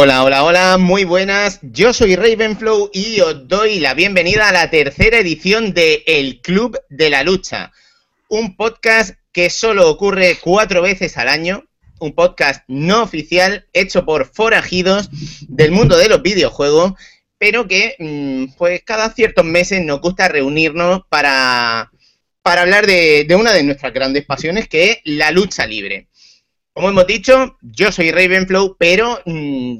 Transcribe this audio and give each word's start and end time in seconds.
Hola, 0.00 0.22
hola, 0.22 0.44
hola, 0.44 0.78
muy 0.78 1.02
buenas. 1.02 1.58
Yo 1.60 1.92
soy 1.92 2.14
Ravenflow 2.14 2.88
y 2.92 3.18
os 3.18 3.48
doy 3.48 3.80
la 3.80 3.94
bienvenida 3.94 4.48
a 4.48 4.52
la 4.52 4.70
tercera 4.70 5.18
edición 5.18 5.74
de 5.74 6.04
El 6.06 6.40
Club 6.40 6.78
de 6.88 7.10
la 7.10 7.24
Lucha, 7.24 7.72
un 8.28 8.54
podcast 8.54 9.16
que 9.32 9.50
solo 9.50 9.90
ocurre 9.90 10.38
cuatro 10.40 10.82
veces 10.82 11.18
al 11.18 11.28
año, 11.28 11.64
un 11.98 12.14
podcast 12.14 12.62
no 12.68 13.02
oficial 13.02 13.66
hecho 13.72 14.04
por 14.04 14.26
forajidos 14.26 15.10
del 15.48 15.72
mundo 15.72 15.96
de 15.96 16.08
los 16.08 16.22
videojuegos, 16.22 16.92
pero 17.36 17.66
que 17.66 17.96
mm, 17.98 18.56
pues 18.56 18.82
cada 18.84 19.12
ciertos 19.12 19.46
meses 19.46 19.84
nos 19.84 20.00
gusta 20.00 20.28
reunirnos 20.28 21.00
para, 21.08 21.90
para 22.42 22.60
hablar 22.60 22.86
de, 22.86 23.26
una 23.36 23.52
de 23.52 23.64
nuestras 23.64 23.92
grandes 23.92 24.24
pasiones, 24.24 24.68
que 24.68 24.92
es 24.92 24.98
la 25.02 25.32
lucha 25.32 25.66
libre. 25.66 26.06
Como 26.72 26.90
hemos 26.90 27.08
dicho, 27.08 27.58
yo 27.60 27.90
soy 27.90 28.12
Ravenflow, 28.12 28.76
pero 28.78 29.20
mmm, 29.26 29.78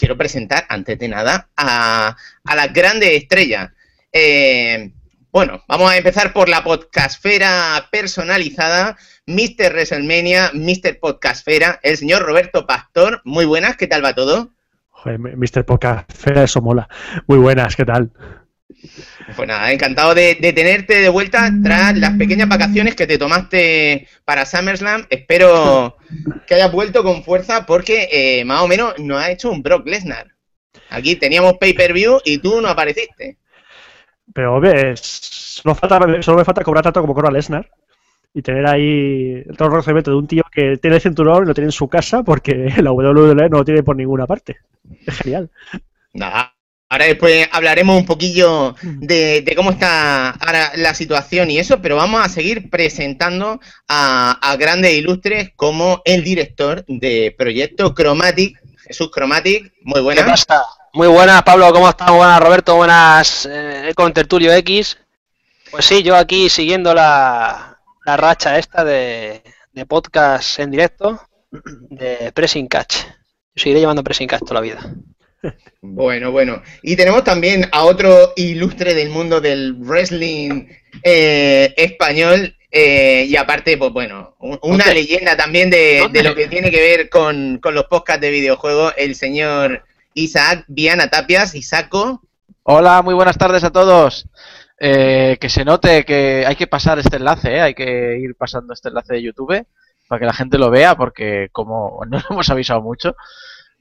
quiero 0.00 0.16
presentar, 0.16 0.64
antes 0.70 0.98
de 0.98 1.08
nada, 1.08 1.48
a, 1.58 2.16
a 2.44 2.56
las 2.56 2.72
grandes 2.72 3.10
estrellas. 3.10 3.70
Eh, 4.10 4.92
bueno, 5.30 5.62
vamos 5.68 5.90
a 5.90 5.96
empezar 5.98 6.32
por 6.32 6.48
la 6.48 6.64
podcastfera 6.64 7.86
personalizada, 7.92 8.96
Mr. 9.26 9.74
WrestleMania, 9.74 10.52
Mr. 10.54 10.98
Podcastfera, 10.98 11.78
el 11.82 11.98
señor 11.98 12.22
Roberto 12.22 12.66
Pastor. 12.66 13.20
Muy 13.24 13.44
buenas, 13.44 13.76
¿qué 13.76 13.86
tal 13.86 14.02
va 14.02 14.14
todo? 14.14 14.48
Joder, 14.88 15.18
Mr. 15.18 15.66
Podcastfera, 15.66 16.44
eso 16.44 16.62
mola. 16.62 16.88
Muy 17.26 17.38
buenas, 17.38 17.76
¿qué 17.76 17.84
tal? 17.84 18.10
Pues 19.36 19.46
nada, 19.46 19.72
encantado 19.72 20.14
de, 20.14 20.36
de, 20.40 20.52
tenerte 20.52 21.00
de 21.00 21.08
vuelta 21.08 21.50
tras 21.62 21.96
las 21.96 22.16
pequeñas 22.16 22.48
vacaciones 22.48 22.94
que 22.94 23.06
te 23.06 23.18
tomaste 23.18 24.08
para 24.24 24.46
SummerSlam. 24.46 25.06
Espero 25.10 25.96
que 26.46 26.54
hayas 26.54 26.72
vuelto 26.72 27.02
con 27.02 27.22
fuerza 27.22 27.66
porque 27.66 28.08
eh, 28.10 28.44
más 28.44 28.62
o 28.62 28.68
menos 28.68 28.98
nos 28.98 29.22
ha 29.22 29.30
hecho 29.30 29.50
un 29.50 29.62
Brock 29.62 29.86
Lesnar. 29.86 30.28
Aquí 30.88 31.16
teníamos 31.16 31.54
pay-per-view 31.58 32.20
y 32.24 32.38
tú 32.38 32.60
no 32.60 32.68
apareciste. 32.68 33.38
Pero 34.32 34.60
ves, 34.60 35.00
solo, 35.00 35.74
falta, 35.74 36.22
solo 36.22 36.38
me 36.38 36.44
falta 36.44 36.64
cobrar 36.64 36.84
tanto 36.84 37.00
como 37.00 37.14
cobra 37.14 37.30
Lesnar 37.30 37.68
y 38.32 38.42
tener 38.42 38.66
ahí 38.66 39.42
todo 39.56 39.66
el 39.66 39.72
reconocimiento 39.72 40.10
de 40.12 40.16
un 40.16 40.26
tío 40.26 40.42
que 40.52 40.76
tiene 40.76 40.96
el 40.96 41.02
cinturón 41.02 41.44
y 41.44 41.46
lo 41.46 41.54
tiene 41.54 41.68
en 41.68 41.72
su 41.72 41.88
casa 41.88 42.22
porque 42.22 42.72
la 42.82 42.92
WWE 42.92 43.48
no 43.48 43.58
lo 43.58 43.64
tiene 43.64 43.82
por 43.82 43.96
ninguna 43.96 44.26
parte. 44.26 44.58
Es 45.06 45.18
genial. 45.18 45.50
Nada, 46.12 46.54
Ahora 46.92 47.04
después 47.04 47.48
hablaremos 47.52 47.96
un 47.96 48.04
poquillo 48.04 48.74
de, 48.82 49.42
de, 49.42 49.54
cómo 49.54 49.70
está 49.70 50.30
ahora 50.30 50.72
la 50.74 50.92
situación 50.92 51.48
y 51.48 51.58
eso, 51.60 51.80
pero 51.80 51.94
vamos 51.94 52.20
a 52.20 52.28
seguir 52.28 52.68
presentando 52.68 53.60
a, 53.86 54.32
a 54.32 54.56
grandes 54.56 54.94
ilustres 54.94 55.52
como 55.54 56.02
el 56.04 56.24
director 56.24 56.84
de 56.88 57.32
Proyecto 57.38 57.94
Chromatic, 57.94 58.60
Jesús 58.88 59.08
Chromatic. 59.12 59.72
Muy 59.82 60.00
buenas. 60.00 60.24
¿Qué 60.24 60.30
pasa? 60.32 60.64
Muy 60.92 61.06
buenas, 61.06 61.44
Pablo, 61.44 61.72
¿cómo 61.72 61.88
estás? 61.88 62.10
Buenas, 62.10 62.40
Roberto, 62.40 62.74
buenas 62.74 63.48
eh, 63.48 63.92
con 63.94 64.12
Tertulio 64.12 64.52
X. 64.54 64.98
Pues 65.70 65.84
sí, 65.84 66.02
yo 66.02 66.16
aquí 66.16 66.48
siguiendo 66.48 66.92
la, 66.92 67.78
la 68.04 68.16
racha 68.16 68.58
esta 68.58 68.82
de, 68.82 69.44
de 69.72 69.86
podcast 69.86 70.58
en 70.58 70.72
directo 70.72 71.20
de 71.52 72.32
Pressing 72.32 72.66
Catch. 72.66 73.04
Yo 73.54 73.62
seguiré 73.62 73.78
llevando 73.78 74.02
Pressing 74.02 74.26
Catch 74.26 74.40
toda 74.40 74.54
la 74.54 74.60
vida. 74.62 74.92
Bueno, 75.80 76.30
bueno. 76.30 76.62
Y 76.82 76.96
tenemos 76.96 77.24
también 77.24 77.68
a 77.72 77.84
otro 77.84 78.32
ilustre 78.36 78.94
del 78.94 79.08
mundo 79.10 79.40
del 79.40 79.74
wrestling 79.74 80.66
eh, 81.02 81.72
español. 81.76 82.54
Eh, 82.70 83.26
y 83.28 83.36
aparte, 83.36 83.76
pues 83.76 83.92
bueno, 83.92 84.36
una 84.38 84.58
¿Dónde? 84.62 84.94
leyenda 84.94 85.36
también 85.36 85.70
de, 85.70 86.08
de, 86.12 86.22
lo 86.22 86.34
que 86.36 86.46
tiene 86.46 86.70
que 86.70 86.80
ver 86.80 87.08
con, 87.08 87.58
con, 87.58 87.74
los 87.74 87.86
podcasts 87.86 88.20
de 88.20 88.30
videojuegos, 88.30 88.94
el 88.96 89.16
señor 89.16 89.82
Isaac 90.14 90.64
Viana 90.68 91.08
Tapias. 91.08 91.54
Isaco. 91.54 92.22
Hola, 92.62 93.02
muy 93.02 93.14
buenas 93.14 93.38
tardes 93.38 93.64
a 93.64 93.70
todos. 93.70 94.26
Eh, 94.82 95.36
que 95.38 95.50
se 95.50 95.62
note 95.62 96.06
que 96.06 96.44
hay 96.46 96.56
que 96.56 96.66
pasar 96.66 96.98
este 96.98 97.16
enlace, 97.16 97.56
¿eh? 97.56 97.60
hay 97.60 97.74
que 97.74 98.18
ir 98.18 98.34
pasando 98.34 98.72
este 98.72 98.88
enlace 98.88 99.12
de 99.12 99.22
YouTube 99.22 99.66
para 100.08 100.18
que 100.18 100.24
la 100.24 100.32
gente 100.32 100.56
lo 100.56 100.70
vea, 100.70 100.96
porque 100.96 101.48
como 101.52 102.00
no 102.08 102.18
lo 102.18 102.24
hemos 102.30 102.48
avisado 102.48 102.80
mucho, 102.80 103.14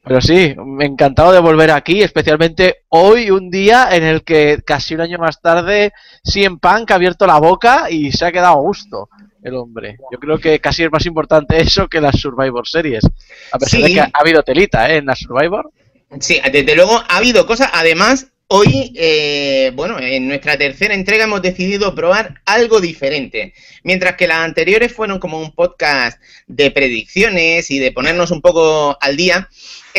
pero 0.04 0.22
sí, 0.22 0.56
me 0.58 0.86
encantado 0.86 1.32
de 1.32 1.40
volver 1.40 1.72
aquí, 1.72 2.02
especialmente 2.02 2.84
hoy, 2.90 3.32
un 3.32 3.52
día 3.52 3.90
en 3.92 4.04
el 4.04 4.24
que 4.24 4.60
casi 4.66 4.96
un 4.96 5.02
año 5.02 5.18
más 5.18 5.42
tarde, 5.42 5.92
CM 6.24 6.58
Punk 6.58 6.92
ha 6.92 6.96
abierto 6.96 7.28
la 7.28 7.40
boca 7.40 7.92
y 7.92 8.12
se 8.12 8.26
ha 8.26 8.32
quedado 8.32 8.58
a 8.58 8.62
gusto 8.62 9.10
el 9.44 9.56
hombre. 9.56 9.98
Yo 10.12 10.20
creo 10.20 10.38
que 10.38 10.60
casi 10.60 10.84
es 10.84 10.92
más 10.92 11.06
importante 11.06 11.58
eso 11.62 11.88
que 11.88 12.02
las 12.02 12.20
Survivor 12.20 12.68
Series. 12.68 13.04
A 13.52 13.60
pesar 13.60 13.80
sí. 13.80 13.84
de 13.84 13.94
que 13.94 14.00
ha 14.00 14.12
habido 14.14 14.44
telita 14.44 14.90
¿eh? 14.90 14.98
en 14.98 15.06
la 15.06 15.16
Survivor. 15.16 15.72
Sí, 16.20 16.40
desde 16.52 16.76
luego 16.76 16.98
ha 17.08 17.18
habido 17.18 17.46
cosas. 17.46 17.70
Además, 17.74 18.28
hoy, 18.48 18.92
eh, 18.96 19.72
bueno, 19.76 20.00
en 20.00 20.28
nuestra 20.28 20.58
tercera 20.58 20.96
entrega 20.96 21.26
hemos 21.26 21.42
decidido 21.42 21.94
probar 21.94 22.42
algo 22.46 22.82
diferente. 22.82 23.54
Mientras 23.84 24.16
que 24.16 24.28
las 24.28 24.40
anteriores 24.40 24.92
fueron 24.92 25.20
como 25.20 25.40
un 25.40 25.54
podcast 25.54 26.20
de 26.48 26.72
predicciones 26.72 27.70
y 27.70 27.80
de 27.80 27.92
ponernos 27.92 28.32
un 28.32 28.42
poco 28.42 28.98
al 29.00 29.16
día 29.18 29.50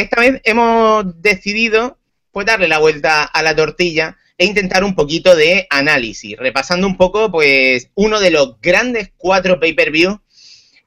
esta 0.00 0.20
vez 0.20 0.40
hemos 0.44 1.20
decidido 1.20 1.98
pues 2.32 2.46
darle 2.46 2.68
la 2.68 2.78
vuelta 2.78 3.24
a 3.24 3.42
la 3.42 3.54
tortilla 3.54 4.16
e 4.38 4.46
intentar 4.46 4.84
un 4.84 4.94
poquito 4.94 5.36
de 5.36 5.66
análisis, 5.68 6.36
repasando 6.38 6.86
un 6.86 6.96
poco 6.96 7.30
pues 7.30 7.90
uno 7.94 8.20
de 8.20 8.30
los 8.30 8.60
grandes 8.60 9.12
cuatro 9.16 9.60
pay-per-view 9.60 10.20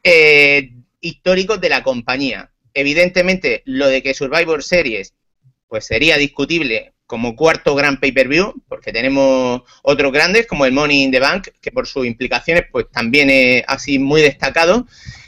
eh, 0.04 0.72
históricos 1.02 1.62
de 1.62 1.70
la 1.70 1.84
compañía. 1.84 2.52
Evidentemente, 2.74 3.62
lo 3.66 3.88
de 3.88 4.02
que 4.02 4.14
Survivor 4.14 4.64
Series 4.64 5.14
pues 5.68 5.86
sería 5.86 6.18
discutible 6.18 6.94
como 7.06 7.36
cuarto 7.36 7.76
gran 7.76 8.00
pay-per-view, 8.00 8.64
porque 8.68 8.92
tenemos 8.92 9.62
otros 9.84 10.12
grandes 10.12 10.48
como 10.48 10.66
el 10.66 10.72
Money 10.72 11.04
in 11.04 11.12
the 11.12 11.20
Bank, 11.20 11.50
que 11.62 11.72
por 11.72 11.86
sus 11.88 12.06
implicaciones 12.08 12.64
pues 12.72 12.90
también 12.92 13.30
es 13.30 13.64
así 13.68 14.00
muy 14.00 14.22
destacado. 14.22 14.88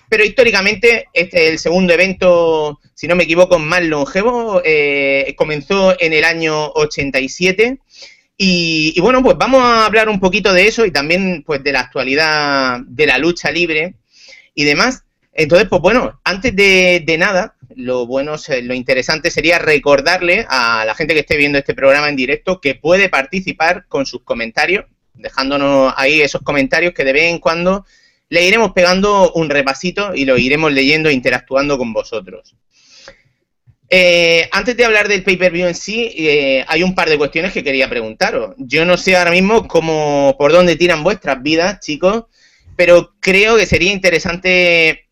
Pero 0.10 0.24
históricamente, 0.24 1.08
este 1.14 1.46
es 1.46 1.52
el 1.52 1.60
segundo 1.60 1.94
evento, 1.94 2.80
si 2.94 3.08
no 3.08 3.16
me 3.16 3.24
equivoco, 3.24 3.60
más 3.60 3.84
longevo. 3.84 4.62
Eh, 4.64 5.34
comenzó 5.38 5.96
en 6.00 6.14
el 6.14 6.24
año 6.24 6.68
87. 6.72 7.80
Y, 8.38 8.94
y, 8.96 9.02
bueno, 9.02 9.24
pues 9.24 9.38
vamos 9.38 9.62
a 9.62 9.86
hablar 9.86 10.10
un 10.10 10.20
poquito 10.20 10.54
de 10.54 10.68
eso 10.68 10.86
y 10.86 10.92
también 10.92 11.44
pues 11.46 11.64
de 11.64 11.72
la 11.72 11.80
actualidad 11.80 12.82
de 12.86 13.06
la 13.08 13.18
lucha 13.18 13.52
libre 13.52 13.96
y 14.54 14.64
demás. 14.64 15.04
Entonces, 15.34 15.68
pues 15.70 15.82
bueno, 15.82 16.20
antes 16.24 16.56
de, 16.56 17.04
de 17.06 17.18
nada, 17.18 17.56
lo 17.76 18.08
bueno, 18.08 18.36
lo 18.64 18.74
interesante 18.74 19.30
sería 19.30 19.60
recordarle 19.60 20.46
a 20.50 20.86
la 20.86 20.96
gente 20.96 21.14
que 21.14 21.22
esté 21.22 21.38
viendo 21.38 21.58
este 21.58 21.74
programa 21.74 22.10
en 22.10 22.16
directo 22.16 22.62
que 22.62 22.76
puede 22.76 23.10
participar 23.10 23.86
con 23.88 24.06
sus 24.06 24.24
comentarios, 24.24 24.86
dejándonos 25.14 25.94
ahí 25.98 26.22
esos 26.22 26.42
comentarios 26.42 26.94
que 26.94 27.04
de 27.04 27.14
vez 27.14 27.24
en 27.24 27.40
cuando 27.40 27.86
le 28.30 28.48
iremos 28.48 28.72
pegando 28.74 29.32
un 29.34 29.50
repasito 29.50 30.14
y 30.16 30.26
lo 30.26 30.38
iremos 30.38 30.72
leyendo 30.72 31.10
e 31.10 31.14
interactuando 31.14 31.78
con 31.78 31.94
vosotros. 31.94 32.56
Eh, 33.90 34.50
antes 34.52 34.76
de 34.76 34.84
hablar 34.84 35.08
del 35.08 35.24
pay-per-view 35.24 35.68
en 35.68 35.76
sí, 35.76 36.12
eh, 36.18 36.66
hay 36.68 36.82
un 36.82 36.96
par 36.96 37.08
de 37.08 37.18
cuestiones 37.18 37.54
que 37.54 37.64
quería 37.64 37.90
preguntaros. 37.90 38.56
Yo 38.58 38.84
no 38.84 38.98
sé 38.98 39.16
ahora 39.16 39.32
mismo 39.32 39.68
cómo, 39.68 40.36
por 40.38 40.52
dónde 40.52 40.76
tiran 40.76 41.04
vuestras 41.04 41.42
vidas, 41.44 41.80
chicos, 41.80 42.26
pero 42.76 43.14
creo 43.20 43.58
que 43.58 43.66
sería 43.66 43.92
interesante 43.92 45.10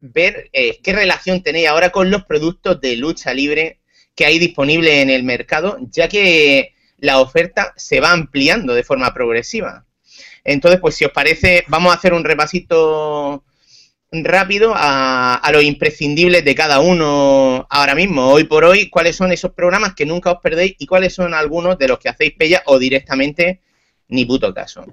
ver 0.00 0.50
eh, 0.52 0.78
qué 0.82 0.92
relación 0.92 1.42
tenéis 1.42 1.68
ahora 1.68 1.90
con 1.90 2.10
los 2.10 2.24
productos 2.24 2.80
de 2.80 2.96
lucha 2.96 3.32
libre 3.32 3.80
que 4.14 4.26
hay 4.26 4.38
disponibles 4.38 4.94
en 4.94 5.10
el 5.10 5.22
mercado, 5.22 5.78
ya 5.90 6.08
que 6.08 6.74
la 6.98 7.20
oferta 7.20 7.72
se 7.76 8.00
va 8.00 8.12
ampliando 8.12 8.74
de 8.74 8.82
forma 8.82 9.12
progresiva. 9.14 9.85
Entonces, 10.48 10.80
pues 10.80 10.94
si 10.94 11.04
os 11.04 11.10
parece, 11.10 11.64
vamos 11.66 11.92
a 11.92 11.96
hacer 11.96 12.14
un 12.14 12.22
repasito 12.22 13.42
rápido 14.12 14.72
a, 14.76 15.34
a 15.34 15.52
los 15.52 15.64
imprescindibles 15.64 16.44
de 16.44 16.54
cada 16.54 16.78
uno 16.78 17.66
ahora 17.68 17.96
mismo, 17.96 18.28
hoy 18.28 18.44
por 18.44 18.64
hoy, 18.64 18.88
cuáles 18.88 19.16
son 19.16 19.32
esos 19.32 19.52
programas 19.52 19.94
que 19.94 20.06
nunca 20.06 20.30
os 20.30 20.40
perdéis 20.40 20.76
y 20.78 20.86
cuáles 20.86 21.12
son 21.12 21.34
algunos 21.34 21.76
de 21.78 21.88
los 21.88 21.98
que 21.98 22.08
hacéis 22.08 22.34
pella 22.38 22.62
o 22.66 22.78
directamente 22.78 23.60
ni 24.08 24.24
puto 24.24 24.54
caso. 24.54 24.86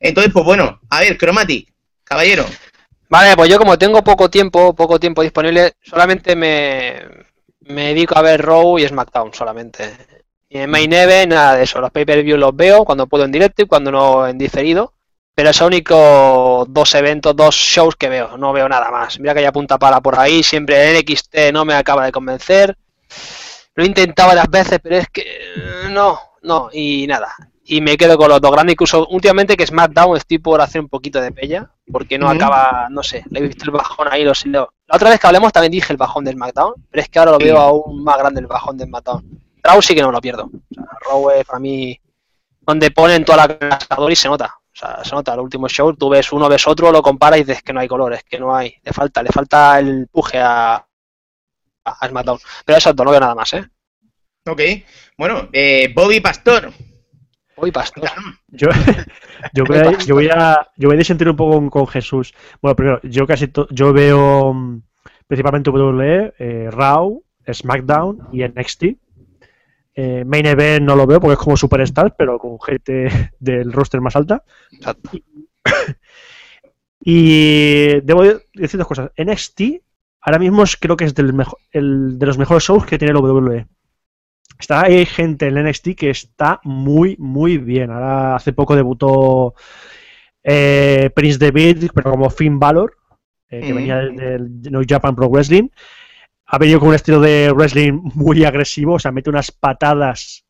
Entonces, 0.00 0.32
pues 0.32 0.44
bueno, 0.44 0.80
a 0.90 0.98
ver, 0.98 1.16
Chromatic, 1.16 1.72
caballero. 2.02 2.44
Vale, 3.08 3.36
pues 3.36 3.48
yo 3.48 3.58
como 3.58 3.78
tengo 3.78 4.02
poco 4.02 4.28
tiempo, 4.28 4.74
poco 4.74 4.98
tiempo 4.98 5.22
disponible, 5.22 5.74
solamente 5.80 6.34
me, 6.34 7.02
me 7.60 7.88
dedico 7.88 8.18
a 8.18 8.22
ver 8.22 8.42
Raw 8.42 8.80
y 8.80 8.88
SmackDown 8.88 9.32
solamente. 9.32 9.92
Y 10.54 10.58
en 10.58 10.68
Main 10.70 10.92
Event, 10.92 11.32
nada 11.32 11.56
de 11.56 11.62
eso. 11.64 11.80
Los 11.80 11.90
pay-per-view 11.90 12.36
los 12.36 12.54
veo 12.54 12.84
cuando 12.84 13.06
puedo 13.06 13.24
en 13.24 13.32
directo 13.32 13.62
y 13.62 13.66
cuando 13.66 13.90
no 13.90 14.26
en 14.26 14.36
diferido. 14.36 14.92
Pero 15.34 15.50
son 15.54 15.68
únicos 15.68 16.66
dos 16.68 16.94
eventos, 16.94 17.34
dos 17.34 17.54
shows 17.54 17.96
que 17.96 18.10
veo. 18.10 18.36
No 18.36 18.52
veo 18.52 18.68
nada 18.68 18.90
más. 18.90 19.18
Mira 19.18 19.32
que 19.32 19.40
hay 19.46 19.50
punta 19.50 19.78
pala 19.78 20.00
por 20.02 20.18
ahí. 20.18 20.42
Siempre 20.42 20.90
el 20.90 20.98
NXT 20.98 21.52
no 21.54 21.64
me 21.64 21.72
acaba 21.74 22.04
de 22.04 22.12
convencer. 22.12 22.76
Lo 23.74 23.82
he 23.82 23.86
intentado 23.86 24.28
varias 24.28 24.50
veces, 24.50 24.78
pero 24.82 24.96
es 24.96 25.08
que 25.08 25.24
no, 25.90 26.18
no. 26.42 26.68
Y 26.72 27.06
nada. 27.06 27.34
y 27.64 27.80
me 27.80 27.96
quedo 27.96 28.18
con 28.18 28.28
los 28.28 28.40
dos 28.42 28.50
grandes. 28.52 28.74
Incluso 28.74 29.06
últimamente 29.08 29.56
que 29.56 29.66
SmackDown 29.66 30.18
estoy 30.18 30.36
por 30.38 30.60
hacer 30.60 30.82
un 30.82 30.88
poquito 30.90 31.18
de 31.22 31.32
pella, 31.32 31.70
porque 31.90 32.18
no 32.18 32.28
acaba, 32.36 32.88
no 32.90 33.02
sé, 33.02 33.24
le 33.30 33.38
he 33.38 33.42
visto 33.42 33.64
el 33.64 33.70
bajón 33.70 34.08
ahí, 34.10 34.24
lo 34.24 34.34
sé. 34.34 34.48
lo- 34.50 34.74
La 34.86 34.96
otra 34.96 35.08
vez 35.08 35.18
que 35.18 35.26
hablemos 35.28 35.50
también 35.52 35.70
dije 35.72 35.90
el 35.92 35.96
bajón 35.96 36.24
de 36.24 36.32
SmackDown, 36.32 36.74
pero 36.90 37.02
es 37.02 37.08
que 37.08 37.18
ahora 37.18 37.30
lo 37.32 37.38
veo 37.38 37.56
aún 37.58 38.04
más 38.04 38.18
grande 38.18 38.40
el 38.40 38.46
bajón 38.48 38.76
de 38.76 38.84
SmackDown. 38.84 39.24
Raw 39.62 39.80
sí 39.82 39.94
que 39.94 40.00
no 40.02 40.08
me 40.08 40.14
lo 40.14 40.20
pierdo. 40.20 40.44
O 40.44 40.74
sea, 40.74 40.84
Raw 41.08 41.30
es 41.30 41.44
para 41.44 41.58
mí 41.58 41.98
donde 42.60 42.90
ponen 42.90 43.24
toda 43.24 43.46
la 43.46 43.58
casador 43.58 44.10
y 44.12 44.16
se 44.16 44.28
nota. 44.28 44.54
O 44.56 44.74
sea, 44.74 45.04
se 45.04 45.14
nota. 45.14 45.34
El 45.34 45.40
último 45.40 45.68
show, 45.68 45.94
tú 45.94 46.08
ves 46.08 46.32
uno, 46.32 46.48
ves 46.48 46.66
otro, 46.66 46.90
lo 46.90 47.02
comparas 47.02 47.38
y 47.40 47.44
dices 47.44 47.62
que 47.62 47.72
no 47.72 47.80
hay 47.80 47.88
colores, 47.88 48.22
que 48.24 48.38
no 48.38 48.54
hay. 48.54 48.74
Le 48.82 48.92
falta, 48.92 49.22
le 49.22 49.30
falta 49.30 49.78
el 49.78 49.88
empuje 49.88 50.38
a, 50.38 50.74
a 51.84 52.08
SmackDown. 52.08 52.38
Pero 52.64 52.78
eso 52.78 52.92
no 52.94 53.10
veo 53.10 53.20
nada 53.20 53.34
más, 53.34 53.52
¿eh? 53.54 53.68
Ok. 54.48 54.60
Bueno, 55.18 55.48
eh, 55.52 55.92
Bobby 55.94 56.20
Pastor. 56.20 56.72
Uy, 57.54 57.70
pastor. 57.70 58.10
Yo, 58.48 58.68
yo, 59.52 59.64
voy 59.64 59.78
a, 59.78 59.98
yo, 59.98 60.14
voy 60.14 60.28
a, 60.28 60.66
yo 60.76 60.88
voy 60.88 60.96
a 60.96 60.98
disentir 60.98 61.28
un 61.28 61.36
poco 61.36 61.52
con, 61.56 61.70
con 61.70 61.86
Jesús. 61.86 62.32
Bueno, 62.60 62.74
primero, 62.74 63.00
yo 63.04 63.26
casi 63.26 63.48
to- 63.48 63.68
yo 63.70 63.92
veo 63.92 64.52
mm, 64.52 64.82
principalmente 65.28 65.70
WWE, 65.70 66.34
eh, 66.38 66.68
Raw, 66.72 67.22
SmackDown 67.52 68.28
y 68.32 68.42
NXT. 68.42 68.84
Eh, 69.94 70.24
Main 70.24 70.46
Event 70.46 70.86
no 70.86 70.96
lo 70.96 71.06
veo 71.06 71.20
porque 71.20 71.34
es 71.34 71.38
como 71.38 71.56
Superstar, 71.56 72.14
pero 72.16 72.38
con 72.38 72.60
gente 72.60 73.08
del 73.38 73.72
roster 73.72 74.00
más 74.00 74.16
alta. 74.16 74.42
Exacto. 74.70 75.10
Y 77.04 78.00
debo 78.02 78.22
decir 78.54 78.78
dos 78.78 78.86
cosas. 78.86 79.10
NXT 79.16 79.60
ahora 80.20 80.38
mismo 80.38 80.62
creo 80.80 80.96
que 80.96 81.04
es 81.04 81.14
del 81.14 81.34
el, 81.72 82.18
de 82.18 82.26
los 82.26 82.38
mejores 82.38 82.62
shows 82.62 82.86
que 82.86 82.98
tiene 82.98 83.12
la 83.14 83.20
WWE. 83.20 83.66
Está, 84.58 84.82
hay 84.82 85.04
gente 85.06 85.48
en 85.48 85.54
NXT 85.64 85.88
que 85.96 86.10
está 86.10 86.60
muy, 86.62 87.16
muy 87.18 87.58
bien. 87.58 87.90
Ahora 87.90 88.36
hace 88.36 88.52
poco 88.52 88.76
debutó 88.76 89.54
eh, 90.44 91.10
Prince 91.14 91.38
David, 91.38 91.90
pero 91.94 92.12
como 92.12 92.30
Finn 92.30 92.60
Balor, 92.60 92.96
eh, 93.48 93.60
que 93.60 93.72
Mm. 93.72 93.76
venía 93.76 93.96
del, 93.96 94.62
del 94.62 94.72
New 94.72 94.84
Japan 94.88 95.16
Pro 95.16 95.28
Wrestling. 95.28 95.68
Ha 96.54 96.58
venido 96.58 96.80
con 96.80 96.90
un 96.90 96.94
estilo 96.94 97.18
de 97.18 97.50
wrestling 97.50 97.98
muy 98.14 98.44
agresivo, 98.44 98.94
o 98.94 98.98
sea, 98.98 99.10
mete 99.10 99.30
unas 99.30 99.50
patadas. 99.50 100.44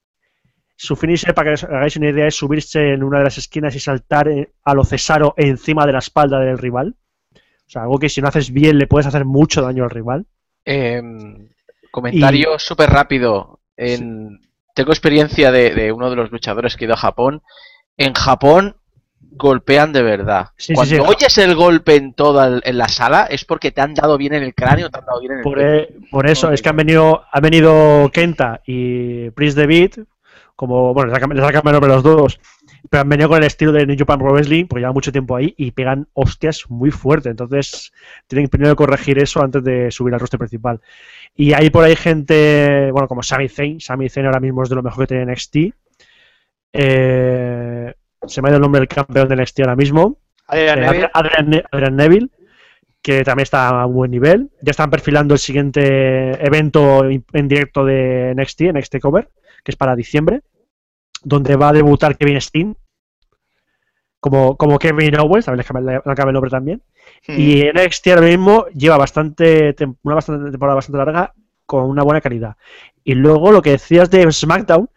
Su 0.77 0.97
finisher, 0.97 1.33
para 1.33 1.51
que 1.51 1.55
os 1.55 1.65
hagáis 1.65 1.97
una 1.97 2.11
idea, 2.11 2.27
es 2.27 2.35
subirse 2.35 2.93
en 2.93 3.05
una 3.05 3.19
de 3.19 3.25
las 3.25 3.39
esquinas 3.39 3.75
y 3.77 3.79
saltar 3.81 4.27
eh, 4.29 4.53
a 4.65 4.75
lo 4.75 4.85
Cesaro 4.85 5.33
encima 5.37 5.87
de 5.87 5.93
la 5.93 6.01
espalda 6.01 6.41
del 6.41 6.59
rival. 6.59 6.97
O 7.35 7.71
sea, 7.73 7.83
algo 7.83 7.99
que 7.99 8.09
si 8.09 8.21
no 8.21 8.27
haces 8.27 8.51
bien 8.53 8.79
le 8.79 8.89
puedes 8.89 9.07
hacer 9.07 9.25
mucho 9.25 9.63
daño 9.63 9.85
al 9.85 9.91
rival. 9.91 10.27
Em, 10.65 11.49
comentario 11.93 12.59
súper 12.59 12.91
rápido. 12.91 13.61
En- 13.77 14.41
Tengo 14.75 14.91
experiencia 14.91 15.53
de, 15.53 15.71
de 15.71 15.93
uno 15.93 16.11
de 16.11 16.17
los 16.17 16.33
luchadores 16.33 16.77
que 16.77 16.85
ha 16.85 16.87
ido 16.87 16.95
a 16.95 16.99
Japón. 16.99 17.43
En 17.97 18.15
Japón 18.15 18.77
golpean 19.35 19.93
de 19.93 20.03
verdad. 20.03 20.49
Sí, 20.57 20.75
Cuando 20.75 20.95
sí. 20.97 21.01
oyes 21.01 21.39
el 21.39 21.55
golpe 21.55 21.97
en 21.97 22.13
toda 22.15 22.47
el- 22.47 22.63
en 22.65 22.79
la 22.79 22.89
sala 22.89 23.27
es 23.31 23.45
porque 23.45 23.71
te 23.71 23.81
han 23.81 23.95
dado 23.95 24.17
bien 24.19 24.35
en 24.35 24.43
el 24.43 24.55
cráneo, 24.55 24.91
te 24.91 24.99
han 24.99 25.07
dado 25.07 25.21
bien 25.21 25.33
en 25.33 25.39
el 25.39 25.45
Por, 25.45 25.61
e- 25.61 25.89
por 26.11 26.27
eso, 26.29 26.53
es 26.53 26.63
que 26.63 26.69
han 26.69 26.77
venido, 26.77 27.23
han 27.33 27.43
venido 27.43 28.11
Kenta 28.13 28.61
y 28.67 29.31
Prince 29.31 29.59
David, 29.59 29.95
como, 30.55 30.95
bueno, 30.95 31.11
les 31.11 31.21
nombre 31.21 31.41
a 31.91 31.95
los 31.95 32.03
dos, 32.03 32.39
pero 32.89 33.01
han 33.01 33.09
venido 33.09 33.29
con 33.29 33.39
el 33.39 33.45
estilo 33.45 33.73
de 33.73 33.87
New 33.87 33.97
Japan 33.99 34.19
Pro 34.19 34.33
Wrestling, 34.33 34.67
porque 34.67 34.81
llevan 34.81 34.95
mucho 34.95 35.11
tiempo 35.11 35.35
ahí 35.35 35.55
y 35.57 35.71
pegan 35.71 36.07
hostias 36.13 36.67
muy 36.69 36.91
fuerte. 36.91 37.31
Entonces, 37.31 37.93
tienen 38.27 38.49
primero 38.49 38.73
que 38.73 38.77
corregir 38.85 39.19
eso 39.19 39.43
antes 39.43 39.65
de 39.65 39.91
subir 39.91 40.15
al 40.15 40.21
roster 40.21 40.39
principal. 40.39 40.81
Y 41.35 41.53
hay 41.55 41.71
por 41.71 41.85
ahí 41.85 41.97
gente, 41.97 42.91
bueno, 42.93 43.09
como 43.09 43.23
Sami 43.23 43.49
Zayn. 43.49 43.81
Sami 43.81 44.09
Zayn 44.09 44.27
ahora 44.27 44.41
mismo 44.41 44.63
es 44.63 44.69
de 44.69 44.77
lo 44.77 44.83
mejor 44.83 45.07
que 45.07 45.15
tiene 45.15 45.33
NXT. 45.33 45.57
Eh, 46.75 47.95
se 48.27 48.41
me 48.43 48.49
ha 48.49 48.51
ido 48.51 48.57
el 48.57 48.63
nombre 48.63 48.81
del 48.81 48.89
campeón 48.89 49.29
de 49.29 49.37
NXT 49.37 49.61
ahora 49.61 49.77
mismo. 49.77 50.19
Adrian 50.47 50.79
Eh, 50.79 50.83
Neville. 50.83 51.11
Adrian, 51.13 51.33
Adrian 51.33 51.51
Ne- 51.51 51.65
Adrian 51.71 51.97
Neville, 51.97 52.29
que 53.03 53.25
también 53.25 53.45
está 53.45 53.69
a 53.69 53.87
un 53.87 53.95
buen 53.95 54.11
nivel. 54.11 54.51
Ya 54.61 54.71
están 54.71 54.91
perfilando 54.91 55.35
el 55.35 55.41
siguiente 55.41 56.45
evento 56.45 57.05
en 57.05 57.49
directo 57.49 57.85
de 57.85 58.35
NXT, 58.37 58.73
NXT 58.73 59.01
Cover, 59.01 59.29
que 59.65 59.73
es 59.73 59.77
para 59.77 59.97
diciembre, 59.97 60.43
donde 61.25 61.57
va 61.57 61.69
a 61.69 61.73
debutar 61.73 62.17
Kevin 62.17 62.41
Steen 62.41 62.77
como, 64.21 64.57
como 64.57 64.79
Kevin 64.79 65.19
Owens, 65.19 65.47
también 65.47 65.65
le 65.87 66.01
cambia 66.15 66.27
el 66.29 66.33
nombre 66.33 66.51
también. 66.51 66.83
Mm. 67.27 67.33
Y 67.37 67.63
NXT 67.73 68.07
ahora 68.09 68.23
mismo 68.23 68.67
lleva 68.69 68.97
bastante 68.97 69.75
una 70.03 70.15
bastante 70.15 70.51
temporada 70.51 70.77
bastante 70.77 70.99
larga 70.99 71.35
con 71.67 71.85
una 71.91 72.03
buena 72.05 72.21
calidad. 72.21 72.57
Y 73.03 73.15
luego 73.15 73.51
lo 73.51 73.63
que 73.63 73.71
decías 73.71 74.11
de 74.11 74.31
SmackDown, 74.31 74.89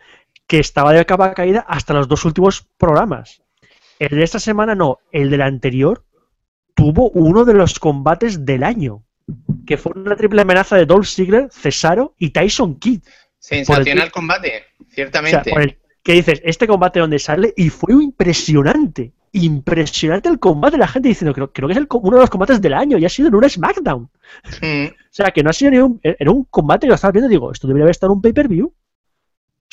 que 0.47 0.59
estaba 0.59 0.93
de 0.93 1.05
capa 1.05 1.33
caída 1.33 1.65
hasta 1.67 1.93
los 1.93 2.07
dos 2.07 2.25
últimos 2.25 2.67
programas. 2.77 3.41
El 3.99 4.09
de 4.09 4.23
esta 4.23 4.39
semana 4.39 4.75
no, 4.75 4.99
el 5.11 5.29
del 5.29 5.41
anterior 5.41 6.03
tuvo 6.73 7.09
uno 7.11 7.45
de 7.45 7.53
los 7.53 7.79
combates 7.79 8.45
del 8.45 8.63
año, 8.63 9.03
que 9.65 9.77
fue 9.77 9.93
una 9.95 10.15
triple 10.15 10.41
amenaza 10.41 10.75
de 10.75 10.85
Dolph 10.85 11.07
Ziggler, 11.07 11.49
Cesaro 11.51 12.15
y 12.19 12.31
Tyson 12.31 12.75
Kidd. 12.75 13.01
Sensacional 13.39 14.11
combate, 14.11 14.63
O 14.79 14.83
sea, 14.83 14.87
ciertamente. 14.89 15.51
por 15.51 15.61
el 15.61 15.77
que 16.03 16.13
dices, 16.13 16.39
este 16.43 16.67
combate 16.67 16.99
donde 16.99 17.17
sale, 17.17 17.53
y 17.57 17.69
fue 17.69 17.93
impresionante. 17.93 19.13
Impresionante 19.31 20.29
el 20.29 20.39
combate, 20.39 20.77
la 20.77 20.87
gente 20.87 21.09
diciendo, 21.09 21.33
creo, 21.33 21.51
creo 21.51 21.67
que 21.67 21.73
es 21.73 21.79
el 21.79 21.87
uno 21.89 22.17
de 22.17 22.21
los 22.21 22.29
combates 22.29 22.61
del 22.61 22.75
año, 22.75 22.99
y 22.99 23.05
ha 23.05 23.09
sido 23.09 23.29
en 23.29 23.35
un 23.35 23.49
SmackDown. 23.49 24.03
Mm. 24.61 24.85
O 24.85 25.09
sea, 25.09 25.31
que 25.31 25.41
no 25.41 25.49
ha 25.49 25.53
sido 25.53 25.71
ni 25.71 25.77
un, 25.79 25.99
era 26.03 26.29
un 26.29 26.43
combate 26.43 26.85
que 26.85 26.89
lo 26.89 26.95
estaba 26.95 27.11
viendo 27.11 27.27
y 27.27 27.31
digo, 27.31 27.51
esto 27.51 27.67
debería 27.67 27.85
haber 27.85 27.91
estado 27.91 28.13
en 28.13 28.17
un 28.17 28.21
pay-per-view. 28.21 28.71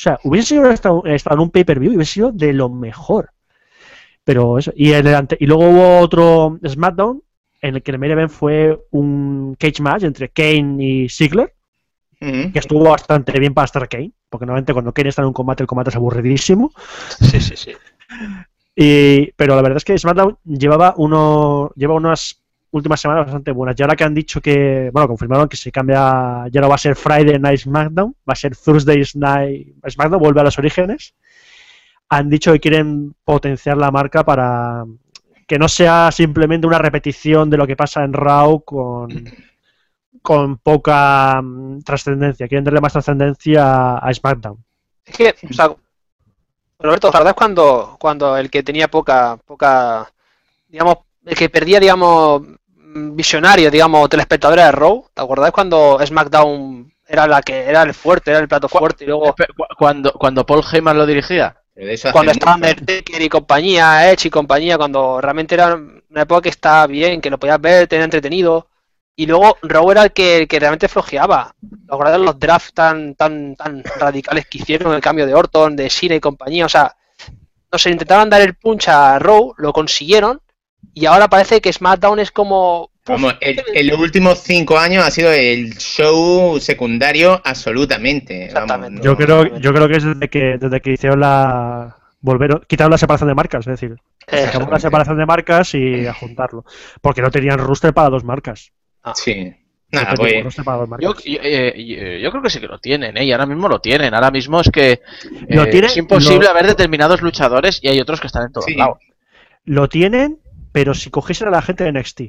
O 0.03 0.09
sea, 0.09 0.19
hubiese 0.25 0.49
sido 0.49 0.65
en 0.69 1.39
un 1.39 1.49
pay-per-view 1.49 1.93
y 1.93 1.95
hubiese 1.95 2.13
sido 2.15 2.31
de 2.33 2.51
lo 2.51 2.67
mejor. 2.67 3.29
Pero 4.25 4.57
eso, 4.57 4.73
y, 4.75 4.91
en 4.91 5.07
el 5.07 5.15
ante- 5.15 5.37
y 5.39 5.45
luego 5.45 5.69
hubo 5.69 5.99
otro 5.99 6.59
SmackDown 6.67 7.21
en 7.61 7.75
el 7.75 7.81
que 7.81 7.91
el 7.91 7.99
main 7.99 8.11
event 8.11 8.29
fue 8.29 8.77
un 8.91 9.55
cage 9.57 9.81
match 9.81 10.03
entre 10.03 10.27
Kane 10.27 10.83
y 10.83 11.07
Ziggler, 11.09 11.53
Mm. 12.19 12.51
que 12.51 12.59
estuvo 12.59 12.83
bastante 12.83 13.37
bien 13.39 13.53
para 13.53 13.65
estar 13.65 13.87
Kane, 13.87 14.11
porque 14.29 14.45
normalmente 14.45 14.73
cuando 14.73 14.93
Kane 14.93 15.07
está 15.09 15.21
en 15.21 15.29
un 15.29 15.33
combate, 15.33 15.63
el 15.63 15.67
combate 15.67 15.89
es 15.89 15.95
aburridísimo. 15.95 16.71
Sí, 17.19 17.39
sí, 17.39 17.55
sí. 17.55 17.71
Y, 18.75 19.31
pero 19.37 19.55
la 19.55 19.61
verdad 19.61 19.77
es 19.77 19.85
que 19.85 19.97
SmackDown 19.97 20.37
llevaba 20.43 20.93
uno, 20.97 21.71
lleva 21.75 21.93
unas 21.95 22.42
últimas 22.73 22.99
semanas 22.99 23.25
bastante 23.25 23.51
buenas. 23.51 23.79
Y 23.79 23.83
ahora 23.83 23.95
que 23.95 24.03
han 24.03 24.13
dicho 24.13 24.41
que, 24.41 24.89
bueno, 24.91 25.07
confirmaron 25.07 25.47
que 25.47 25.57
se 25.57 25.71
cambia, 25.71 26.47
ya 26.51 26.59
no 26.59 26.67
va 26.67 26.75
a 26.75 26.79
ser 26.79 26.95
Friday 26.95 27.39
Night 27.39 27.61
SmackDown, 27.61 28.15
va 28.27 28.33
a 28.33 28.35
ser 28.35 28.55
Thursday 28.57 29.03
Night 29.15 29.75
SmackDown, 29.87 30.19
vuelve 30.19 30.41
a 30.41 30.43
los 30.43 30.57
orígenes. 30.57 31.13
Han 32.09 32.29
dicho 32.29 32.51
que 32.51 32.59
quieren 32.59 33.15
potenciar 33.23 33.77
la 33.77 33.91
marca 33.91 34.23
para 34.23 34.85
que 35.47 35.59
no 35.59 35.67
sea 35.67 36.11
simplemente 36.11 36.65
una 36.65 36.79
repetición 36.79 37.49
de 37.49 37.57
lo 37.57 37.67
que 37.67 37.75
pasa 37.75 38.03
en 38.03 38.13
Raw 38.13 38.63
con, 38.63 39.07
con 40.21 40.57
poca 40.57 41.41
mm, 41.41 41.81
trascendencia. 41.81 42.47
Quieren 42.47 42.65
darle 42.65 42.81
más 42.81 42.93
trascendencia 42.93 43.97
a 43.97 44.13
SmackDown. 44.13 44.63
Es 45.05 45.15
que, 45.15 45.35
o 45.49 45.53
sea, 45.53 45.75
Roberto, 46.79 47.09
¿os 47.09 47.15
acordáis 47.15 47.35
cuando, 47.35 47.97
cuando 47.99 48.35
el 48.35 48.49
que 48.49 48.63
tenía 48.63 48.87
poca, 48.87 49.37
poca, 49.45 50.11
digamos, 50.67 50.97
el 51.25 51.37
que 51.37 51.49
perdía, 51.49 51.79
digamos, 51.79 52.41
visionario, 52.93 53.71
digamos, 53.71 54.09
telespectadores 54.09 54.65
de 54.65 54.71
Raw? 54.71 55.07
¿Te 55.13 55.21
acordáis 55.21 55.53
cuando 55.53 55.99
SmackDown 56.05 56.93
era 57.07 57.27
la 57.27 57.41
que 57.41 57.69
era 57.69 57.83
el 57.83 57.93
fuerte, 57.93 58.31
era 58.31 58.39
el 58.39 58.47
plato 58.47 58.69
fuerte 58.69 59.03
y 59.03 59.07
luego 59.07 59.35
Cuando, 59.77 60.13
cuando 60.13 60.45
Paul 60.45 60.63
Heyman 60.71 60.97
lo 60.97 61.05
dirigía. 61.05 61.55
Cuando 62.11 62.31
estaba. 62.31 62.55
Undertaker 62.55 63.21
y 63.21 63.29
compañía, 63.29 64.11
Edge 64.11 64.27
y 64.27 64.29
compañía, 64.29 64.77
cuando 64.77 65.19
realmente 65.19 65.55
era 65.55 65.73
una 65.75 66.21
época 66.21 66.41
que 66.41 66.49
estaba 66.49 66.85
bien, 66.87 67.19
que 67.19 67.29
lo 67.29 67.39
podías 67.39 67.59
ver, 67.59 67.87
tenía 67.87 68.05
entretenido. 68.05 68.67
Y 69.15 69.25
luego 69.25 69.57
Raw 69.61 69.91
era 69.91 70.03
el 70.03 70.11
que, 70.11 70.37
el 70.37 70.47
que 70.47 70.59
realmente 70.59 70.87
flojeaba. 70.87 71.55
¿Os 71.61 71.93
acordáis 71.93 72.19
de 72.19 72.25
los 72.25 72.39
drafts 72.39 72.73
tan, 72.73 73.15
tan, 73.15 73.55
tan 73.55 73.83
radicales 73.97 74.47
que 74.47 74.59
hicieron, 74.59 74.93
el 74.93 75.01
cambio 75.01 75.25
de 75.25 75.33
Orton, 75.33 75.75
de 75.75 75.89
Cena 75.89 76.15
y 76.15 76.19
compañía? 76.19 76.65
O 76.65 76.69
sea, 76.69 76.95
no 77.71 77.79
sé, 77.79 77.89
intentaban 77.89 78.29
dar 78.29 78.41
el 78.41 78.55
punch 78.55 78.87
a 78.89 79.17
Raw, 79.19 79.53
lo 79.57 79.73
consiguieron, 79.73 80.41
y 80.93 81.05
ahora 81.05 81.27
parece 81.27 81.61
que 81.61 81.71
SmackDown 81.73 82.19
es 82.19 82.31
como... 82.31 82.89
Vamos, 83.05 83.35
el- 83.41 83.61
en 83.73 83.87
los 83.87 83.99
últimos 83.99 84.39
cinco 84.39 84.77
años 84.77 85.05
ha 85.05 85.11
sido 85.11 85.31
el 85.31 85.77
show 85.77 86.57
secundario 86.59 87.41
absolutamente. 87.43 88.33
vamos, 88.33 88.53
Exactamente. 88.53 88.97
no- 88.99 89.03
Yo 89.03 89.17
creo, 89.17 89.57
yo 89.59 89.73
creo 89.73 89.87
que 89.89 89.97
es 89.97 90.03
desde 90.05 90.29
que, 90.29 90.57
desde 90.59 90.79
que 90.81 90.91
hicieron 90.93 91.19
la. 91.19 91.97
Volvieron, 92.21 92.63
quitaron 92.65 92.91
la 92.91 92.97
separación 92.97 93.27
de 93.27 93.35
marcas, 93.35 93.67
es 93.67 93.71
decir, 93.81 93.97
eh, 94.27 94.45
acabó 94.47 94.71
la 94.71 94.79
separación 94.79 95.17
de 95.17 95.25
marcas 95.25 95.75
y 95.75 96.07
a 96.07 96.13
juntarlo. 96.13 96.63
Porque 97.01 97.21
no 97.21 97.29
tenían 97.29 97.57
roster 97.59 97.93
para 97.93 98.09
dos 98.09 98.23
marcas. 98.23 98.71
Sí. 99.15 99.53
No 99.91 100.01
Nada, 100.01 100.13
pues. 100.15 100.33
Yo, 101.01 101.13
yo, 101.25 101.39
eh, 101.43 101.73
yo- 101.85 102.17
yo 102.19 102.31
creo 102.31 102.41
que 102.41 102.49
sí 102.49 102.61
que 102.61 102.67
lo 102.67 102.79
tienen, 102.79 103.17
¿eh? 103.17 103.25
Y 103.25 103.33
ahora 103.33 103.45
mismo 103.45 103.67
lo 103.67 103.79
tienen. 103.81 104.13
Ahora 104.13 104.31
mismo 104.31 104.61
es 104.61 104.69
que 104.71 104.91
eh, 104.93 105.01
tienen, 105.69 105.83
es 105.83 105.97
imposible 105.97 106.45
lo- 106.45 106.51
haber 106.51 106.67
determinados 106.67 107.21
luchadores 107.21 107.79
y 107.83 107.89
hay 107.89 107.99
otros 107.99 108.21
que 108.21 108.27
están 108.27 108.43
en 108.45 108.53
todos 108.53 108.65
Sí. 108.67 108.75
lados. 108.75 108.99
Lo 109.65 109.89
tienen, 109.89 110.39
pero 110.73 110.93
si 110.93 111.09
cogiesen 111.09 111.47
a 111.47 111.51
la 111.51 111.61
gente 111.61 111.85
de 111.85 111.91
NXT. 111.93 112.21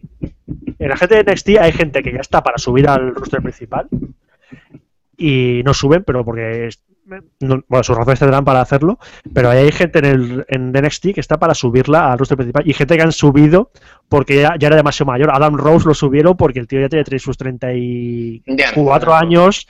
En 0.79 0.89
la 0.89 0.97
gente 0.97 1.17
de 1.17 1.25
NXT 1.33 1.49
hay 1.61 1.73
gente 1.73 2.03
que 2.03 2.13
ya 2.13 2.21
está 2.21 2.43
para 2.43 2.59
subir 2.59 2.89
al 2.89 3.13
roster 3.15 3.43
principal 3.43 3.89
y 5.17 5.63
no 5.65 5.75
suben, 5.75 6.05
pero 6.05 6.25
porque 6.25 6.67
es- 6.69 6.83
no- 7.41 7.63
bueno, 7.69 7.83
sus 7.85 7.97
razones 7.97 8.19
tendrán 8.19 8.45
para 8.45 8.61
hacerlo, 8.63 8.99
pero 9.33 9.51
hay 9.51 9.71
gente 9.73 9.99
en, 9.99 10.05
el, 10.07 10.45
en 10.49 10.73
NXT 10.73 11.13
que 11.15 11.21
está 11.21 11.39
para 11.39 11.55
subirla 11.55 12.13
al 12.13 12.19
roster 12.19 12.37
principal 12.37 12.63
y 12.69 12.73
gente 12.73 12.97
que 12.97 13.03
han 13.03 13.13
subido 13.13 13.71
porque 14.09 14.41
ya, 14.41 14.57
ya 14.59 14.69
era 14.69 14.77
demasiado 14.77 15.11
mayor. 15.13 15.31
Adam 15.33 15.57
Rose 15.57 15.87
lo 15.87 15.95
subieron 15.95 16.37
porque 16.37 16.61
el 16.61 16.67
tío 16.67 16.81
ya 16.81 16.89
tiene 16.89 17.19
sus 17.19 17.37
34 17.37 19.11
Ya. 19.13 19.19
años 19.19 19.69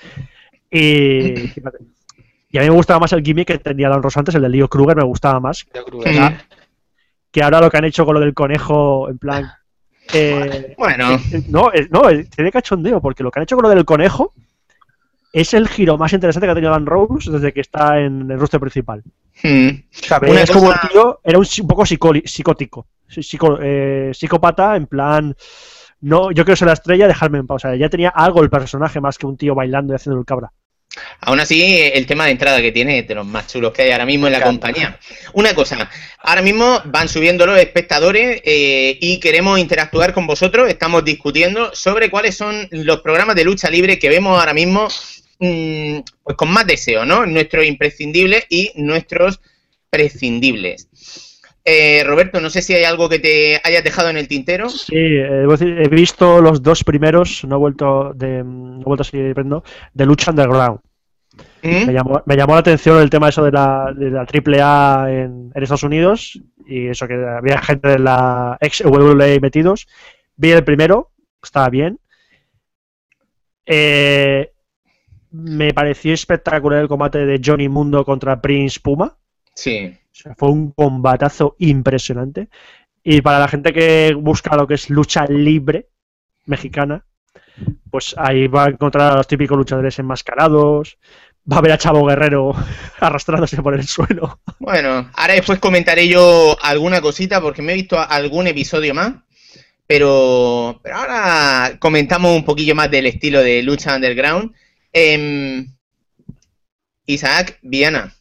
y, 0.70 1.34
fíjate. 1.54 1.78
y 2.50 2.58
a 2.58 2.62
mí 2.62 2.68
me 2.68 2.74
gustaba 2.74 3.00
más 3.00 3.12
el 3.12 3.22
gimmick 3.22 3.48
que 3.48 3.58
tenía 3.58 3.88
Adam 3.88 4.02
Rose 4.02 4.18
antes, 4.18 4.34
el 4.34 4.42
de 4.42 4.48
Leo 4.48 4.68
Kruger 4.68 4.96
me 4.96 5.04
gustaba 5.04 5.40
más, 5.40 5.66
Mm. 5.74 6.02
sí. 6.02 6.18
Que 7.34 7.42
ahora 7.42 7.60
lo 7.60 7.68
que 7.68 7.76
han 7.78 7.84
hecho 7.84 8.04
con 8.06 8.14
lo 8.14 8.20
del 8.20 8.32
conejo, 8.32 9.08
en 9.10 9.18
plan... 9.18 9.50
eh, 10.14 10.74
Bueno, 10.78 11.18
no, 11.48 11.72
eh, 11.72 11.88
no, 11.90 12.08
eh, 12.08 12.28
tiene 12.34 12.52
cachondeo, 12.52 13.00
porque 13.00 13.24
lo 13.24 13.32
que 13.32 13.40
han 13.40 13.42
hecho 13.42 13.56
con 13.56 13.64
lo 13.64 13.70
del 13.70 13.84
conejo 13.84 14.32
es 15.32 15.52
el 15.52 15.66
giro 15.66 15.98
más 15.98 16.12
interesante 16.12 16.46
que 16.46 16.52
ha 16.52 16.54
tenido 16.54 16.70
Dan 16.70 16.86
Rose 16.86 17.32
desde 17.32 17.52
que 17.52 17.60
está 17.60 17.98
en 17.98 18.30
el 18.30 18.38
roster 18.38 18.60
principal. 18.60 19.02
hmm, 19.42 19.68
Una 20.30 20.42
es 20.42 20.50
como 20.52 20.70
el 20.70 20.78
tío, 20.90 21.20
era 21.24 21.38
un, 21.40 21.46
poco 21.66 21.82
psicoli- 21.82 22.24
psicótico, 22.24 22.86
psico- 23.08 23.58
eh, 23.60 24.12
psicópata, 24.14 24.76
en 24.76 24.86
plan, 24.86 25.34
no, 26.02 26.30
yo 26.30 26.44
quiero 26.44 26.54
ser 26.56 26.66
la 26.68 26.74
estrella, 26.74 27.08
dejarme 27.08 27.38
en 27.38 27.48
pausa. 27.48 27.74
Ya 27.74 27.88
tenía 27.88 28.10
algo 28.10 28.44
el 28.44 28.50
personaje 28.50 29.00
más 29.00 29.18
que 29.18 29.26
un 29.26 29.36
tío 29.36 29.56
bailando 29.56 29.92
y 29.92 29.96
haciendo 29.96 30.20
el 30.20 30.24
cabra. 30.26 30.52
Aún 31.20 31.40
así, 31.40 31.80
el 31.80 32.06
tema 32.06 32.26
de 32.26 32.32
entrada 32.32 32.60
que 32.60 32.72
tiene 32.72 33.00
es 33.00 33.08
de 33.08 33.14
los 33.14 33.26
más 33.26 33.46
chulos 33.46 33.72
que 33.72 33.82
hay 33.82 33.90
ahora 33.90 34.06
mismo 34.06 34.26
en 34.26 34.32
la 34.32 34.42
compañía. 34.42 34.98
Una 35.32 35.54
cosa, 35.54 35.90
ahora 36.18 36.42
mismo 36.42 36.82
van 36.86 37.08
subiendo 37.08 37.46
los 37.46 37.58
espectadores 37.58 38.40
eh, 38.44 38.98
y 39.00 39.18
queremos 39.18 39.58
interactuar 39.58 40.12
con 40.12 40.26
vosotros. 40.26 40.68
Estamos 40.68 41.04
discutiendo 41.04 41.74
sobre 41.74 42.10
cuáles 42.10 42.36
son 42.36 42.68
los 42.70 43.00
programas 43.00 43.36
de 43.36 43.44
lucha 43.44 43.70
libre 43.70 43.98
que 43.98 44.08
vemos 44.08 44.38
ahora 44.38 44.54
mismo 44.54 44.88
mm, 45.38 45.98
pues 46.22 46.36
con 46.36 46.50
más 46.50 46.66
deseo, 46.66 47.04
¿no? 47.04 47.26
Nuestros 47.26 47.64
imprescindibles 47.64 48.44
y 48.48 48.70
nuestros 48.76 49.40
prescindibles. 49.90 50.88
Eh, 51.64 52.04
Roberto, 52.04 52.40
no 52.40 52.50
sé 52.50 52.60
si 52.60 52.74
hay 52.74 52.84
algo 52.84 53.08
que 53.08 53.18
te 53.18 53.60
hayas 53.64 53.82
dejado 53.82 54.10
en 54.10 54.18
el 54.18 54.28
tintero. 54.28 54.68
Sí, 54.68 54.94
eh, 54.94 55.46
he 55.60 55.88
visto 55.88 56.40
los 56.42 56.62
dos 56.62 56.84
primeros, 56.84 57.44
no 57.44 57.56
he 57.56 57.58
vuelto, 57.58 58.12
de, 58.14 58.44
no 58.44 58.80
he 58.80 58.84
vuelto 58.84 59.02
a 59.02 59.04
seguir 59.04 59.34
viendo, 59.34 59.64
de 59.94 60.06
Lucha 60.06 60.30
Underground. 60.30 60.80
¿Mm? 61.62 61.86
Me 61.86 61.92
llamó, 61.92 62.22
me 62.26 62.36
llamó 62.36 62.52
la 62.52 62.60
atención 62.60 63.00
el 63.00 63.10
tema 63.10 63.30
eso 63.30 63.42
de 63.42 63.50
la, 63.50 63.92
de 63.96 64.10
la 64.10 64.20
AAA 64.20 65.10
en, 65.10 65.52
en 65.54 65.62
Estados 65.62 65.82
Unidos 65.82 66.38
y 66.66 66.88
eso 66.88 67.08
que 67.08 67.14
había 67.14 67.60
gente 67.62 67.88
de 67.88 67.98
la 67.98 68.58
ex 68.60 68.82
WWE 68.84 69.40
metidos. 69.40 69.86
Vi 70.36 70.50
el 70.50 70.64
primero, 70.64 71.10
estaba 71.42 71.70
bien. 71.70 71.98
Eh, 73.66 74.52
me 75.30 75.72
pareció 75.72 76.12
espectacular 76.12 76.80
el 76.80 76.88
combate 76.88 77.24
de 77.26 77.40
Johnny 77.44 77.68
Mundo 77.68 78.04
contra 78.04 78.40
Prince 78.40 78.78
Puma. 78.80 79.16
Sí. 79.54 79.96
O 79.96 80.14
sea, 80.14 80.34
fue 80.36 80.50
un 80.50 80.70
combatazo 80.72 81.56
impresionante. 81.58 82.48
Y 83.02 83.20
para 83.20 83.38
la 83.38 83.48
gente 83.48 83.72
que 83.72 84.14
busca 84.14 84.56
lo 84.56 84.66
que 84.66 84.74
es 84.74 84.88
lucha 84.88 85.26
libre 85.26 85.88
mexicana, 86.46 87.04
pues 87.90 88.14
ahí 88.18 88.46
va 88.46 88.64
a 88.64 88.70
encontrar 88.70 89.12
a 89.12 89.16
los 89.16 89.26
típicos 89.26 89.56
luchadores 89.56 89.98
enmascarados. 89.98 90.98
Va 91.50 91.58
a 91.58 91.60
ver 91.60 91.72
a 91.72 91.78
Chavo 91.78 92.06
Guerrero 92.06 92.54
arrastrándose 93.00 93.62
por 93.62 93.74
el 93.74 93.86
suelo. 93.86 94.40
Bueno, 94.58 95.10
ahora 95.14 95.34
después 95.34 95.58
comentaré 95.58 96.08
yo 96.08 96.56
alguna 96.62 97.00
cosita 97.00 97.40
porque 97.40 97.60
me 97.60 97.72
he 97.72 97.76
visto 97.76 97.98
algún 97.98 98.46
episodio 98.46 98.94
más. 98.94 99.12
Pero, 99.86 100.80
pero 100.82 100.96
ahora 100.96 101.76
comentamos 101.78 102.34
un 102.34 102.44
poquillo 102.44 102.74
más 102.74 102.90
del 102.90 103.06
estilo 103.06 103.42
de 103.42 103.62
lucha 103.62 103.94
underground. 103.94 104.52
Em, 104.90 105.66
Isaac, 107.04 107.58
Viana, 107.60 108.14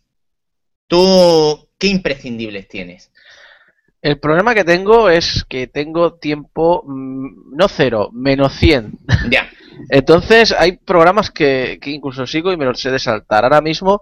¿tú 0.87 1.67
qué 1.77 1.87
imprescindibles 1.87 2.67
tienes? 2.67 3.11
El 4.01 4.19
problema 4.19 4.53
que 4.53 4.65
tengo 4.65 5.09
es 5.09 5.45
que 5.47 5.67
tengo 5.67 6.15
tiempo, 6.15 6.83
mm, 6.85 7.55
no 7.55 7.67
cero, 7.67 8.09
menos 8.13 8.53
100. 8.53 8.99
Ya, 9.31 9.49
Entonces 9.89 10.51
hay 10.57 10.73
programas 10.77 11.31
que, 11.31 11.79
que 11.81 11.89
incluso 11.91 12.27
sigo 12.27 12.51
y 12.51 12.57
me 12.57 12.65
los 12.65 12.79
sé 12.79 12.91
de 12.91 12.99
saltar. 12.99 13.43
Ahora 13.43 13.61
mismo, 13.61 14.01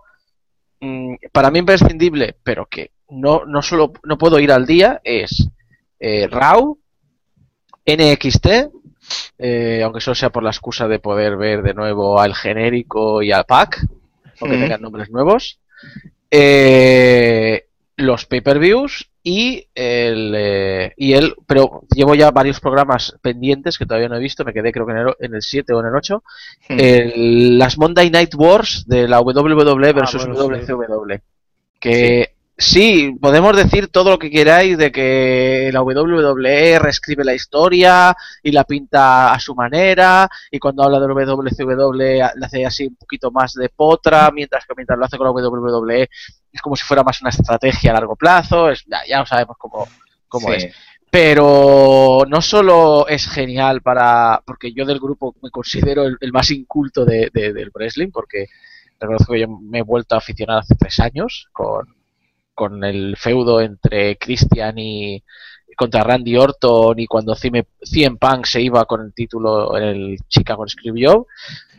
mm, 0.79 1.15
para 1.31 1.51
mí 1.51 1.59
imprescindible, 1.59 2.35
pero 2.43 2.65
que 2.67 2.91
no, 3.09 3.45
no 3.45 3.61
solo 3.61 3.93
no 4.03 4.17
puedo 4.17 4.39
ir 4.39 4.51
al 4.51 4.65
día, 4.65 5.01
es 5.03 5.47
eh, 5.99 6.27
RAW, 6.27 6.77
NXT, 7.85 8.47
eh, 9.37 9.81
aunque 9.83 10.01
solo 10.01 10.15
sea 10.15 10.29
por 10.29 10.43
la 10.43 10.51
excusa 10.51 10.87
de 10.87 10.99
poder 10.99 11.37
ver 11.37 11.61
de 11.63 11.73
nuevo 11.73 12.19
al 12.19 12.35
genérico 12.35 13.21
y 13.21 13.31
al 13.31 13.45
pack, 13.45 13.85
aunque 14.39 14.57
Mm. 14.57 14.61
tengan 14.61 14.81
nombres 14.81 15.09
nuevos, 15.09 15.59
eh, 16.31 17.65
los 17.97 18.25
pay-per-views 18.25 19.09
y 19.23 19.67
el, 19.75 20.33
eh, 20.35 20.93
y 20.97 21.13
el, 21.13 21.35
pero 21.45 21.83
llevo 21.93 22.15
ya 22.15 22.31
varios 22.31 22.59
programas 22.59 23.15
pendientes 23.21 23.77
que 23.77 23.85
todavía 23.85 24.09
no 24.09 24.15
he 24.15 24.19
visto, 24.19 24.43
me 24.43 24.53
quedé 24.53 24.71
creo 24.71 24.87
que 24.87 24.93
en 24.93 24.97
el, 24.97 25.13
en 25.19 25.35
el 25.35 25.41
7 25.43 25.73
o 25.73 25.81
en 25.81 25.87
el 25.87 25.95
8, 25.95 26.23
Hmm. 26.69 26.77
el- 26.79 27.57
las 27.59 27.77
Monday 27.77 28.09
Night 28.09 28.33
Wars 28.35 28.85
de 28.87 29.07
la 29.07 29.21
WWE 29.21 29.93
versus 29.93 30.25
bueno, 30.25 30.55
sí. 30.57 30.71
WCW. 30.71 31.15
Que 31.79 32.33
sí. 32.61 33.15
podemos 33.19 33.55
decir 33.55 33.87
todo 33.87 34.11
lo 34.11 34.19
que 34.19 34.29
queráis 34.31 34.77
de 34.77 34.91
que 34.91 35.69
la 35.73 35.81
WWE 35.81 36.79
reescribe 36.79 37.23
la 37.23 37.33
historia 37.33 38.15
y 38.43 38.51
la 38.51 38.63
pinta 38.63 39.33
a 39.33 39.39
su 39.39 39.53
manera, 39.55 40.29
y 40.51 40.59
cuando 40.59 40.83
habla 40.83 40.99
de 40.99 41.07
WCW 41.25 41.93
le 41.93 42.21
hace 42.21 42.65
así 42.65 42.87
un 42.87 42.95
poquito 42.95 43.31
más 43.31 43.53
de 43.53 43.69
potra, 43.69 44.31
mientras 44.31 44.65
que 44.65 44.73
mientras 44.75 44.97
lo 44.97 45.05
hace 45.05 45.17
con 45.17 45.25
la 45.27 45.31
WWE 45.31 46.09
es 46.51 46.61
como 46.61 46.75
si 46.75 46.83
fuera 46.83 47.03
más 47.03 47.21
una 47.21 47.29
estrategia 47.31 47.91
a 47.91 47.95
largo 47.95 48.15
plazo, 48.15 48.69
es, 48.69 48.83
ya, 48.85 48.99
ya 49.07 49.19
lo 49.19 49.25
sabemos 49.25 49.57
cómo, 49.57 49.87
cómo 50.27 50.47
sí. 50.49 50.53
es 50.55 50.75
pero 51.11 52.23
no 52.29 52.41
solo 52.41 53.05
es 53.05 53.27
genial 53.27 53.81
para 53.81 54.41
porque 54.45 54.71
yo 54.71 54.85
del 54.85 54.97
grupo 54.99 55.35
me 55.41 55.49
considero 55.49 56.03
el, 56.05 56.15
el 56.21 56.31
más 56.31 56.49
inculto 56.51 57.03
de, 57.03 57.29
de- 57.33 57.51
del 57.51 57.69
wrestling 57.75 58.11
porque 58.11 58.47
reconozco 58.97 59.33
que 59.33 59.41
yo 59.41 59.49
me 59.49 59.79
he 59.79 59.83
vuelto 59.83 60.15
a 60.15 60.19
aficionar 60.19 60.59
hace 60.59 60.75
tres 60.75 61.01
años 61.01 61.49
con, 61.51 62.00
con 62.61 62.83
el 62.83 63.17
feudo 63.17 63.59
entre 63.59 64.17
Christian 64.17 64.77
y 64.77 65.23
contra 65.75 66.03
Randy 66.03 66.37
Orton 66.37 66.99
y 66.99 67.07
cuando 67.07 67.33
CM, 67.33 67.65
Punk 68.19 68.45
se 68.45 68.61
iba 68.61 68.85
con 68.85 69.01
el 69.01 69.13
título 69.15 69.75
en 69.75 69.83
el 69.83 70.17
Chicago 70.27 70.67
Script 70.67 70.99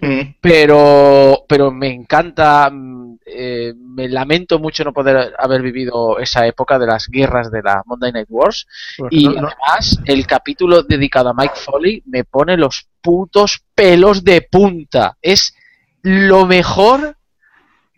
Mm, 0.01 0.35
pero 0.41 1.45
pero 1.47 1.71
me 1.71 1.87
encanta 1.87 2.69
mm, 2.69 3.19
eh, 3.25 3.73
me 3.77 4.09
lamento 4.09 4.59
mucho 4.59 4.83
no 4.83 4.93
poder 4.93 5.33
haber 5.39 5.63
vivido 5.63 6.19
esa 6.19 6.45
época 6.45 6.77
de 6.81 6.89
las 6.89 7.07
guerras 7.07 7.53
de 7.53 7.63
la 7.63 7.85
Monday 7.87 8.11
Night 8.11 8.27
Wars. 8.29 8.67
Y 9.11 9.27
No, 9.27 9.43
no, 9.43 9.49
además, 9.49 10.01
el 10.05 10.27
capítulo 10.27 10.83
dedicado 10.83 11.29
a 11.29 11.35
Mike 11.35 11.55
Foley 11.55 12.03
me 12.07 12.25
pone 12.25 12.57
los 12.57 12.89
putos 13.01 13.63
pelos 13.73 14.25
de 14.25 14.43
punta. 14.43 15.17
Es 15.23 15.55
lo 16.03 16.47
mejor 16.47 17.17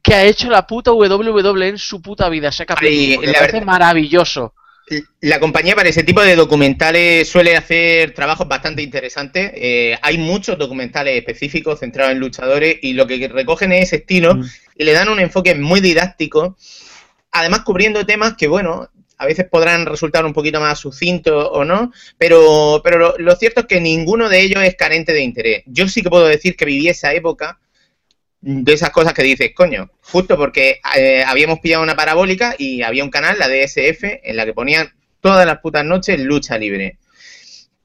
que 0.05 0.15
ha 0.15 0.23
hecho 0.25 0.51
la 0.51 0.67
puta 0.67 0.93
WWE 0.93 1.69
en 1.69 1.79
su 1.79 2.01
puta 2.03 2.29
vida. 2.29 2.49
Ese 2.51 2.67
capítulo 2.67 2.91
Ay, 2.95 3.19
me 3.19 3.33
parece 3.33 3.53
verdad- 3.53 3.65
maravilloso. 3.67 4.55
La 5.23 5.41
compañía 5.41 5.75
para 5.75 5.89
ese 5.89 6.03
tipo 6.03 6.21
de 6.21 6.37
documentales 6.37 7.27
suele 7.27 7.57
hacer 7.57 8.13
trabajos 8.13 8.47
bastante 8.47 8.83
interesantes. 8.83 9.51
Eh, 9.55 9.97
hay 10.03 10.19
muchos 10.19 10.59
documentales 10.59 11.17
específicos 11.17 11.81
centrados 11.81 12.13
en 12.13 12.19
luchadores 12.21 12.77
y 12.83 12.93
lo 12.93 13.07
que 13.07 13.27
recogen 13.29 13.73
es 13.73 13.85
ese 13.85 13.97
estilo 13.97 14.35
Mm. 14.35 14.45
y 14.77 14.85
le 14.85 14.93
dan 14.93 15.09
un 15.09 15.21
enfoque 15.21 15.55
muy 15.55 15.81
didáctico, 15.81 16.59
además 17.33 17.61
cubriendo 17.61 18.05
temas 18.05 18.35
que, 18.37 18.47
bueno, 18.47 18.91
a 19.17 19.25
veces 19.25 19.47
podrán 19.51 19.87
resultar 19.87 20.27
un 20.27 20.35
poquito 20.35 20.61
más 20.61 20.79
sucintos 20.81 21.49
o 21.53 21.65
no, 21.65 21.91
pero, 22.19 22.83
pero 22.85 22.99
lo, 22.99 23.15
lo 23.17 23.37
cierto 23.37 23.61
es 23.61 23.67
que 23.67 23.81
ninguno 23.81 24.29
de 24.29 24.43
ellos 24.43 24.63
es 24.63 24.75
carente 24.77 25.15
de 25.15 25.23
interés. 25.23 25.63
Yo 25.65 25.89
sí 25.89 26.03
que 26.03 26.11
puedo 26.11 26.27
decir 26.27 26.57
que 26.57 26.67
viví 26.67 26.89
esa 26.89 27.15
época 27.15 27.59
de 28.47 28.75
esas 28.75 28.91
cosas 28.91 29.15
que 29.15 29.23
dices, 29.23 29.53
coño, 29.55 29.91
justo 30.03 30.37
porque 30.37 30.81
eh, 30.97 31.25
habíamos 31.27 31.61
pillado 31.61 31.83
una 31.83 31.97
parabólica 31.97 32.55
y 32.59 32.83
había 32.83 33.03
un 33.03 33.11
canal, 33.11 33.39
la 33.39 33.49
DSF, 33.49 34.21
en 34.23 34.37
la 34.37 34.45
que 34.45 34.53
ponían 34.53 34.93
todas 35.21 35.47
las 35.47 35.61
putas 35.61 35.83
noches 35.85 36.21
lucha 36.21 36.59
libre. 36.59 36.99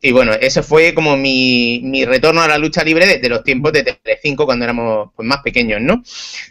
Y 0.02 0.12
bueno, 0.12 0.34
eso 0.34 0.62
fue 0.62 0.94
como 0.94 1.16
mi, 1.16 1.80
mi 1.84 2.04
retorno 2.04 2.42
a 2.42 2.48
la 2.48 2.58
lucha 2.58 2.84
libre 2.84 3.06
desde 3.06 3.30
los 3.30 3.44
tiempos 3.44 3.72
de 3.72 3.84
Telecinco 3.84 4.46
cuando 4.46 4.66
éramos 4.66 5.12
pues, 5.16 5.26
más 5.26 5.42
pequeños, 5.42 5.80
¿no? 5.82 6.04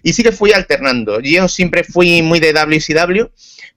Y 0.02 0.14
sí 0.14 0.22
que 0.22 0.32
fui 0.32 0.52
alternando. 0.52 1.20
Yo 1.20 1.46
siempre 1.48 1.84
fui 1.84 2.22
muy 2.22 2.40
de 2.40 2.54
WCW, 2.54 3.26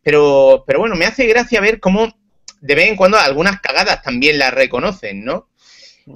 pero, 0.02 0.64
pero 0.66 0.80
bueno, 0.80 0.96
me 0.96 1.06
hace 1.06 1.26
gracia 1.26 1.60
ver 1.60 1.82
cómo 1.82 2.14
de 2.62 2.76
vez 2.76 2.88
en 2.88 2.96
cuando 2.96 3.18
algunas 3.18 3.60
cagadas 3.60 4.02
también 4.02 4.40
las 4.40 4.54
reconocen, 4.54 5.26
¿no? 5.26 5.50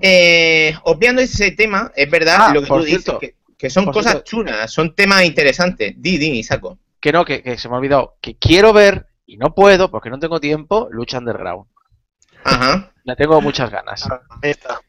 Eh, 0.02 0.74
obviando 0.84 1.22
ese 1.22 1.52
tema, 1.52 1.92
es 1.96 2.10
verdad 2.10 2.38
Ah, 2.40 2.54
lo 2.54 2.62
que 2.62 2.68
por 2.68 2.82
tú 2.82 2.86
dices, 2.86 3.14
que, 3.20 3.35
que 3.58 3.70
son 3.70 3.86
cosas 3.86 4.14
cierto. 4.14 4.30
chulas, 4.30 4.72
son 4.72 4.96
temas 4.96 5.24
interesantes. 5.26 5.94
Di, 5.98 6.18
di, 6.18 6.44
saco. 6.44 6.80
Que 7.00 7.12
no, 7.12 7.24
que, 7.26 7.42
que 7.44 7.58
se 7.58 7.70
me 7.70 7.76
ha 7.76 7.78
olvidado. 7.78 8.18
Que 8.22 8.36
quiero 8.38 8.74
ver, 8.74 9.08
y 9.26 9.38
no 9.38 9.54
puedo 9.54 9.90
porque 9.92 10.10
no 10.10 10.20
tengo 10.20 10.40
tiempo, 10.40 10.88
Lucha 10.92 11.20
Underground. 11.20 11.66
Ajá. 12.44 12.94
La 13.04 13.16
tengo 13.16 13.40
muchas 13.42 13.70
ganas. 13.72 14.08
Ahí 14.42 14.52
está. 14.52 14.80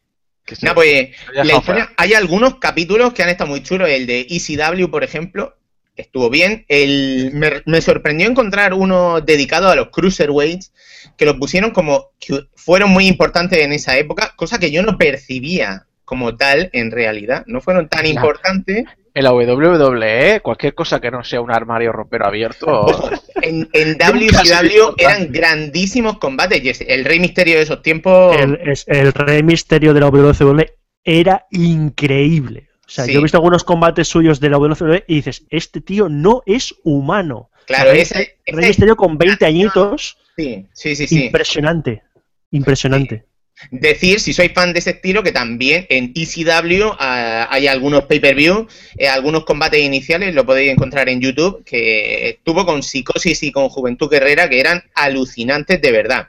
Que 0.44 0.54
pues 0.74 1.10
la 1.32 1.44
historia- 1.56 1.90
hay 1.96 2.14
algunos 2.14 2.56
capítulos 2.56 3.12
que 3.12 3.22
han 3.22 3.28
estado 3.30 3.50
muy 3.50 3.62
chulos. 3.62 3.88
El 3.88 4.06
de 4.06 4.26
ECW, 4.30 4.88
por 4.90 5.02
ejemplo, 5.02 5.56
estuvo 5.96 6.30
bien. 6.30 6.64
El, 6.68 7.30
me, 7.34 7.62
me 7.66 7.80
sorprendió 7.80 8.28
encontrar 8.28 8.72
uno 8.72 9.20
dedicado 9.20 9.68
a 9.68 9.74
los 9.74 9.88
cruiserweights, 9.88 10.72
que 11.16 11.24
lo 11.24 11.36
pusieron 11.38 11.72
como 11.72 12.10
que 12.20 12.46
fueron 12.54 12.90
muy 12.90 13.08
importantes 13.08 13.58
en 13.58 13.72
esa 13.72 13.96
época, 13.98 14.34
cosa 14.36 14.58
que 14.58 14.70
yo 14.70 14.82
no 14.82 14.96
percibía 14.98 15.85
como 16.06 16.34
tal 16.36 16.70
en 16.72 16.90
realidad. 16.90 17.44
No 17.46 17.60
fueron 17.60 17.88
tan 17.88 18.06
importantes. 18.06 18.84
En 19.12 19.24
la 19.24 19.32
WWE, 19.32 20.40
cualquier 20.42 20.74
cosa 20.74 21.00
que 21.00 21.10
no 21.10 21.24
sea 21.24 21.40
un 21.40 21.50
armario 21.50 21.92
ropero 21.92 22.26
abierto. 22.26 22.86
En, 23.42 23.68
en 23.74 23.90
hizo 23.90 24.38
WCW 24.42 24.94
eran 24.96 25.16
tanto. 25.24 25.32
grandísimos 25.32 26.18
combates. 26.18 26.80
El 26.86 27.04
Rey 27.04 27.20
Misterio 27.20 27.56
de 27.56 27.62
esos 27.62 27.82
tiempos. 27.82 28.34
El, 28.40 28.58
es- 28.64 28.84
el 28.88 29.12
Rey 29.12 29.42
Misterio 29.42 29.92
de 29.92 30.00
la 30.00 30.08
WWE 30.08 30.72
era 31.04 31.46
increíble. 31.50 32.68
O 32.86 32.88
sea, 32.88 33.04
Sí. 33.04 33.12
yo 33.12 33.18
he 33.20 33.22
visto 33.22 33.36
algunos 33.36 33.62
combates 33.64 34.08
suyos 34.08 34.40
de 34.40 34.48
la 34.50 34.58
WWE 34.58 35.04
y 35.06 35.16
dices, 35.16 35.44
este 35.50 35.80
tío 35.80 36.08
no 36.08 36.42
es 36.46 36.74
humano. 36.84 37.50
Claro, 37.66 37.90
ese- 37.92 38.14
Rey 38.14 38.28
ese- 38.46 38.68
Misterio 38.68 38.96
con 38.96 39.18
20 39.18 39.44
añitos, 39.44 40.16
Sí, 40.36 40.66
sí, 40.72 40.96
sí. 40.96 41.06
sí. 41.06 41.24
impresionante. 41.26 42.02
Impresionante. 42.50 43.26
Decir, 43.70 44.20
si 44.20 44.34
sois 44.34 44.52
fan 44.52 44.74
de 44.74 44.80
ese 44.80 44.90
estilo, 44.90 45.22
que 45.22 45.32
también 45.32 45.86
en 45.88 46.12
ECW 46.14 46.92
ah, 46.98 47.48
hay 47.50 47.66
algunos 47.66 48.04
pay-per-view, 48.04 48.66
eh, 48.98 49.08
algunos 49.08 49.44
combates 49.44 49.80
iniciales, 49.80 50.34
lo 50.34 50.44
podéis 50.44 50.72
encontrar 50.72 51.08
en 51.08 51.20
YouTube, 51.20 51.64
que 51.64 52.28
estuvo 52.28 52.66
con 52.66 52.82
Psicosis 52.82 53.42
y 53.42 53.52
con 53.52 53.70
Juventud 53.70 54.10
Guerrera, 54.10 54.48
que 54.48 54.60
eran 54.60 54.84
alucinantes 54.94 55.80
de 55.80 55.90
verdad. 55.90 56.28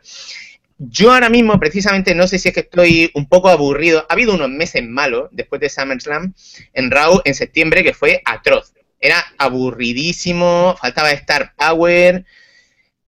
Yo 0.80 1.12
ahora 1.12 1.30
mismo, 1.30 1.60
precisamente, 1.60 2.16
no 2.16 2.28
sé 2.28 2.40
si 2.40 2.50
es 2.50 2.54
que 2.54 2.62
estoy 2.62 3.12
un 3.14 3.28
poco 3.28 3.50
aburrido. 3.50 4.06
Ha 4.08 4.14
habido 4.14 4.34
unos 4.34 4.50
meses 4.50 4.84
malos 4.84 5.30
después 5.32 5.60
de 5.60 5.70
SummerSlam 5.70 6.34
en 6.74 6.92
Raw 6.92 7.22
en 7.26 7.34
septiembre 7.34 7.84
que 7.84 7.94
fue 7.94 8.22
atroz. 8.24 8.74
Era 9.00 9.26
aburridísimo, 9.38 10.78
faltaba 10.80 11.12
Star 11.12 11.54
Power. 11.56 12.26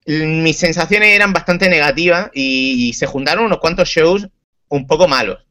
Mis 0.08 0.56
sensaciones 0.56 1.10
eran 1.10 1.34
bastante 1.34 1.68
negativas 1.68 2.30
y, 2.32 2.94
se 2.94 3.04
juntaron 3.04 3.44
unos 3.44 3.58
cuantos 3.58 3.90
shows 3.90 4.26
un 4.68 4.86
poco 4.86 5.06
malos, 5.06 5.44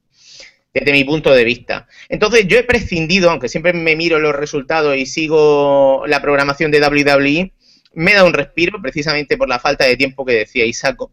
desde 0.73 0.93
mi 0.93 1.03
punto 1.03 1.31
de 1.31 1.43
vista. 1.43 1.87
Entonces 2.09 2.47
yo 2.47 2.57
he 2.57 2.63
prescindido, 2.63 3.29
aunque 3.29 3.49
siempre 3.49 3.71
me 3.73 3.95
miro 3.95 4.17
los 4.19 4.35
resultados 4.35 4.97
y 4.97 5.05
sigo 5.05 6.03
la 6.07 6.23
programación 6.23 6.71
de 6.71 6.81
WWE, 6.81 7.53
me 7.93 8.13
da 8.15 8.23
un 8.23 8.33
respiro 8.33 8.81
precisamente 8.81 9.37
por 9.37 9.47
la 9.47 9.59
falta 9.59 9.85
de 9.85 9.95
tiempo 9.95 10.25
que 10.25 10.33
decía 10.33 10.65
Isaco. 10.65 11.11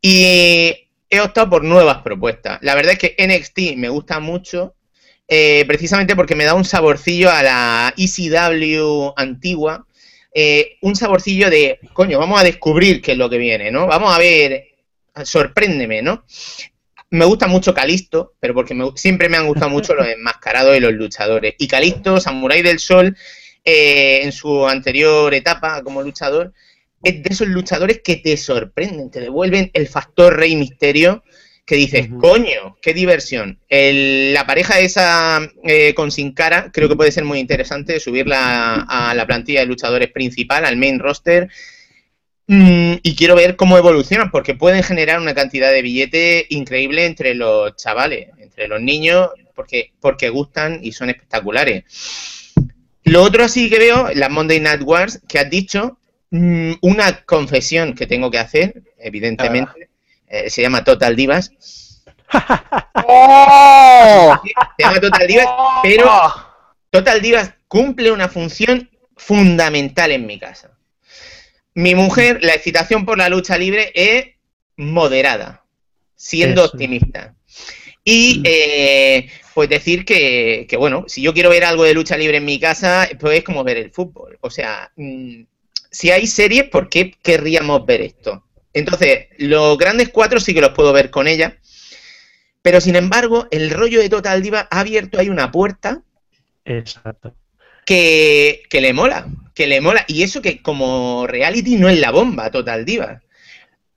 Y 0.00 0.72
he 1.10 1.20
optado 1.20 1.50
por 1.50 1.64
nuevas 1.64 1.98
propuestas. 2.02 2.60
La 2.62 2.76
verdad 2.76 2.92
es 2.92 2.98
que 3.00 3.16
NXT 3.18 3.76
me 3.76 3.88
gusta 3.88 4.20
mucho, 4.20 4.76
eh, 5.26 5.64
precisamente 5.66 6.14
porque 6.14 6.36
me 6.36 6.44
da 6.44 6.54
un 6.54 6.64
saborcillo 6.64 7.28
a 7.28 7.42
la 7.42 7.94
ECW 7.96 9.14
antigua, 9.16 9.84
eh, 10.38 10.76
un 10.82 10.94
saborcillo 10.94 11.48
de, 11.48 11.78
coño, 11.94 12.18
vamos 12.18 12.38
a 12.38 12.44
descubrir 12.44 13.00
qué 13.00 13.12
es 13.12 13.18
lo 13.18 13.30
que 13.30 13.38
viene, 13.38 13.70
¿no? 13.70 13.86
Vamos 13.86 14.14
a 14.14 14.18
ver, 14.18 14.66
sorpréndeme, 15.24 16.02
¿no? 16.02 16.24
Me 17.10 17.24
gusta 17.24 17.46
mucho 17.46 17.72
Calisto, 17.72 18.34
pero 18.38 18.52
porque 18.52 18.74
me- 18.74 18.90
siempre 18.96 19.30
me 19.30 19.38
han 19.38 19.46
gustado 19.46 19.70
mucho 19.70 19.94
los 19.94 20.06
enmascarados 20.16 20.76
y 20.76 20.80
los 20.80 20.92
luchadores. 20.92 21.54
Y 21.58 21.66
Calisto, 21.66 22.20
Samurai 22.20 22.60
del 22.60 22.78
Sol, 22.80 23.16
eh, 23.64 24.20
en 24.24 24.32
su 24.32 24.66
anterior 24.68 25.32
etapa 25.32 25.82
como 25.82 26.02
luchador, 26.02 26.52
es 27.02 27.22
de 27.22 27.28
esos 27.30 27.48
luchadores 27.48 28.00
que 28.04 28.16
te 28.16 28.36
sorprenden, 28.36 29.10
te 29.10 29.20
devuelven 29.20 29.70
el 29.72 29.86
factor 29.88 30.36
Rey 30.36 30.54
Misterio, 30.54 31.22
que 31.66 31.74
dices, 31.74 32.08
coño, 32.20 32.78
qué 32.80 32.94
diversión. 32.94 33.58
El- 33.68 34.32
la 34.32 34.46
pareja 34.46 34.78
esa 34.78 35.40
eh, 35.64 35.92
con 35.94 36.12
Sin 36.12 36.32
Cara 36.32 36.70
creo 36.72 36.88
que 36.88 36.94
puede 36.96 37.10
ser 37.10 37.24
muy 37.24 37.40
interesante 37.40 37.98
subirla 37.98 38.86
a 38.88 39.12
la 39.14 39.26
plantilla 39.26 39.60
de 39.60 39.66
luchadores 39.66 40.10
principal, 40.12 40.64
al 40.64 40.76
main 40.76 41.00
roster. 41.00 41.48
Mm, 42.46 42.94
y 43.02 43.16
quiero 43.16 43.34
ver 43.34 43.56
cómo 43.56 43.76
evolucionan, 43.76 44.30
porque 44.30 44.54
pueden 44.54 44.84
generar 44.84 45.18
una 45.20 45.34
cantidad 45.34 45.72
de 45.72 45.82
billete 45.82 46.46
increíble 46.50 47.04
entre 47.04 47.34
los 47.34 47.74
chavales, 47.74 48.28
entre 48.38 48.68
los 48.68 48.80
niños, 48.80 49.30
porque, 49.56 49.90
porque 50.00 50.28
gustan 50.28 50.78
y 50.82 50.92
son 50.92 51.10
espectaculares. 51.10 51.82
Lo 53.02 53.22
otro 53.24 53.42
así 53.42 53.68
que 53.68 53.80
veo, 53.80 54.08
las 54.14 54.30
Monday 54.30 54.60
Night 54.60 54.82
Wars, 54.82 55.20
que 55.28 55.40
has 55.40 55.50
dicho, 55.50 55.98
mm, 56.30 56.74
una 56.82 57.22
confesión 57.24 57.94
que 57.94 58.06
tengo 58.06 58.30
que 58.30 58.38
hacer, 58.38 58.82
evidentemente, 58.98 59.85
eh, 60.28 60.50
se 60.50 60.62
llama 60.62 60.84
Total 60.84 61.14
Divas. 61.14 61.52
¡Oh! 63.06 64.36
Se 64.76 64.84
llama 64.84 65.00
Total 65.00 65.26
Divas, 65.26 65.48
pero 65.82 66.10
Total 66.90 67.20
Divas 67.20 67.54
cumple 67.68 68.10
una 68.10 68.28
función 68.28 68.90
fundamental 69.16 70.12
en 70.12 70.26
mi 70.26 70.38
casa. 70.38 70.76
Mi 71.74 71.94
mujer, 71.94 72.38
la 72.42 72.54
excitación 72.54 73.04
por 73.04 73.18
la 73.18 73.28
lucha 73.28 73.58
libre 73.58 73.92
es 73.94 74.26
moderada, 74.76 75.64
siendo 76.14 76.64
Eso. 76.64 76.72
optimista. 76.72 77.34
Y 78.02 78.40
eh, 78.44 79.28
pues 79.52 79.68
decir 79.68 80.04
que, 80.04 80.66
que, 80.68 80.76
bueno, 80.76 81.04
si 81.08 81.22
yo 81.22 81.34
quiero 81.34 81.50
ver 81.50 81.64
algo 81.64 81.84
de 81.84 81.92
lucha 81.92 82.16
libre 82.16 82.38
en 82.38 82.44
mi 82.44 82.60
casa, 82.60 83.08
pues 83.18 83.38
es 83.38 83.44
como 83.44 83.64
ver 83.64 83.76
el 83.78 83.90
fútbol. 83.90 84.38
O 84.40 84.50
sea, 84.50 84.92
mm, 84.96 85.42
si 85.90 86.10
hay 86.10 86.26
series, 86.26 86.68
¿por 86.68 86.88
qué 86.88 87.10
querríamos 87.22 87.84
ver 87.84 88.02
esto? 88.02 88.44
Entonces, 88.76 89.26
los 89.38 89.78
grandes 89.78 90.10
cuatro 90.10 90.38
sí 90.38 90.52
que 90.52 90.60
los 90.60 90.72
puedo 90.72 90.92
ver 90.92 91.10
con 91.10 91.26
ella. 91.26 91.56
Pero 92.60 92.80
sin 92.80 92.94
embargo, 92.96 93.46
el 93.50 93.70
rollo 93.70 94.00
de 94.00 94.08
Total 94.08 94.42
Diva 94.42 94.68
ha 94.70 94.80
abierto 94.80 95.18
ahí 95.18 95.28
una 95.30 95.50
puerta 95.50 96.02
Exacto. 96.64 97.34
que, 97.84 98.62
que 98.68 98.80
le 98.80 98.92
mola, 98.92 99.28
que 99.54 99.66
le 99.66 99.80
mola. 99.80 100.04
Y 100.08 100.22
eso 100.24 100.42
que 100.42 100.60
como 100.60 101.26
reality 101.26 101.76
no 101.76 101.88
es 101.88 101.98
la 101.98 102.10
bomba, 102.10 102.50
Total 102.50 102.84
Diva. 102.84 103.22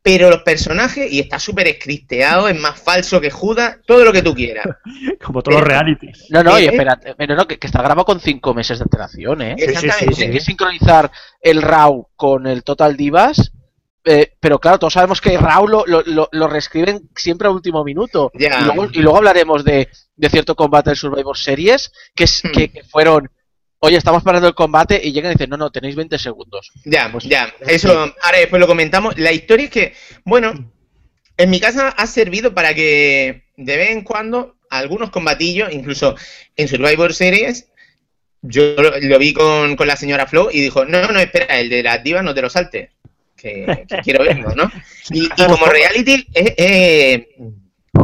Pero 0.01 0.29
los 0.29 0.43
personajes, 0.43 1.11
y 1.11 1.19
está 1.19 1.39
súper 1.39 1.67
escristeado, 1.67 2.47
es 2.47 2.57
más 2.57 2.79
falso 2.79 3.19
que 3.19 3.31
Judas, 3.31 3.79
todo 3.85 4.05
lo 4.05 4.13
que 4.13 4.21
tú 4.21 4.33
quieras. 4.33 4.65
Como 5.21 5.43
todos 5.43 5.59
los 5.59 5.67
realities. 5.67 6.27
No, 6.29 6.41
no, 6.41 6.57
y 6.57 6.63
¿Eh? 6.63 6.69
espérate, 6.71 7.15
pero 7.15 7.35
no, 7.35 7.45
que, 7.45 7.59
que 7.59 7.67
está 7.67 7.81
grabado 7.81 8.05
con 8.05 8.21
cinco 8.21 8.53
meses 8.53 8.79
de 8.79 8.83
antelación, 8.83 9.41
¿eh? 9.41 9.55
sí, 9.57 9.65
sí, 9.65 9.71
Exactamente. 9.71 10.13
sí. 10.13 10.19
Tiene 10.19 10.33
que 10.33 10.39
sincronizar 10.39 11.11
el 11.41 11.61
RAW 11.61 12.07
con 12.15 12.47
el 12.47 12.63
Total 12.63 12.95
Divas. 12.95 13.51
Eh, 14.11 14.33
pero 14.39 14.59
claro, 14.59 14.79
todos 14.79 14.93
sabemos 14.93 15.21
que 15.21 15.37
RAW 15.37 15.67
lo, 15.67 15.85
lo, 15.85 16.01
lo- 16.05 16.29
lo 16.31 16.47
reescriben 16.47 17.09
siempre 17.15 17.47
a 17.47 17.51
último 17.51 17.83
minuto. 17.83 18.31
Y, 18.33 18.47
luego, 18.65 18.85
y 18.91 18.99
luego 18.99 19.17
hablaremos 19.17 19.63
de, 19.63 19.87
de 20.15 20.29
cierto 20.29 20.55
combate 20.55 20.89
de 20.89 20.95
Survivor 20.95 21.37
Series 21.37 21.91
que, 22.15 22.23
es, 22.23 22.43
Hmm. 22.43 22.51
que, 22.51 22.71
que 22.71 22.83
fueron, 22.83 23.29
oye, 23.79 23.97
estamos 23.97 24.23
parando 24.23 24.47
el 24.47 24.55
combate 24.55 24.99
y 25.03 25.11
llegan 25.11 25.31
y 25.31 25.35
dicen, 25.35 25.49
no, 25.49 25.57
no, 25.57 25.69
tenéis 25.71 25.95
20 25.95 26.17
segundos. 26.17 26.71
Ya, 26.85 27.11
Pues- 27.11 27.25
ya. 27.25 27.53
Eso 27.67 27.91
ahora 28.23 28.37
después 28.39 28.59
lo 28.59 28.67
comentamos. 28.67 29.17
La 29.17 29.31
historia 29.31 29.65
es 29.65 29.71
que, 29.71 29.93
bueno, 30.25 30.71
en 31.37 31.49
mi 31.49 31.59
casa 31.59 31.89
ha 31.89 32.07
servido 32.07 32.53
para 32.53 32.73
que 32.73 33.43
de 33.57 33.77
vez 33.77 33.91
en 33.91 34.03
cuando 34.03 34.57
algunos 34.69 35.09
combatillos, 35.11 35.71
incluso 35.71 36.15
en 36.55 36.67
Survivor 36.67 37.13
Series, 37.13 37.67
yo 38.41 38.73
lo, 38.77 38.91
lo 38.99 39.19
vi 39.19 39.33
con, 39.33 39.75
con 39.75 39.87
la 39.87 39.95
señora 39.97 40.25
Flo 40.27 40.49
y 40.51 40.61
dijo, 40.61 40.85
no, 40.85 41.01
no, 41.11 41.19
espera, 41.19 41.59
el 41.59 41.69
de 41.69 41.83
las 41.83 42.03
divas 42.03 42.23
no 42.23 42.33
te 42.33 42.41
lo 42.41 42.49
saltes, 42.49 42.89
que, 43.41 43.85
que 43.87 43.97
quiero 44.03 44.23
verlo, 44.23 44.53
¿no? 44.55 44.69
Y, 45.11 45.25
y 45.25 45.29
como 45.47 45.65
reality 45.65 46.27
es, 46.33 46.53
es- 46.57 47.25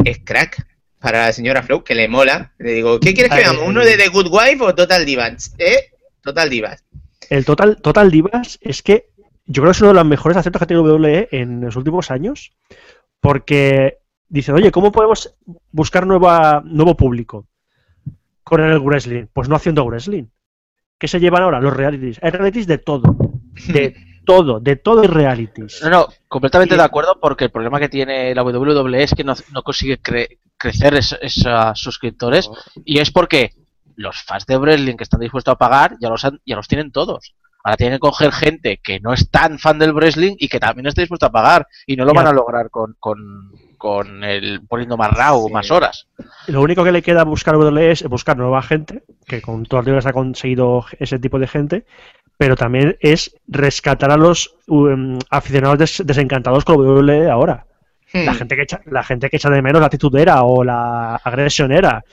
es 0.04 0.18
crack 0.24 0.66
para 1.00 1.26
la 1.26 1.32
señora 1.32 1.62
Flo, 1.62 1.84
que 1.84 1.94
le 1.94 2.08
mola. 2.08 2.52
Le 2.58 2.72
digo, 2.72 2.98
¿qué 3.00 3.14
quieres 3.14 3.30
que 3.32 3.38
veamos? 3.38 3.62
ay, 3.62 3.68
¿Uno 3.68 3.84
de 3.84 3.96
The 3.96 4.08
Good 4.08 4.28
Wife 4.30 4.58
o 4.62 4.74
Total 4.74 5.04
Divas? 5.06 5.54
¿Eh? 5.58 5.90
Total 6.20 6.50
Divas. 6.50 6.84
El 7.30 7.44
Total, 7.44 7.76
Total 7.80 8.10
Divas 8.10 8.58
es 8.60 8.82
que 8.82 9.10
yo 9.46 9.62
creo 9.62 9.72
que 9.72 9.76
es 9.76 9.80
uno 9.80 9.88
de 9.90 9.94
los 9.94 10.06
mejores 10.06 10.36
aciertos 10.36 10.58
que 10.60 10.64
ha 10.64 10.66
tenido 10.66 10.84
WWE 10.96 11.28
en 11.30 11.60
los 11.60 11.76
últimos 11.76 12.10
años. 12.10 12.52
Porque 13.20 13.98
dicen, 14.28 14.54
oye, 14.54 14.70
¿cómo 14.70 14.92
podemos 14.92 15.34
buscar 15.70 16.06
nueva, 16.06 16.62
nuevo 16.64 16.96
público 16.96 17.46
con 18.42 18.60
el 18.60 18.78
wrestling? 18.80 19.26
Pues 19.32 19.48
no 19.48 19.56
haciendo 19.56 19.84
wrestling. 19.84 20.24
¿Qué 20.98 21.08
se 21.08 21.20
llevan 21.20 21.42
ahora? 21.42 21.60
Los 21.60 21.76
realities. 21.76 22.18
Hay 22.22 22.30
realities 22.30 22.66
de 22.66 22.78
todo. 22.78 23.16
De 23.68 23.94
todo. 24.26 24.60
De 24.60 24.76
todo 24.76 25.00
hay 25.00 25.08
realities. 25.08 25.80
No, 25.82 25.88
no, 25.88 26.08
completamente 26.28 26.76
de 26.76 26.82
acuerdo 26.82 27.18
porque 27.18 27.44
el 27.44 27.50
problema 27.50 27.80
que 27.80 27.88
tiene 27.88 28.34
la 28.34 28.42
WWE 28.42 29.02
es 29.02 29.14
que 29.14 29.24
no, 29.24 29.32
no 29.52 29.62
consigue 29.62 29.98
cre- 30.02 30.38
crecer 30.58 30.94
es- 30.94 31.16
esos 31.22 31.80
suscriptores 31.80 32.50
y 32.84 32.98
es 32.98 33.10
porque 33.10 33.52
los 33.94 34.20
fans 34.22 34.44
de 34.44 34.58
wrestling 34.58 34.96
que 34.96 35.04
están 35.04 35.20
dispuestos 35.20 35.52
a 35.52 35.56
pagar 35.56 35.96
ya 36.00 36.10
los, 36.10 36.22
han- 36.26 36.40
ya 36.44 36.56
los 36.56 36.68
tienen 36.68 36.92
todos. 36.92 37.34
Ahora 37.64 37.76
tienen 37.78 37.96
que 37.96 38.00
coger 38.00 38.30
gente 38.30 38.78
que 38.82 39.00
no 39.00 39.12
es 39.12 39.28
tan 39.30 39.58
fan 39.58 39.78
del 39.78 39.92
wrestling 39.92 40.36
y 40.38 40.48
que 40.48 40.60
también 40.60 40.86
está 40.86 41.00
dispuesta 41.02 41.26
a 41.26 41.32
pagar 41.32 41.66
y 41.86 41.96
no 41.96 42.04
lo 42.04 42.12
van 42.14 42.28
a 42.28 42.32
lograr 42.32 42.70
con, 42.70 42.94
con, 43.00 43.50
con 43.76 44.22
el 44.22 44.60
poniendo 44.68 44.96
más 44.96 45.10
RAW, 45.10 45.46
Sí. 45.48 45.52
más 45.52 45.70
horas. 45.72 46.06
Lo 46.46 46.60
único 46.60 46.84
que 46.84 46.92
le 46.92 47.02
queda 47.02 47.24
buscar 47.24 47.56
WWE 47.56 47.90
es 47.90 48.04
buscar 48.04 48.36
nueva 48.36 48.62
gente, 48.62 49.02
que 49.26 49.42
con 49.42 49.64
todas 49.66 49.84
las 49.84 49.90
divas 49.92 50.06
ha 50.06 50.12
conseguido 50.12 50.84
ese 51.00 51.18
tipo 51.18 51.40
de 51.40 51.48
gente, 51.48 51.86
pero 52.36 52.56
también 52.56 52.96
es 53.00 53.34
rescatar 53.48 54.10
a 54.10 54.16
los 54.16 54.54
um, 54.68 55.18
aficionados 55.30 55.78
des- 55.78 56.02
desencantados 56.04 56.64
con 56.64 56.76
WWE 56.76 57.30
ahora. 57.30 57.66
La 58.12 58.32
Hmm. 58.32 58.36
gente 58.36 58.56
que 58.56 58.62
echa, 58.62 58.80
la 58.86 59.02
gente 59.02 59.28
que 59.28 59.36
echa 59.36 59.50
de 59.50 59.62
menos 59.62 59.80
la 59.80 59.86
actitudera 59.86 60.42
o 60.44 60.62
la 60.62 61.16
agresionera. 61.16 62.04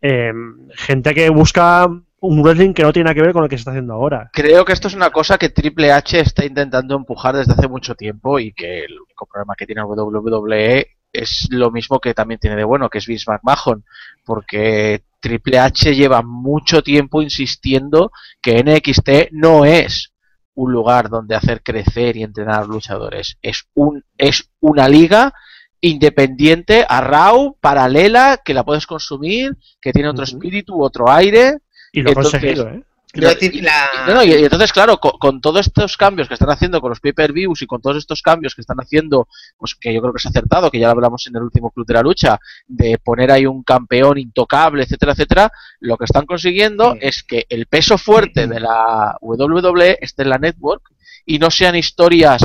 Eh, 0.00 0.32
gente 0.74 1.12
que 1.14 1.28
busca 1.28 1.86
un 2.22 2.42
wrestling 2.42 2.72
que 2.72 2.82
no 2.82 2.92
tiene 2.92 3.04
nada 3.04 3.14
que 3.14 3.22
ver 3.22 3.32
con 3.32 3.42
lo 3.42 3.48
que 3.48 3.56
se 3.56 3.62
está 3.62 3.70
haciendo 3.72 3.94
ahora. 3.94 4.30
Creo 4.32 4.64
que 4.64 4.72
esto 4.72 4.88
es 4.88 4.94
una 4.94 5.10
cosa 5.10 5.38
que 5.38 5.48
Triple 5.48 5.90
H 5.92 6.20
está 6.20 6.44
intentando 6.44 6.94
empujar 6.94 7.34
desde 7.36 7.52
hace 7.52 7.66
mucho 7.68 7.94
tiempo 7.94 8.38
y 8.38 8.52
que 8.52 8.84
el 8.84 8.92
único 9.00 9.26
problema 9.26 9.54
que 9.56 9.66
tiene 9.66 9.82
WWE 9.82 10.86
es 11.12 11.48
lo 11.50 11.70
mismo 11.70 11.98
que 11.98 12.14
también 12.14 12.38
tiene 12.38 12.56
de 12.56 12.64
bueno, 12.64 12.88
que 12.88 12.98
es 12.98 13.06
Vince 13.06 13.30
McMahon, 13.30 13.84
porque 14.24 15.02
Triple 15.20 15.58
H 15.58 15.94
lleva 15.94 16.22
mucho 16.22 16.82
tiempo 16.82 17.22
insistiendo 17.22 18.10
que 18.40 18.62
NXT 18.62 19.32
no 19.32 19.64
es 19.64 20.12
un 20.54 20.72
lugar 20.72 21.08
donde 21.08 21.36
hacer 21.36 21.62
crecer 21.62 22.16
y 22.16 22.22
entrenar 22.22 22.66
luchadores, 22.66 23.38
es 23.42 23.64
un 23.74 24.04
es 24.18 24.50
una 24.60 24.88
liga 24.88 25.32
independiente 25.80 26.84
a 26.88 27.00
Raw, 27.00 27.56
paralela, 27.60 28.40
que 28.44 28.54
la 28.54 28.64
puedes 28.64 28.86
consumir, 28.86 29.56
que 29.80 29.92
tiene 29.92 30.10
otro 30.10 30.24
espíritu, 30.24 30.82
otro 30.82 31.10
aire. 31.10 31.58
Y 31.92 32.02
lo 32.02 32.10
ha 32.10 32.14
conseguido, 32.14 32.68
¿eh? 32.68 32.82
Quiero 33.12 33.28
decir, 33.30 33.62
la- 33.64 33.90
No, 34.06 34.14
no, 34.14 34.22
y, 34.22 34.30
y 34.30 34.44
entonces, 34.44 34.72
claro, 34.72 34.98
con, 34.98 35.12
con 35.18 35.40
todos 35.40 35.66
estos 35.66 35.96
cambios 35.96 36.28
que 36.28 36.34
están 36.34 36.50
haciendo 36.50 36.80
con 36.80 36.90
los 36.90 37.00
pay-per-views 37.00 37.60
y 37.62 37.66
con 37.66 37.80
todos 37.80 37.96
estos 37.96 38.22
cambios 38.22 38.54
que 38.54 38.60
están 38.60 38.78
haciendo, 38.78 39.26
pues 39.58 39.74
que 39.74 39.92
yo 39.92 40.00
creo 40.00 40.12
que 40.12 40.18
es 40.18 40.26
acertado, 40.26 40.70
que 40.70 40.78
ya 40.78 40.86
lo 40.86 40.92
hablamos 40.92 41.26
en 41.26 41.34
el 41.36 41.42
último 41.42 41.70
Club 41.70 41.86
de 41.86 41.94
la 41.94 42.02
Lucha, 42.02 42.38
de 42.68 42.98
poner 42.98 43.32
ahí 43.32 43.46
un 43.46 43.62
campeón 43.64 44.18
intocable, 44.18 44.84
etcétera, 44.84 45.12
etcétera, 45.12 45.52
lo 45.80 45.96
que 45.96 46.04
están 46.04 46.24
consiguiendo 46.26 46.92
Sí. 46.92 46.98
es 47.02 47.22
que 47.24 47.46
el 47.48 47.66
peso 47.66 47.98
fuerte 47.98 48.46
de 48.46 48.60
la 48.60 49.16
WWE 49.20 49.98
esté 50.00 50.22
en 50.22 50.30
la 50.30 50.38
network 50.38 50.82
y 51.26 51.38
no 51.38 51.50
sean 51.50 51.74
historias 51.76 52.42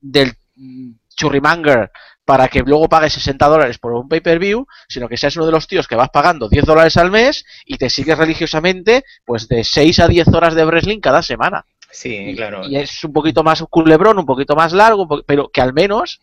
del 0.00 0.32
mm, 0.56 0.90
churrimanger 1.14 1.90
para 2.24 2.48
que 2.48 2.60
luego 2.60 2.88
pagues 2.88 3.12
60 3.14 3.46
dólares 3.48 3.78
por 3.78 3.92
un 3.92 4.08
pay-per-view, 4.08 4.66
sino 4.88 5.08
que 5.08 5.16
seas 5.16 5.36
uno 5.36 5.46
de 5.46 5.52
los 5.52 5.66
tíos 5.66 5.88
que 5.88 5.96
vas 5.96 6.10
pagando 6.10 6.48
10 6.48 6.64
dólares 6.64 6.96
al 6.96 7.10
mes 7.10 7.44
y 7.66 7.76
te 7.76 7.90
sigues 7.90 8.16
religiosamente 8.18 9.04
pues 9.24 9.48
de 9.48 9.64
6 9.64 9.98
a 10.00 10.08
10 10.08 10.28
horas 10.28 10.54
de 10.54 10.64
wrestling 10.64 11.00
cada 11.00 11.22
semana. 11.22 11.64
Sí, 11.90 12.32
claro. 12.36 12.66
Y 12.66 12.76
es 12.76 13.04
un 13.04 13.12
poquito 13.12 13.42
más 13.42 13.62
culebrón, 13.68 14.18
un 14.18 14.24
poquito 14.24 14.56
más 14.56 14.72
largo, 14.72 15.06
po- 15.06 15.22
pero 15.26 15.48
que 15.48 15.60
al 15.60 15.74
menos 15.74 16.20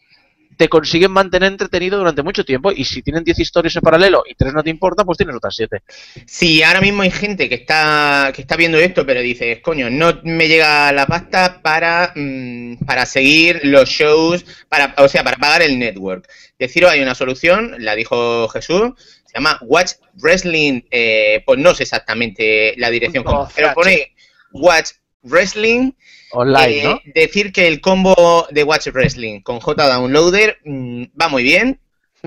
te 0.59 0.67
consiguen 0.67 1.13
mantener 1.13 1.53
entretenido 1.53 1.97
durante 1.97 2.21
mucho 2.21 2.43
tiempo. 2.43 2.73
Y 2.73 2.83
si 2.83 3.01
tienen 3.01 3.23
10 3.23 3.39
historias 3.39 3.77
en 3.77 3.81
paralelo 3.81 4.23
y 4.29 4.35
3 4.35 4.53
no 4.53 4.61
te 4.61 4.69
importan, 4.69 5.05
pues 5.05 5.17
tienes 5.17 5.33
otras 5.33 5.55
7. 5.55 5.81
Si 6.25 6.61
ahora 6.61 6.81
mismo 6.81 7.01
hay 7.01 7.11
gente 7.11 7.47
que 7.47 7.55
está, 7.55 8.33
que 8.35 8.41
está 8.41 8.57
viendo 8.57 8.77
esto, 8.77 9.05
pero 9.05 9.21
dices, 9.21 9.59
coño, 9.61 9.89
no 9.89 10.19
me 10.25 10.49
llega 10.49 10.91
la 10.91 11.07
pasta 11.07 11.61
para, 11.61 12.11
mm, 12.13 12.83
para 12.85 13.05
seguir 13.05 13.61
los 13.63 13.87
shows, 13.87 14.45
para, 14.67 14.93
o 14.97 15.07
sea, 15.07 15.23
para 15.23 15.37
pagar 15.37 15.61
el 15.61 15.79
network. 15.79 16.27
Deciros, 16.59 16.91
hay 16.91 16.99
una 16.99 17.15
solución, 17.15 17.75
la 17.79 17.95
dijo 17.95 18.49
Jesús, 18.49 18.91
se 19.27 19.35
llama 19.35 19.59
Watch 19.61 19.93
Wrestling, 20.15 20.81
eh, 20.91 21.41
pues 21.45 21.57
no 21.57 21.73
sé 21.73 21.83
exactamente 21.83 22.73
la 22.75 22.89
dirección, 22.89 23.23
pero 23.55 23.73
ponéis 23.73 24.07
Watch 24.51 24.89
Wrestling 25.23 25.93
Online, 26.31 26.79
Eh, 26.79 26.83
¿no? 26.83 27.01
Decir 27.13 27.51
que 27.51 27.67
el 27.67 27.81
combo 27.81 28.47
de 28.51 28.63
Watch 28.63 28.87
Wrestling 28.89 29.41
con 29.41 29.59
J 29.59 29.87
Downloader 29.87 30.57
mm, 30.63 31.03
va 31.19 31.27
muy 31.29 31.43
bien 31.43 31.79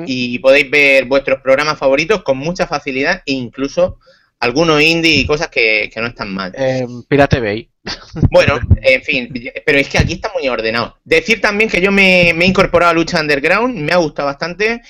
y 0.06 0.38
podéis 0.38 0.70
ver 0.70 1.04
vuestros 1.04 1.40
programas 1.42 1.78
favoritos 1.78 2.22
con 2.22 2.38
mucha 2.38 2.66
facilidad 2.66 3.22
e 3.26 3.32
incluso 3.32 3.98
algunos 4.40 4.82
indie 4.82 5.16
y 5.18 5.26
cosas 5.26 5.48
que, 5.48 5.90
que 5.92 6.00
no 6.00 6.06
están 6.08 6.32
mal. 6.32 6.52
Eh, 6.56 6.86
Pirate 7.08 7.40
Bay. 7.40 7.68
Bueno, 8.30 8.58
en 8.80 9.02
fin, 9.02 9.32
pero 9.66 9.78
es 9.78 9.88
que 9.88 9.98
aquí 9.98 10.14
está 10.14 10.30
muy 10.34 10.48
ordenado. 10.48 10.96
Decir 11.04 11.40
también 11.40 11.68
que 11.70 11.80
yo 11.80 11.92
me, 11.92 12.32
me 12.34 12.44
he 12.44 12.48
incorporado 12.48 12.90
a 12.90 12.94
Lucha 12.94 13.20
Underground, 13.20 13.74
me 13.76 13.92
ha 13.92 13.96
gustado 13.96 14.26
bastante, 14.26 14.80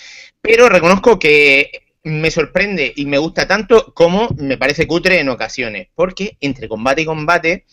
pero 0.40 0.68
reconozco 0.68 1.18
que 1.18 1.70
me 2.04 2.30
sorprende 2.30 2.92
y 2.96 3.06
me 3.06 3.18
gusta 3.18 3.46
tanto 3.46 3.92
como 3.94 4.28
me 4.38 4.56
parece 4.58 4.86
cutre 4.86 5.20
en 5.20 5.28
ocasiones, 5.28 5.88
porque 5.94 6.36
entre 6.40 6.68
combate 6.68 7.02
y 7.02 7.04
combate, 7.06 7.64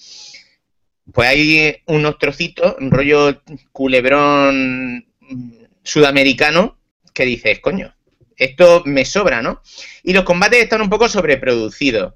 pues 1.13 1.30
hay 1.30 1.78
unos 1.86 2.17
trocitos, 2.17 2.76
un 2.80 2.91
rollo 2.91 3.41
culebrón 3.72 5.06
sudamericano, 5.84 6.78
que 7.13 7.26
dices, 7.26 7.60
coño, 7.60 7.95
esto 8.36 8.84
me 8.86 9.06
sobra, 9.06 9.41
¿no? 9.41 9.62
Y 10.04 10.13
los 10.13 10.24
combates 10.24 10.63
están 10.63 10.82
un 10.82 10.89
poco 10.89 11.10
sobreproducidos. 11.10 12.13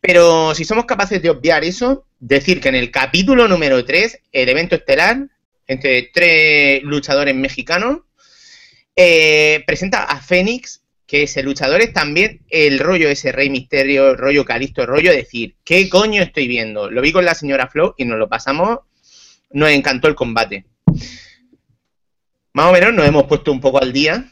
Pero 0.00 0.54
si 0.54 0.64
somos 0.64 0.86
capaces 0.86 1.22
de 1.22 1.30
obviar 1.30 1.62
eso, 1.64 2.06
decir 2.18 2.60
que 2.60 2.70
en 2.70 2.74
el 2.74 2.90
capítulo 2.90 3.46
número 3.48 3.84
3, 3.84 4.20
el 4.32 4.48
evento 4.48 4.76
estelar, 4.76 5.28
entre 5.66 6.10
tres 6.12 6.82
luchadores 6.82 7.34
mexicanos, 7.34 8.00
eh, 8.96 9.62
presenta 9.66 10.04
a 10.04 10.20
Fénix, 10.20 10.79
que 11.10 11.24
ese 11.24 11.42
luchador 11.42 11.80
es 11.80 11.92
también 11.92 12.40
el 12.48 12.78
rollo 12.78 13.08
ese 13.08 13.32
Rey 13.32 13.50
Misterio, 13.50 14.14
rollo 14.14 14.44
Calisto, 14.44 14.86
rollo 14.86 15.10
decir, 15.10 15.56
¿qué 15.64 15.88
coño 15.90 16.22
estoy 16.22 16.46
viendo? 16.46 16.88
Lo 16.88 17.02
vi 17.02 17.10
con 17.10 17.24
la 17.24 17.34
señora 17.34 17.66
Flo 17.66 17.96
y 17.98 18.04
nos 18.04 18.16
lo 18.16 18.28
pasamos, 18.28 18.78
nos 19.50 19.70
encantó 19.70 20.06
el 20.06 20.14
combate. 20.14 20.66
Más 22.52 22.66
o 22.66 22.72
menos 22.72 22.94
nos 22.94 23.08
hemos 23.08 23.24
puesto 23.24 23.50
un 23.50 23.60
poco 23.60 23.82
al 23.82 23.92
día. 23.92 24.24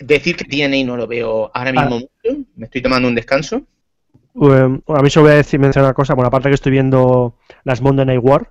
Decir 0.00 0.34
que 0.34 0.46
tiene 0.46 0.78
y 0.78 0.84
no 0.84 0.96
lo 0.96 1.06
veo 1.06 1.48
ahora 1.54 1.70
mismo 1.70 2.00
mucho. 2.00 2.44
Me 2.56 2.64
estoy 2.64 2.82
tomando 2.82 3.06
un 3.06 3.14
descanso. 3.14 3.62
Eh, 4.34 4.80
a 4.88 5.02
mí 5.02 5.10
solo 5.10 5.26
voy 5.26 5.34
a 5.34 5.36
decir, 5.36 5.60
mencionar 5.60 5.90
una 5.90 5.94
cosa. 5.94 6.14
Bueno, 6.14 6.26
aparte 6.26 6.48
que 6.48 6.56
estoy 6.56 6.72
viendo 6.72 7.36
las 7.62 7.80
Monday 7.80 8.06
Night 8.06 8.20
War, 8.20 8.50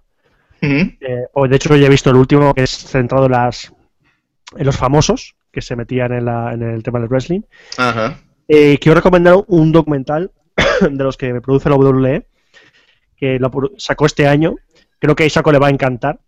eh, 0.62 1.26
o 1.34 1.46
de 1.46 1.58
hecho 1.58 1.76
ya 1.76 1.88
he 1.88 1.90
visto 1.90 2.10
el 2.10 2.16
último 2.16 2.54
que 2.54 2.64
es 2.64 2.70
centrado 2.70 3.26
en, 3.26 3.34
las, 3.34 3.74
en 4.56 4.66
los 4.66 4.78
famosos 4.78 5.36
que 5.52 5.62
se 5.62 5.76
metían 5.76 6.12
en, 6.14 6.26
la- 6.26 6.54
en 6.54 6.62
el 6.64 6.84
tema 6.84 7.00
del 7.00 7.10
wrestling. 7.10 7.42
Ajá. 7.78 8.20
Eh, 8.48 8.78
quiero 8.80 8.96
recomendar 8.96 9.36
un 9.48 9.72
documental 9.72 10.32
de 10.82 11.04
los 11.04 11.18
que 11.18 11.34
me 11.34 11.42
produce 11.42 11.70
la 11.70 11.76
WWE, 11.76 12.26
que 13.18 13.40
lo 13.40 13.52
sacó 13.78 14.06
este 14.06 14.28
año. 14.28 14.56
Creo 15.00 15.16
que 15.16 15.24
a 15.24 15.26
Isako 15.28 15.52
le 15.52 15.60
va 15.60 15.68
a 15.68 15.72
encantar. 15.72 16.20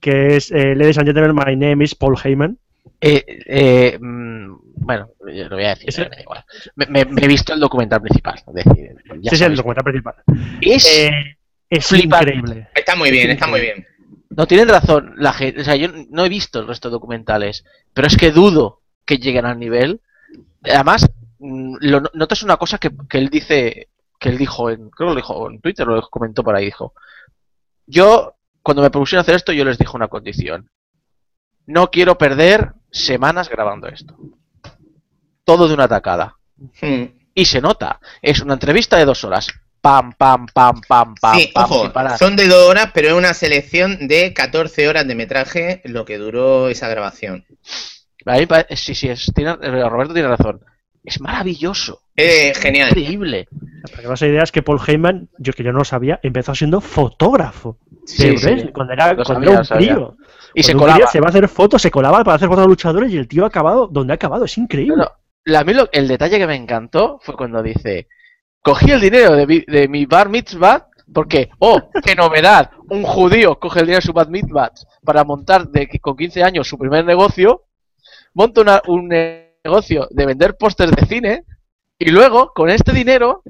Que 0.00 0.36
es 0.36 0.50
eh, 0.50 0.74
Ladies 0.74 0.98
and 0.98 1.06
Gentlemen, 1.06 1.34
My 1.34 1.56
Name 1.56 1.82
is 1.84 1.94
Paul 1.94 2.16
Heyman. 2.22 2.58
Eh, 3.00 3.24
eh, 3.46 3.98
mm, 4.00 4.54
bueno, 4.76 5.08
yo 5.32 5.48
lo 5.48 5.56
voy 5.56 5.64
a 5.64 5.70
decir, 5.70 5.88
Ese- 5.88 6.08
me 6.10 6.20
igual. 6.20 6.44
Me, 6.76 6.86
me- 6.86 7.04
me 7.06 7.22
he 7.24 7.28
visto 7.28 7.54
el 7.54 7.60
documental 7.60 8.02
principal. 8.02 8.34
Es 8.46 8.54
decir, 8.64 8.90
Ese 9.22 9.34
es 9.36 9.40
el 9.40 9.56
documental 9.56 9.84
principal. 9.84 10.14
Es- 10.60 10.86
Eh, 10.86 11.36
es 11.70 11.86
Flipante. 11.86 12.34
increíble. 12.34 12.68
Está 12.74 12.94
muy 12.96 13.10
bien, 13.10 13.30
está 13.30 13.46
muy 13.46 13.60
bien. 13.60 13.86
No 14.36 14.46
tienen 14.46 14.68
razón 14.68 15.14
la 15.16 15.32
gente. 15.32 15.60
O 15.60 15.64
sea, 15.64 15.76
yo 15.76 15.88
no 16.10 16.24
he 16.24 16.28
visto 16.28 16.60
el 16.60 16.66
resto 16.66 16.88
de 16.88 16.92
documentales, 16.92 17.64
pero 17.92 18.06
es 18.06 18.16
que 18.16 18.32
dudo 18.32 18.80
que 19.04 19.18
lleguen 19.18 19.46
al 19.46 19.58
nivel. 19.58 20.00
Además, 20.62 21.08
mm, 21.38 21.76
lo, 21.80 22.02
notas 22.14 22.42
una 22.42 22.56
cosa 22.56 22.78
que, 22.78 22.90
que 23.08 23.18
él 23.18 23.28
dice, 23.28 23.88
que 24.18 24.28
él 24.30 24.38
dijo, 24.38 24.70
en, 24.70 24.90
creo 24.90 25.08
que 25.08 25.14
lo 25.14 25.16
dijo 25.16 25.50
en 25.50 25.60
Twitter, 25.60 25.86
lo 25.86 26.02
comentó 26.08 26.42
por 26.42 26.56
ahí, 26.56 26.66
dijo. 26.66 26.94
Yo, 27.86 28.34
cuando 28.62 28.82
me 28.82 28.90
propusieron 28.90 29.22
hacer 29.22 29.34
esto, 29.34 29.52
yo 29.52 29.64
les 29.64 29.78
dije 29.78 29.94
una 29.94 30.08
condición. 30.08 30.70
No 31.66 31.90
quiero 31.90 32.18
perder 32.18 32.72
semanas 32.90 33.48
grabando 33.48 33.88
esto. 33.88 34.16
Todo 35.44 35.68
de 35.68 35.74
una 35.74 35.88
tacada. 35.88 36.36
Hmm. 36.80 37.04
Y 37.34 37.44
se 37.44 37.60
nota. 37.60 38.00
Es 38.22 38.40
una 38.40 38.54
entrevista 38.54 38.96
de 38.96 39.04
dos 39.04 39.24
horas. 39.24 39.48
Pam, 39.84 40.12
pam, 40.16 40.46
pam, 40.46 40.80
pam, 40.88 41.14
pam, 41.20 41.38
Sí, 41.38 41.50
pam, 41.52 41.64
ojo, 41.64 41.92
son 42.16 42.36
de 42.36 42.48
dos 42.48 42.70
horas, 42.70 42.90
pero 42.94 43.08
es 43.08 43.12
una 43.14 43.34
selección 43.34 44.08
de 44.08 44.32
14 44.32 44.88
horas 44.88 45.06
de 45.06 45.14
metraje 45.14 45.82
lo 45.84 46.06
que 46.06 46.16
duró 46.16 46.70
esa 46.70 46.88
grabación. 46.88 47.44
A 48.24 48.32
mí 48.32 48.38
me 48.40 48.46
pare- 48.46 48.74
sí, 48.76 48.94
sí, 48.94 49.10
es, 49.10 49.30
tiene- 49.34 49.56
Roberto 49.90 50.14
tiene 50.14 50.28
razón. 50.30 50.60
Es 51.04 51.20
maravilloso. 51.20 52.00
Es 52.16 52.56
genial. 52.58 52.88
Increíble. 52.88 53.46
Para 53.90 54.02
que 54.02 54.08
no 54.08 54.16
se 54.16 54.28
idea 54.28 54.42
es 54.42 54.52
que 54.52 54.62
Paul 54.62 54.80
Heyman, 54.86 55.28
yo 55.36 55.52
que 55.52 55.62
yo 55.62 55.70
no 55.72 55.80
lo 55.80 55.84
sabía, 55.84 56.18
empezó 56.22 56.54
siendo 56.54 56.80
fotógrafo. 56.80 57.76
Sí, 58.06 58.30
de 58.30 58.38
sí. 58.38 58.68
cuando 58.72 58.94
era, 58.94 59.12
Lo 59.12 59.22
cuando 59.22 59.34
sabía, 59.34 59.50
era 59.50 59.62
lo 59.98 60.08
un 60.08 60.16
crío. 60.16 60.16
Y 60.54 60.62
se 60.62 60.72
Cuando 60.72 60.94
colaba. 60.94 61.12
Se 61.12 61.20
va 61.20 61.26
a 61.26 61.28
hacer 61.28 61.46
fotos, 61.48 61.82
se 61.82 61.90
colaba 61.90 62.24
para 62.24 62.36
hacer 62.36 62.48
fotos 62.48 62.64
a 62.64 62.68
luchadores 62.68 63.12
y 63.12 63.18
el 63.18 63.28
tío 63.28 63.44
ha 63.44 63.48
acabado 63.48 63.86
donde 63.86 64.14
ha 64.14 64.16
acabado. 64.16 64.46
Es 64.46 64.56
increíble. 64.56 64.96
No, 64.96 65.04
no, 65.04 65.10
la- 65.44 65.60
a 65.60 65.64
mí 65.64 65.74
lo- 65.74 65.90
el 65.92 66.08
detalle 66.08 66.38
que 66.38 66.46
me 66.46 66.56
encantó 66.56 67.18
fue 67.22 67.36
cuando 67.36 67.62
dice: 67.62 68.08
Cogí 68.64 68.90
el 68.90 69.00
dinero 69.00 69.36
de 69.36 69.46
mi, 69.46 69.60
de 69.60 69.86
mi 69.88 70.06
bar 70.06 70.28
mitzvah. 70.28 70.88
Porque, 71.12 71.50
oh, 71.58 71.90
qué 72.02 72.14
novedad, 72.14 72.70
un 72.88 73.02
judío 73.02 73.58
coge 73.60 73.80
el 73.80 73.86
dinero 73.86 74.00
de 74.00 74.06
su 74.06 74.14
bar 74.14 74.30
mitzvah 74.30 74.70
para 75.04 75.22
montar 75.22 75.68
de, 75.68 75.86
con 76.00 76.16
15 76.16 76.42
años 76.42 76.66
su 76.66 76.78
primer 76.78 77.04
negocio, 77.04 77.64
monta 78.32 78.62
una- 78.62 78.80
un 78.88 79.08
negocio 79.08 80.08
de 80.10 80.24
vender 80.26 80.56
pósters 80.56 80.92
de 80.92 81.06
cine 81.06 81.44
y 81.98 82.10
luego, 82.10 82.52
con 82.54 82.70
este 82.70 82.92
dinero, 82.92 83.42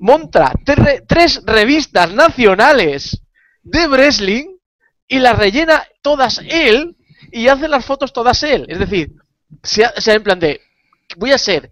monta 0.00 0.52
tre- 0.64 1.04
tres 1.06 1.42
revistas 1.46 2.12
nacionales 2.12 3.22
de 3.62 3.86
wrestling 3.86 4.56
y 5.06 5.20
las 5.20 5.38
rellena 5.38 5.84
todas 6.02 6.40
él 6.44 6.96
y 7.30 7.46
hace 7.46 7.68
las 7.68 7.84
fotos 7.86 8.12
todas 8.12 8.42
él. 8.42 8.66
Es 8.68 8.80
decir, 8.80 9.12
sea, 9.62 9.92
sea 9.96 10.14
en 10.14 10.24
plan 10.24 10.40
de, 10.40 10.60
voy 11.16 11.30
a 11.30 11.38
ser 11.38 11.70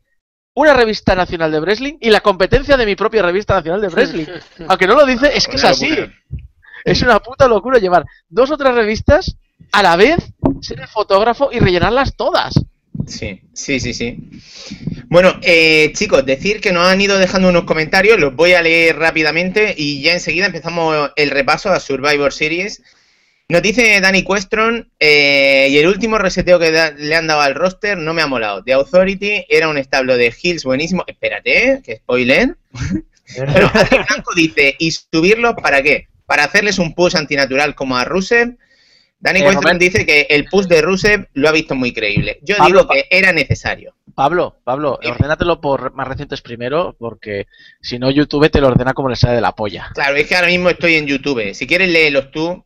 una 0.54 0.72
revista 0.72 1.14
nacional 1.14 1.50
de 1.50 1.60
wrestling 1.60 1.94
y 2.00 2.10
la 2.10 2.20
competencia 2.20 2.76
de 2.76 2.86
mi 2.86 2.96
propia 2.96 3.22
revista 3.22 3.54
nacional 3.54 3.80
de 3.80 3.88
wrestling. 3.88 4.26
Aunque 4.68 4.86
no 4.86 4.94
lo 4.94 5.04
dice, 5.04 5.36
es 5.36 5.46
que 5.46 5.56
es 5.56 5.64
así. 5.64 5.90
Es 6.84 7.02
una 7.02 7.20
puta 7.20 7.48
locura 7.48 7.78
llevar 7.78 8.04
dos 8.28 8.50
o 8.50 8.56
tres 8.56 8.74
revistas 8.74 9.36
a 9.72 9.82
la 9.82 9.96
vez, 9.96 10.16
ser 10.60 10.80
el 10.80 10.88
fotógrafo 10.88 11.50
y 11.52 11.58
rellenarlas 11.58 12.14
todas. 12.14 12.54
Sí, 13.06 13.42
sí, 13.52 13.80
sí, 13.80 13.92
sí. 13.92 14.30
Bueno, 15.08 15.34
eh, 15.42 15.92
chicos, 15.94 16.24
decir 16.24 16.60
que 16.60 16.72
nos 16.72 16.86
han 16.86 17.00
ido 17.00 17.18
dejando 17.18 17.48
unos 17.48 17.64
comentarios, 17.64 18.18
los 18.18 18.34
voy 18.34 18.52
a 18.52 18.62
leer 18.62 18.96
rápidamente 18.96 19.74
y 19.76 20.02
ya 20.02 20.12
enseguida 20.12 20.46
empezamos 20.46 21.10
el 21.16 21.30
repaso 21.30 21.70
a 21.70 21.80
Survivor 21.80 22.32
Series. 22.32 22.82
Nos 23.48 23.60
dice 23.60 24.00
Danny 24.00 24.24
Questron, 24.24 24.90
eh, 24.98 25.68
y 25.70 25.76
el 25.76 25.86
último 25.86 26.16
reseteo 26.18 26.58
que 26.58 26.70
da- 26.70 26.92
le 26.92 27.14
han 27.14 27.26
dado 27.26 27.42
al 27.42 27.54
roster 27.54 27.98
no 27.98 28.14
me 28.14 28.22
ha 28.22 28.26
molado. 28.26 28.64
The 28.64 28.72
Authority 28.72 29.44
era 29.48 29.68
un 29.68 29.76
establo 29.76 30.16
de 30.16 30.32
Hills 30.42 30.64
buenísimo. 30.64 31.04
Espérate, 31.06 31.68
¿eh? 31.72 31.82
que 31.84 31.96
spoiler. 31.96 32.56
Adri 33.38 33.98
Blanco 34.08 34.34
dice, 34.34 34.74
¿y 34.78 34.90
subirlos 34.92 35.54
para 35.62 35.82
qué? 35.82 36.08
¿Para 36.26 36.44
hacerles 36.44 36.78
un 36.78 36.94
push 36.94 37.16
antinatural 37.16 37.74
como 37.74 37.96
a 37.98 38.04
Rusev? 38.04 38.56
Danny 39.20 39.40
Eh, 39.40 39.44
Questron 39.44 39.78
dice 39.78 40.06
que 40.06 40.26
el 40.30 40.46
push 40.46 40.66
de 40.66 40.80
Rusev 40.82 41.28
lo 41.34 41.48
ha 41.48 41.52
visto 41.52 41.74
muy 41.74 41.92
creíble. 41.92 42.38
Yo 42.42 42.56
Pablo, 42.56 42.80
digo 42.82 42.92
que 42.92 43.06
era 43.10 43.32
necesario. 43.32 43.94
Pablo, 44.14 44.56
Pablo, 44.64 44.98
Dime. 45.02 45.14
ordénatelo 45.14 45.60
por 45.60 45.92
más 45.94 46.08
recientes 46.08 46.40
primero, 46.40 46.94
porque 46.98 47.46
si 47.82 47.98
no 47.98 48.10
YouTube 48.10 48.50
te 48.50 48.60
lo 48.60 48.68
ordena 48.68 48.94
como 48.94 49.08
le 49.08 49.16
sale 49.16 49.34
de 49.34 49.40
la 49.40 49.52
polla. 49.54 49.90
Claro, 49.94 50.16
es 50.16 50.26
que 50.26 50.34
ahora 50.36 50.48
mismo 50.48 50.70
estoy 50.70 50.94
en 50.94 51.06
YouTube. 51.06 51.52
Si 51.54 51.66
quieres, 51.66 51.90
léelos 51.90 52.30
tú. 52.30 52.64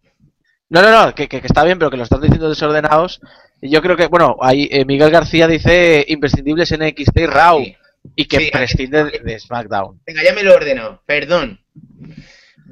No, 0.71 0.83
no, 0.83 0.91
no, 1.07 1.15
que, 1.15 1.29
que- 1.29 1.41
que 1.41 1.47
está 1.47 1.65
bien, 1.65 1.79
pero 1.79 1.91
que 1.91 1.97
lo 1.97 2.03
estás 2.03 2.21
diciendo 2.21 2.49
desordenados. 2.49 3.21
Y 3.61 3.71
yo 3.71 3.81
creo 3.83 3.97
que, 3.97 4.07
bueno, 4.07 4.37
ahí 4.41 4.69
eh, 4.71 4.85
Miguel 4.85 5.11
García 5.11 5.49
dice 5.49 6.05
imprescindibles 6.09 6.73
NXT 6.73 7.17
y 7.21 7.27
Raw 7.27 7.65
Sí. 7.65 7.77
y 8.17 8.25
que 8.27 8.37
Sí, 8.39 8.43
aquí- 8.45 8.51
prescinde 8.53 9.05
de, 9.05 9.19
de 9.21 9.39
SmackDown. 9.41 10.01
Venga, 10.07 10.23
ya 10.23 10.35
me 10.35 10.43
lo 10.43 10.53
he 10.53 10.57
ordenado. 10.57 11.03
Perdón. 11.07 11.61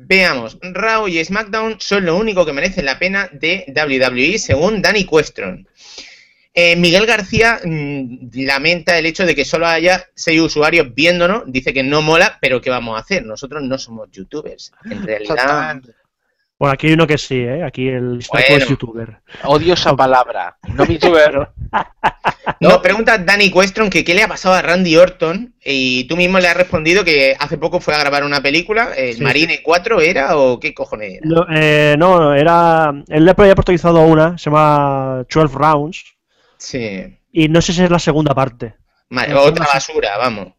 Veamos, 0.09 0.59
Raw 0.61 1.09
y 1.09 1.25
SmackDown 1.25 1.77
son 1.81 2.05
lo 2.05 2.17
único 2.17 2.45
que 2.47 2.53
merecen 2.53 2.85
la 2.85 2.99
pena 2.99 3.29
de 3.33 3.65
WWE 3.75 4.39
según 4.39 4.83
Danny 4.83 5.05
Questron. 5.05 5.67
Eh, 6.55 6.77
Miguel 6.77 7.07
García 7.07 7.61
mm, 7.65 8.29
lamenta 8.35 8.99
el 8.99 9.07
hecho 9.07 9.27
de 9.27 9.35
que 9.35 9.45
solo 9.45 9.67
haya 9.67 10.07
seis 10.15 10.41
usuarios 10.41 10.95
viéndonos, 10.95 11.43
dice 11.47 11.73
que 11.75 11.83
no 11.83 12.03
mola, 12.03 12.39
pero 12.41 12.61
¿qué 12.61 12.71
vamos 12.71 12.97
a 12.97 13.01
hacer? 13.01 13.25
Nosotros 13.27 13.63
no 13.63 13.79
somos 13.79 14.11
youtubers. 14.13 14.73
En 14.85 15.03
realidad. 15.05 15.81
Bueno, 16.59 16.73
aquí 16.73 16.87
hay 16.87 16.95
uno 16.95 17.07
que 17.07 17.19
sí, 17.19 17.38
¿eh? 17.38 17.62
Aquí 17.62 17.87
el 17.88 18.25
Bueno. 18.33 18.47
es 18.49 18.66
youtuber. 18.69 19.21
Odio 19.45 19.75
esa 19.75 19.95
palabra. 19.97 20.57
No 20.75 20.87
me 20.87 20.95
YouTuber. 20.95 21.51
nos 22.61 22.79
pregunta 22.79 23.19
Danny 23.19 23.51
Questron 23.51 23.90
que 23.90 24.05
qué 24.05 24.14
le 24.14 24.23
ha 24.23 24.29
pasado 24.29 24.55
a 24.55 24.62
Randy 24.62 24.97
Orton 24.97 25.55
y 25.62 26.05
tú 26.05 26.16
mismo 26.16 26.38
le 26.38 26.49
has 26.49 26.57
respondido 26.57 27.05
que 27.05 27.37
hace 27.38 27.59
poco 27.59 27.81
fue 27.81 27.95
a 27.95 27.99
grabar 27.99 28.25
una 28.25 28.40
película, 28.40 28.92
el 28.97 29.16
Sí. 29.16 29.23
Marine 29.23 29.61
4 29.62 30.01
era 30.01 30.37
o 30.38 30.59
qué 30.59 30.73
cojones 30.73 31.19
era. 31.19 31.21
No, 31.25 31.47
eh, 31.53 31.95
no, 31.99 32.33
era. 32.35 32.92
Él 33.09 33.25
le 33.27 33.35
había 33.37 33.55
protagonizado 33.55 34.01
una, 34.03 34.38
se 34.38 34.49
llama 34.49 35.25
12 35.31 35.55
Rounds, 35.55 36.05
Sí. 36.57 37.19
y 37.33 37.49
no 37.49 37.61
sé 37.61 37.75
si 37.75 37.83
es 37.83 37.90
la 37.90 37.99
segunda 37.99 38.35
parte. 38.35 38.75
Vale, 39.11 39.35
No, 39.35 39.42
otra 39.42 39.64
no 39.66 39.71
basura, 39.75 40.16
vamos. 40.16 40.55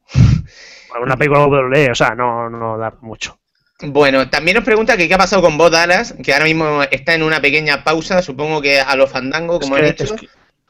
Bueno, 0.90 1.06
Una 1.06 1.18
película 1.18 1.46
WWE, 1.48 1.92
o 1.92 1.96
sea, 1.96 2.14
no, 2.16 2.50
no 2.50 2.78
da 2.78 2.94
mucho. 3.02 3.40
Bueno, 3.82 4.30
también 4.30 4.56
nos 4.56 4.64
pregunta 4.64 4.98
que 4.98 5.08
qué 5.08 5.14
ha 5.14 5.20
pasado 5.20 5.42
con 5.42 5.58
Bo 5.58 5.70
Dallas, 5.70 6.16
que 6.24 6.34
ahora 6.34 6.46
mismo 6.46 6.82
está 6.90 7.14
en 7.14 7.22
una 7.24 7.40
pequeña 7.40 7.84
pausa, 7.84 8.22
supongo 8.24 8.60
que 8.62 8.80
a 8.82 8.96
los 8.96 9.10
Fandango, 9.12 9.60
como 9.60 9.78
Es 9.78 9.84
han 9.84 9.88
que- 9.96 10.04
dicho. 10.04 10.16
es 10.16 10.22
que- 10.22 10.28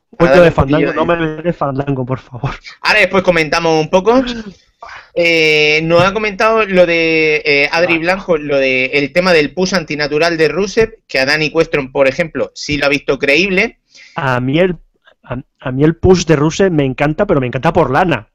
Un 0.10 0.18
poquito 0.20 0.36
darle 0.36 0.46
de 0.46 0.52
fandango, 0.52 0.94
no 0.94 1.06
me 1.06 1.42
des 1.44 1.56
fandango, 1.56 2.06
por 2.06 2.20
favor. 2.20 2.52
Ahora 2.82 3.00
después 3.00 3.24
comentamos 3.24 3.80
un 3.82 3.90
poco. 3.90 4.24
Eh, 5.14 5.82
nos 5.84 6.02
ha 6.04 6.14
comentado 6.14 6.66
lo 6.66 6.86
de 6.86 7.42
eh, 7.46 7.70
Adri 7.72 7.98
Blanco, 7.98 8.38
lo 8.38 8.58
de 8.58 8.86
el 8.86 9.12
tema 9.12 9.34
del 9.34 9.54
push 9.54 9.74
antinatural 9.76 10.38
de 10.38 10.48
Rusev, 10.48 10.94
que 11.08 11.20
a 11.20 11.26
Danny 11.26 11.50
Questron, 11.52 11.92
por 11.92 12.08
ejemplo, 12.08 12.52
sí 12.56 12.78
lo 12.78 12.86
ha 12.86 12.90
visto 12.90 13.20
creíble. 13.20 13.80
A 14.16 14.40
mí 14.40 14.60
el, 14.60 14.78
a, 15.24 15.38
a 15.60 15.72
mí 15.72 15.84
el 15.84 15.96
push 15.98 16.26
de 16.26 16.36
Ruse 16.38 16.70
me 16.70 16.86
encanta, 16.86 17.26
pero 17.26 17.42
me 17.42 17.48
encanta 17.48 17.74
por 17.74 17.92
lana. 17.92 18.30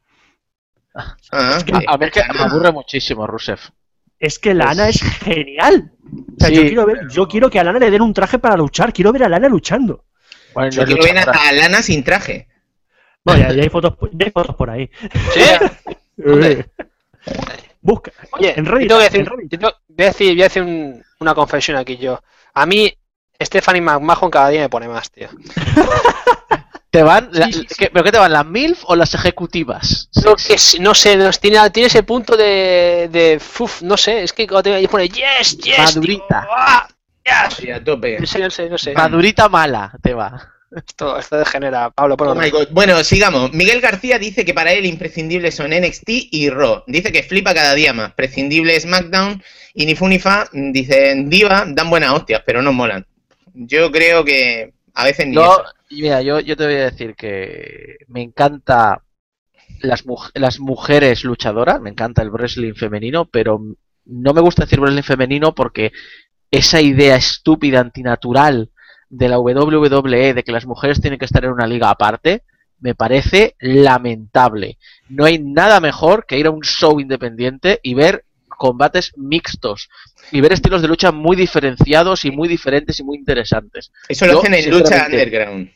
Ah, 0.95 1.59
que- 1.65 1.73
A 1.87 1.97
ver, 1.97 2.11
que 2.11 2.23
me 2.35 2.41
aburre 2.45 2.71
muchísimo, 2.73 3.27
Rusev. 3.27 3.59
Es 4.23 4.39
que 4.39 4.55
Lana 4.55 4.89
es 4.89 5.03
genial. 5.03 5.91
O 6.05 6.35
sea, 6.39 6.49
Sí, 6.49 6.55
yo, 6.55 6.63
quiero 6.63 6.87
ver, 6.87 7.09
yo 7.11 7.27
quiero 7.27 7.51
que 7.51 7.59
a 7.59 7.65
Lana 7.65 7.81
le 7.81 7.91
den 7.91 8.03
un 8.03 8.15
traje 8.15 8.39
para 8.39 8.57
luchar. 8.57 8.93
Quiero 8.93 9.11
ver 9.13 9.25
a 9.25 9.29
Lana 9.29 9.49
luchando. 9.49 10.05
Bueno, 10.55 10.71
yo 10.71 10.85
quiero 10.85 11.03
ver 11.03 11.19
a, 11.19 11.53
Lana 11.53 11.83
sin 11.83 12.05
traje. 12.05 12.47
No, 13.25 13.37
ya, 13.37 13.53
ya 13.53 13.65
hay 13.65 13.69
fotos, 13.69 13.95
ya 14.13 14.27
hay 14.27 14.31
fotos 14.31 14.55
por 14.55 14.71
ahí. 14.71 14.89
¿Sí? 15.35 15.41
Busca. 17.81 18.13
Oye, 18.35 18.55
En 18.57 18.65
Reddit, 18.65 18.89
que 18.93 18.95
decir, 18.95 19.29
tengo- 19.51 19.73
voy 19.89 20.05
a 20.05 20.09
decir, 20.09 20.33
voy 20.35 20.41
a 20.43 20.45
decir 20.45 20.63
un- 20.63 21.03
una 21.19 21.35
confesión 21.35 21.77
aquí 21.77 21.97
yo. 21.97 22.23
A 22.55 22.65
mí, 22.65 22.97
Stephanie 23.41 23.81
McMahon 23.83 24.31
cada 24.31 24.51
día 24.51 24.61
me 24.61 24.69
pone 24.69 24.87
más, 24.87 25.11
tío. 25.11 25.29
¿Te 26.93 27.03
van? 27.03 27.31
la- 27.33 27.47
Sí, 27.47 27.53
sí, 27.55 27.67
sí. 27.71 27.75
¿qué- 27.79 27.91
¿Pero 27.91 28.05
qué 28.05 28.13
te 28.13 28.19
van? 28.19 28.33
¿Las 28.33 28.45
MILF 28.45 28.85
o 28.85 28.95
las 28.95 29.15
ejecutivas? 29.15 30.11
No, 30.25 30.37
que 30.37 30.59
si- 30.59 30.79
no 30.79 30.95
sé, 30.95 31.17
no, 31.17 31.31
tiene, 31.33 31.71
tiene 31.71 31.87
ese 31.87 32.03
punto 32.03 32.37
de, 32.37 33.09
de 33.11 33.41
uf, 33.59 33.81
no 33.81 33.97
sé, 33.97 34.23
es 34.23 34.33
que 34.35 34.47
cuando 34.47 34.71
te 34.71 34.89
pone 34.89 35.09
yes, 35.09 35.57
yes, 35.57 35.79
Madurita. 35.79 36.41
tío, 36.43 36.51
¡ah! 36.55 36.89
yes. 37.25 37.55
Sí, 37.57 37.71
a 37.71 37.83
tope. 37.83 38.19
No 38.21 38.27
sé, 38.27 38.39
no 38.41 38.51
sé, 38.51 38.69
no 38.69 38.77
sé. 38.77 38.93
Madurita 38.93 39.49
mala 39.49 39.91
te 40.03 40.13
va. 40.13 40.49
Esto, 40.77 41.19
esto 41.19 41.37
degenera. 41.39 41.89
Pablo, 41.91 42.17
por 42.17 42.29
Oh 42.29 42.35
my 42.35 42.51
God. 42.51 42.69
Bueno, 42.73 43.03
sigamos. 43.05 43.53
Miguel 43.55 43.81
García 43.81 44.19
dice 44.19 44.45
que 44.45 44.53
para 44.55 44.73
él 44.73 44.85
imprescindibles 44.87 45.55
son 45.55 45.71
NXT 45.73 46.09
y 46.31 46.51
Raw. 46.51 46.85
Dice 46.87 47.11
que 47.11 47.23
flipa 47.23 47.53
cada 47.55 47.75
día 47.75 47.93
más. 47.95 48.13
Prescindible 48.13 48.79
SmackDown 48.81 49.43
y 49.75 49.87
ni 49.87 49.95
fu 49.95 50.09
ni 50.09 50.19
fa. 50.19 50.47
Dicen 50.53 51.29
Diva, 51.31 51.65
dan 51.69 51.89
buenas 51.91 52.13
hostias, 52.13 52.43
pero 52.45 52.61
no 52.63 52.73
molan. 52.73 53.07
Yo 53.55 53.91
creo 53.93 54.25
que 54.25 54.73
a 54.95 55.05
veces 55.05 55.27
ni 55.27 55.35
Yo, 55.35 55.43
eso. 55.43 55.65
mira, 55.91 56.23
yo, 56.23 56.41
yo 56.41 56.57
te 56.57 56.65
voy 56.65 56.75
a 56.75 56.91
decir 56.91 57.15
que 57.15 57.97
me 58.09 58.23
encanta 58.23 59.03
las, 59.81 60.05
las 60.35 60.61
mujeres 60.61 61.25
luchadoras, 61.25 61.81
me 61.81 61.91
encanta 61.91 62.23
el 62.23 62.31
wrestling 62.31 62.75
femenino, 62.75 63.27
pero 63.27 63.61
no 64.05 64.35
me 64.35 64.41
gusta 64.41 64.65
decir 64.65 64.81
wrestling 64.81 65.03
femenino 65.03 65.55
porque 65.55 65.93
esa 66.51 66.81
idea 66.81 67.17
estúpida, 67.17 67.81
antinatural 67.81 68.71
de 69.09 69.29
la 69.29 69.39
WWE 69.39 70.35
de 70.35 70.43
que 70.43 70.53
las 70.53 70.67
mujeres 70.67 71.01
tienen 71.01 71.19
que 71.19 71.25
estar 71.25 71.45
en 71.45 71.53
una 71.53 71.67
liga 71.67 71.91
aparte, 71.91 72.43
me 72.81 72.95
parece 72.95 73.57
lamentable. 73.61 74.79
No 75.09 75.25
hay 75.25 75.39
nada 75.39 75.81
mejor 75.81 76.27
que 76.27 76.39
ir 76.39 76.47
a 76.47 76.51
un 76.51 76.63
show 76.63 76.99
independiente 77.01 77.79
y 77.83 77.95
ver 77.95 78.25
combates 78.49 79.13
mixtos 79.17 79.89
y 80.31 80.41
ver 80.41 80.53
estilos 80.53 80.81
de 80.83 80.89
lucha 80.89 81.11
muy 81.13 81.37
diferenciados 81.37 82.25
y 82.25 82.31
muy 82.31 82.49
diferentes 82.49 82.99
y 83.01 83.05
muy 83.05 83.17
interesantes 83.19 83.91
Eso 84.09 84.27
lo 84.27 84.33
yo, 84.35 84.39
hacen 84.41 84.55
en 84.55 84.71
lucha 84.71 85.07
underground. 85.07 85.71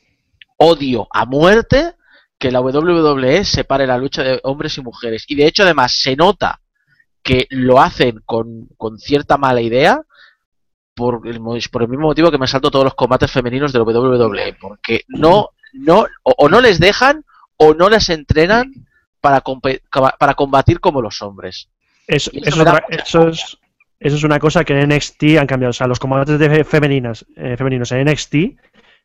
odio 0.59 1.07
a 1.13 1.25
muerte 1.27 1.95
que 2.39 2.51
la 2.51 2.61
WWE 2.61 3.45
separe 3.45 3.87
la 3.87 3.97
lucha 3.99 4.23
de 4.23 4.41
hombres 4.45 4.77
y 4.77 4.83
mujeres. 4.83 5.25
Y 5.27 5.37
de 5.37 5.47
hecho, 5.47 5.63
además, 5.63 5.93
se 5.99 6.17
nota 6.17 6.61
que 7.23 7.47
lo 7.51 7.81
hacen 7.81 8.21
con, 8.27 8.69
con 8.77 8.99
cierta 8.99 9.39
mala 9.39 9.63
idea 9.63 10.03
por 10.95 11.27
el, 11.27 11.41
mo- 11.41 11.57
por 11.73 11.83
el 11.83 11.89
mismo 11.89 12.07
motivo 12.09 12.31
que 12.31 12.39
me 12.39 12.47
salto 12.47 12.71
todos 12.71 12.85
los 12.85 12.95
combates 12.95 13.31
femeninos 13.31 13.73
de 13.73 13.79
la 13.79 13.85
WWE. 13.87 14.55
Porque 14.61 15.03
no, 15.09 15.51
no, 15.73 16.07
o, 16.23 16.35
o 16.37 16.49
no 16.49 16.61
les 16.61 16.79
dejan 16.79 17.25
o 17.57 17.73
no 17.75 17.89
les 17.89 18.09
entrenan 18.11 18.71
para, 19.21 19.43
para 20.19 20.35
combatir 20.35 20.79
como 20.79 21.01
los 21.03 21.21
hombres. 21.23 21.69
Eso, 22.07 22.31
eso 22.35 22.61
otra- 22.61 22.85
eso 22.91 23.29
es, 23.29 23.57
eso 23.99 24.17
es 24.17 24.25
una 24.25 24.39
cosa 24.39 24.65
que 24.65 24.79
en 24.79 24.89
NXT 24.89 25.39
han 25.41 25.47
cambiado. 25.47 25.71
O 25.71 25.75
sea, 25.75 25.87
los 25.87 25.99
combates 25.99 26.39
de 26.39 26.65
femeninas, 26.65 27.25
eh, 27.37 27.57
femeninos 27.57 27.93
en 27.93 28.07
NXT 28.09 28.35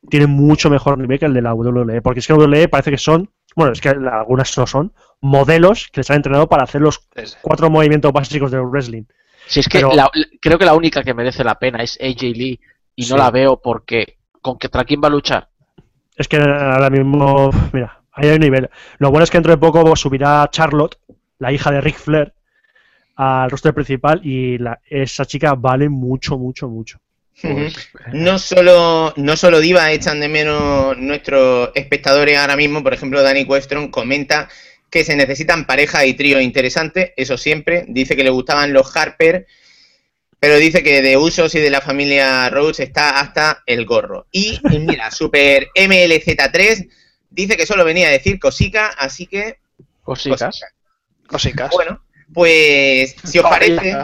tienen 0.09 0.29
mucho 0.31 0.69
mejor 0.69 0.97
nivel 0.97 1.19
que 1.19 1.25
el 1.25 1.33
de 1.33 1.41
la 1.41 1.53
WWE. 1.53 2.01
Porque 2.01 2.19
es 2.19 2.27
que 2.27 2.33
la 2.33 2.39
WWE 2.39 2.67
parece 2.67 2.91
que 2.91 2.97
son, 2.97 3.29
bueno, 3.55 3.71
es 3.73 3.81
que 3.81 3.89
algunas 3.89 4.57
no 4.57 4.67
son, 4.67 4.93
modelos 5.21 5.87
que 5.91 5.99
les 6.01 6.09
han 6.09 6.17
entrenado 6.17 6.47
para 6.49 6.63
hacer 6.63 6.81
los 6.81 7.07
cuatro 7.41 7.69
movimientos 7.69 8.11
básicos 8.11 8.51
del 8.51 8.61
wrestling. 8.61 9.03
Si 9.47 9.59
es 9.59 9.67
que 9.67 9.79
Pero- 9.79 9.93
la- 9.93 10.09
creo 10.41 10.57
que 10.57 10.65
la 10.65 10.73
única 10.73 11.03
que 11.03 11.13
merece 11.13 11.43
la 11.43 11.55
pena 11.55 11.83
es 11.83 11.97
AJ 12.01 12.21
Lee 12.35 12.59
y 12.95 13.05
no 13.07 13.17
la 13.17 13.31
veo 13.31 13.59
porque 13.61 14.17
¿con 14.41 14.57
contra 14.57 14.83
quién 14.83 15.01
va 15.03 15.07
a 15.07 15.11
luchar? 15.11 15.49
Es 16.15 16.27
que 16.27 16.37
ahora 16.37 16.89
mismo, 16.89 17.49
mira, 17.73 18.01
ahí 18.11 18.29
hay 18.29 18.35
un 18.35 18.41
nivel. 18.41 18.69
Lo 18.97 19.09
bueno 19.09 19.23
es 19.23 19.31
que 19.31 19.37
dentro 19.37 19.51
de 19.51 19.57
poco 19.57 19.95
subirá 19.95 20.47
Charlotte, 20.51 20.97
la 21.39 21.51
hija 21.51 21.71
de 21.71 21.81
Ric 21.81 21.95
Flair, 21.97 22.33
al 23.15 23.49
roster 23.51 23.73
principal 23.73 24.21
y 24.23 24.57
la- 24.57 24.79
esa 24.89 25.25
chica 25.25 25.53
vale 25.55 25.89
mucho, 25.89 26.37
mucho, 26.37 26.67
mucho. 26.67 26.99
No 28.13 28.37
solo, 28.37 29.13
no 29.17 29.35
solo 29.35 29.59
Diva 29.59 29.91
echan 29.91 30.19
de 30.19 30.29
menos 30.29 30.97
nuestros 30.97 31.71
espectadores 31.73 32.37
ahora 32.37 32.55
mismo, 32.55 32.83
por 32.83 32.93
ejemplo, 32.93 33.21
Danny 33.23 33.45
Questron 33.47 33.89
comenta 33.89 34.47
que 34.89 35.03
se 35.03 35.15
necesitan 35.15 35.65
parejas 35.65 36.05
y 36.05 36.13
tríos 36.13 36.41
interesantes, 36.41 37.11
eso 37.15 37.37
siempre, 37.37 37.85
dice 37.87 38.15
que 38.15 38.23
le 38.23 38.29
gustaban 38.29 38.73
los 38.73 38.95
Harper, 38.95 39.47
pero 40.39 40.57
dice 40.57 40.83
que 40.83 41.01
de 41.01 41.17
Usos 41.17 41.55
y 41.55 41.59
de 41.59 41.69
la 41.69 41.81
familia 41.81 42.49
Rose 42.49 42.83
está 42.83 43.19
hasta 43.19 43.63
el 43.65 43.85
gorro. 43.85 44.27
Y 44.31 44.59
mira, 44.79 45.09
Super 45.11 45.67
MLZ3 45.75 46.89
dice 47.29 47.55
que 47.57 47.65
solo 47.65 47.85
venía 47.85 48.07
a 48.07 48.11
decir 48.11 48.39
cosica, 48.39 48.87
así 48.87 49.27
que... 49.27 49.59
Cositas. 50.03 50.41
cosica. 50.41 50.67
Cosicas. 51.27 51.71
Bueno, 51.71 52.03
pues 52.33 53.15
si 53.23 53.39
os 53.39 53.49
parece... 53.49 53.97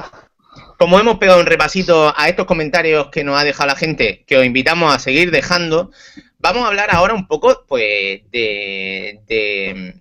como 0.78 1.00
hemos 1.00 1.18
pegado 1.18 1.40
un 1.40 1.46
repasito 1.46 2.14
a 2.16 2.30
estos 2.30 2.46
comentarios 2.46 3.08
que 3.10 3.24
nos 3.24 3.40
ha 3.40 3.44
dejado 3.44 3.68
la 3.68 3.76
gente, 3.76 4.24
que 4.28 4.38
os 4.38 4.46
invitamos 4.46 4.94
a 4.94 5.00
seguir 5.00 5.32
dejando, 5.32 5.92
vamos 6.38 6.64
a 6.64 6.68
hablar 6.68 6.90
ahora 6.92 7.14
un 7.14 7.28
poco, 7.28 7.66
pues, 7.68 8.22
de, 8.32 9.22
de 9.28 9.96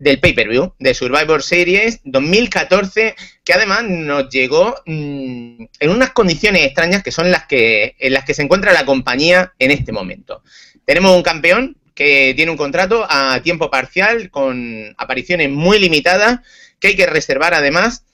del 0.00 0.18
pay-per-view 0.18 0.74
de 0.78 0.94
Survivor 0.94 1.42
Series 1.42 2.00
2014, 2.04 3.14
que 3.44 3.52
además 3.52 3.84
nos 3.84 4.30
llegó 4.30 4.74
mm, 4.86 5.64
en 5.78 5.90
unas 5.90 6.10
condiciones 6.10 6.64
extrañas 6.64 7.02
que 7.02 7.12
son 7.12 7.30
las 7.30 7.46
que 7.46 7.94
en 7.98 8.14
las 8.14 8.24
que 8.24 8.34
se 8.34 8.42
encuentra 8.42 8.72
la 8.72 8.86
compañía 8.86 9.52
en 9.58 9.70
este 9.70 9.92
momento. 9.92 10.42
Tenemos 10.86 11.14
un 11.14 11.22
campeón 11.22 11.76
que 11.94 12.32
tiene 12.34 12.50
un 12.50 12.56
contrato 12.56 13.06
a 13.08 13.40
tiempo 13.42 13.70
parcial 13.70 14.30
con 14.30 14.94
apariciones 14.96 15.50
muy 15.50 15.78
limitadas 15.78 16.40
que 16.80 16.88
hay 16.88 16.96
que 16.96 17.06
reservar 17.06 17.54
además 17.54 18.04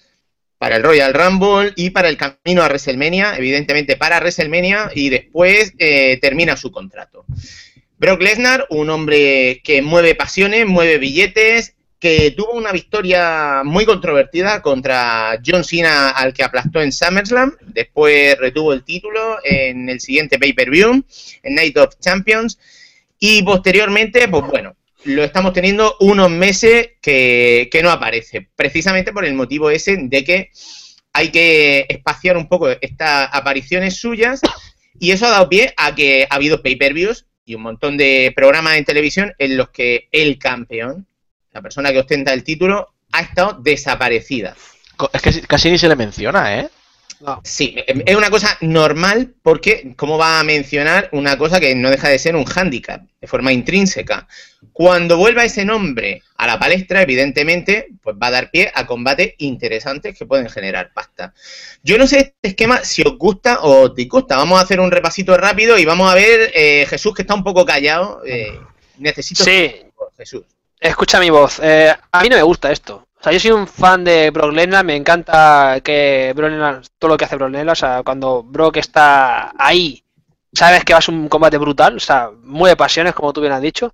para 0.59 0.77
el 0.77 0.83
Royal 0.83 1.15
Rumble 1.15 1.73
y 1.77 1.91
para 1.91 2.09
el 2.09 2.17
camino 2.17 2.63
a 2.63 2.67
WrestleMania, 2.67 3.37
evidentemente 3.37 3.97
para 3.97 4.19
WrestleMania 4.19 4.91
y 4.95 5.11
después 5.11 5.73
eh, 5.79 6.19
termina 6.21 6.57
su 6.57 6.71
contrato. 6.71 7.25
Brock 7.99 8.21
Lesnar, 8.21 8.67
un 8.71 8.91
hombre 8.91 9.61
que 9.65 9.81
mueve 9.83 10.15
pasiones, 10.15 10.67
mueve 10.67 10.99
billetes, 10.99 11.77
que 11.99 12.31
tuvo 12.33 12.53
una 12.53 12.73
victoria 12.73 13.63
muy 13.65 13.87
controvertida 13.87 14.61
contra 14.61 15.41
John 15.45 15.65
Cena 15.65 16.11
al 16.11 16.35
que 16.35 16.45
aplastó 16.45 16.83
en 16.83 16.93
SummerSlam, 16.93 17.57
después 17.63 18.37
retuvo 18.39 18.75
el 18.75 18.85
título 18.85 19.39
en 19.43 19.89
el 19.89 20.01
siguiente 20.01 20.39
pay-per-view, 20.39 21.05
en 21.43 21.55
Night 21.55 21.77
of 21.79 21.99
Champions, 21.99 22.59
y 23.19 23.43
posteriormente, 23.43 24.29
pues 24.29 24.45
bueno, 24.47 24.76
lo 25.07 25.25
estamos 25.25 25.53
teniendo 25.53 25.97
unos 26.01 26.31
meses 26.31 26.90
que, 27.01 27.69
que 27.71 27.83
no 27.83 27.90
aparece, 27.90 28.49
precisamente 28.55 29.12
por 29.12 29.25
el 29.25 29.35
motivo 29.35 29.71
ese 29.71 29.97
de 29.97 30.25
que 30.25 30.51
hay 31.12 31.31
que 31.31 31.87
espaciar 31.88 32.37
un 32.37 32.49
poco 32.49 32.69
estas 32.69 33.31
apariciones 33.33 33.97
suyas 33.97 34.40
y 34.99 35.12
eso 35.12 35.27
ha 35.27 35.31
dado 35.31 35.49
pie 35.49 35.73
a 35.77 35.95
que 35.95 36.27
ha 36.29 36.35
habido 36.35 36.62
pay-per-views 36.62 37.27
y 37.45 37.55
un 37.55 37.62
montón 37.62 37.97
de 37.97 38.33
programas 38.35 38.77
en 38.77 38.85
televisión 38.85 39.33
en 39.38 39.57
los 39.57 39.71
que 39.71 40.09
el 40.12 40.38
campeón, 40.38 41.07
la 41.53 41.62
persona 41.62 41.92
que 41.92 42.01
ostenta 42.01 42.33
el 42.33 42.45
título, 42.45 42.95
ha 43.12 43.21
estado 43.21 43.61
desaparecida. 43.62 44.57
Es 45.12 45.23
que 45.23 45.40
casi 45.42 45.71
ni 45.71 45.79
se 45.79 45.88
le 45.88 45.97
menciona, 45.97 46.59
¿eh? 46.59 46.69
Sí, 47.43 47.75
es 47.87 48.17
una 48.17 48.31
cosa 48.31 48.57
normal 48.61 49.35
porque, 49.43 49.95
¿cómo 49.97 50.19
va 50.19 50.39
a 50.39 50.45
mencionar 50.45 51.09
una 51.13 51.39
cosa 51.39 51.61
que 51.61 51.75
no 51.75 51.91
deja 51.91 52.09
de 52.09 52.19
ser 52.19 52.37
un 52.37 52.45
hándicap 52.45 53.03
de 53.21 53.27
forma 53.27 53.53
intrínseca? 53.53 54.29
Cuando 54.73 55.17
vuelva 55.17 55.45
ese 55.45 55.65
nombre 55.65 56.23
a 56.37 56.47
la 56.47 56.59
palestra, 56.59 57.03
evidentemente, 57.03 57.89
pues 58.03 58.17
va 58.23 58.27
a 58.27 58.33
dar 58.33 58.51
pie 58.51 58.71
a 58.75 58.87
combates 58.87 59.35
interesantes 59.39 60.17
que 60.17 60.27
pueden 60.27 60.51
generar 60.51 60.93
pasta. 60.93 61.33
Yo 61.83 61.97
no 61.97 62.07
sé 62.07 62.19
este 62.19 62.49
esquema 62.49 62.85
si 62.85 63.03
os 63.03 63.17
gusta 63.17 63.61
o 63.61 63.85
os 63.85 63.95
disgusta. 63.95 64.37
Vamos 64.37 64.59
a 64.59 64.63
hacer 64.63 64.81
un 64.81 64.91
repasito 64.91 65.37
rápido 65.37 65.79
y 65.79 65.85
vamos 65.85 66.11
a 66.11 66.15
ver, 66.15 66.53
eh, 66.55 66.87
Jesús, 66.89 67.15
que 67.15 67.23
está 67.23 67.35
un 67.35 67.45
poco 67.45 67.65
callado. 67.65 68.23
Eh, 68.27 68.59
necesito... 68.99 69.45
Sí. 69.45 69.73
Jesús. 70.17 70.45
Escucha 70.79 71.21
mi 71.21 71.31
voz. 71.31 71.59
Eh, 71.63 71.95
a 72.13 72.23
mí 72.23 72.29
no 72.29 72.37
me 72.37 72.43
gusta 72.43 72.71
esto. 72.71 73.06
Sea, 73.27 73.33
yo 73.33 73.41
soy 73.41 73.51
un 73.51 73.67
fan 73.67 74.05
de 74.05 74.31
Brock 74.31 74.53
Lesnar, 74.53 74.85
me 74.85 74.95
encanta 74.95 75.81
que 75.83 76.33
Brock 76.37 76.87
todo 76.97 77.11
lo 77.11 77.17
que 77.17 77.25
hace 77.25 77.35
Brock 77.35 77.51
Lesnar, 77.51 77.73
o 77.73 77.75
sea, 77.75 78.03
cuando 78.05 78.45
Brock 78.45 78.77
está 78.77 79.53
ahí, 79.59 80.01
sabes 80.53 80.85
que 80.85 80.93
va 80.93 81.01
a 81.01 81.03
ser 81.03 81.12
un 81.12 81.29
combate 81.29 81.59
brutal, 81.59 81.97
o 81.97 81.99
sea, 81.99 82.31
mueve 82.45 82.77
pasiones, 82.77 83.15
como 83.15 83.33
tú 83.33 83.41
bien 83.41 83.53
has 83.53 83.61
dicho. 83.61 83.93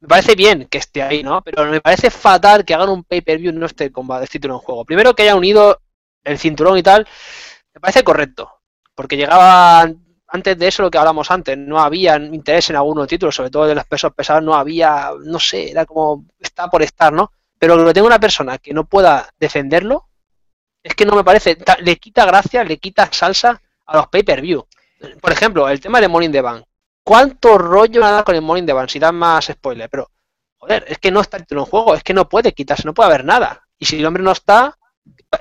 Me 0.00 0.08
parece 0.08 0.34
bien 0.34 0.66
que 0.70 0.78
esté 0.78 1.02
ahí, 1.02 1.22
¿no? 1.22 1.42
Pero 1.42 1.66
me 1.66 1.82
parece 1.82 2.08
fatal 2.10 2.64
que 2.64 2.72
hagan 2.72 2.88
un 2.88 3.04
pay-per-view 3.04 3.52
no 3.52 3.66
esté 3.66 3.92
combate, 3.92 4.22
el 4.22 4.30
título 4.30 4.54
en 4.54 4.60
juego. 4.60 4.86
Primero 4.86 5.14
que 5.14 5.24
haya 5.24 5.36
unido 5.36 5.78
el 6.24 6.38
cinturón 6.38 6.78
y 6.78 6.82
tal, 6.82 7.06
me 7.74 7.80
parece 7.82 8.02
correcto. 8.02 8.50
Porque 8.94 9.18
llegaba 9.18 9.90
antes 10.26 10.58
de 10.58 10.68
eso 10.68 10.82
lo 10.82 10.90
que 10.90 10.96
hablamos 10.96 11.30
antes, 11.30 11.58
no 11.58 11.80
había 11.80 12.16
interés 12.16 12.70
en 12.70 12.76
algunos 12.76 13.08
títulos, 13.08 13.34
sobre 13.34 13.50
todo 13.50 13.66
de 13.66 13.74
los 13.74 13.84
pesos 13.84 14.14
pesados, 14.14 14.42
no 14.42 14.54
había, 14.54 15.10
no 15.22 15.38
sé, 15.38 15.70
era 15.70 15.84
como 15.84 16.24
está 16.38 16.68
por 16.70 16.82
estar, 16.82 17.12
¿no? 17.12 17.30
Pero 17.60 17.84
que 17.84 17.92
tenga 17.92 18.06
una 18.06 18.18
persona 18.18 18.56
que 18.56 18.72
no 18.72 18.84
pueda 18.86 19.28
defenderlo, 19.38 20.08
es 20.82 20.94
que 20.94 21.04
no 21.04 21.14
me 21.14 21.22
parece, 21.22 21.58
le 21.82 21.96
quita 21.96 22.24
gracia, 22.24 22.64
le 22.64 22.78
quita 22.78 23.12
salsa 23.12 23.60
a 23.84 23.96
los 23.98 24.06
pay-per-view. 24.08 24.66
Por 25.20 25.30
ejemplo, 25.30 25.68
el 25.68 25.78
tema 25.78 26.00
de 26.00 26.08
Morning 26.08 26.30
the 26.30 26.40
Bank. 26.40 26.64
¿Cuánto 27.04 27.58
rollo 27.58 28.00
van 28.00 28.12
a 28.12 28.16
dar 28.16 28.24
con 28.24 28.34
el 28.34 28.40
Morning 28.40 28.64
the 28.64 28.72
Bank? 28.72 28.88
Si 28.88 28.98
dan 28.98 29.14
más 29.14 29.44
spoiler, 29.44 29.90
pero 29.90 30.10
joder, 30.56 30.86
es 30.88 30.96
que 30.96 31.10
no 31.10 31.20
está 31.20 31.36
el 31.36 31.42
título 31.42 31.62
en 31.62 31.66
juego, 31.66 31.94
es 31.94 32.02
que 32.02 32.14
no 32.14 32.30
puede 32.30 32.52
quitarse, 32.52 32.84
no 32.86 32.94
puede 32.94 33.08
haber 33.08 33.26
nada. 33.26 33.66
Y 33.78 33.84
si 33.84 33.98
el 33.98 34.06
hombre 34.06 34.22
no 34.22 34.32
está, 34.32 34.78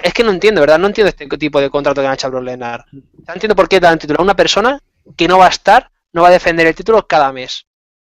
es 0.04 0.14
que 0.14 0.24
no 0.26 0.32
entiendo, 0.32 0.60
¿verdad? 0.60 0.78
No 0.78 0.88
entiendo 0.88 1.10
este 1.10 1.26
tipo 1.38 1.62
de 1.62 1.70
contrato 1.70 2.02
que 2.02 2.08
han 2.08 2.16
hecho 2.16 2.30
Brock 2.30 2.44
Lesnar. 2.44 2.86
No 2.92 3.34
entiendo 3.34 3.56
por 3.56 3.70
qué 3.70 3.80
dan 3.80 3.98
título 3.98 4.20
a 4.20 4.24
una 4.24 4.36
persona 4.36 4.82
que 5.16 5.28
no 5.30 5.38
va 5.38 5.46
a 5.46 5.50
estar, 5.50 5.90
no 6.12 6.22
va 6.22 6.28
a 6.28 6.32
defender 6.32 6.68
el 6.68 6.76
título 6.76 7.08
cada 7.08 7.32
mes 7.32 7.66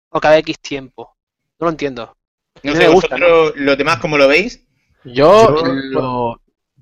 o 0.09 0.19
cada 0.19 0.37
X 0.37 0.59
tiempo. 0.59 1.15
No 1.59 1.65
lo 1.65 1.71
entiendo. 1.71 2.15
No 2.61 2.75
sé, 2.75 2.87
vosotros, 2.87 3.53
los 3.55 3.77
demás, 3.77 3.97
¿cómo 3.97 4.17
lo 4.17 4.27
veis? 4.27 4.65
Yo, 5.03 5.63
lo... 5.65 6.39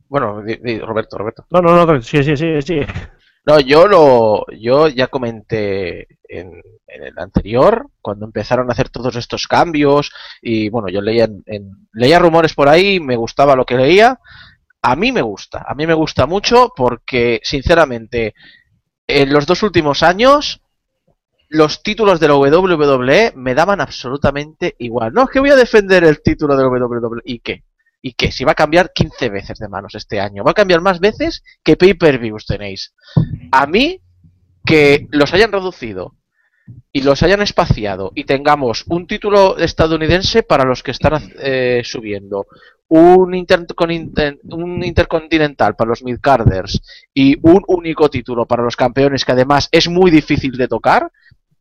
Bueno, 0.07 0.43
Roberto, 0.85 1.17
Roberto. 1.17 1.45
No, 1.49 1.61
no, 1.61 1.85
no, 1.85 2.01
sí, 2.01 2.23
sí, 2.23 2.35
sí, 2.35 2.61
sí. 2.61 2.81
No, 3.45 3.59
yo 3.59 3.87
lo, 3.87 4.45
yo 4.51 4.87
ya 4.87 5.07
comenté 5.07 6.07
en, 6.27 6.61
el 6.87 7.17
anterior, 7.17 7.87
cuando 8.01 8.25
empezaron 8.25 8.69
a 8.69 8.73
hacer 8.73 8.89
todos 8.89 9.15
estos 9.15 9.47
cambios, 9.47 10.11
y 10.41 10.69
bueno, 10.69 10.89
yo 10.89 11.01
leía, 11.01 11.29
en, 11.45 11.87
leía 11.93 12.19
rumores 12.19 12.53
por 12.53 12.67
ahí, 12.69 12.99
me 12.99 13.15
gustaba 13.15 13.55
lo 13.55 13.65
que 13.65 13.77
leía. 13.77 14.19
A 14.83 14.95
mí 14.95 15.11
me 15.11 15.21
gusta, 15.21 15.63
a 15.67 15.73
mí 15.73 15.87
me 15.87 15.93
gusta 15.93 16.25
mucho 16.25 16.73
porque, 16.75 17.39
sinceramente, 17.43 18.33
en 19.07 19.31
los 19.31 19.45
dos 19.45 19.63
últimos 19.63 20.03
años 20.03 20.61
los 21.51 21.83
títulos 21.83 22.19
de 22.21 22.29
la 22.29 22.35
WWE 22.35 23.33
me 23.35 23.53
daban 23.53 23.81
absolutamente 23.81 24.75
igual. 24.79 25.11
No, 25.11 25.23
es 25.23 25.29
que 25.29 25.41
voy 25.41 25.49
a 25.49 25.55
defender 25.57 26.05
el 26.05 26.21
título 26.21 26.55
de 26.55 26.63
la 26.63 26.69
WWE. 26.69 27.21
¿Y 27.25 27.39
qué? 27.39 27.65
¿Y 28.01 28.13
qué? 28.13 28.31
Si 28.31 28.45
va 28.45 28.53
a 28.53 28.55
cambiar 28.55 28.93
15 28.93 29.29
veces 29.29 29.59
de 29.59 29.67
manos 29.67 29.93
este 29.95 30.21
año. 30.21 30.45
Va 30.45 30.51
a 30.51 30.55
cambiar 30.55 30.79
más 30.79 31.01
veces 31.01 31.43
que 31.61 31.75
pay-per-views 31.75 32.45
tenéis. 32.45 32.93
A 33.51 33.67
mí, 33.67 33.99
que 34.65 35.07
los 35.11 35.33
hayan 35.33 35.51
reducido 35.51 36.15
y 36.93 37.01
los 37.01 37.21
hayan 37.21 37.41
espaciado 37.41 38.13
y 38.15 38.23
tengamos 38.23 38.85
un 38.87 39.05
título 39.05 39.57
estadounidense 39.57 40.43
para 40.43 40.63
los 40.63 40.83
que 40.83 40.91
están 40.91 41.33
eh, 41.37 41.81
subiendo, 41.83 42.45
un, 42.87 43.33
un 43.33 44.83
intercontinental 44.83 45.75
para 45.75 45.89
los 45.89 46.03
midcarders 46.03 46.81
y 47.13 47.37
un 47.41 47.63
único 47.67 48.09
título 48.09 48.45
para 48.45 48.63
los 48.63 48.75
campeones 48.75 49.23
que 49.23 49.31
además 49.31 49.69
es 49.71 49.87
muy 49.87 50.11
difícil 50.11 50.57
de 50.57 50.67
tocar, 50.67 51.11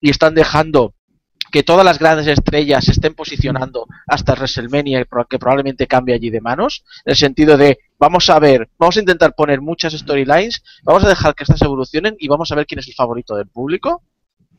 y 0.00 0.10
están 0.10 0.34
dejando 0.34 0.94
que 1.50 1.62
todas 1.62 1.84
las 1.84 1.98
grandes 1.98 2.26
estrellas 2.26 2.84
se 2.84 2.92
estén 2.92 3.14
posicionando 3.14 3.86
hasta 4.06 4.34
WrestleMania, 4.34 5.04
que 5.28 5.38
probablemente 5.38 5.86
cambie 5.86 6.14
allí 6.14 6.30
de 6.30 6.40
manos, 6.40 6.84
en 7.04 7.10
el 7.10 7.16
sentido 7.16 7.56
de 7.56 7.78
vamos 7.98 8.30
a 8.30 8.38
ver, 8.38 8.68
vamos 8.78 8.96
a 8.96 9.00
intentar 9.00 9.34
poner 9.34 9.60
muchas 9.60 9.92
storylines, 9.92 10.62
vamos 10.84 11.04
a 11.04 11.08
dejar 11.08 11.34
que 11.34 11.44
estas 11.44 11.62
evolucionen 11.62 12.16
y 12.18 12.28
vamos 12.28 12.50
a 12.52 12.54
ver 12.54 12.66
quién 12.66 12.78
es 12.78 12.88
el 12.88 12.94
favorito 12.94 13.34
del 13.34 13.48
público. 13.48 14.02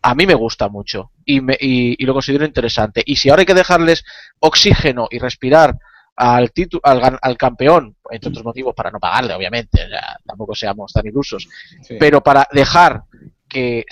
A 0.04 0.16
mí 0.16 0.26
me 0.26 0.34
gusta 0.34 0.68
mucho 0.68 1.12
y, 1.26 1.42
me, 1.42 1.56
y, 1.60 2.04
lo 2.06 2.14
considero 2.14 2.44
interesante. 2.44 3.04
Y 3.06 3.16
si 3.16 3.30
ahora 3.30 3.42
hay 3.42 3.46
que 3.46 3.54
dejarles 3.54 4.04
oxígeno 4.40 5.08
y 5.12 5.20
respirar 5.20 5.78
al, 6.16 6.52
al, 6.84 7.20
al 7.22 7.38
campeón, 7.38 7.96
entre 8.10 8.30
otros 8.30 8.44
motivos 8.44 8.74
para 8.76 8.92
no 8.92 9.00
pagarle, 9.00 9.34
obviamente, 9.36 9.88
tampoco 10.26 10.56
seamos 10.56 10.92
tan 10.92 11.06
ilusos, 11.06 11.48
pero 12.00 12.22
para 12.22 12.48
dejar 12.52 13.04
que 13.52 13.84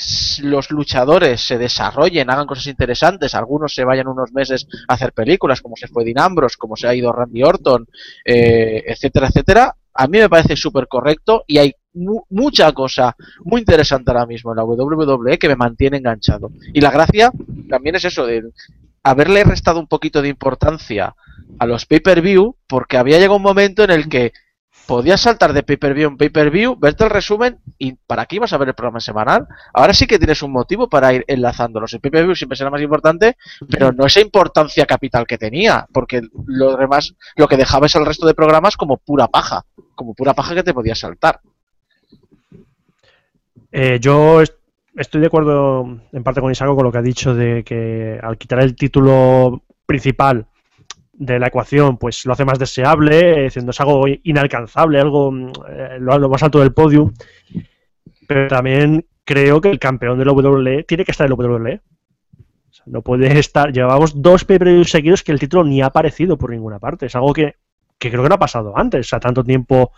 los 0.41 0.71
luchadores 0.71 1.41
se 1.41 1.57
desarrollen, 1.57 2.29
hagan 2.29 2.47
cosas 2.47 2.67
interesantes, 2.67 3.35
algunos 3.35 3.75
se 3.75 3.83
vayan 3.83 4.07
unos 4.07 4.31
meses 4.31 4.65
a 4.87 4.93
hacer 4.93 5.11
películas, 5.11 5.61
como 5.61 5.75
se 5.75 5.89
fue 5.89 6.05
Dean 6.05 6.19
Ambrose, 6.19 6.55
como 6.57 6.77
se 6.77 6.87
ha 6.87 6.95
ido 6.95 7.11
Randy 7.11 7.43
Orton, 7.43 7.85
eh, 8.23 8.85
etcétera, 8.87 9.27
etcétera, 9.27 9.75
a 9.93 10.07
mí 10.07 10.17
me 10.17 10.29
parece 10.29 10.55
súper 10.55 10.87
correcto 10.87 11.43
y 11.45 11.57
hay 11.57 11.73
mucha 12.29 12.71
cosa 12.71 13.17
muy 13.43 13.59
interesante 13.59 14.11
ahora 14.11 14.25
mismo 14.25 14.51
en 14.51 14.57
la 14.57 14.63
WWE 14.63 15.37
que 15.37 15.49
me 15.49 15.57
mantiene 15.57 15.97
enganchado. 15.97 16.51
Y 16.73 16.79
la 16.79 16.91
gracia 16.91 17.29
también 17.69 17.95
es 17.95 18.05
eso, 18.05 18.25
de 18.25 18.43
haberle 19.03 19.43
restado 19.43 19.77
un 19.77 19.87
poquito 19.87 20.21
de 20.21 20.29
importancia 20.29 21.13
a 21.57 21.65
los 21.65 21.85
pay-per-view, 21.85 22.55
porque 22.65 22.95
había 22.95 23.17
llegado 23.17 23.35
un 23.35 23.41
momento 23.41 23.83
en 23.83 23.91
el 23.91 24.07
que 24.07 24.31
podías 24.87 25.21
saltar 25.21 25.53
de 25.53 25.63
pay-per-view 25.63 26.09
en 26.09 26.17
pay-per-view, 26.17 26.75
verte 26.77 27.03
el 27.03 27.09
resumen 27.09 27.59
y 27.77 27.93
para 27.93 28.25
qué 28.25 28.37
ibas 28.37 28.53
a 28.53 28.57
ver 28.57 28.69
el 28.69 28.73
programa 28.73 28.99
semanal. 28.99 29.47
Ahora 29.73 29.93
sí 29.93 30.07
que 30.07 30.17
tienes 30.17 30.41
un 30.41 30.51
motivo 30.51 30.89
para 30.89 31.13
ir 31.13 31.23
enlazándolos. 31.27 31.93
El 31.93 31.99
pay-per-view 31.99 32.35
siempre 32.35 32.57
será 32.57 32.69
más 32.69 32.81
importante, 32.81 33.37
pero 33.69 33.91
no 33.91 34.05
esa 34.05 34.19
importancia 34.19 34.85
capital 34.85 35.27
que 35.27 35.37
tenía, 35.37 35.85
porque 35.93 36.21
lo 36.45 36.75
demás, 36.75 37.15
lo 37.35 37.47
que 37.47 37.57
dejabas 37.57 37.95
el 37.95 38.05
resto 38.05 38.25
de 38.25 38.33
programas 38.33 38.77
como 38.77 38.97
pura 38.97 39.27
paja, 39.27 39.63
como 39.95 40.13
pura 40.13 40.33
paja 40.33 40.55
que 40.55 40.63
te 40.63 40.73
podías 40.73 40.99
saltar. 40.99 41.39
Eh, 43.71 43.99
yo 44.01 44.41
estoy 44.95 45.21
de 45.21 45.27
acuerdo 45.27 45.99
en 46.11 46.23
parte 46.23 46.41
con 46.41 46.51
Isago 46.51 46.75
con 46.75 46.85
lo 46.85 46.91
que 46.91 46.97
ha 46.97 47.03
dicho 47.03 47.35
de 47.35 47.63
que 47.63 48.19
al 48.21 48.37
quitar 48.37 48.59
el 48.59 48.75
título 48.75 49.63
principal 49.85 50.47
de 51.19 51.37
la 51.37 51.47
ecuación, 51.47 51.97
pues 51.97 52.25
lo 52.25 52.31
hace 52.31 52.45
más 52.45 52.57
deseable, 52.57 53.43
diciendo 53.43 53.71
es 53.71 53.81
algo 53.81 54.05
inalcanzable, 54.23 55.01
algo 55.01 55.31
eh, 55.67 55.97
lo, 55.99 56.17
lo 56.17 56.29
más 56.29 56.41
alto 56.41 56.59
del 56.61 56.73
podium. 56.73 57.13
Pero 58.25 58.47
también 58.47 59.05
creo 59.25 59.59
que 59.59 59.69
el 59.69 59.79
campeón 59.79 60.17
de 60.17 60.25
la 60.25 60.31
WWE 60.31 60.83
tiene 60.83 61.03
que 61.03 61.11
estar 61.11 61.25
en 61.25 61.31
la 61.31 61.35
WWE. 61.35 61.81
O 62.69 62.73
sea, 62.73 62.85
no 62.87 63.01
puede 63.01 63.37
estar. 63.37 63.73
Llevamos 63.73 64.21
dos 64.21 64.45
pay 64.45 64.57
seguidos 64.85 65.21
que 65.21 65.33
el 65.33 65.39
título 65.39 65.65
ni 65.65 65.81
ha 65.81 65.87
aparecido 65.87 66.37
por 66.37 66.51
ninguna 66.51 66.79
parte. 66.79 67.07
Es 67.07 67.15
algo 67.15 67.33
que, 67.33 67.55
que 67.97 68.09
creo 68.09 68.23
que 68.23 68.29
no 68.29 68.35
ha 68.35 68.39
pasado 68.39 68.77
antes. 68.77 69.05
O 69.05 69.09
sea, 69.09 69.19
tanto 69.19 69.43
tiempo 69.43 69.91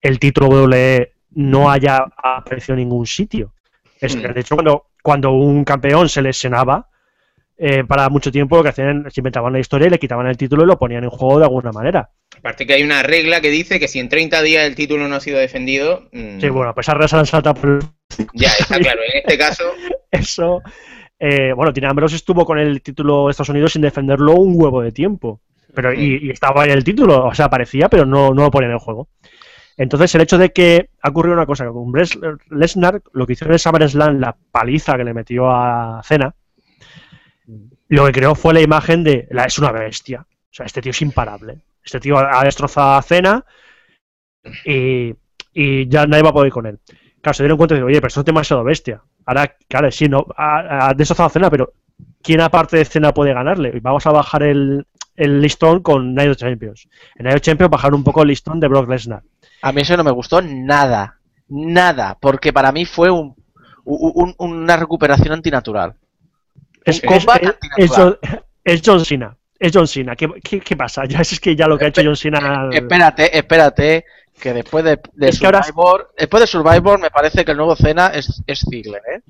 el 0.00 0.18
título 0.18 0.48
WWE 0.48 1.12
no 1.34 1.70
haya 1.70 2.04
aparecido 2.16 2.74
en 2.74 2.80
ningún 2.80 3.06
sitio. 3.06 3.52
Es, 4.00 4.16
Mm. 4.16 4.32
de 4.32 4.40
hecho, 4.40 4.56
cuando, 4.56 4.86
cuando 5.04 5.30
un 5.32 5.62
campeón 5.64 6.08
se 6.08 6.20
lesionaba, 6.20 6.88
eh, 7.58 7.84
para 7.84 8.08
mucho 8.08 8.30
tiempo 8.32 8.56
lo 8.56 8.62
que 8.62 8.68
hacían 8.70 9.06
se 9.10 9.20
inventaban 9.20 9.52
la 9.52 9.58
historia 9.58 9.88
y 9.88 9.90
le 9.90 9.98
quitaban 9.98 10.26
el 10.26 10.36
título 10.36 10.62
y 10.62 10.66
lo 10.66 10.78
ponían 10.78 11.04
en 11.04 11.10
juego 11.10 11.38
de 11.38 11.44
alguna 11.44 11.72
manera. 11.72 12.10
Aparte 12.38 12.66
que 12.66 12.74
hay 12.74 12.82
una 12.84 13.02
regla 13.02 13.40
que 13.40 13.50
dice 13.50 13.80
que 13.80 13.88
si 13.88 13.98
en 13.98 14.08
30 14.08 14.42
días 14.42 14.64
el 14.66 14.74
título 14.76 15.08
no 15.08 15.16
ha 15.16 15.20
sido 15.20 15.38
defendido, 15.38 16.08
mm, 16.12 16.40
Sí, 16.40 16.48
bueno, 16.48 16.72
pues 16.74 16.86
regla 16.86 17.08
se 17.08 17.16
han 17.16 17.26
saltado 17.26 17.60
por 17.60 17.80
ya 18.34 18.48
está 18.58 18.78
claro. 18.78 19.00
En 19.12 19.18
este 19.20 19.36
caso, 19.36 19.64
eso. 20.10 20.62
eh, 21.18 21.52
bueno, 21.52 21.72
Tina 21.72 21.90
Ambrose 21.90 22.16
estuvo 22.16 22.44
con 22.46 22.58
el 22.58 22.80
título 22.80 23.26
de 23.26 23.32
Estados 23.32 23.48
Unidos 23.50 23.72
sin 23.72 23.82
defenderlo 23.82 24.34
un 24.34 24.52
huevo 24.54 24.82
de 24.82 24.92
tiempo. 24.92 25.40
Pero, 25.74 25.92
y, 25.92 26.18
y 26.22 26.30
estaba 26.30 26.64
en 26.64 26.70
el 26.70 26.82
título, 26.84 27.26
o 27.26 27.34
sea, 27.34 27.46
aparecía, 27.46 27.88
pero 27.88 28.06
no, 28.06 28.32
no 28.32 28.42
lo 28.44 28.50
ponía 28.50 28.68
en 28.68 28.74
el 28.74 28.78
juego. 28.80 29.08
Entonces, 29.76 30.12
el 30.14 30.22
hecho 30.22 30.38
de 30.38 30.50
que 30.50 30.88
ha 31.02 31.10
ocurrido 31.10 31.34
una 31.34 31.46
cosa, 31.46 31.64
que 31.64 31.70
con 31.70 31.92
Lesnar, 32.50 33.00
lo 33.12 33.26
que 33.26 33.34
hizo 33.34 33.44
en 33.44 33.52
el 33.52 33.58
SummerSlam, 33.58 34.18
la 34.18 34.36
paliza 34.50 34.96
que 34.96 35.04
le 35.04 35.14
metió 35.14 35.48
a 35.50 36.00
Cena, 36.04 36.34
lo 37.88 38.06
que 38.06 38.12
creó 38.12 38.34
fue 38.34 38.54
la 38.54 38.60
imagen 38.60 39.04
de, 39.04 39.28
es 39.46 39.58
una 39.58 39.72
bestia. 39.72 40.26
O 40.30 40.54
sea, 40.54 40.66
este 40.66 40.80
tío 40.82 40.90
es 40.90 41.02
imparable. 41.02 41.58
Este 41.84 42.00
tío 42.00 42.18
ha 42.18 42.44
destrozado 42.44 42.94
a 42.94 43.02
Cena 43.02 43.44
y, 44.64 45.14
y 45.52 45.88
ya 45.88 46.06
nadie 46.06 46.22
va 46.22 46.30
a 46.30 46.34
poder 46.34 46.52
con 46.52 46.66
él. 46.66 46.78
Claro, 47.20 47.34
se 47.34 47.42
dieron 47.42 47.58
cuenta 47.58 47.74
de, 47.74 47.82
oye, 47.82 47.96
pero 47.96 48.08
esto 48.08 48.20
es 48.20 48.26
demasiado 48.26 48.64
bestia. 48.64 49.02
Ahora, 49.26 49.54
claro, 49.68 49.90
sí, 49.90 50.08
no, 50.08 50.26
ha, 50.36 50.92
destrozado 50.96 51.26
a 51.26 51.30
Cena, 51.30 51.50
pero 51.50 51.72
¿quién 52.22 52.40
aparte 52.40 52.76
de 52.76 52.84
Cena 52.84 53.12
puede 53.12 53.34
ganarle? 53.34 53.78
Vamos 53.80 54.06
a 54.06 54.12
bajar 54.12 54.42
el, 54.42 54.86
el 55.16 55.40
listón 55.40 55.82
con 55.82 56.14
Night 56.14 56.30
of 56.30 56.36
Champions. 56.36 56.88
En 57.16 57.24
Night 57.24 57.36
of 57.36 57.42
Champions 57.42 57.70
bajar 57.70 57.94
un 57.94 58.04
poco 58.04 58.22
el 58.22 58.28
listón 58.28 58.60
de 58.60 58.68
Brock 58.68 58.88
Lesnar. 58.88 59.22
A 59.62 59.72
mí 59.72 59.82
eso 59.82 59.96
no 59.96 60.04
me 60.04 60.12
gustó 60.12 60.40
nada. 60.40 61.18
Nada. 61.48 62.16
Porque 62.20 62.52
para 62.52 62.72
mí 62.72 62.84
fue 62.84 63.10
un- 63.10 63.34
una 63.84 64.76
recuperación 64.76 65.32
antinatural. 65.32 65.94
Es, 66.90 67.00
es- 67.16 67.24
es- 67.76 67.90
John, 67.90 68.18
es 68.64 68.82
John 68.84 69.04
Cena. 69.04 69.36
Es 69.58 69.72
John 69.74 69.88
Cena. 69.88 70.14
¿Qué, 70.16 70.28
qué, 70.42 70.60
qué 70.60 70.76
pasa? 70.76 71.04
Ya 71.04 71.20
es 71.20 71.40
que 71.40 71.56
ya 71.56 71.66
lo 71.66 71.76
que 71.78 71.86
ha 71.86 71.88
hecho 71.88 72.02
John 72.04 72.16
Cena. 72.16 72.68
Espérate, 72.72 73.36
espérate. 73.36 74.04
Que 74.40 74.52
después 74.52 74.84
de, 74.84 75.00
de 75.14 75.28
Es 75.30 75.40
que 75.40 75.46
ahora- 75.46 75.62
Survivor, 75.64 76.12
después 76.16 76.40
de 76.42 76.46
Survivor 76.46 77.00
me 77.00 77.10
parece 77.10 77.44
que 77.44 77.50
el 77.50 77.56
nuevo 77.56 77.74
Cena 77.74 78.08
es, 78.14 78.40
es 78.46 78.60
Ziggler, 78.70 79.02
¿eh? 79.12 79.20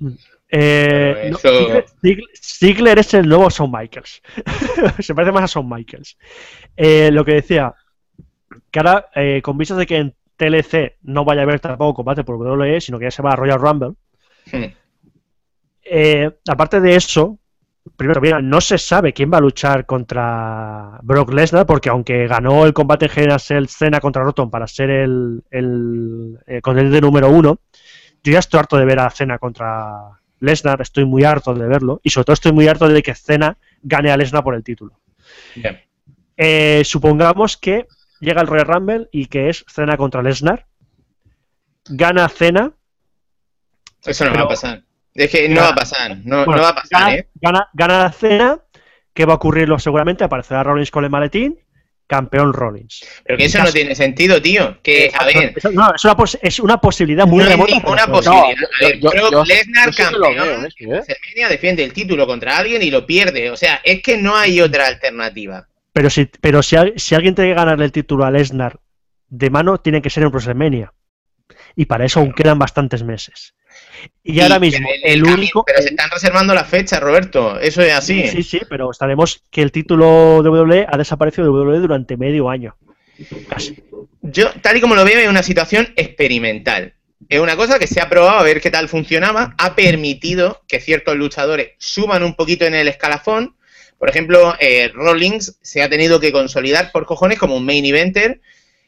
Eh, 0.51 1.29
no, 1.31 1.39
eso- 1.39 1.49
Ziggler, 1.49 1.87
Ziggler- 2.03 2.29
Ziggler 2.39 2.99
es 2.99 3.15
el 3.15 3.27
nuevo 3.27 3.49
Shawn 3.49 3.71
Michaels. 3.73 4.21
Se 5.01 5.15
parece 5.15 5.33
más 5.33 5.45
a 5.45 5.47
Shawn 5.47 5.67
Michaels. 5.69 6.19
Eh, 6.77 7.11
lo 7.11 7.25
que 7.25 7.33
decía, 7.35 7.75
que 8.71 8.79
ahora, 8.81 9.07
eh, 9.15 9.41
con 9.43 9.57
vistas 9.57 9.79
de 9.79 9.87
que 9.87 9.97
en 9.97 10.15
TLC 10.37 10.99
no 11.05 11.25
vaya 11.25 11.41
a 11.41 11.45
haber 11.45 11.59
tampoco 11.61 11.95
combate 11.95 12.23
por 12.23 12.37
WWE, 12.37 12.79
sino 12.83 12.99
que 12.99 13.07
ya 13.07 13.11
se 13.11 13.23
va 13.23 13.33
a 13.33 13.37
Royal 13.37 13.59
Rumble, 13.61 13.95
hmm, 14.53 14.65
eh, 15.85 16.31
aparte 16.49 16.81
de 16.81 16.97
eso, 16.97 17.39
primero, 17.97 18.21
mira, 18.21 18.41
no 18.41 18.61
se 18.61 18.79
sabe 18.79 19.13
quién 19.13 19.31
va 19.33 19.39
a 19.39 19.41
luchar 19.41 19.87
contra 19.87 20.99
Brock 21.03 21.33
Lesnar, 21.33 21.67
porque 21.67 21.89
aunque 21.89 22.27
ganó 22.27 22.65
el 22.67 22.73
combate 22.73 23.11
en 23.15 23.39
Cell 23.39 23.67
Cena 23.67 24.01
contra 24.01 24.23
Roton 24.23 24.51
para 24.51 24.67
ser 24.67 24.91
el, 24.91 25.43
el, 25.51 26.39
eh, 26.47 26.61
contendiente 26.61 27.01
número 27.01 27.29
uno, 27.31 27.59
yo 28.23 28.33
ya 28.33 28.39
estoy 28.39 28.59
harto 28.61 28.77
de 28.77 28.85
ver 28.85 29.01
a 29.01 29.11
Cena 29.11 29.39
contra 29.39 30.21
Lesnar, 30.41 30.81
estoy 30.81 31.05
muy 31.05 31.25
harto 31.25 31.55
de 31.55 31.67
verlo, 31.67 32.01
y 32.03 32.11
sobre 32.11 32.25
todo 32.27 32.35
estoy 32.35 32.53
muy 32.53 32.69
harto 32.69 32.89
de 32.89 33.03
que 33.03 33.15
Cena 33.15 33.57
gane 33.83 34.11
a 34.11 34.17
Lesnar 34.17 34.43
por 34.45 34.55
el 34.55 34.63
título. 34.65 35.01
bien. 35.55 35.81
Eh, 36.37 36.83
supongamos 36.85 37.57
que 37.57 37.87
llega 38.21 38.41
el 38.41 38.47
Royal 38.47 38.67
Rumble 38.67 39.09
y 39.11 39.27
que 39.27 39.49
es 39.49 39.65
Cena 39.69 39.97
contra 39.97 40.23
Lesnar, 40.23 40.67
gana 41.89 42.29
Cena, 42.29 42.73
Eso 44.05 44.25
no 44.25 44.31
Pero- 44.31 44.45
va 44.45 44.47
a 44.47 44.49
pasar. 44.55 44.83
Es 45.19 45.31
que 45.31 45.49
no 45.49 45.57
Gana- 45.57 45.67
va 45.67 45.73
a 45.73 45.75
pasar. 45.75 46.17
No, 46.25 46.45
Bueno, 46.45 46.57
no 46.57 46.63
va 46.63 46.69
a 46.69 46.75
pasar, 46.77 47.01
gana, 47.01 47.15
¿eh? 47.17 47.29
gana, 47.35 47.69
gana 47.75 47.99
la 48.05 48.13
cena. 48.13 48.61
¿Qué 49.13 49.25
va 49.27 49.33
a 49.33 49.37
ocurrirlo 49.37 49.79
seguramente? 49.79 50.23
Aparecerá 50.25 50.63
Rollins 50.63 50.93
con 50.93 51.03
el 51.03 51.11
maletín, 51.11 51.59
campeón 52.07 52.53
Rollins. 52.53 53.05
Pero 53.25 53.37
que 53.37 53.47
eso 53.47 53.59
no 53.63 53.73
tiene 53.73 53.97
sentido, 53.97 54.41
tío. 54.41 54.79
Que, 54.81 55.11
a 55.19 55.25
ver, 55.25 55.55
Eso- 55.57 55.73
no, 55.73 55.93
es, 55.93 56.05
una 56.05 56.17
pos- 56.17 56.39
es 56.41 56.61
una 56.61 56.81
posibilidad 56.81 57.27
muy 57.27 57.39
no 57.39 57.45
hay 57.45 57.51
remota. 57.51 57.75
ninguna 57.75 58.07
posibilidad. 58.07 58.69
a 58.81 58.85
ver, 58.87 59.01
yo- 59.01 59.11
Brock 59.11 59.33
yo- 59.33 59.45
Lesnar, 59.45 59.87
yo 59.87 59.97
que 59.97 60.03
campeón, 60.05 60.69
veo, 60.79 60.99
¿eh? 61.01 61.49
Defiende 61.49 61.83
el 61.83 61.93
título 61.93 62.27
contra 62.29 62.57
alguien 62.57 62.81
y 62.83 62.91
lo 62.93 63.05
pierde. 63.05 63.51
O 63.51 63.57
sea, 63.57 63.81
es 63.83 64.01
que 64.03 64.19
no 64.19 64.37
hay 64.37 64.61
otra 64.61 64.87
alternativa. 64.87 65.67
Pero, 65.93 66.11
si, 66.11 66.27
pero 66.41 66.63
si 66.63 66.77
alguien 66.77 67.35
tiene 67.35 67.51
que 67.51 67.55
ganarle 67.55 67.87
el 67.87 67.93
título 67.93 68.25
a 68.25 68.31
Lesnar 68.31 68.79
de 69.29 69.51
mano, 69.51 69.79
tiene 69.79 70.01
que 70.01 70.11
ser 70.11 70.23
en 70.23 70.29
WrestleMania. 70.31 70.93
Y 71.75 71.87
para 71.87 72.05
eso 72.05 72.21
aún 72.21 72.33
quedan 72.33 72.59
bastantes 72.59 73.03
meses. 73.03 73.55
Y, 74.23 74.41
ahora 74.41 74.59
mismo, 74.59 74.89
el- 75.03 75.25
único. 75.25 75.65
Pero 75.65 75.83
se 75.83 75.89
están 75.89 76.11
reservando 76.11 76.55
las 76.55 76.69
fechas, 76.69 77.01
Roberto. 77.01 77.59
Eso 77.59 77.83
es 77.83 77.93
así. 77.93 78.29
Sí, 78.29 78.43
sí, 78.43 78.61
pero 78.69 78.91
estaremos 78.91 79.43
que 79.51 79.63
el 79.63 79.73
título 79.73 80.43
de 80.43 80.51
WWE 80.51 80.87
ha 80.91 80.97
desaparecido 80.99 81.45
de 81.45 81.51
WWE 81.51 81.79
durante 81.79 82.17
medio 82.17 82.51
año. 82.51 82.77
Casi. 83.49 83.83
Yo, 84.23 84.51
tal 84.61 84.77
y 84.77 84.81
como 84.81 84.95
lo 84.95 85.05
veo, 85.05 85.19
es 85.19 85.29
una 85.29 85.43
situación 85.43 85.93
experimental. 85.97 86.95
Es 87.29 87.41
una 87.41 87.57
cosa 87.57 87.79
que 87.79 87.87
se 87.87 88.01
ha 88.01 88.09
probado 88.09 88.39
a 88.39 88.43
ver 88.43 88.61
qué 88.61 88.71
tal 88.71 88.89
funcionaba, 88.89 89.55
ha 89.59 89.75
permitido 89.75 90.63
que 90.69 90.81
ciertos 90.81 91.17
luchadores 91.17 91.73
suban 91.79 92.23
un 92.23 92.35
poquito 92.35 92.65
en 92.65 92.75
el 92.75 92.89
escalafón. 92.89 93.57
Por 93.99 94.09
ejemplo, 94.09 94.55
eh, 94.61 94.91
Rollins 94.95 95.59
se 95.61 95.83
ha 95.83 95.89
tenido 95.89 96.21
que 96.21 96.33
consolidar 96.33 96.93
por 96.93 97.07
cojones 97.07 97.39
como 97.39 97.57
un 97.57 97.65
main 97.67 97.85
eventer. 97.85 98.41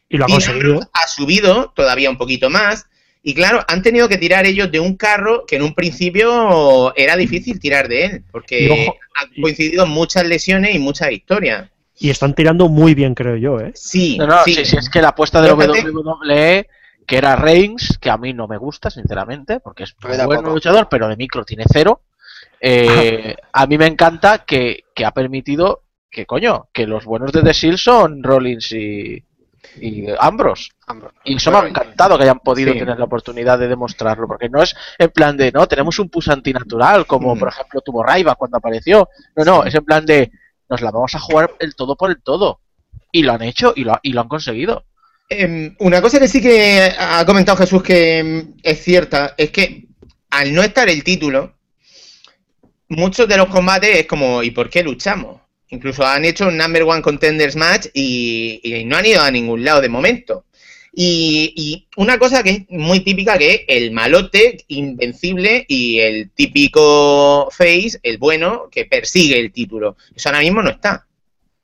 Y 0.08 0.16
lo 0.16 0.24
ha 0.24 0.28
conseguido. 0.28 0.80
Ha 0.92 1.08
subido 1.08 1.72
todavía 1.74 2.10
un 2.10 2.18
poquito 2.18 2.50
más. 2.50 2.86
Y 3.22 3.34
claro, 3.34 3.62
han 3.68 3.82
tenido 3.82 4.08
que 4.08 4.16
tirar 4.16 4.46
ellos 4.46 4.70
de 4.72 4.80
un 4.80 4.96
carro 4.96 5.44
que 5.46 5.56
en 5.56 5.62
un 5.62 5.74
principio 5.74 6.94
era 6.96 7.16
difícil 7.16 7.60
tirar 7.60 7.86
de 7.88 8.04
él, 8.06 8.24
porque 8.30 8.70
ojo, 8.70 8.96
han 9.14 9.42
coincidido 9.42 9.86
muchas 9.86 10.26
lesiones 10.26 10.74
y 10.74 10.78
muchas 10.78 11.12
historias. 11.12 11.68
Y 11.98 12.08
están 12.08 12.34
tirando 12.34 12.68
muy 12.68 12.94
bien, 12.94 13.14
creo 13.14 13.36
yo, 13.36 13.60
¿eh? 13.60 13.72
Sí, 13.74 14.16
No, 14.16 14.26
no, 14.26 14.42
sí. 14.44 14.54
sí, 14.54 14.64
sí, 14.64 14.76
es 14.78 14.88
que 14.88 15.02
la 15.02 15.08
apuesta 15.08 15.42
de 15.42 15.52
WWE, 15.52 16.66
que 17.06 17.16
era 17.18 17.36
Reigns, 17.36 17.98
que 18.00 18.08
a 18.08 18.16
mí 18.16 18.32
no 18.32 18.48
me 18.48 18.56
gusta, 18.56 18.88
sinceramente, 18.90 19.60
porque 19.60 19.82
es 19.84 19.94
un 20.02 20.08
buen 20.08 20.16
tampoco. 20.18 20.50
luchador, 20.54 20.88
pero 20.90 21.06
de 21.08 21.16
micro 21.16 21.44
tiene 21.44 21.64
cero. 21.70 22.00
eh, 22.60 23.36
a 23.52 23.66
mí 23.66 23.76
me 23.76 23.86
encanta 23.86 24.44
que, 24.46 24.84
que 24.94 25.04
ha 25.04 25.10
permitido 25.10 25.82
que, 26.10 26.24
coño, 26.24 26.68
que 26.72 26.86
los 26.86 27.04
buenos 27.04 27.32
de 27.32 27.42
The 27.42 27.52
Shield 27.52 27.78
son 27.78 28.22
Rollins 28.22 28.72
y, 28.72 29.22
y 29.80 30.06
Ambrose. 30.18 30.70
Ambro. 30.86 31.12
Y 31.24 31.36
eso 31.36 31.50
me 31.50 31.58
ha 31.58 31.68
encantado 31.68 32.16
que 32.16 32.24
hayan 32.24 32.40
podido 32.40 32.72
Sí. 32.72 32.78
tener 32.78 32.98
la 32.98 33.04
oportunidad 33.04 33.58
de 33.58 33.68
demostrarlo, 33.68 34.26
porque 34.26 34.48
no 34.48 34.62
es 34.62 34.74
en 34.98 35.10
plan 35.10 35.36
de, 35.36 35.52
no, 35.52 35.66
tenemos 35.68 35.98
un 35.98 36.08
push 36.08 36.30
antinatural, 36.30 37.06
como 37.06 37.34
Mm. 37.34 37.38
por 37.38 37.48
ejemplo 37.48 37.80
tuvo 37.80 38.02
Raiva 38.02 38.34
cuando 38.34 38.56
apareció. 38.58 39.08
No, 39.36 39.44
no, 39.44 39.64
es 39.64 39.74
en 39.74 39.84
plan 39.84 40.04
de, 40.06 40.30
nos 40.68 40.80
la 40.80 40.90
vamos 40.90 41.14
a 41.14 41.20
jugar 41.20 41.54
el 41.58 41.74
todo 41.74 41.96
por 41.96 42.10
el 42.10 42.22
todo. 42.22 42.60
Y 43.12 43.22
lo 43.22 43.32
han 43.32 43.42
hecho 43.42 43.72
y 43.76 43.84
lo, 43.84 43.98
y 44.02 44.12
lo 44.12 44.20
han 44.20 44.28
conseguido. 44.28 44.84
Em, 45.28 45.76
una 45.80 46.00
cosa 46.02 46.18
que 46.18 46.26
sí 46.28 46.40
que 46.42 46.92
ha 46.98 47.24
comentado 47.24 47.58
Jesús 47.58 47.82
que 47.82 48.18
em, 48.18 48.54
es 48.62 48.82
cierta 48.82 49.34
es 49.36 49.50
que 49.50 49.86
al 50.30 50.52
no 50.54 50.62
estar 50.62 50.88
el 50.88 51.02
título, 51.04 51.54
muchos 52.88 53.28
de 53.28 53.36
los 53.36 53.46
combates 53.48 53.98
es 54.00 54.06
como, 54.06 54.42
¿y 54.42 54.50
por 54.50 54.68
qué 54.70 54.82
luchamos? 54.82 55.39
Incluso 55.70 56.04
han 56.04 56.24
hecho 56.24 56.48
un 56.48 56.56
number 56.56 56.82
one 56.82 57.02
contenders 57.02 57.56
match 57.56 57.86
y, 57.94 58.84
no 58.86 58.96
han 58.96 59.06
ido 59.06 59.22
a 59.22 59.30
ningún 59.30 59.64
lado 59.64 59.80
de 59.80 59.88
momento. 59.88 60.44
Y, 60.92 61.52
y 61.56 61.88
una 61.96 62.18
cosa 62.18 62.42
que 62.42 62.50
es 62.50 62.70
muy 62.70 63.00
típica 63.00 63.38
que 63.38 63.54
es 63.54 63.60
el 63.68 63.92
malote 63.92 64.64
invencible 64.66 65.64
y 65.68 66.00
el 66.00 66.30
típico 66.30 67.48
face, 67.52 68.00
el 68.02 68.18
bueno, 68.18 68.68
que 68.70 68.86
persigue 68.86 69.38
el 69.38 69.52
título. 69.52 69.96
Eso 70.14 70.28
ahora 70.28 70.40
mismo 70.40 70.62
no 70.62 70.70
está. 70.70 71.06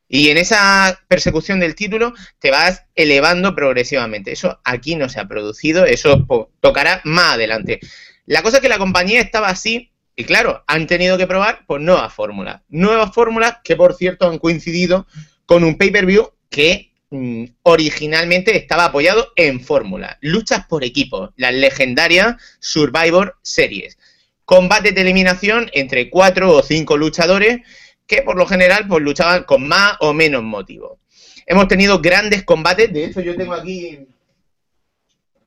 Y 0.08 0.28
en 0.28 0.38
esa 0.38 1.00
persecución 1.08 1.58
del 1.58 1.74
título 1.74 2.14
te 2.38 2.50
vas 2.50 2.84
elevando 2.94 3.54
progresivamente. 3.54 4.32
Eso 4.32 4.60
aquí 4.64 4.94
no 4.94 5.08
se 5.08 5.18
ha 5.18 5.26
producido, 5.26 5.84
eso 5.84 6.26
tocará 6.60 7.00
más 7.04 7.34
adelante. 7.34 7.80
La 8.26 8.42
cosa 8.42 8.58
es 8.58 8.62
que 8.62 8.68
la 8.68 8.78
compañía 8.78 9.20
estaba 9.20 9.48
así 9.48 9.90
y 10.16 10.24
claro, 10.24 10.64
han 10.66 10.86
tenido 10.86 11.18
que 11.18 11.26
probar 11.26 11.66
por 11.66 11.80
nuevas 11.80 12.12
fórmulas. 12.12 12.62
Nuevas 12.68 13.12
fórmulas 13.12 13.58
que 13.62 13.76
por 13.76 13.94
cierto 13.94 14.26
han 14.26 14.38
coincidido 14.38 15.06
con 15.44 15.62
un 15.62 15.76
pay-per-view 15.76 16.32
que 16.48 16.90
mm, 17.10 17.44
originalmente 17.62 18.56
estaba 18.56 18.86
apoyado 18.86 19.32
en 19.36 19.60
fórmula. 19.60 20.16
Luchas 20.22 20.66
por 20.66 20.84
equipos, 20.84 21.30
las 21.36 21.52
legendarias 21.52 22.36
Survivor 22.60 23.36
Series. 23.42 23.98
Combate 24.46 24.92
de 24.92 25.02
eliminación 25.02 25.70
entre 25.74 26.08
cuatro 26.08 26.54
o 26.54 26.62
cinco 26.62 26.96
luchadores 26.96 27.60
que 28.06 28.22
por 28.22 28.36
lo 28.36 28.46
general 28.46 28.86
pues 28.88 29.02
luchaban 29.02 29.44
con 29.44 29.68
más 29.68 29.96
o 30.00 30.14
menos 30.14 30.42
motivo. 30.42 30.98
Hemos 31.44 31.68
tenido 31.68 32.00
grandes 32.00 32.42
combates, 32.42 32.90
de 32.90 33.04
hecho 33.04 33.20
yo 33.20 33.36
tengo 33.36 33.52
aquí... 33.52 34.06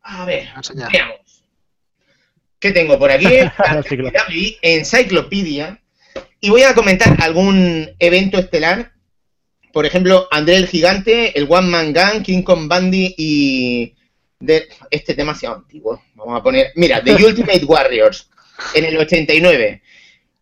A 0.03 0.25
ver, 0.25 0.47
veamos. 0.91 1.18
¿Qué 2.59 2.71
tengo 2.71 2.97
por 2.99 3.11
aquí? 3.11 3.25
Enciclopedia. 4.61 5.79
Y 6.41 6.49
voy 6.49 6.63
a 6.63 6.73
comentar 6.73 7.15
algún 7.21 7.89
evento 7.99 8.37
estelar. 8.37 8.91
Por 9.71 9.85
ejemplo, 9.85 10.27
André 10.31 10.55
el 10.55 10.67
Gigante, 10.67 11.37
el 11.37 11.45
One 11.49 11.67
Man 11.67 11.93
Gang, 11.93 12.21
King 12.23 12.41
Kong 12.43 12.67
Bundy 12.67 13.13
y... 13.17 13.93
de- 14.39 14.67
este 14.89 15.11
es 15.11 15.17
demasiado 15.17 15.55
antiguo. 15.55 16.01
Vamos 16.15 16.39
a 16.39 16.43
poner... 16.43 16.71
Mira, 16.75 17.03
The 17.03 17.13
Ultimate 17.25 17.63
Warriors, 17.65 18.29
en 18.73 18.85
el 18.85 18.97
89. 18.97 19.81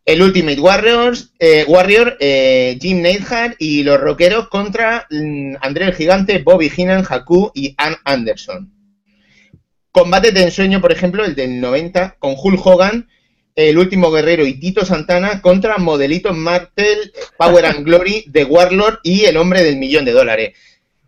El 0.05 0.21
Ultimate 0.21 0.59
Warriors, 0.61 1.33
eh, 1.37 1.65
Warrior, 1.67 2.15
eh, 2.21 2.77
Jim 2.81 3.01
Neidhart 3.01 3.55
y 3.59 3.83
los 3.83 3.99
rockeros 3.99 4.47
contra 4.47 5.05
mm, 5.11 5.55
André 5.59 5.85
el 5.85 5.93
Gigante, 5.95 6.37
Bobby 6.37 6.71
Heenan, 6.75 7.05
Haku 7.07 7.51
y 7.53 7.75
Ann 7.77 7.97
Anderson. 8.05 8.71
Combates 9.97 10.31
de 10.31 10.43
ensueño, 10.43 10.79
por 10.79 10.91
ejemplo, 10.91 11.25
el 11.25 11.33
del 11.33 11.59
90, 11.59 12.17
con 12.19 12.35
Hulk 12.37 12.63
Hogan, 12.63 13.09
el 13.55 13.79
último 13.79 14.11
guerrero 14.11 14.45
y 14.45 14.59
Tito 14.59 14.85
Santana 14.85 15.41
contra 15.41 15.79
Modelito 15.79 16.31
Martel, 16.33 17.11
Power 17.35 17.65
and 17.65 17.83
Glory, 17.83 18.25
The 18.31 18.45
Warlord 18.45 18.99
y 19.01 19.25
el 19.25 19.37
hombre 19.37 19.63
del 19.63 19.77
millón 19.77 20.05
de 20.05 20.11
dólares. 20.11 20.55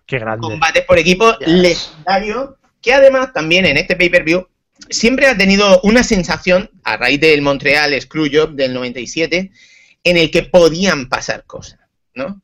Qué 0.08 0.18
grande. 0.18 0.42
Combates 0.42 0.86
por 0.86 0.98
equipo 0.98 1.38
Yes. 1.38 1.48
legendario, 1.48 2.58
que 2.82 2.94
además 2.94 3.32
también 3.32 3.68
en 3.68 3.78
este 3.78 3.96
pay-per-view 3.96 4.48
siempre 4.90 5.28
ha 5.28 5.38
tenido 5.38 5.80
una 5.84 6.02
sensación, 6.02 6.72
a 6.84 6.98
raíz 6.98 7.20
del 7.20 7.44
Montreal 7.44 7.94
Screwjob 8.02 8.54
del 8.56 8.74
97, 8.74 9.52
en 10.04 10.18
el 10.18 10.32
que 10.32 10.42
podían 10.42 11.10
pasar 11.10 11.44
cosas, 11.46 11.80
¿no? 12.16 12.42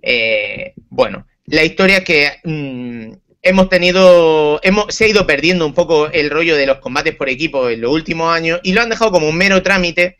Eh, 0.00 0.74
bueno, 0.90 1.26
la 1.46 1.64
historia 1.64 2.04
que 2.04 2.30
mm, 2.44 3.14
hemos 3.42 3.68
tenido, 3.68 4.60
hemos, 4.62 4.94
se 4.94 5.04
ha 5.04 5.08
ido 5.08 5.26
perdiendo 5.26 5.66
un 5.66 5.74
poco 5.74 6.08
el 6.08 6.30
rollo 6.30 6.56
de 6.56 6.66
los 6.66 6.78
combates 6.78 7.14
por 7.16 7.28
equipo 7.28 7.68
en 7.68 7.80
los 7.80 7.92
últimos 7.92 8.32
años 8.34 8.60
y 8.62 8.72
lo 8.72 8.80
han 8.80 8.88
dejado 8.88 9.10
como 9.10 9.28
un 9.28 9.36
mero 9.36 9.62
trámite 9.62 10.18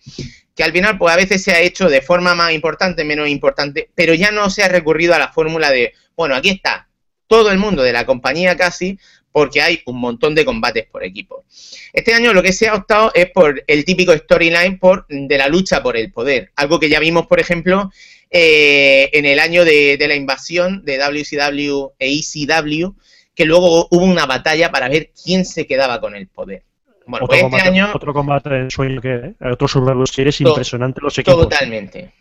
que 0.55 0.65
al 0.65 0.73
final 0.73 0.99
pues 0.99 1.13
a 1.13 1.17
veces 1.17 1.43
se 1.43 1.53
ha 1.53 1.61
hecho 1.61 1.89
de 1.89 2.03
forma 2.03 2.35
más 2.35 2.53
importante, 2.53 3.05
menos 3.05 3.29
importante, 3.29 3.89
pero 3.95 4.13
ya 4.13 4.31
no 4.31 4.51
se 4.51 4.63
ha 4.63 4.69
recurrido 4.69 5.15
a 5.15 5.19
la 5.19 5.33
fórmula 5.33 5.71
de, 5.71 5.95
bueno, 6.17 6.35
aquí 6.35 6.51
está 6.51 6.89
todo 7.27 7.51
el 7.51 7.59
mundo 7.59 7.83
de 7.83 7.93
la 7.93 8.05
compañía 8.05 8.57
casi, 8.57 8.99
porque 9.31 9.63
hay 9.63 9.81
un 9.87 9.99
montón 9.99 10.35
de 10.35 10.45
combates 10.45 10.85
por 10.85 11.03
equipo. 11.03 11.47
Este 11.95 12.13
año 12.13 12.35
lo 12.35 12.43
que 12.43 12.53
se 12.53 12.69
ha 12.69 12.75
optado 12.75 13.11
es 13.15 13.31
por 13.31 13.65
el 13.67 13.85
típico 13.87 14.15
storyline 14.15 14.79
por, 14.79 15.07
de 15.09 15.39
la 15.39 15.49
lucha 15.49 15.83
por 15.83 15.97
el 15.97 16.13
poder, 16.13 16.53
algo 16.57 16.79
que 16.79 16.91
ya 16.91 17.01
vimos, 17.01 17.27
por 17.27 17.41
ejemplo, 17.41 17.91
eh, 18.31 19.09
en 19.15 19.25
el 19.25 19.39
año 19.39 19.65
de, 19.65 19.97
de 19.97 20.09
la 20.09 20.15
invasión 20.15 20.85
de 20.85 20.99
WCW 20.99 21.93
e 21.99 22.19
ECW, 22.19 22.95
que 23.35 23.45
luego 23.45 23.89
hubo 23.91 24.05
una 24.05 24.27
batalla 24.27 24.71
para 24.71 24.89
ver 24.89 25.11
quién 25.25 25.45
se 25.45 25.67
quedaba 25.67 26.01
con 26.01 26.15
el 26.15 26.29
poder. 26.29 26.63
Bueno, 27.07 27.25
otro, 27.25 27.27
pues 27.27 27.39
este 27.41 27.51
combate, 27.51 27.69
año... 27.69 27.93
otro 27.95 28.13
combate 28.13 28.49
de 28.51 28.71
sueño 28.71 29.01
que 29.01 29.15
¿eh? 29.15 29.35
otro 29.51 29.67
Survivor 29.67 30.09
Series 30.09 30.39
To- 30.39 30.49
impresionante 30.51 31.01
los 31.01 31.19
equipos. 31.19 31.43
Totalmente. 31.43 32.13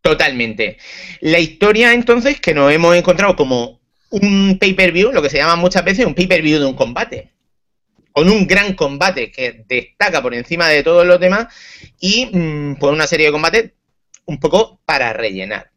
Totalmente. 0.00 0.78
La 1.20 1.38
historia, 1.38 1.92
entonces, 1.92 2.40
que 2.40 2.54
nos 2.54 2.72
hemos 2.72 2.94
encontrado 2.94 3.34
como 3.34 3.80
un 4.10 4.56
pay-per-view, 4.58 5.12
lo 5.12 5.20
que 5.20 5.30
se 5.30 5.38
llama 5.38 5.56
muchas 5.56 5.84
veces 5.84 6.06
un 6.06 6.14
pay-per-view 6.14 6.60
de 6.60 6.66
un 6.66 6.74
combate. 6.74 7.32
Con 8.12 8.30
un 8.30 8.46
gran 8.46 8.74
combate 8.74 9.30
que 9.30 9.64
destaca 9.68 10.22
por 10.22 10.32
encima 10.34 10.68
de 10.68 10.82
todos 10.82 11.06
los 11.06 11.20
demás 11.20 11.48
y 12.00 12.26
mm, 12.26 12.76
pues 12.76 12.92
una 12.92 13.06
serie 13.06 13.26
de 13.26 13.32
combates 13.32 13.72
un 14.24 14.38
poco 14.40 14.80
para 14.84 15.12
rellenar. 15.12 15.70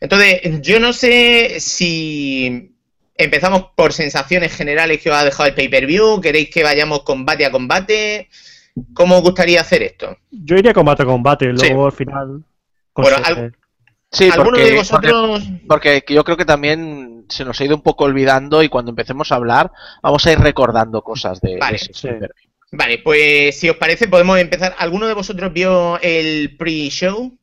Entonces, 0.00 0.40
yo 0.62 0.80
no 0.80 0.92
sé 0.92 1.60
si 1.60 2.72
empezamos 3.16 3.66
por 3.74 3.92
sensaciones 3.92 4.54
generales 4.54 5.00
que 5.02 5.10
os 5.10 5.16
ha 5.16 5.24
dejado 5.24 5.48
el 5.48 5.54
pay-per-view, 5.54 6.20
queréis 6.20 6.50
que 6.50 6.62
vayamos 6.62 7.02
combate 7.02 7.44
a 7.44 7.50
combate, 7.50 8.28
¿cómo 8.94 9.16
os 9.18 9.22
gustaría 9.22 9.60
hacer 9.60 9.82
esto? 9.82 10.16
Yo 10.30 10.56
iría 10.56 10.72
combate 10.72 11.02
a 11.02 11.06
combate, 11.06 11.46
luego 11.46 11.90
Sí. 11.90 11.92
al 11.92 11.92
final. 11.92 12.44
Bueno, 12.94 13.16
algo- 13.24 13.50
Sí, 14.12 14.24
¿Alguno 14.28 14.50
porque, 14.50 14.60
de 14.62 14.66
porque, 14.66 14.78
vosotros 14.78 15.42
porque 15.68 16.04
yo 16.08 16.24
creo 16.24 16.36
que 16.36 16.44
también 16.44 17.26
se 17.28 17.44
nos 17.44 17.60
ha 17.60 17.64
ido 17.64 17.76
un 17.76 17.82
poco 17.82 18.04
olvidando 18.06 18.60
y 18.60 18.68
cuando 18.68 18.90
empecemos 18.90 19.30
a 19.30 19.36
hablar 19.36 19.70
vamos 20.02 20.26
a 20.26 20.32
ir 20.32 20.40
recordando 20.40 21.02
cosas 21.02 21.40
de, 21.40 21.56
Vale, 21.58 21.76
ese 21.76 21.92
sí. 21.92 22.08
Vale, 22.72 22.98
pues 22.98 23.56
si 23.58 23.68
os 23.68 23.76
parece 23.76 24.08
podemos 24.08 24.36
empezar. 24.38 24.74
¿Alguno 24.78 25.06
de 25.06 25.14
vosotros 25.14 25.52
vio 25.52 26.00
el 26.02 26.56
pre-show? 26.56 27.36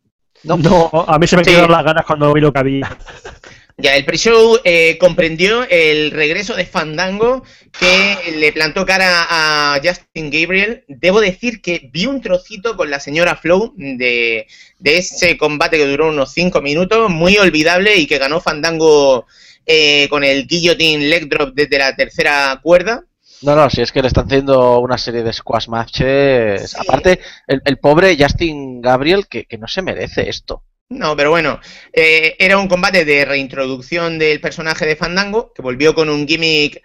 No, 0.43 0.89
a 1.07 1.17
mí 1.17 1.25
se 1.27 1.37
me 1.37 1.43
Sí. 1.45 1.51
quedaron 1.51 1.71
las 1.71 1.83
ganas 1.85 2.05
cuando 2.05 2.33
vi 2.33 2.41
lo 2.41 2.51
que 2.51 2.59
había. 2.59 2.97
Ya, 3.79 3.95
el 3.95 4.05
pre-show 4.05 4.57
eh, 4.63 4.97
comprendió 4.99 5.63
el 5.69 6.09
regreso 6.09 6.55
de 6.55 6.65
Fandango 6.65 7.43
que 7.79 8.31
le 8.35 8.51
plantó 8.51 8.87
cara 8.87 9.27
a 9.29 9.79
Justin 9.83 10.31
Gabriel. 10.31 10.83
Debo 10.87 11.21
decir 11.21 11.61
que 11.61 11.87
vi 11.93 12.07
un 12.07 12.19
trocito 12.19 12.75
con 12.75 12.89
la 12.89 12.99
señora 12.99 13.35
Flow 13.35 13.75
de, 13.77 14.47
de 14.79 14.97
ese 14.97 15.37
combate 15.37 15.77
que 15.77 15.85
duró 15.85 16.09
unos 16.09 16.33
5 16.33 16.59
minutos, 16.59 17.11
muy 17.11 17.37
olvidable 17.37 17.95
y 17.97 18.07
que 18.07 18.17
ganó 18.17 18.41
Fandango 18.41 19.27
eh, 19.67 20.07
con 20.09 20.23
el 20.23 20.47
guillotine 20.47 21.05
leg 21.05 21.29
drop 21.29 21.53
desde 21.53 21.77
la 21.77 21.95
tercera 21.95 22.59
cuerda. 22.63 23.03
No, 23.43 23.55
no, 23.55 23.69
si 23.69 23.83
es 23.83 23.91
que 23.91 24.01
le 24.01 24.07
están 24.07 24.25
haciendo 24.25 24.79
una 24.79 24.97
serie 24.97 25.21
de 25.21 25.31
squash 25.31 25.67
matches. 25.67 26.71
Sí. 26.71 26.77
Aparte, 26.79 27.19
el, 27.45 27.61
el 27.63 27.77
pobre 27.77 28.17
Justin 28.19 28.81
Gabriel 28.81 29.27
que, 29.27 29.45
que 29.45 29.59
no 29.59 29.67
se 29.67 29.83
merece 29.83 30.27
esto. 30.27 30.63
No, 30.89 31.17
pero 31.17 31.31
bueno, 31.31 31.59
eh, 31.91 32.35
era 32.39 32.57
un 32.57 32.67
combate 32.67 33.03
de 33.03 33.25
reintroducción 33.25 34.17
del 34.17 34.39
personaje 34.39 34.85
de 34.85 34.95
Fandango, 34.95 35.51
que 35.53 35.61
volvió 35.61 35.93
con 35.93 36.09
un 36.09 36.25
gimmick 36.27 36.81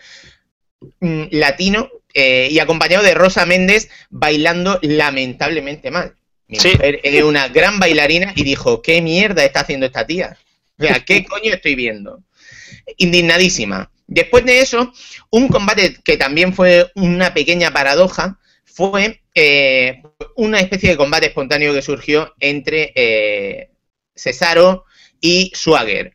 mm, 1.01 1.25
latino 1.31 1.89
eh, 2.15 2.49
y 2.51 2.59
acompañado 2.59 3.05
de 3.05 3.15
Rosa 3.15 3.47
Méndez 3.47 3.89
bailando 4.11 4.79
lamentablemente 4.83 5.91
mal. 5.91 6.17
Mi 6.49 6.59
Sí. 6.59 6.73
mujer 6.73 7.01
es 7.03 7.23
una 7.23 7.49
gran 7.49 7.79
bailarina 7.79 8.33
y 8.37 8.43
dijo, 8.43 8.83
¿qué 8.83 9.01
mierda 9.01 9.45
está 9.45 9.61
haciendo 9.61 9.87
esta 9.87 10.07
tía? 10.07 10.37
O 10.79 10.85
sea, 10.85 11.01
¿qué 11.05 11.25
coño 11.25 11.55
estoy 11.55 11.77
viendo? 11.77 12.23
Indignadísima. 12.97 13.91
Después 14.09 14.45
de 14.45 14.61
eso, 14.61 14.93
un 15.31 15.49
combate 15.49 15.97
que 16.05 16.17
también 16.17 16.53
fue 16.53 16.91
una 16.97 17.33
pequeña 17.33 17.71
paradoja 17.73 18.39
fue 18.65 19.21
eh, 19.35 20.03
una 20.37 20.59
especie 20.59 20.91
de 20.91 20.97
combate 20.97 21.27
espontáneo 21.27 21.73
que 21.73 21.83
surgió 21.83 22.35
entre 22.41 22.93
eh, 22.95 23.71
Cesaro 24.15 24.85
y 25.21 25.51
Swagger, 25.55 26.15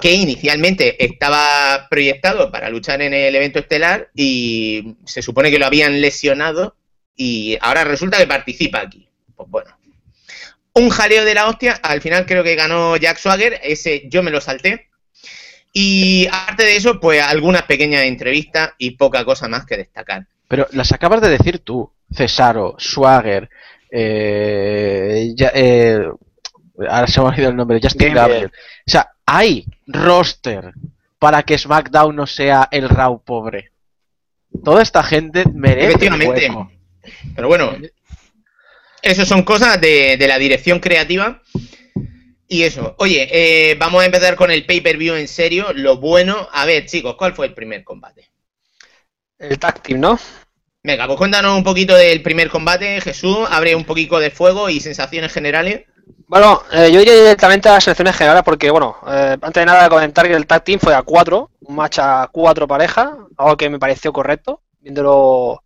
que 0.00 0.12
inicialmente 0.12 1.02
estaba 1.04 1.86
proyectado 1.90 2.50
para 2.50 2.70
luchar 2.70 3.00
en 3.02 3.14
el 3.14 3.34
evento 3.34 3.58
estelar 3.58 4.10
y 4.14 4.96
se 5.04 5.22
supone 5.22 5.50
que 5.50 5.58
lo 5.58 5.66
habían 5.66 6.00
lesionado 6.00 6.76
y 7.16 7.56
ahora 7.60 7.84
resulta 7.84 8.18
que 8.18 8.26
participa 8.26 8.80
aquí. 8.80 9.08
Pues 9.34 9.48
bueno. 9.50 9.70
Un 10.74 10.90
jaleo 10.90 11.24
de 11.24 11.34
la 11.34 11.48
hostia, 11.48 11.72
al 11.82 12.00
final 12.00 12.24
creo 12.26 12.44
que 12.44 12.54
ganó 12.54 12.96
Jack 12.96 13.18
Swagger, 13.18 13.58
ese 13.62 14.08
yo 14.08 14.22
me 14.22 14.30
lo 14.30 14.40
salté. 14.40 14.88
Y 15.72 16.26
aparte 16.28 16.64
de 16.64 16.76
eso, 16.76 16.98
pues 17.00 17.22
algunas 17.22 17.62
pequeñas 17.62 18.04
entrevistas 18.04 18.72
y 18.78 18.92
poca 18.92 19.24
cosa 19.24 19.48
más 19.48 19.66
que 19.66 19.76
destacar. 19.76 20.26
Pero 20.48 20.66
las 20.72 20.92
acabas 20.92 21.20
de 21.20 21.28
decir 21.30 21.58
tú. 21.58 21.92
Cesaro, 22.12 22.74
Swagger, 22.78 23.50
eh, 23.90 25.32
ya- 25.34 25.52
eh, 25.54 26.00
ahora 26.88 27.06
se 27.06 27.20
me 27.20 27.26
ha 27.26 27.30
olvidado 27.30 27.50
el 27.50 27.56
nombre, 27.56 27.80
Justin 27.82 28.14
Gabriel. 28.14 28.46
O 28.46 28.90
sea, 28.90 29.10
hay 29.26 29.66
roster 29.86 30.72
para 31.18 31.42
que 31.42 31.58
SmackDown 31.58 32.14
no 32.14 32.26
sea 32.26 32.68
el 32.70 32.88
Raw 32.88 33.22
pobre. 33.22 33.72
Toda 34.64 34.82
esta 34.82 35.02
gente 35.02 35.44
merece 35.52 36.08
un 36.08 36.14
Efectivamente. 36.14 36.48
hueco. 36.50 36.72
Pero 37.34 37.48
bueno, 37.48 37.76
eso 39.02 39.24
son 39.24 39.42
cosas 39.42 39.80
de, 39.80 40.16
de 40.16 40.28
la 40.28 40.38
dirección 40.38 40.80
creativa. 40.80 41.42
Y 42.48 42.62
eso. 42.62 42.94
Oye, 42.98 43.28
eh, 43.30 43.74
vamos 43.74 44.02
a 44.02 44.06
empezar 44.06 44.34
con 44.34 44.50
el 44.50 44.64
pay-per-view 44.64 45.14
en 45.16 45.28
serio. 45.28 45.72
Lo 45.74 45.98
bueno. 45.98 46.48
A 46.52 46.64
ver, 46.64 46.86
chicos, 46.86 47.14
¿cuál 47.16 47.34
fue 47.34 47.46
el 47.46 47.54
primer 47.54 47.84
combate? 47.84 48.30
El 49.38 49.58
tag 49.58 49.82
team, 49.82 50.00
¿no? 50.00 50.18
Venga, 50.82 51.06
pues 51.06 51.18
cuéntanos 51.18 51.56
un 51.56 51.64
poquito 51.64 51.94
del 51.94 52.22
primer 52.22 52.48
combate, 52.48 53.00
Jesús. 53.02 53.46
Abre 53.50 53.74
un 53.74 53.84
poquito 53.84 54.18
de 54.18 54.30
fuego 54.30 54.70
y 54.70 54.80
sensaciones 54.80 55.32
generales. 55.32 55.84
Bueno, 56.28 56.62
eh, 56.72 56.90
yo 56.92 57.00
iría 57.00 57.14
directamente 57.14 57.68
a 57.70 57.72
las 57.74 57.84
selecciones 57.84 58.14
generales 58.14 58.42
porque, 58.44 58.70
bueno, 58.70 58.96
eh, 59.08 59.36
antes 59.40 59.62
de 59.62 59.64
nada 59.66 59.88
comentar 59.88 60.26
que 60.28 60.34
el 60.34 60.46
tag 60.46 60.62
team 60.62 60.78
fue 60.78 60.94
a 60.94 61.02
4, 61.02 61.50
un 61.60 61.74
match 61.74 61.98
a 62.00 62.28
4 62.30 62.68
parejas, 62.68 63.10
algo 63.38 63.56
que 63.56 63.70
me 63.70 63.78
pareció 63.78 64.12
correcto, 64.12 64.60
viéndolo 64.80 65.64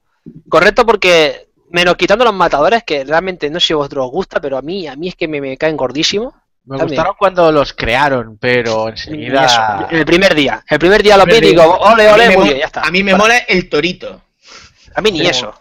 correcto 0.48 0.86
porque, 0.86 1.48
menos 1.70 1.96
quitando 1.96 2.24
los 2.24 2.34
matadores, 2.34 2.84
que 2.84 3.04
realmente 3.04 3.50
no 3.50 3.58
sé 3.58 3.68
si 3.68 3.72
a 3.72 3.76
vosotros 3.76 4.06
os 4.06 4.12
gusta, 4.12 4.40
pero 4.40 4.56
a 4.56 4.62
mí, 4.62 4.86
a 4.86 4.94
mí 4.94 5.08
es 5.08 5.16
que 5.16 5.26
me, 5.26 5.40
me 5.40 5.56
caen 5.56 5.76
gordísimos. 5.76 6.32
Me 6.64 6.78
También. 6.78 7.00
gustaron 7.00 7.16
cuando 7.18 7.50
los 7.50 7.72
crearon, 7.72 8.38
pero 8.38 8.88
eso, 9.34 9.50
enseguida. 9.50 9.88
el 9.90 10.04
primer 10.04 10.32
día, 10.32 10.64
el 10.68 10.78
primer 10.78 11.02
día 11.02 11.16
lo 11.16 11.26
vi 11.26 11.38
y 11.38 11.40
digo, 11.40 11.64
ole, 11.64 12.08
ole, 12.08 12.30
muy 12.30 12.44
bien, 12.44 12.58
ya 12.58 12.66
está. 12.66 12.82
A 12.82 12.90
mí 12.92 13.02
me 13.02 13.14
Bueno, 13.14 13.24
mola 13.24 13.38
el 13.38 13.68
torito. 13.68 14.20
A 14.94 15.00
mí 15.00 15.10
ni 15.10 15.26
eso. 15.26 15.52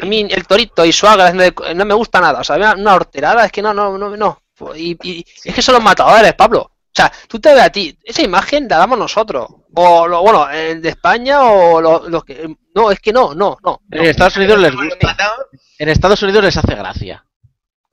A 0.00 0.04
mí 0.06 0.26
el 0.30 0.46
torito 0.46 0.84
y 0.84 0.92
de- 1.38 1.74
no 1.74 1.84
me 1.84 1.94
gusta 1.94 2.20
nada. 2.20 2.40
O 2.40 2.44
sea, 2.44 2.56
una, 2.56 2.74
una 2.74 2.94
horterada 2.94 3.44
es 3.46 3.52
que 3.52 3.62
no, 3.62 3.72
no, 3.74 3.96
no, 3.98 4.16
no. 4.16 4.42
Y, 4.74 4.96
y- 5.02 5.24
es 5.44 5.54
que 5.54 5.62
son 5.62 5.74
los 5.74 5.82
matadores, 5.84 6.34
Pablo. 6.34 6.60
O 6.60 6.90
sea, 7.00 7.12
tú 7.28 7.38
te 7.38 7.52
ves 7.54 7.62
a 7.62 7.70
ti, 7.70 7.96
esa 8.02 8.22
imagen 8.22 8.66
la 8.68 8.78
damos 8.78 8.98
nosotros. 8.98 9.46
O, 9.74 10.08
lo, 10.08 10.22
bueno, 10.22 10.48
el 10.50 10.82
de 10.82 10.88
España 10.88 11.42
o 11.42 11.80
los 11.80 12.08
los 12.08 12.24
que... 12.24 12.48
No, 12.74 12.90
es 12.90 12.98
que 13.00 13.12
no, 13.12 13.34
no, 13.34 13.56
no. 13.62 13.82
En 13.90 14.06
Estados 14.06 14.36
Unidos 14.36 14.58
les 14.58 14.74
gusta. 14.74 15.16
En 15.78 15.88
Estados 15.88 16.22
Unidos 16.22 16.42
les 16.44 16.56
hace 16.56 16.74
gracia. 16.74 17.24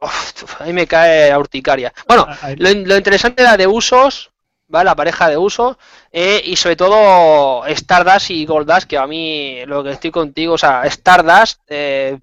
Uf, 0.01 0.61
a 0.61 0.65
mí 0.65 0.73
me 0.73 0.87
cae 0.87 1.31
a 1.31 1.37
urticaria. 1.39 1.93
Bueno, 2.07 2.27
Ahí- 2.41 2.55
lo, 2.57 2.69
lo 2.73 2.97
interesante 2.97 3.43
era 3.43 3.57
de 3.57 3.67
usos, 3.67 4.31
¿vale? 4.75 4.85
La 4.85 4.95
pareja 4.95 5.29
de 5.29 5.37
usos, 5.37 5.77
eh, 6.11 6.41
y 6.43 6.55
sobre 6.57 6.75
todo 6.75 7.65
Stardust 7.65 8.29
y 8.31 8.45
Goldust, 8.45 8.87
que 8.87 8.97
a 8.97 9.07
mí 9.07 9.65
lo 9.65 9.83
que 9.83 9.91
estoy 9.91 10.11
contigo, 10.11 10.53
o 10.55 10.57
sea, 10.57 10.83
Stardust, 10.85 11.61
eh, 11.69 12.19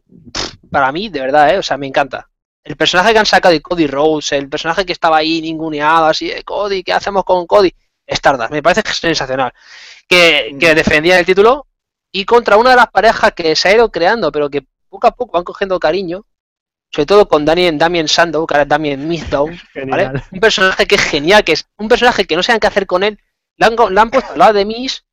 para 0.70 0.92
mí, 0.92 1.08
de 1.08 1.20
verdad, 1.20 1.54
¿eh? 1.54 1.58
O 1.58 1.62
sea, 1.62 1.76
me 1.78 1.86
encanta. 1.86 2.28
El 2.62 2.76
personaje 2.76 3.12
que 3.12 3.18
han 3.18 3.26
sacado 3.26 3.52
de 3.52 3.62
Cody 3.62 3.86
Rhodes, 3.86 4.32
el 4.32 4.48
personaje 4.48 4.84
que 4.84 4.92
estaba 4.92 5.16
ahí 5.16 5.40
ninguneado, 5.40 6.06
así, 6.06 6.28
de 6.28 6.44
Cody, 6.44 6.84
¿qué 6.84 6.92
hacemos 6.92 7.24
con 7.24 7.46
Cody? 7.46 7.74
Stardust, 8.06 8.50
me 8.50 8.62
parece 8.62 8.82
sensacional. 8.92 9.52
Que, 10.06 10.54
que 10.60 10.74
defendía 10.74 11.18
el 11.18 11.24
título 11.26 11.66
y 12.12 12.24
contra 12.26 12.58
una 12.58 12.70
de 12.70 12.76
las 12.76 12.90
parejas 12.90 13.32
que 13.32 13.56
se 13.56 13.68
ha 13.68 13.74
ido 13.74 13.90
creando, 13.90 14.30
pero 14.30 14.50
que 14.50 14.66
poco 14.90 15.06
a 15.06 15.12
poco 15.12 15.32
van 15.32 15.44
cogiendo 15.44 15.80
cariño, 15.80 16.26
sobre 16.92 17.06
todo 17.06 17.26
con 17.28 17.44
Damien, 17.44 17.78
Damien 17.78 18.06
Sandow, 18.08 18.46
que 18.46 18.54
ahora 18.54 18.62
es 18.64 18.68
Damien 18.68 19.08
Mizdow, 19.08 19.48
¿vale? 19.86 20.10
Un 20.30 20.40
personaje 20.40 20.86
que 20.86 20.94
es 20.96 21.00
genial, 21.02 21.42
que 21.44 21.52
es 21.52 21.66
un 21.78 21.88
personaje 21.88 22.26
que 22.26 22.36
no 22.36 22.42
saben 22.42 22.60
qué 22.60 22.66
hacer 22.66 22.86
con 22.86 23.02
él. 23.02 23.18
Le 23.56 23.66
han, 23.66 23.76
le 23.94 24.00
han 24.00 24.10
puesto 24.10 24.32
al 24.32 24.38
lado 24.38 24.52
de 24.54 24.64
Miss. 24.64 25.04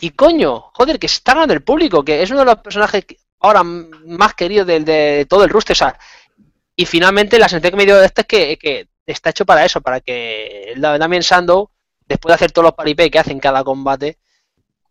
Y 0.00 0.10
coño, 0.10 0.60
joder, 0.72 0.98
que 0.98 1.08
se 1.08 1.16
está 1.16 1.34
ganando 1.34 1.52
el 1.54 1.62
público, 1.62 2.04
que 2.04 2.22
es 2.22 2.30
uno 2.30 2.40
de 2.40 2.46
los 2.46 2.58
personajes 2.58 3.04
que- 3.04 3.18
ahora 3.40 3.62
más 3.62 4.34
queridos 4.34 4.66
del- 4.66 4.84
de, 4.84 5.26
todo 5.28 5.44
el 5.44 5.50
roster. 5.50 5.74
O 5.74 5.76
sea, 5.76 5.98
y 6.74 6.86
finalmente 6.86 7.38
la 7.38 7.48
sensación 7.48 7.72
que 7.72 7.76
me 7.76 7.84
dio 7.84 7.98
de 7.98 8.06
esto 8.06 8.22
es 8.22 8.26
que, 8.26 8.56
que 8.58 8.88
está 9.06 9.30
hecho 9.30 9.44
para 9.44 9.64
eso, 9.64 9.82
para 9.82 10.00
que 10.00 10.72
el 10.72 10.80
Damien 10.80 11.22
Sandow, 11.22 11.70
después 12.06 12.30
de 12.30 12.34
hacer 12.36 12.52
todos 12.52 12.64
los 12.64 12.74
paripé 12.74 13.10
que 13.10 13.18
hacen 13.18 13.38
cada 13.38 13.62
combate, 13.62 14.18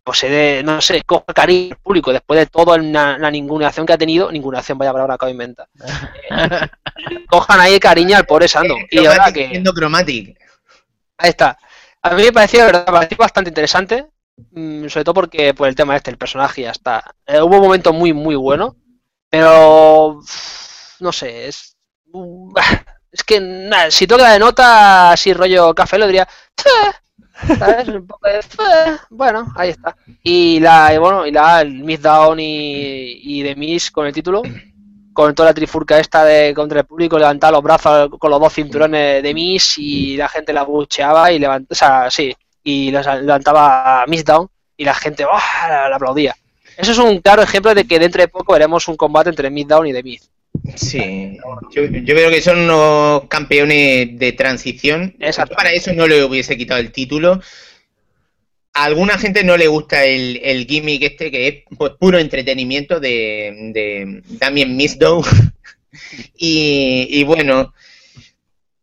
pues 0.03 0.19
se 0.19 0.29
dé, 0.29 0.63
no 0.63 0.81
sé, 0.81 1.01
coja 1.03 1.25
cariño 1.33 1.75
al 1.75 1.79
público, 1.81 2.11
después 2.11 2.39
de 2.39 2.45
toda 2.47 2.77
la, 2.77 3.17
la 3.17 3.31
ninguneación 3.31 3.85
que 3.85 3.93
ha 3.93 3.97
tenido, 3.97 4.31
ninguneación, 4.31 4.77
vaya 4.77 4.91
palabra 4.93 5.17
inventar. 5.29 5.67
Eh, 6.29 6.67
cojan 7.29 7.59
ahí 7.59 7.79
cariño 7.79 8.17
al 8.17 8.25
pobre 8.25 8.47
Sandow. 8.47 8.77
Y 8.89 8.97
de 8.97 9.07
verdad 9.07 9.27
Chromatic 9.27 9.33
que. 9.33 9.47
siendo. 9.49 9.73
Ahí 11.17 11.29
está. 11.29 11.57
A 12.01 12.11
mí 12.15 12.23
me 12.23 12.31
pareció, 12.33 12.65
verdad, 12.65 12.85
me 12.87 12.93
pareció 12.93 13.17
bastante 13.17 13.49
interesante. 13.49 14.07
mm, 14.51 14.87
sobre 14.89 15.03
todo 15.05 15.13
porque 15.15 15.53
por 15.53 15.67
el 15.67 15.75
tema 15.75 15.95
este, 15.95 16.11
el 16.11 16.17
personaje 16.17 16.63
ya 16.63 16.71
está. 16.71 17.03
Eh, 17.25 17.41
hubo 17.41 17.59
momentos 17.61 17.93
muy, 17.93 18.13
muy 18.13 18.35
buenos. 18.35 18.73
Pero. 19.29 20.19
No 20.99 21.11
sé, 21.11 21.47
es. 21.47 21.77
uh, 22.13 22.53
Es 23.11 23.23
que 23.23 23.39
nada, 23.39 23.91
si 23.91 24.07
toca 24.07 24.31
de 24.33 24.39
nota 24.39 25.11
así 25.11 25.33
rollo 25.33 25.75
café 25.75 25.99
lo 25.99 26.07
diría. 26.07 26.27
"Teh", 26.55 26.69
¿sabes? 27.57 27.87
"Teh". 28.49 28.97
Bueno, 29.09 29.51
ahí 29.55 29.69
está. 29.69 29.95
Y 30.23 30.59
la, 30.59 30.97
bueno, 30.99 31.25
y 31.25 31.31
la 31.31 31.61
el 31.61 31.83
Miss 31.83 32.01
Down 32.01 32.39
y, 32.39 33.39
y 33.39 33.43
The 33.43 33.55
Miss 33.55 33.91
con 33.91 34.05
el 34.07 34.13
título. 34.13 34.41
Con 35.13 35.35
toda 35.35 35.49
la 35.49 35.53
trifurca 35.53 35.99
esta 35.99 36.25
de 36.25 36.53
contra 36.55 36.79
el 36.79 36.85
público, 36.87 37.19
levantaba 37.19 37.51
los 37.51 37.61
brazos 37.63 38.09
con 38.19 38.31
los 38.31 38.39
dos 38.39 38.53
cinturones 38.53 39.21
de 39.21 39.33
Miss 39.33 39.75
y 39.77 40.17
la 40.17 40.27
gente 40.27 40.53
la 40.53 40.63
bucheaba 40.63 41.31
y 41.31 41.37
levantaba, 41.37 42.07
o 42.07 42.11
sí, 42.11 42.35
y 42.63 42.91
levantaba 42.91 44.05
Miss 44.07 44.25
Down 44.25 44.49
y 44.75 44.85
la 44.85 44.95
gente 44.95 45.23
la 45.23 45.95
aplaudía. 45.95 46.35
Eso 46.77 46.91
es 46.93 46.97
un 46.97 47.19
claro 47.19 47.43
ejemplo 47.43 47.75
de 47.75 47.85
que 47.85 47.99
dentro 47.99 48.21
de 48.21 48.27
poco 48.27 48.53
veremos 48.53 48.87
un 48.87 48.97
combate 48.97 49.29
entre 49.29 49.51
Miss 49.51 49.67
Down 49.67 49.85
y 49.87 49.93
The 49.93 50.03
Miz. 50.03 50.31
Sí, 50.75 51.37
yo, 51.71 51.83
yo 51.85 52.15
creo 52.15 52.29
que 52.29 52.41
son 52.41 52.59
unos 52.59 53.27
campeones 53.27 54.17
de 54.17 54.31
transición. 54.31 55.15
Exacto. 55.19 55.55
Para 55.55 55.73
eso 55.73 55.93
no 55.93 56.07
le 56.07 56.23
hubiese 56.23 56.57
quitado 56.57 56.79
el 56.79 56.91
título. 56.91 57.41
A 58.73 58.85
alguna 58.85 59.17
gente 59.17 59.43
no 59.43 59.57
le 59.57 59.67
gusta 59.67 60.05
el, 60.05 60.39
el 60.43 60.65
gimmick 60.65 61.03
este, 61.03 61.29
que 61.29 61.47
es 61.47 61.55
pues, 61.77 61.93
puro 61.99 62.17
entretenimiento 62.17 62.99
de, 62.99 63.71
de 63.73 64.23
Damien 64.37 64.75
Misdow. 64.75 65.23
y, 66.37 67.07
y 67.09 67.23
bueno, 67.23 67.73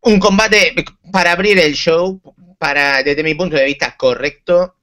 un 0.02 0.18
combate 0.20 0.74
para 1.10 1.32
abrir 1.32 1.58
el 1.58 1.74
show, 1.74 2.20
para 2.58 3.02
desde 3.02 3.22
mi 3.22 3.34
punto 3.34 3.56
de 3.56 3.64
vista 3.64 3.96
correcto. 3.96 4.76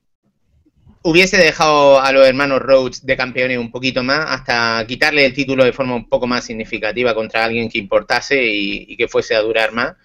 Hubiese 1.10 1.38
dejado 1.38 2.02
a 2.02 2.12
los 2.12 2.28
hermanos 2.28 2.62
Rhodes 2.62 3.06
de 3.06 3.16
campeones 3.16 3.58
un 3.58 3.72
poquito 3.72 4.04
más 4.04 4.26
hasta 4.28 4.86
quitarle 4.86 5.26
el 5.26 5.34
título 5.34 5.64
de 5.64 5.72
forma 5.72 5.96
un 5.96 6.10
poco 6.10 6.28
más 6.28 6.44
significativa 6.44 7.16
contra 7.16 7.46
alguien 7.46 7.70
que 7.70 7.78
importase 7.78 8.44
y, 8.44 8.98
que 8.98 9.08
fuese 9.08 9.34
a 9.34 9.40
durar 9.40 9.72
más. 9.72 9.96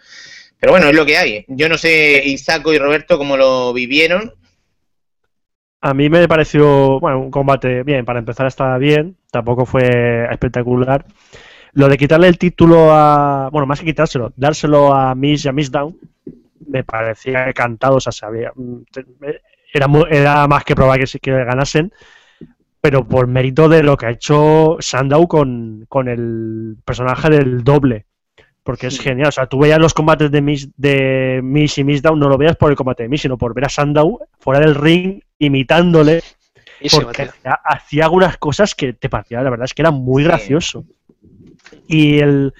Pero 0.61 0.71
bueno, 0.71 0.87
es 0.87 0.95
lo 0.95 1.05
que 1.05 1.17
hay. 1.17 1.45
Yo 1.49 1.69
no 1.69 1.77
sé, 1.77 2.23
Isaco 2.25 2.73
y 2.73 2.79
Roberto, 2.79 3.19
cómo 3.19 3.37
lo 3.37 3.73
vivieron. 3.73 4.33
A 5.81 5.93
mí 5.93 6.09
me 6.09 6.29
pareció, 6.29 7.01
bueno, 7.01 7.19
un 7.19 7.33
combate 7.33 7.83
bien, 7.83 8.05
para 8.05 8.21
empezar 8.21 8.47
estaba 8.47 8.79
bien, 8.79 9.17
tampoco 9.33 9.67
fue 9.67 10.29
espectacular. 10.31 11.05
Lo 11.73 11.89
de 11.89 11.99
quitarle 11.99 12.29
el 12.29 12.39
título 12.39 12.93
a, 12.93 13.49
bueno, 13.51 13.67
más 13.67 13.81
que 13.81 13.87
quitárselo, 13.87 14.33
dárselo 14.37 14.95
a 14.95 15.17
Miss 15.17 15.47
y 15.47 15.49
a 15.49 15.53
Miss 15.53 15.73
Down, 15.73 15.99
me 16.65 16.85
parecía 16.85 17.53
cantado, 17.53 17.97
o 17.97 18.01
sea, 18.01 18.13
sabía, 18.13 18.53
era, 19.73 19.87
era 20.11 20.47
más 20.49 20.65
que 20.65 20.75
probable 20.75 21.01
que, 21.01 21.07
sí 21.07 21.19
que 21.19 21.33
ganasen, 21.33 21.93
pero 22.81 23.07
por 23.07 23.27
mérito 23.27 23.69
de 23.69 23.83
lo 23.83 23.97
que 23.97 24.07
ha 24.07 24.11
hecho 24.11 24.77
Sandow 24.81 25.27
con, 25.29 25.87
con 25.89 26.09
el 26.09 26.77
personaje 26.85 27.31
del 27.31 27.63
doble. 27.65 28.07
Porque 28.65 28.87
es 28.87 29.01
genial, 29.01 29.29
o 29.29 29.33
sea, 29.33 29.47
tú 29.47 29.59
veías 29.59 29.81
los 29.81 29.93
combates 29.93 30.31
de 30.31 30.41
Miss, 30.41 30.69
de 30.77 31.41
Miss 31.43 31.79
y 31.79 31.85
Miss 31.85 32.01
Down, 32.01 32.21
no 32.21 32.29
lo 32.29 32.39
veas 32.39 32.57
por 32.57 32.71
el 32.71 32.77
combate 32.77 33.03
de 33.03 33.09
Miss, 33.09 33.23
sino 33.23 33.37
por 33.37 33.55
ver 33.55 33.65
a 33.65 33.69
Sandow 33.69 34.21
fuera 34.39 34.61
del 34.61 34.77
ring 34.77 35.21
imitándole, 35.41 36.23
porque 36.93 37.23
hacía, 37.23 37.59
hacía 37.65 38.05
algunas 38.05 38.37
cosas 38.37 38.77
que 38.77 38.93
te 38.93 39.09
parecía, 39.09 39.43
la 39.43 39.51
verdad 39.51 39.65
es 39.65 39.75
que 39.75 39.83
era 39.83 39.91
muy 39.91 40.23
Sí. 40.23 40.29
gracioso. 40.29 40.85
Y 41.89 42.21
el 42.21 42.55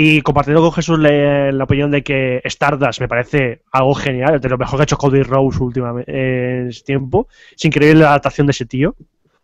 y 0.00 0.22
compartiendo 0.22 0.62
con 0.62 0.70
Jesús 0.72 0.96
le- 0.98 1.50
la 1.50 1.64
opinión 1.64 1.90
de 1.90 2.04
que 2.04 2.40
Stardust 2.44 3.00
me 3.00 3.08
parece 3.08 3.62
algo 3.72 3.94
genial, 3.94 4.40
de 4.40 4.48
lo 4.48 4.56
mejor 4.56 4.76
que 4.78 4.82
ha 4.82 4.84
hecho 4.84 4.96
Cody 4.96 5.22
Rose 5.24 5.60
últimamente 5.60 6.12
en 6.60 6.68
este 6.68 6.84
tiempo. 6.84 7.26
Es 7.56 7.64
increíble 7.64 8.02
la 8.02 8.10
adaptación 8.10 8.46
de 8.46 8.52
ese 8.52 8.64
tío. 8.66 8.90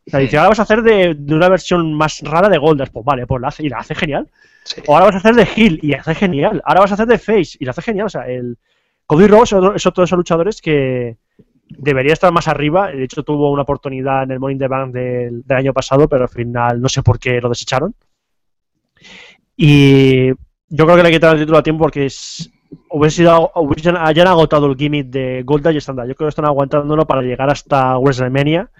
O 0.06 0.10
sea, 0.10 0.20
dice, 0.20 0.36
ahora 0.36 0.50
vas 0.50 0.60
a 0.60 0.62
hacer 0.62 0.82
de, 0.82 1.14
de 1.18 1.34
una 1.34 1.48
versión 1.48 1.92
más 1.94 2.20
rara 2.22 2.48
de 2.48 2.58
Goldust. 2.58 2.92
Pues 2.92 3.04
vale, 3.04 3.26
pues 3.26 3.40
la 3.42 3.48
hace 3.48 3.64
y 3.64 3.68
la 3.68 3.78
hace 3.78 3.96
genial. 3.96 4.28
Sí. 4.62 4.80
O 4.86 4.92
ahora 4.94 5.06
vas 5.06 5.14
a 5.16 5.18
hacer 5.18 5.34
de 5.34 5.48
Hill 5.56 5.80
y 5.82 5.94
hace 5.94 6.14
genial. 6.14 6.62
Ahora 6.64 6.82
vas 6.82 6.90
a 6.92 6.94
hacer 6.94 7.06
de 7.08 7.18
Face 7.18 7.56
y 7.58 7.64
lo 7.64 7.72
hace 7.72 7.82
genial. 7.82 8.06
O 8.06 8.10
sea, 8.10 8.28
el 8.28 8.56
Cody 9.06 9.26
Rose 9.26 9.42
es 9.46 9.52
otro, 9.54 9.74
es 9.74 9.86
otro 9.86 10.02
de 10.02 10.04
esos 10.06 10.16
luchadores 10.18 10.60
que 10.62 11.16
debería 11.68 12.12
estar 12.12 12.30
más 12.32 12.46
arriba. 12.46 12.92
De 12.92 13.02
hecho, 13.02 13.24
tuvo 13.24 13.50
una 13.50 13.62
oportunidad 13.62 14.22
en 14.22 14.30
el 14.30 14.38
Morning 14.38 14.58
the 14.58 14.68
Bank 14.68 14.92
del, 14.92 15.42
del 15.42 15.58
año 15.58 15.72
pasado, 15.72 16.06
pero 16.08 16.22
al 16.22 16.28
final 16.28 16.80
no 16.80 16.88
sé 16.88 17.02
por 17.02 17.18
qué 17.18 17.40
lo 17.40 17.48
desecharon. 17.48 17.94
Y 19.56 20.28
yo 20.28 20.84
creo 20.84 20.96
que 20.96 21.02
le 21.02 21.10
quitaron 21.10 21.36
el 21.36 21.42
título 21.42 21.58
a 21.58 21.62
tiempo 21.62 21.84
porque 21.84 22.06
es, 22.06 22.50
hubiese 22.90 23.18
sido, 23.18 23.52
hubiesen, 23.54 23.96
hayan 23.96 24.26
agotado 24.26 24.66
el 24.66 24.76
gimmick 24.76 25.06
de 25.06 25.42
Goldust 25.44 25.74
y 25.74 25.78
Stardust. 25.78 26.08
Yo 26.08 26.14
creo 26.14 26.26
que 26.26 26.30
están 26.30 26.46
aguantándolo 26.46 27.06
para 27.06 27.22
llegar 27.22 27.50
hasta 27.50 27.96
WrestleMania 27.98 28.70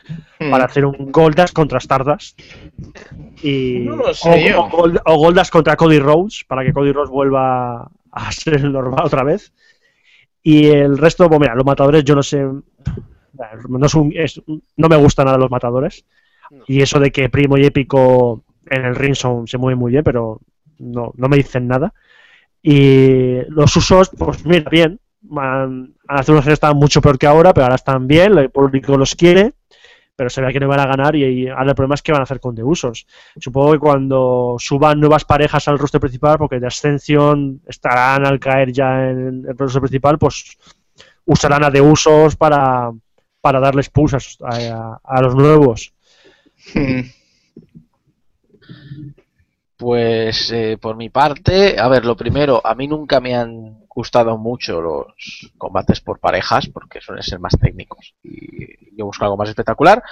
Hmm. 0.40 0.50
para 0.50 0.64
hacer 0.64 0.84
un 0.84 1.12
Goldust 1.12 1.54
contra 1.54 1.78
Stardust. 1.78 2.40
Y, 3.42 3.80
No 3.86 3.96
lo 3.96 4.12
sé 4.14 4.54
o, 4.54 4.62
o 4.64 4.90
o 5.04 5.16
Goldust 5.16 5.50
contra 5.52 5.76
Cody 5.76 5.98
Rhodes 6.00 6.44
para 6.48 6.64
que 6.64 6.72
Cody 6.72 6.92
Rhodes 6.92 7.10
vuelva 7.10 7.90
a 8.12 8.32
ser 8.32 8.54
el 8.54 8.72
normal 8.72 9.04
otra 9.04 9.22
vez. 9.22 9.52
Y 10.42 10.66
el 10.66 10.98
resto, 10.98 11.28
pues 11.28 11.40
mira, 11.40 11.54
los 11.54 11.64
matadores, 11.64 12.04
yo 12.04 12.14
no 12.14 12.22
sé. 12.22 12.42
No, 12.42 13.86
es 13.86 13.94
un- 13.94 14.12
es- 14.14 14.42
no 14.76 14.88
me 14.88 14.96
gustan 14.96 15.26
nada 15.26 15.38
los 15.38 15.50
matadores. 15.50 16.04
No. 16.50 16.64
Y 16.66 16.82
eso 16.82 17.00
de 17.00 17.10
que 17.10 17.28
Primo 17.30 17.56
y 17.56 17.64
Épico 17.64 18.44
en 18.68 18.84
el 18.84 18.94
ring 18.94 19.14
son- 19.14 19.46
se 19.46 19.56
mueven 19.58 19.78
muy 19.78 19.92
bien, 19.92 20.04
pero 20.04 20.40
no, 20.84 21.12
no 21.16 21.28
me 21.28 21.36
dicen 21.36 21.66
nada. 21.66 21.92
Y 22.62 23.40
los 23.48 23.76
usos, 23.76 24.10
pues 24.16 24.44
mira, 24.46 24.68
bien. 24.70 25.00
Hace 26.08 26.32
unos 26.32 26.44
años 26.44 26.54
estaban 26.54 26.76
mucho 26.76 27.00
peor 27.00 27.18
que 27.18 27.26
ahora, 27.26 27.52
pero 27.52 27.64
ahora 27.64 27.76
están 27.76 28.06
bien, 28.06 28.36
el 28.36 28.50
público 28.50 28.96
los 28.96 29.14
quiere, 29.14 29.52
pero 30.16 30.28
se 30.30 30.42
ve 30.42 30.52
que 30.52 30.60
no 30.60 30.68
van 30.68 30.80
a 30.80 30.86
ganar 30.86 31.16
y, 31.16 31.24
y 31.24 31.48
ahora 31.48 31.70
el 31.70 31.74
problema 31.74 31.94
es 31.94 32.02
qué 32.02 32.12
van 32.12 32.20
a 32.20 32.24
hacer 32.24 32.40
con 32.40 32.54
de 32.54 32.62
usos. 32.62 33.06
Supongo 33.38 33.72
que 33.72 33.78
cuando 33.78 34.56
suban 34.58 35.00
nuevas 35.00 35.24
parejas 35.24 35.66
al 35.68 35.78
roster 35.78 36.00
principal, 36.00 36.36
porque 36.38 36.60
de 36.60 36.66
Ascension 36.66 37.62
estarán 37.66 38.26
al 38.26 38.38
caer 38.38 38.72
ya 38.72 39.10
en 39.10 39.44
el 39.48 39.58
roster 39.58 39.80
principal, 39.80 40.18
pues 40.18 40.56
usarán 41.24 41.64
a 41.64 41.82
usos 41.82 42.36
para, 42.36 42.92
para 43.40 43.60
darles 43.60 43.88
pulsas 43.90 44.38
a, 44.42 44.98
a 45.02 45.22
los 45.22 45.34
nuevos. 45.34 45.92
Hmm. 46.74 47.00
Pues 49.76 50.52
eh, 50.52 50.78
por 50.80 50.96
mi 50.96 51.10
parte, 51.10 51.78
a 51.78 51.88
ver, 51.88 52.04
lo 52.04 52.16
primero, 52.16 52.60
a 52.64 52.74
mí 52.74 52.86
nunca 52.86 53.20
me 53.20 53.34
han 53.34 53.84
gustado 53.88 54.36
mucho 54.38 54.80
los 54.80 55.52
combates 55.58 56.00
por 56.00 56.20
parejas 56.20 56.68
porque 56.68 57.00
suelen 57.00 57.22
ser 57.22 57.40
más 57.40 57.56
técnicos 57.60 58.14
y 58.22 58.96
yo 58.96 59.06
busco 59.06 59.24
algo 59.24 59.36
más 59.36 59.48
espectacular. 59.48 60.02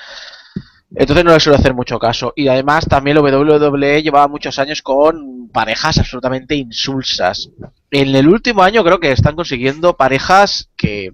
Entonces 0.94 1.24
no 1.24 1.32
le 1.32 1.40
suele 1.40 1.58
hacer 1.58 1.74
mucho 1.74 1.98
caso. 1.98 2.32
Y 2.36 2.48
además 2.48 2.86
también 2.86 3.16
la 3.16 3.22
WWE 3.22 4.02
llevaba 4.02 4.28
muchos 4.28 4.58
años 4.58 4.82
con 4.82 5.48
parejas 5.48 5.98
absolutamente 5.98 6.54
insulsas. 6.54 7.50
En 7.90 8.14
el 8.14 8.28
último 8.28 8.62
año 8.62 8.84
creo 8.84 9.00
que 9.00 9.12
están 9.12 9.36
consiguiendo 9.36 9.96
parejas 9.96 10.70
que 10.76 11.12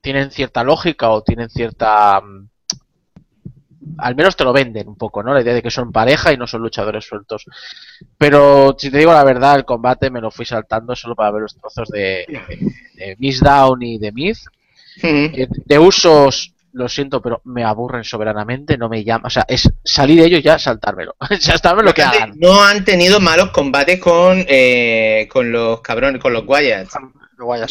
tienen 0.00 0.30
cierta 0.30 0.64
lógica 0.64 1.10
o 1.10 1.22
tienen 1.22 1.50
cierta... 1.50 2.22
Al 3.98 4.14
menos 4.14 4.36
te 4.36 4.44
lo 4.44 4.52
venden 4.52 4.88
un 4.88 4.96
poco, 4.96 5.22
¿no? 5.22 5.32
La 5.32 5.40
idea 5.40 5.54
de 5.54 5.62
que 5.62 5.70
son 5.70 5.92
pareja 5.92 6.32
y 6.32 6.36
no 6.36 6.46
son 6.46 6.62
luchadores 6.62 7.04
sueltos. 7.04 7.44
Pero 8.16 8.76
si 8.78 8.90
te 8.90 8.98
digo 8.98 9.12
la 9.12 9.24
verdad, 9.24 9.56
el 9.56 9.64
combate 9.64 10.10
me 10.10 10.20
lo 10.20 10.30
fui 10.30 10.44
saltando 10.44 10.94
solo 10.94 11.14
para 11.14 11.30
ver 11.30 11.42
los 11.42 11.56
trozos 11.56 11.88
de, 11.88 12.26
de, 12.28 12.72
de 12.94 13.16
Miss 13.18 13.40
Down 13.40 13.82
y 13.82 13.98
de 13.98 14.12
Miz. 14.12 14.44
Mm. 15.02 15.26
Eh, 15.34 15.48
De 15.64 15.78
usos, 15.78 16.52
lo 16.72 16.88
siento, 16.88 17.20
pero 17.20 17.40
me 17.44 17.64
aburren 17.64 18.04
soberanamente, 18.04 18.76
no 18.78 18.88
me 18.88 19.04
llama. 19.04 19.26
O 19.26 19.30
sea, 19.30 19.44
es 19.48 19.70
salir 19.84 20.20
de 20.20 20.26
ellos 20.26 20.42
ya 20.42 20.58
saltármelo. 20.58 21.16
saltarme 21.40 21.82
lo 21.82 21.94
que 21.94 22.02
hagan. 22.02 22.34
No 22.36 22.62
han 22.62 22.84
tenido 22.84 23.20
malos 23.20 23.50
combates 23.50 24.00
con, 24.00 24.44
eh, 24.48 25.28
con 25.30 25.50
los 25.50 25.80
cabrones, 25.80 26.20
con 26.20 26.32
los 26.32 26.44
guayas. 26.44 26.88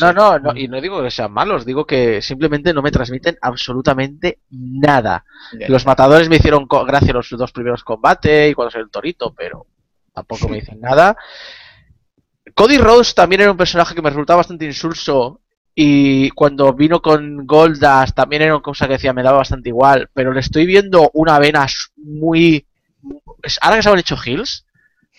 No, 0.01 0.13
no, 0.13 0.39
no, 0.39 0.57
y 0.57 0.67
no 0.67 0.79
digo 0.81 1.01
que 1.03 1.11
sean 1.11 1.31
malos, 1.31 1.65
digo 1.65 1.85
que 1.85 2.21
simplemente 2.21 2.73
no 2.73 2.81
me 2.81 2.91
transmiten 2.91 3.37
absolutamente 3.41 4.39
nada. 4.49 5.25
Los 5.67 5.85
matadores 5.85 6.29
me 6.29 6.37
hicieron 6.37 6.67
gracia 6.87 7.13
los 7.13 7.29
dos 7.29 7.51
primeros 7.51 7.83
combates 7.83 8.51
y 8.51 8.53
cuando 8.53 8.71
salió 8.71 8.85
el 8.85 8.91
torito, 8.91 9.33
pero 9.33 9.67
tampoco 10.13 10.47
me 10.49 10.59
dicen 10.59 10.79
nada. 10.79 11.15
Cody 12.55 12.77
Rhodes 12.77 13.13
también 13.13 13.41
era 13.41 13.51
un 13.51 13.57
personaje 13.57 13.93
que 13.93 14.01
me 14.01 14.09
resultaba 14.09 14.37
bastante 14.37 14.65
insulso 14.65 15.41
y 15.75 16.31
cuando 16.31 16.73
vino 16.73 17.01
con 17.01 17.45
Goldust 17.45 18.15
también 18.15 18.41
era 18.41 18.55
una 18.55 18.63
cosa 18.63 18.87
que 18.87 18.93
decía 18.93 19.13
me 19.13 19.21
daba 19.21 19.39
bastante 19.39 19.69
igual, 19.69 20.09
pero 20.13 20.33
le 20.33 20.39
estoy 20.39 20.65
viendo 20.65 21.11
una 21.13 21.37
vena 21.39 21.67
muy... 21.97 22.65
Ahora 23.61 23.77
que 23.77 23.83
se 23.83 23.89
han 23.89 23.99
hecho 23.99 24.17
heels, 24.25 24.65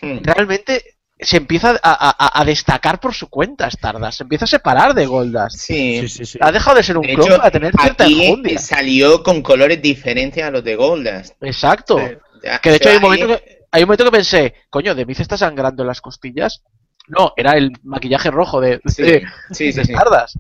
Mm. 0.01 0.18
realmente 0.22 0.97
se 1.21 1.37
empieza 1.39 1.71
a, 1.71 1.77
a- 1.83 2.41
a 2.41 2.45
destacar 2.45 3.01
por 3.01 3.12
su 3.14 3.29
cuenta 3.29 3.66
Stardust, 3.69 4.19
se 4.19 4.23
empieza 4.25 4.45
a 4.45 4.49
separar 4.49 4.95
de 4.95 5.07
Goldust. 5.07 5.57
Sí. 5.59 6.01
Sí, 6.03 6.09
sí, 6.09 6.25
sí. 6.27 6.39
Ha 6.41 6.53
dejado 6.53 6.77
de 6.77 6.83
ser 6.83 6.97
un 6.97 7.03
De 7.07 7.14
clon 7.14 7.27
hecho, 7.27 7.37
para 7.39 7.51
tener 7.51 7.73
cierta 7.81 8.05
Aquí 8.05 8.25
enjundia. 8.25 8.59
salió 8.59 9.23
con 9.23 9.43
colores 9.43 9.81
diferentes 9.83 10.43
a 10.45 10.51
los 10.51 10.62
de 10.64 10.77
Goldust. 10.77 11.35
Exacto. 11.43 11.99
Ya, 12.45 12.59
Que 12.61 12.71
de 12.71 12.77
hecho 12.77 12.89
hay 12.91 12.97
un 12.97 13.03
ahí- 13.03 13.09
momento 13.21 13.27
que, 13.29 13.59
hay 13.73 13.83
un 13.83 13.87
momento 13.89 14.05
que 14.05 14.11
pensé, 14.12 14.55
coño, 14.71 14.95
¿de 14.95 15.05
Miz 15.07 15.21
está 15.21 15.37
sangrando 15.37 15.83
en 15.83 15.89
las 15.89 16.01
costillas? 16.01 16.62
No, 17.09 17.33
era 17.37 17.53
el 17.53 17.73
maquillaje 17.85 18.31
rojo 18.31 18.61
de, 18.61 18.81
Sí, 18.87 19.03
de, 19.03 19.21
sí, 19.51 19.73
sí, 19.73 19.79
de 19.79 19.85
sí. 19.87 19.93
Stardust. 19.93 20.37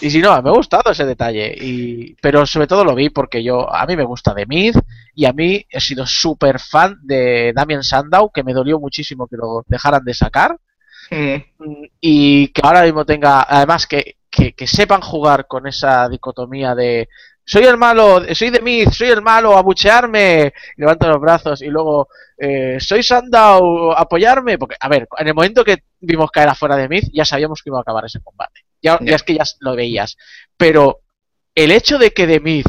Y 0.00 0.10
si 0.10 0.20
no, 0.20 0.30
me 0.42 0.50
ha 0.50 0.52
gustado 0.52 0.90
ese 0.90 1.06
detalle. 1.06 1.54
Y, 1.58 2.14
pero 2.16 2.44
sobre 2.46 2.66
todo 2.66 2.84
lo 2.84 2.94
vi 2.94 3.10
porque 3.10 3.42
yo, 3.42 3.72
a 3.72 3.86
mí 3.86 3.96
me 3.96 4.04
gusta 4.04 4.34
de 4.34 4.46
Miz 4.46 4.76
y 5.14 5.24
a 5.24 5.32
mí 5.32 5.64
he 5.68 5.80
sido 5.80 6.06
súper 6.06 6.60
fan 6.60 6.98
de 7.02 7.52
Damien 7.54 7.82
Sandow, 7.82 8.30
que 8.30 8.44
me 8.44 8.52
dolió 8.52 8.78
muchísimo 8.78 9.26
que 9.26 9.36
lo 9.36 9.64
dejaran 9.66 10.04
de 10.04 10.14
sacar. 10.14 10.56
Y 12.00 12.48
que 12.48 12.60
ahora 12.64 12.82
mismo 12.82 13.04
tenga, 13.04 13.46
además 13.48 13.86
que, 13.86 14.16
que, 14.28 14.52
que 14.52 14.66
sepan 14.66 15.00
jugar 15.00 15.46
con 15.46 15.66
esa 15.66 16.08
dicotomía 16.08 16.74
de 16.74 17.08
soy 17.48 17.64
el 17.64 17.76
malo, 17.76 18.22
soy 18.34 18.50
de 18.50 18.60
Myth, 18.60 18.90
soy 18.90 19.08
el 19.08 19.22
malo, 19.22 19.56
abuchearme, 19.56 20.52
levanto 20.76 21.08
los 21.08 21.20
brazos 21.20 21.62
y 21.62 21.66
luego 21.66 22.08
eh, 22.36 22.78
soy 22.80 23.04
Sandow, 23.04 23.92
apoyarme, 23.92 24.58
porque 24.58 24.74
a 24.80 24.88
ver, 24.88 25.06
en 25.16 25.28
el 25.28 25.34
momento 25.34 25.64
que 25.64 25.84
vimos 26.00 26.30
caer 26.32 26.48
afuera 26.48 26.76
de 26.76 26.88
Myth 26.88 27.08
ya 27.12 27.24
sabíamos 27.24 27.62
que 27.62 27.70
iba 27.70 27.78
a 27.78 27.82
acabar 27.82 28.04
ese 28.04 28.20
combate, 28.20 28.65
ya, 28.82 28.98
Ya. 29.00 29.10
ya 29.10 29.16
es 29.16 29.22
que 29.22 29.34
ya 29.34 29.44
lo 29.60 29.76
veías, 29.76 30.16
pero 30.56 31.00
el 31.54 31.70
hecho 31.72 31.98
de 31.98 32.12
que 32.12 32.26
de 32.26 32.40
Myth 32.40 32.68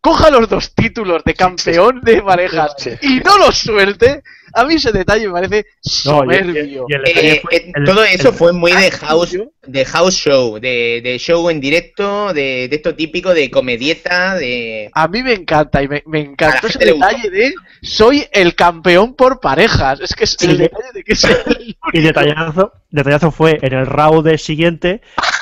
coja 0.00 0.30
los 0.30 0.48
dos 0.48 0.74
títulos 0.74 1.22
de 1.24 1.34
campeón 1.34 2.00
de 2.02 2.22
parejas 2.22 2.74
y 3.02 3.20
no 3.20 3.36
los 3.38 3.58
suelte, 3.58 4.22
a 4.54 4.64
mí 4.64 4.74
ese 4.74 4.92
detalle 4.92 5.26
me 5.26 5.32
parece 5.34 5.66
No, 6.06 6.24
y- 6.24 6.36
y- 6.36 6.38
soberbio. 6.38 6.86
y 6.88 6.94
el 6.94 7.02
detalle 7.02 7.32
Eh, 7.32 7.40
fue- 7.42 7.56
eh, 7.56 7.72
el- 7.74 7.84
todo 7.84 8.04
eso 8.04 8.28
el- 8.30 8.34
fue 8.34 8.52
muy 8.52 8.72
de 8.72 8.90
house, 8.90 9.36
de 9.66 9.84
house 9.84 10.14
show, 10.14 10.58
de, 10.58 11.00
de 11.04 11.18
show 11.18 11.50
en 11.50 11.60
directo, 11.60 12.32
de, 12.32 12.66
de 12.68 12.76
esto 12.76 12.94
típico 12.94 13.34
de 13.34 13.50
comedieta, 13.50 14.36
de... 14.36 14.90
A 14.94 15.06
mí 15.06 15.22
me 15.22 15.34
encanta 15.34 15.82
y 15.82 15.88
me, 15.88 16.02
encantó 16.06 16.66
ese 16.68 16.78
detalle 16.78 17.28
de 17.30 17.54
soy 17.82 18.26
el 18.32 18.54
campeón 18.54 19.14
por 19.14 19.38
parejas. 19.40 20.00
Es 20.00 20.14
que 20.14 20.24
es 20.24 20.36
el 20.40 20.52
Sí. 20.52 20.56
detalle 20.56 20.88
de 20.94 21.04
que 21.04 21.12
es 21.12 21.24
el 21.24 21.76
Y 21.92 22.00
detallazo, 22.00 22.72
detallazo 22.90 23.30
fue 23.30 23.58
en 23.62 23.74
el 23.74 23.86
round 23.86 24.26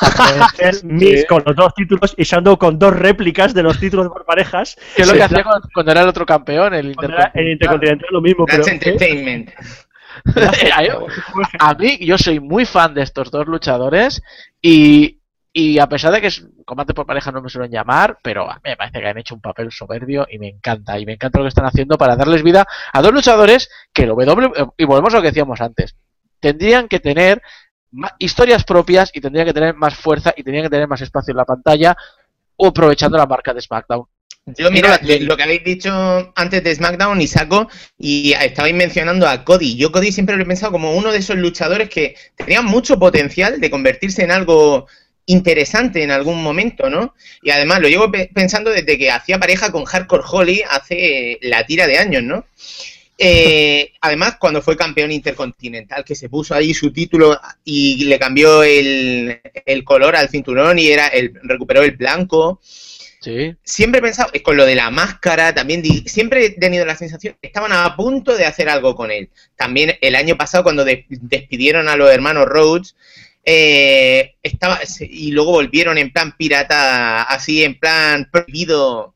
con 1.28 1.42
los 1.46 1.56
dos 1.56 1.74
títulos 1.74 2.14
y 2.16 2.24
Sandow 2.24 2.58
con 2.58 2.78
dos 2.78 2.94
réplicas 2.94 3.54
de 3.54 3.62
los 3.62 3.78
títulos 3.78 4.08
por 4.08 4.24
parejas. 4.24 4.76
que 4.96 5.02
es 5.02 5.08
lo 5.08 5.14
que 5.14 5.22
hacía 5.22 5.44
cuando, 5.44 5.68
cuando 5.72 5.92
era 5.92 6.02
el 6.02 6.08
otro 6.08 6.26
campeón, 6.26 6.74
el 6.74 6.94
Cuando 6.94 7.16
era 7.16 7.32
Intercontinental. 7.34 7.42
el 7.42 7.52
Intercontinental 7.52 8.08
lo 8.10 8.20
mismo, 8.20 8.46
pero 8.46 8.64
That's 8.64 8.72
Entertainment. 8.72 9.50
A 11.60 11.74
mí, 11.74 11.98
yo 12.00 12.18
soy 12.18 12.40
muy 12.40 12.64
fan 12.64 12.94
de 12.94 13.02
estos 13.02 13.30
dos 13.30 13.46
luchadores 13.46 14.22
y, 14.60 15.20
y 15.52 15.78
a 15.78 15.88
pesar 15.88 16.12
de 16.12 16.20
que 16.20 16.26
es 16.28 16.46
combate 16.64 16.94
por 16.94 17.06
pareja 17.06 17.32
no 17.32 17.40
me 17.40 17.48
suelen 17.48 17.70
llamar, 17.70 18.18
pero 18.22 18.50
a 18.50 18.56
mí 18.56 18.60
me 18.64 18.76
parece 18.76 19.00
que 19.00 19.08
han 19.08 19.18
hecho 19.18 19.34
un 19.34 19.40
papel 19.40 19.70
soberbio 19.70 20.26
y 20.30 20.38
me 20.38 20.48
encanta. 20.48 20.98
Y 20.98 21.06
me 21.06 21.14
encanta 21.14 21.38
lo 21.38 21.44
que 21.44 21.50
están 21.50 21.66
haciendo 21.66 21.96
para 21.96 22.16
darles 22.16 22.42
vida 22.42 22.66
a 22.92 23.02
dos 23.02 23.12
luchadores 23.12 23.70
que 23.92 24.02
el 24.02 24.08
W, 24.08 24.50
y 24.76 24.84
volvemos 24.84 25.14
a 25.14 25.16
lo 25.16 25.22
que 25.22 25.28
decíamos 25.28 25.60
antes, 25.60 25.96
tendrían 26.40 26.88
que 26.88 27.00
tener 27.00 27.42
historias 28.18 28.64
propias 28.64 29.10
y 29.14 29.20
tendrían 29.20 29.46
que 29.46 29.54
tener 29.54 29.74
más 29.74 29.94
fuerza 29.94 30.32
y 30.36 30.42
tendrían 30.42 30.64
que 30.66 30.70
tener 30.70 30.88
más 30.88 31.00
espacio 31.00 31.32
en 31.32 31.38
la 31.38 31.44
pantalla 31.44 31.96
o 32.56 32.68
aprovechando 32.68 33.16
la 33.16 33.26
marca 33.26 33.54
de 33.54 33.60
SmackDown. 33.60 34.04
Yo, 34.56 34.70
mira, 34.70 34.98
lo, 35.20 35.36
que 35.36 35.42
habéis 35.42 35.62
dicho 35.62 36.32
antes 36.34 36.64
de 36.64 36.74
SmackDown 36.74 37.20
y 37.20 37.26
saco, 37.26 37.68
y 37.98 38.32
estabais 38.32 38.74
mencionando 38.74 39.28
a 39.28 39.44
Cody. 39.44 39.76
Yo 39.76 39.92
Cody 39.92 40.10
siempre 40.10 40.36
lo 40.36 40.42
he 40.42 40.46
pensado 40.46 40.72
como 40.72 40.94
uno 40.94 41.12
de 41.12 41.18
esos 41.18 41.36
luchadores 41.36 41.90
que 41.90 42.14
tenían 42.34 42.64
mucho 42.64 42.98
potencial 42.98 43.60
de 43.60 43.70
convertirse 43.70 44.24
en 44.24 44.30
algo 44.30 44.86
interesante 45.26 46.02
en 46.02 46.10
algún 46.10 46.42
momento, 46.42 46.88
¿no? 46.88 47.14
Y 47.42 47.50
además 47.50 47.80
lo 47.80 47.88
llevo 47.88 48.10
pe- 48.10 48.30
pensando 48.32 48.70
desde 48.70 48.96
que 48.96 49.10
hacía 49.10 49.38
pareja 49.38 49.70
con 49.70 49.84
Hardcore 49.84 50.24
Holly 50.26 50.62
hace 50.70 51.38
la 51.42 51.66
tira 51.66 51.86
de 51.86 51.98
años, 51.98 52.22
¿no? 52.22 52.46
Eh, 53.20 53.92
además, 54.00 54.36
cuando 54.38 54.62
fue 54.62 54.76
campeón 54.76 55.10
intercontinental, 55.10 56.04
que 56.04 56.14
se 56.14 56.28
puso 56.28 56.54
ahí 56.54 56.72
su 56.72 56.92
título 56.92 57.36
y 57.64 58.04
le 58.04 58.18
cambió 58.18 58.62
el, 58.62 59.40
el 59.66 59.84
color 59.84 60.14
al 60.14 60.28
cinturón 60.28 60.78
y 60.78 60.86
era 60.88 61.08
el, 61.08 61.32
recuperó 61.42 61.82
el 61.82 61.96
blanco 61.96 62.60
Sí. 63.20 63.56
siempre 63.64 63.98
he 63.98 64.02
pensado, 64.02 64.30
eh, 64.32 64.42
con 64.42 64.56
lo 64.56 64.64
de 64.64 64.76
la 64.76 64.90
máscara, 64.90 65.52
también 65.52 65.82
siempre 66.06 66.46
he 66.46 66.50
tenido 66.50 66.84
la 66.86 66.94
sensación 66.96 67.36
que 67.40 67.48
estaban 67.48 67.72
a 67.72 67.96
punto 67.96 68.36
de 68.36 68.46
hacer 68.46 68.68
algo 68.68 68.94
con 68.94 69.10
él. 69.10 69.30
También 69.56 69.96
el 70.00 70.14
año 70.14 70.36
pasado, 70.36 70.62
cuando 70.62 70.84
de- 70.84 71.04
despidieron 71.08 71.88
a 71.88 71.96
los 71.96 72.10
hermanos 72.12 72.46
Rhodes, 72.46 72.94
eh, 73.44 74.36
estaba, 74.42 74.78
y 75.00 75.32
luego 75.32 75.52
volvieron 75.52 75.98
en 75.98 76.12
plan 76.12 76.36
pirata, 76.36 77.22
así 77.22 77.64
en 77.64 77.78
plan 77.78 78.28
prohibido, 78.30 79.14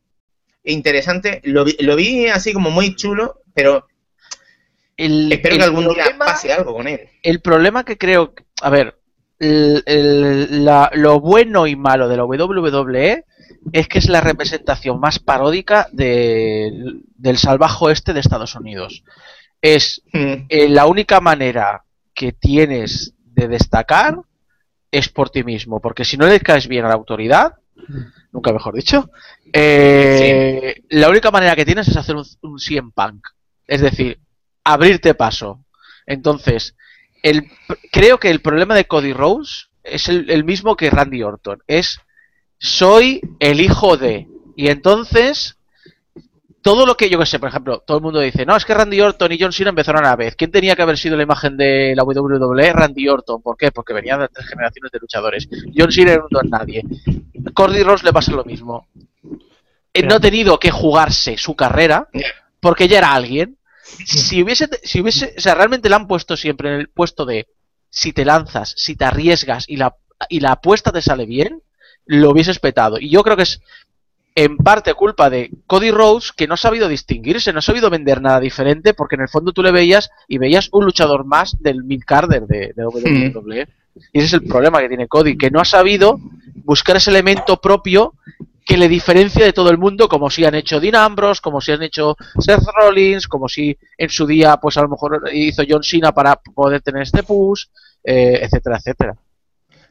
e 0.64 0.72
interesante. 0.72 1.40
Lo 1.44 1.64
vi, 1.64 1.76
lo 1.80 1.94
vi 1.96 2.26
así 2.26 2.52
como 2.52 2.70
muy 2.70 2.96
chulo, 2.96 3.42
pero 3.54 3.86
El, 4.96 5.32
espero 5.32 5.54
el 5.54 5.58
que 5.60 5.64
algún 5.64 5.84
día 5.84 6.04
problema- 6.04 6.24
pase 6.26 6.52
algo 6.52 6.74
con 6.74 6.86
él. 6.88 7.00
el 7.22 7.40
problema 7.40 7.84
que 7.84 7.96
creo, 7.98 8.34
a 8.62 8.70
ver, 8.70 8.98
el- 9.38 9.82
el- 9.86 10.64
la- 10.64 10.90
lo 10.94 11.20
bueno 11.20 11.66
y 11.66 11.74
malo 11.76 12.08
de 12.08 12.16
la 12.16 12.24
WWE 12.24 13.24
es 13.72 13.88
que 13.88 13.98
es 13.98 14.08
la 14.08 14.20
representación 14.20 15.00
más 15.00 15.18
paródica 15.18 15.88
de- 15.92 17.00
del 17.16 17.38
salvaje 17.38 17.84
oeste 17.84 18.12
de 18.12 18.20
Estados 18.20 18.54
Unidos. 18.54 19.02
Es 19.60 20.02
Mm, 20.12 20.46
eh, 20.48 20.68
la 20.68 20.86
única 20.86 21.20
manera 21.20 21.84
que 22.14 22.32
tienes 22.32 23.14
de 23.24 23.48
destacar 23.48 24.18
es 24.90 25.08
por 25.08 25.30
ti 25.30 25.42
mismo, 25.44 25.80
porque 25.80 26.04
si 26.04 26.16
no 26.16 26.26
le 26.26 26.40
caes 26.40 26.68
bien 26.68 26.84
a 26.84 26.88
la 26.88 26.94
autoridad, 26.94 27.54
nunca 28.32 28.52
mejor 28.52 28.74
dicho, 28.74 29.10
eh, 29.52 30.82
la 30.90 31.08
única 31.08 31.30
manera 31.30 31.56
que 31.56 31.64
tienes 31.64 31.88
es 31.88 31.96
hacer 31.96 32.16
un, 32.16 32.24
un 32.42 32.58
CM 32.58 32.90
Punk, 32.94 33.26
es 33.66 33.80
decir, 33.80 34.18
abrirte 34.64 35.14
paso. 35.14 35.64
Entonces, 36.06 36.76
el, 37.22 37.50
creo 37.90 38.18
que 38.18 38.30
el 38.30 38.40
problema 38.40 38.74
de 38.74 38.86
Cody 38.86 39.12
Rose 39.12 39.66
es 39.82 40.08
el, 40.08 40.30
el 40.30 40.44
mismo 40.44 40.76
que 40.76 40.90
Randy 40.90 41.22
Orton, 41.22 41.62
es 41.66 42.00
soy 42.58 43.20
el 43.40 43.60
hijo 43.60 43.96
de, 43.96 44.28
y 44.56 44.68
entonces 44.68 45.56
todo 46.62 46.86
lo 46.86 46.96
que 46.96 47.10
yo 47.10 47.18
que 47.18 47.26
sé, 47.26 47.40
por 47.40 47.48
ejemplo, 47.48 47.82
todo 47.84 47.98
el 47.98 48.02
mundo 48.04 48.20
dice, 48.20 48.46
no, 48.46 48.56
es 48.56 48.64
que 48.64 48.72
Randy 48.72 49.00
Orton 49.00 49.32
y 49.32 49.38
John 49.38 49.52
Cena 49.52 49.70
empezaron 49.70 50.04
a 50.04 50.10
la 50.10 50.16
vez. 50.16 50.36
¿Quién 50.36 50.52
tenía 50.52 50.76
que 50.76 50.82
haber 50.82 50.96
sido 50.96 51.16
la 51.16 51.24
imagen 51.24 51.56
de 51.56 51.92
la 51.96 52.04
WWE? 52.04 52.72
Randy 52.72 53.08
Orton. 53.08 53.42
¿Por 53.42 53.56
qué? 53.56 53.72
Porque 53.72 53.92
venían 53.92 54.20
de 54.20 54.28
tres 54.28 54.46
generaciones 54.46 54.92
de 54.92 54.98
luchadores. 55.00 55.48
John 55.76 55.90
Cena 55.90 56.12
era 56.12 56.22
un 56.22 56.28
don 56.30 56.48
nadie. 56.48 56.84
Cody 57.52 57.82
Rose 57.82 58.04
le 58.04 58.12
pasa 58.12 58.32
lo 58.32 58.44
mismo. 58.44 58.86
Eh, 59.92 60.04
No 60.04 60.14
ha 60.14 60.20
tenido 60.20 60.58
que 60.58 60.70
jugarse 60.70 61.36
su 61.36 61.56
carrera 61.56 62.08
porque 62.60 62.86
ya 62.86 62.98
era 62.98 63.12
alguien. 63.12 63.58
Si 64.04 64.42
hubiese, 64.42 64.68
si 64.82 65.00
hubiese, 65.00 65.34
o 65.36 65.40
sea, 65.40 65.54
realmente 65.54 65.88
le 65.88 65.94
han 65.94 66.06
puesto 66.06 66.36
siempre 66.36 66.72
en 66.72 66.80
el 66.80 66.88
puesto 66.88 67.24
de 67.24 67.46
si 67.90 68.12
te 68.12 68.24
lanzas, 68.24 68.74
si 68.76 68.96
te 68.96 69.04
arriesgas 69.04 69.68
y 69.68 69.76
la, 69.76 69.96
y 70.28 70.40
la 70.40 70.52
apuesta 70.52 70.92
te 70.92 71.02
sale 71.02 71.26
bien, 71.26 71.62
lo 72.06 72.30
hubieses 72.30 72.58
petado. 72.58 72.98
Y 72.98 73.10
yo 73.10 73.22
creo 73.22 73.36
que 73.36 73.42
es 73.44 73.60
en 74.34 74.56
parte 74.56 74.94
culpa 74.94 75.28
de 75.28 75.50
Cody 75.66 75.90
Rhodes, 75.90 76.32
que 76.32 76.46
no 76.46 76.54
ha 76.54 76.58
sabido 76.58 76.88
distinguirse, 76.88 77.52
no 77.52 77.58
ha 77.58 77.62
sabido 77.62 77.90
vender 77.90 78.22
nada 78.22 78.40
diferente, 78.40 78.94
porque 78.94 79.16
en 79.16 79.22
el 79.22 79.28
fondo 79.28 79.52
tú 79.52 79.62
le 79.62 79.72
veías 79.72 80.10
y 80.26 80.38
veías 80.38 80.68
un 80.72 80.86
luchador 80.86 81.24
más 81.24 81.56
del 81.60 81.84
mid 81.84 82.02
carder 82.06 82.46
de, 82.46 82.72
de 82.74 82.86
WWE. 82.86 83.68
Y 84.12 84.18
ese 84.18 84.26
es 84.26 84.32
el 84.32 84.44
problema 84.44 84.80
que 84.80 84.88
tiene 84.88 85.08
Cody, 85.08 85.36
que 85.36 85.50
no 85.50 85.60
ha 85.60 85.66
sabido 85.66 86.18
buscar 86.64 86.96
ese 86.96 87.10
elemento 87.10 87.60
propio 87.60 88.14
que 88.64 88.76
le 88.76 88.88
diferencia 88.88 89.44
de 89.44 89.52
todo 89.52 89.70
el 89.70 89.78
mundo, 89.78 90.08
como 90.08 90.30
si 90.30 90.44
han 90.44 90.54
hecho 90.54 90.78
Dean 90.80 90.94
Ambrose, 90.94 91.40
como 91.42 91.60
si 91.60 91.72
han 91.72 91.82
hecho 91.82 92.16
Seth 92.38 92.62
Rollins, 92.76 93.26
como 93.26 93.48
si 93.48 93.76
en 93.98 94.08
su 94.08 94.26
día, 94.26 94.56
pues 94.58 94.76
a 94.76 94.82
lo 94.82 94.88
mejor 94.88 95.28
hizo 95.32 95.62
John 95.68 95.82
Cena 95.82 96.12
para 96.12 96.36
poder 96.36 96.80
tener 96.80 97.02
este 97.02 97.22
push, 97.22 97.64
eh, 98.04 98.38
etcétera, 98.42 98.76
etcétera. 98.78 99.16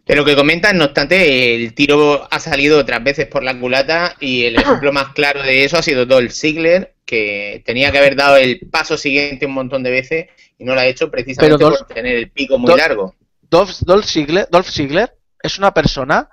De 0.06 0.16
lo 0.16 0.26
que 0.26 0.36
comentan, 0.36 0.78
no 0.78 0.86
obstante, 0.86 1.54
el 1.56 1.74
tiro 1.76 2.28
ha 2.32 2.40
salido 2.40 2.80
otras 2.80 3.04
veces 3.04 3.28
por 3.28 3.44
la 3.44 3.58
culata 3.60 4.16
y 4.20 4.46
el 4.46 4.56
ejemplo 4.56 4.92
más 4.92 5.10
claro 5.14 5.44
de 5.44 5.64
eso 5.64 5.78
ha 5.78 5.84
sido 5.84 6.06
Dolph 6.06 6.32
Ziggler, 6.32 6.96
que 7.06 7.62
tenía 7.66 7.92
que 7.92 8.00
haber 8.00 8.16
dado 8.16 8.38
el 8.38 8.62
paso 8.72 8.98
siguiente 8.98 9.46
un 9.46 9.54
montón 9.54 9.84
de 9.84 9.92
veces 9.92 10.28
y 10.58 10.64
no 10.64 10.74
lo 10.74 10.80
ha 10.82 10.86
hecho 10.88 11.12
precisamente 11.12 11.58
Pero 11.58 11.70
Dolph- 11.72 11.86
por 11.86 11.94
tener 11.96 12.16
el 12.16 12.32
pico 12.32 12.58
muy 12.58 12.70
Dolph- 12.72 12.78
largo. 12.80 13.16
Dolph, 13.50 13.72
Dolph 13.82 14.06
Ziggler, 14.06 14.48
Dolph 14.50 14.70
Ziggler 14.70 15.14
es 15.44 15.58
una 15.60 15.72
persona 15.74 16.30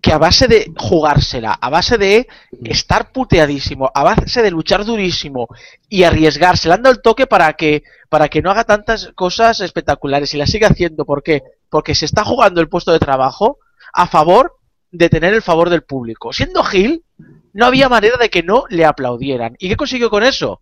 que 0.00 0.12
a 0.12 0.18
base 0.18 0.46
de 0.46 0.72
jugársela, 0.76 1.52
a 1.52 1.70
base 1.70 1.98
de 1.98 2.28
estar 2.64 3.12
puteadísimo, 3.12 3.90
a 3.94 4.04
base 4.04 4.42
de 4.42 4.50
luchar 4.50 4.84
durísimo 4.84 5.48
y 5.88 6.04
arriesgarse, 6.04 6.68
le 6.68 6.74
han 6.74 6.82
dado 6.82 6.94
el 6.94 7.02
toque 7.02 7.26
para 7.26 7.52
que, 7.54 7.82
para 8.08 8.28
que 8.28 8.42
no 8.42 8.50
haga 8.50 8.64
tantas 8.64 9.10
cosas 9.14 9.60
espectaculares 9.60 10.32
y 10.34 10.36
la 10.36 10.46
siga 10.46 10.68
haciendo. 10.68 11.04
¿Por 11.04 11.22
qué? 11.22 11.42
Porque 11.70 11.94
se 11.94 12.04
está 12.04 12.24
jugando 12.24 12.60
el 12.60 12.68
puesto 12.68 12.92
de 12.92 12.98
trabajo 12.98 13.58
a 13.92 14.06
favor 14.06 14.56
de 14.90 15.08
tener 15.08 15.34
el 15.34 15.42
favor 15.42 15.70
del 15.70 15.82
público. 15.82 16.32
Siendo 16.32 16.62
Gil, 16.62 17.04
no 17.52 17.66
había 17.66 17.88
manera 17.88 18.16
de 18.16 18.30
que 18.30 18.42
no 18.42 18.64
le 18.68 18.84
aplaudieran. 18.84 19.56
¿Y 19.58 19.68
qué 19.68 19.76
consiguió 19.76 20.10
con 20.10 20.22
eso? 20.22 20.60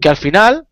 Que 0.00 0.08
al 0.08 0.16
final, 0.16 0.66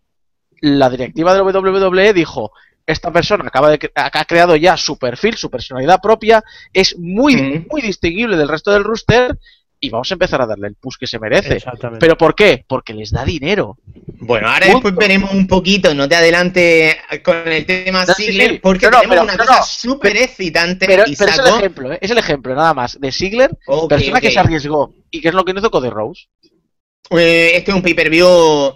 la 0.61 0.91
directiva 0.91 1.35
de 1.35 1.41
WWE 1.41 2.13
dijo, 2.13 2.53
esta 2.87 3.13
persona 3.13 3.45
acaba 3.47 3.71
de 3.71 3.79
cre- 3.79 3.93
ha 3.95 4.25
creado 4.25 4.57
ya 4.57 4.77
su 4.77 4.99
perfil, 4.99 5.37
su 5.37 5.51
personalidad 5.51 6.01
propia, 6.01 6.43
es 6.73 6.97
muy, 6.99 7.37
Mm. 7.37 7.67
muy 7.71 7.83
distinguible 7.83 8.37
del 8.37 8.49
resto 8.49 8.73
del 8.73 8.85
rooster 8.85 9.39
y 9.83 9.89
vamos 9.89 10.11
a 10.11 10.15
empezar 10.15 10.43
a 10.43 10.47
darle 10.47 10.69
el 10.69 10.75
push 10.75 10.97
que 11.01 11.07
se 11.07 11.19
merece. 11.19 11.55
Exactamente. 11.55 12.01
¿Pero 12.05 12.19
por 12.19 12.35
qué? 12.35 12.65
Porque 12.69 12.93
les 12.93 13.11
da 13.13 13.25
dinero. 13.25 13.79
Bueno, 14.19 14.49
ahora 14.49 14.67
Punto. 14.67 14.89
después 14.91 14.97
veremos 15.09 15.33
un 15.33 15.47
poquito, 15.47 15.95
no 15.95 16.07
te 16.07 16.17
adelante 16.17 16.99
con 17.25 17.49
el 17.49 17.65
tema 17.65 18.05
No, 18.05 18.13
sí, 18.13 18.31
sí. 18.31 18.61
porque 18.63 18.87
No, 18.87 18.91
no, 18.93 19.01
tenemos 19.01 19.17
pero- 19.17 19.23
una 19.25 19.37
no, 19.37 19.47
cosa 19.47 19.61
no. 19.61 19.65
súper 19.65 20.17
excitante 20.19 20.87
Pero, 20.87 21.05
y 21.07 21.17
pero 21.17 21.31
es 21.31 21.39
el 21.39 21.47
ejemplo, 21.47 21.93
¿eh? 21.95 21.99
es 22.03 22.11
el 22.11 22.19
ejemplo 22.19 22.55
nada 22.55 22.75
más 22.75 23.01
de 23.01 23.11
Ziggler, 23.13 23.57
Ok, 23.67 23.89
persona 23.89 24.21
que 24.21 24.31
se 24.31 24.39
arriesgó. 24.39 24.93
¿Y 25.11 25.21
qué 25.23 25.29
es 25.29 25.35
lo 25.35 25.45
que 25.45 25.55
no 25.55 25.61
hizo 25.61 25.71
Cody 25.71 25.89
Rose? 25.89 26.27
Eh, 27.13 27.53
este 27.55 27.71
es 27.71 27.75
un 27.75 27.83
pay-per-view 27.83 28.75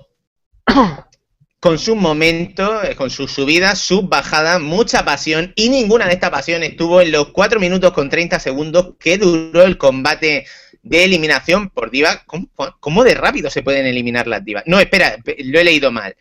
con 1.64 1.78
sus 1.78 1.96
momentos, 1.96 2.84
eh, 2.84 2.94
con 2.94 3.08
sus 3.08 3.32
subidas, 3.32 3.78
sus 3.78 4.06
bajadas, 4.06 4.60
mucha 4.60 5.02
pasión 5.02 5.54
y 5.56 5.70
ninguna 5.70 6.06
de 6.06 6.12
estas 6.12 6.28
pasiones 6.28 6.72
estuvo 6.72 7.00
en 7.00 7.10
los 7.10 7.28
4 7.30 7.58
minutos 7.58 7.90
con 7.94 8.10
30 8.10 8.38
segundos 8.38 8.96
que 9.00 9.16
duró 9.16 9.62
el 9.62 9.78
combate 9.78 10.44
de 10.82 11.04
eliminación 11.04 11.70
por 11.70 11.90
diva. 11.90 12.22
¿Cómo, 12.26 12.48
cómo 12.80 13.02
de 13.02 13.14
rápido 13.14 13.48
se 13.48 13.62
pueden 13.62 13.86
eliminar 13.86 14.26
las 14.26 14.44
divas? 14.44 14.64
No, 14.66 14.78
espera, 14.78 15.16
pe- 15.24 15.36
lo 15.42 15.58
he 15.58 15.64
leído 15.64 15.90
mal. 15.90 16.14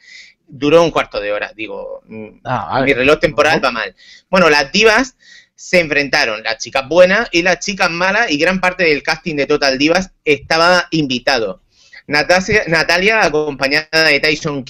Duró 0.47 0.81
un 0.81 0.91
cuarto 0.91 1.19
de 1.19 1.33
hora, 1.33 1.51
digo. 1.53 2.01
mm, 2.07 2.39
Ah. 2.45 2.81
Mi 2.85 2.93
reloj 2.93 3.19
temporal 3.19 3.61
va 3.61 3.71
mal. 3.71 3.93
Bueno, 4.29 4.49
las 4.49 4.71
divas 4.71 5.17
se 5.55 5.81
enfrentaron, 5.81 6.41
las 6.43 6.57
chicas 6.59 6.87
buenas 6.87 7.27
y 7.33 7.41
las 7.41 7.59
chicas 7.59 7.89
malas, 7.91 8.31
y 8.31 8.37
gran 8.37 8.61
parte 8.61 8.85
del 8.85 9.03
casting 9.03 9.35
de 9.35 9.45
Total 9.45 9.77
Divas 9.77 10.11
estaba 10.23 10.87
invitado. 10.91 11.61
Natasia- 12.07 12.63
Natalia, 12.67 13.25
acompañada 13.25 14.05
de 14.05 14.21
Tyson 14.21 14.63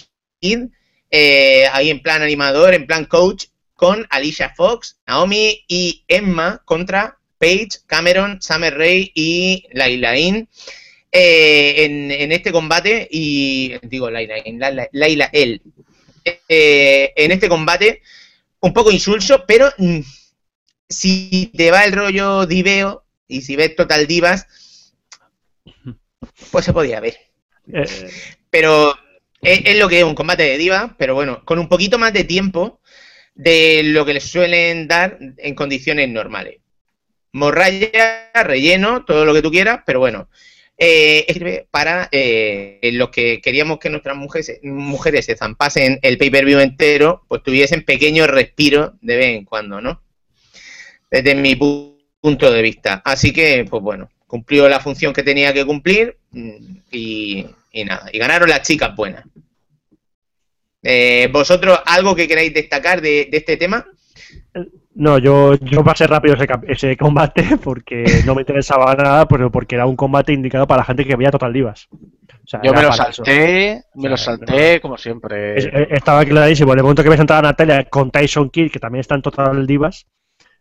Kidd, 0.44 0.68
eh, 1.10 1.66
ahí 1.72 1.90
en 1.90 2.02
plan 2.02 2.22
animador, 2.22 2.74
en 2.74 2.86
plan 2.86 3.06
coach, 3.06 3.46
con 3.76 4.06
Alicia 4.10 4.54
Fox, 4.56 4.98
Naomi 5.08 5.64
y 5.70 6.04
Emma 6.08 6.62
contra 6.66 7.18
Paige, 7.38 7.80
Cameron, 7.88 8.42
Summer 8.42 8.78
Rae 8.78 9.10
y 9.16 9.66
Laila 9.72 10.18
In. 10.18 10.50
eh, 11.12 11.86
en, 11.86 12.12
en 12.12 12.32
este 12.32 12.52
combate, 12.52 13.08
y 13.10 13.74
digo 13.88 14.10
Laila 14.10 14.36
In, 14.46 14.60
Laila, 14.60 14.88
Laila 14.92 15.30
El. 15.32 15.62
Eh, 16.50 17.14
en 17.16 17.32
este 17.32 17.48
combate, 17.50 18.02
un 18.60 18.74
poco 18.74 18.92
insulso, 18.92 19.46
pero 19.48 19.70
mm, 19.78 20.00
si 20.90 21.52
te 21.56 21.72
va 21.72 21.86
el 21.86 21.94
rollo 21.94 22.46
diveo 22.46 23.06
y 23.28 23.42
si 23.42 23.56
ves 23.56 23.76
Total 23.76 24.08
Divas, 24.08 24.48
pues 26.52 26.66
se 26.66 26.74
podía 26.74 27.00
ver. 27.00 27.18
Eh, 27.72 28.10
Pero 28.50 28.94
es, 29.44 29.78
lo 29.78 29.90
que 29.90 30.00
es 30.00 30.04
un 30.04 30.16
combate 30.16 30.44
de 30.44 30.58
diva, 30.58 30.96
pero 30.98 31.16
bueno, 31.16 31.44
con 31.46 31.60
un 31.60 31.68
poquito 31.70 31.98
más 31.98 32.14
de 32.14 32.24
tiempo 32.24 32.80
de 33.36 33.82
lo 33.84 34.06
que 34.06 34.14
les 34.14 34.24
suelen 34.24 34.88
dar 34.88 35.18
en 35.38 35.56
condiciones 35.56 36.10
normales. 36.10 36.60
Morralla, 37.32 38.32
relleno, 38.44 39.06
todo 39.06 39.26
lo 39.26 39.34
que 39.34 39.42
tú 39.42 39.50
quieras, 39.52 39.82
pero 39.86 40.00
bueno, 40.00 40.30
eh, 40.78 41.26
sirve 41.32 41.68
para 41.72 42.10
eh, 42.12 42.80
los 42.94 43.10
que 43.10 43.42
queríamos 43.42 43.80
que 43.80 43.90
nuestras 43.90 44.16
mujeres, 44.16 44.60
mujeres 44.64 45.26
se 45.26 45.36
zampasen 45.36 46.00
el 46.02 46.18
pay-per-view 46.18 46.60
entero, 46.60 47.24
pues 47.28 47.42
tuviesen 47.42 47.84
pequeños 47.84 48.28
respiros 48.28 48.92
de 49.02 49.16
vez 49.16 49.36
en 49.38 49.46
cuando, 49.46 49.82
¿no? 49.82 50.02
Desde 51.10 51.36
mi 51.36 51.56
pu- 51.56 51.98
punto 52.22 52.52
de 52.52 52.62
vista. 52.62 53.02
Así 53.04 53.34
que, 53.34 53.66
pues 53.70 53.82
bueno, 53.82 54.10
cumplió 54.28 54.70
la 54.70 54.80
función 54.80 55.14
que 55.14 55.24
tenía 55.24 55.54
que 55.54 55.66
cumplir 55.66 56.18
mm, 56.32 56.56
y 56.92 57.46
nada, 57.86 58.10
y 58.12 58.20
ganaron 58.20 58.50
las 58.50 58.62
chicas 58.62 58.96
buenas. 58.96 59.26
Eh, 60.84 61.30
¿Vosotros 61.32 61.80
algo 61.86 62.14
que 62.16 62.28
queráis 62.28 62.54
destacar 62.54 63.02
de, 63.02 63.28
de 63.32 63.38
este 63.38 63.58
tema? 63.58 63.86
no, 64.96 65.18
yo, 65.18 65.56
yo 65.56 65.84
pasé 65.84 66.06
rápido 66.06 66.36
ese, 66.68 66.96
combate 66.98 67.58
porque 67.64 68.04
no 68.26 68.36
me 68.36 68.42
interesaba 68.42 68.94
nada, 68.94 69.28
pero 69.28 69.50
porque 69.52 69.76
era 69.76 69.86
un 69.88 69.96
combate 69.96 70.34
indicado 70.34 70.68
para 70.68 70.82
la 70.82 70.86
gente 70.86 71.06
que 71.06 71.16
veía 71.16 71.32
Total 71.32 71.52
Divas. 71.52 71.88
O 71.92 72.46
sea, 72.48 72.62
Yo 72.62 72.74
me 72.74 72.82
lo 72.82 72.90
eso. 72.90 72.98
salté, 73.24 73.84
me 73.96 74.10
lo 74.10 74.16
O 74.16 74.18
sea, 74.18 74.36
salté 74.38 74.82
como 74.82 74.98
siempre. 74.98 75.58
Es- 75.58 75.66
eh, 75.66 75.88
Estaba 75.92 76.24
clarísimo. 76.26 76.74
En 76.74 76.80
el 76.80 76.84
momento 76.84 77.02
que 77.02 77.10
ves 77.10 77.20
entrar 77.20 77.40
a 77.40 77.48
Natalia 77.50 77.86
con 77.86 78.12
Tyson 78.12 78.50
Kidd, 78.50 78.70
que 78.72 78.80
también 78.80 79.00
está 79.00 79.16
en 79.16 79.22
Total 79.22 79.66
Divas, 79.66 80.06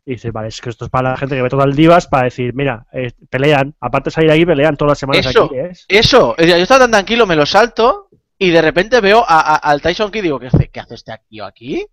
y 0.07 0.13
dices, 0.13 0.33
vale, 0.33 0.49
es 0.49 0.61
que 0.61 0.71
esto 0.71 0.85
es 0.87 0.91
para 0.91 1.11
la 1.11 1.17
gente 1.17 1.35
que 1.37 1.43
ve 1.43 1.49
Total 1.49 1.75
Divas, 1.75 2.07
para 2.07 2.25
decir, 2.25 2.55
mira, 2.55 2.87
eh, 2.93 3.11
pelean, 3.29 3.75
aparte 3.81 4.09
de 4.09 4.15
salir 4.15 4.31
aquí, 4.31 4.47
pelean 4.47 4.77
todas 4.77 4.93
las 4.93 4.99
semanas 4.99 5.27
Eso. 5.27 5.45
aquí. 5.45 5.57
¿eh? 5.57 5.73
Eso, 5.89 6.37
yo 6.39 6.57
estaba 6.57 6.81
tan 6.85 6.91
tranquilo, 6.93 7.27
me 7.27 7.37
lo 7.37 7.45
salto 7.45 8.09
y 8.47 8.51
de 8.51 8.63
repente 8.63 9.01
veo 9.01 9.25
a- 9.27 9.41
a- 9.41 9.57
al 9.57 9.81
Tyson 9.81 10.11
Kidd 10.11 10.21
y 10.21 10.23
digo, 10.23 10.39
¿qué 10.41 10.47
hace, 10.49 10.69
¿qué 10.69 10.81
hace 10.81 10.95
este 10.95 11.13
tío 11.29 11.45
aquí? 11.45 11.87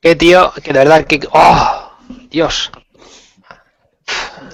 Qué 0.00 0.16
tío, 0.16 0.52
que 0.62 0.72
de 0.72 0.78
verdad 0.80 1.06
que. 1.06 1.20
¡Oh! 1.32 1.92
Dios. 2.30 2.70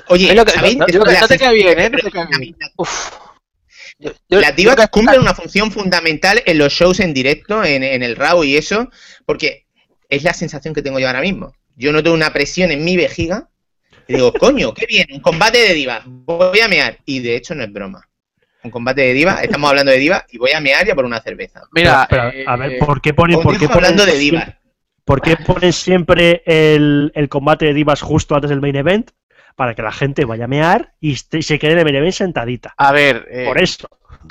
Oye, 0.09 0.31
Es 0.31 0.37
lo 0.37 0.45
que- 0.45 0.53
¿sabéis? 0.53 0.77
no- 0.77 0.87
te 0.87 1.39
cae 1.39 1.55
bien, 1.55 1.79
¿eh? 1.79 1.91
No 1.91 1.99
te 1.99 2.11
cae 2.11 2.27
bien. 2.39 2.57
Uf. 2.77 3.11
Yo- 3.99 4.13
yo- 4.29 4.41
Las 4.41 4.55
divas 4.55 4.77
que- 4.77 4.89
cumplen 4.89 5.21
una 5.21 5.35
función 5.35 5.73
fundamental 5.73 6.43
en 6.47 6.59
los 6.59 6.73
shows 6.73 7.01
en 7.01 7.13
directo, 7.13 7.65
en, 7.65 7.83
en 7.83 8.03
el 8.03 8.15
RAW 8.17 8.45
y 8.45 8.57
eso, 8.57 8.89
porque 9.27 9.67
es 10.09 10.23
la 10.23 10.33
sensación 10.35 10.73
que 10.75 10.83
tengo 10.83 10.99
yo 11.01 11.07
ahora 11.09 11.21
mismo. 11.21 11.53
Yo 11.77 11.93
noto 11.93 12.13
una 12.13 12.33
presión 12.33 12.71
en 12.71 12.85
mi 12.85 12.97
vejiga 12.97 13.49
y 14.07 14.15
digo, 14.15 14.33
coño, 14.41 14.73
qué 14.75 14.87
bien, 14.87 15.07
un 15.13 15.21
combate 15.21 15.59
de 15.59 15.75
divas, 15.75 16.03
voy 16.07 16.61
a 16.61 16.69
mear. 16.69 16.99
Y 17.05 17.21
de 17.21 17.37
hecho 17.37 17.55
no 17.55 17.65
es 17.65 17.73
broma. 17.73 18.09
Un 18.65 18.71
combate 18.71 19.03
de 19.03 19.13
divas, 19.15 19.43
estamos 19.43 19.71
hablando 19.71 19.93
de 19.93 19.99
divas 19.99 20.25
y 20.31 20.39
voy 20.39 20.51
a 20.53 20.61
mear 20.61 20.85
ya 20.87 20.95
por 20.95 21.05
una 21.05 21.21
cerveza. 21.21 21.63
Mira, 21.73 22.07
Pero, 22.11 22.29
eh, 22.31 22.45
a 22.47 22.57
ver, 22.57 22.79
¿por 22.79 23.01
qué 23.01 23.15
ponen, 23.15 23.37
por 23.41 23.53
qué 23.53 23.67
Continuo 23.67 23.75
ponen 23.75 23.91
hablando 23.93 24.05
de 24.07 24.19
siempre-. 24.19 24.59
¿Por 25.05 25.23
qué 25.23 25.37
ponen 25.37 25.73
siempre 25.73 26.43
el, 26.45 27.13
el 27.15 27.29
combate 27.29 27.67
de 27.67 27.75
divas 27.75 28.03
justo 28.03 28.35
antes 28.35 28.51
del 28.51 28.61
main 28.61 28.77
event? 28.77 29.11
Para 29.57 29.75
que 29.75 29.83
la 29.83 29.91
gente 29.93 30.25
vaya 30.25 30.45
a 30.45 30.49
mear 30.49 30.93
y 31.01 31.13
este- 31.13 31.43
se 31.43 31.59
quede 31.59 31.73
en 31.73 31.79
el 31.79 31.85
main 31.85 31.97
event 31.97 32.13
sentadita. 32.15 32.75
a 32.77 32.93
ver, 32.93 33.27
eh, 33.31 33.45
Por 33.47 33.61
eso. 33.63 33.89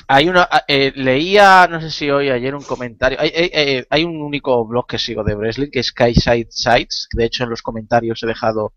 hay 0.08 0.30
una, 0.30 0.48
eh, 0.68 0.92
leía, 0.96 1.68
no 1.70 1.82
sé 1.82 1.90
si 1.90 2.10
hoy, 2.12 2.30
ayer 2.30 2.54
un 2.54 2.64
comentario, 2.64 3.18
hay, 3.20 3.32
hay- 3.36 3.52
hay- 3.54 3.84
hay 3.90 4.04
un 4.04 4.22
único 4.22 4.66
blog 4.68 4.88
que 4.88 4.98
sigo 5.00 5.24
de 5.24 5.36
wrestling 5.36 5.70
que 5.72 5.80
es 5.80 5.88
Skyside 5.88 6.48
Sites, 6.50 7.08
de 7.14 7.26
hecho 7.26 7.44
en 7.46 7.50
los 7.50 7.62
comentarios 7.62 8.22
he 8.24 8.28
dejado 8.28 8.74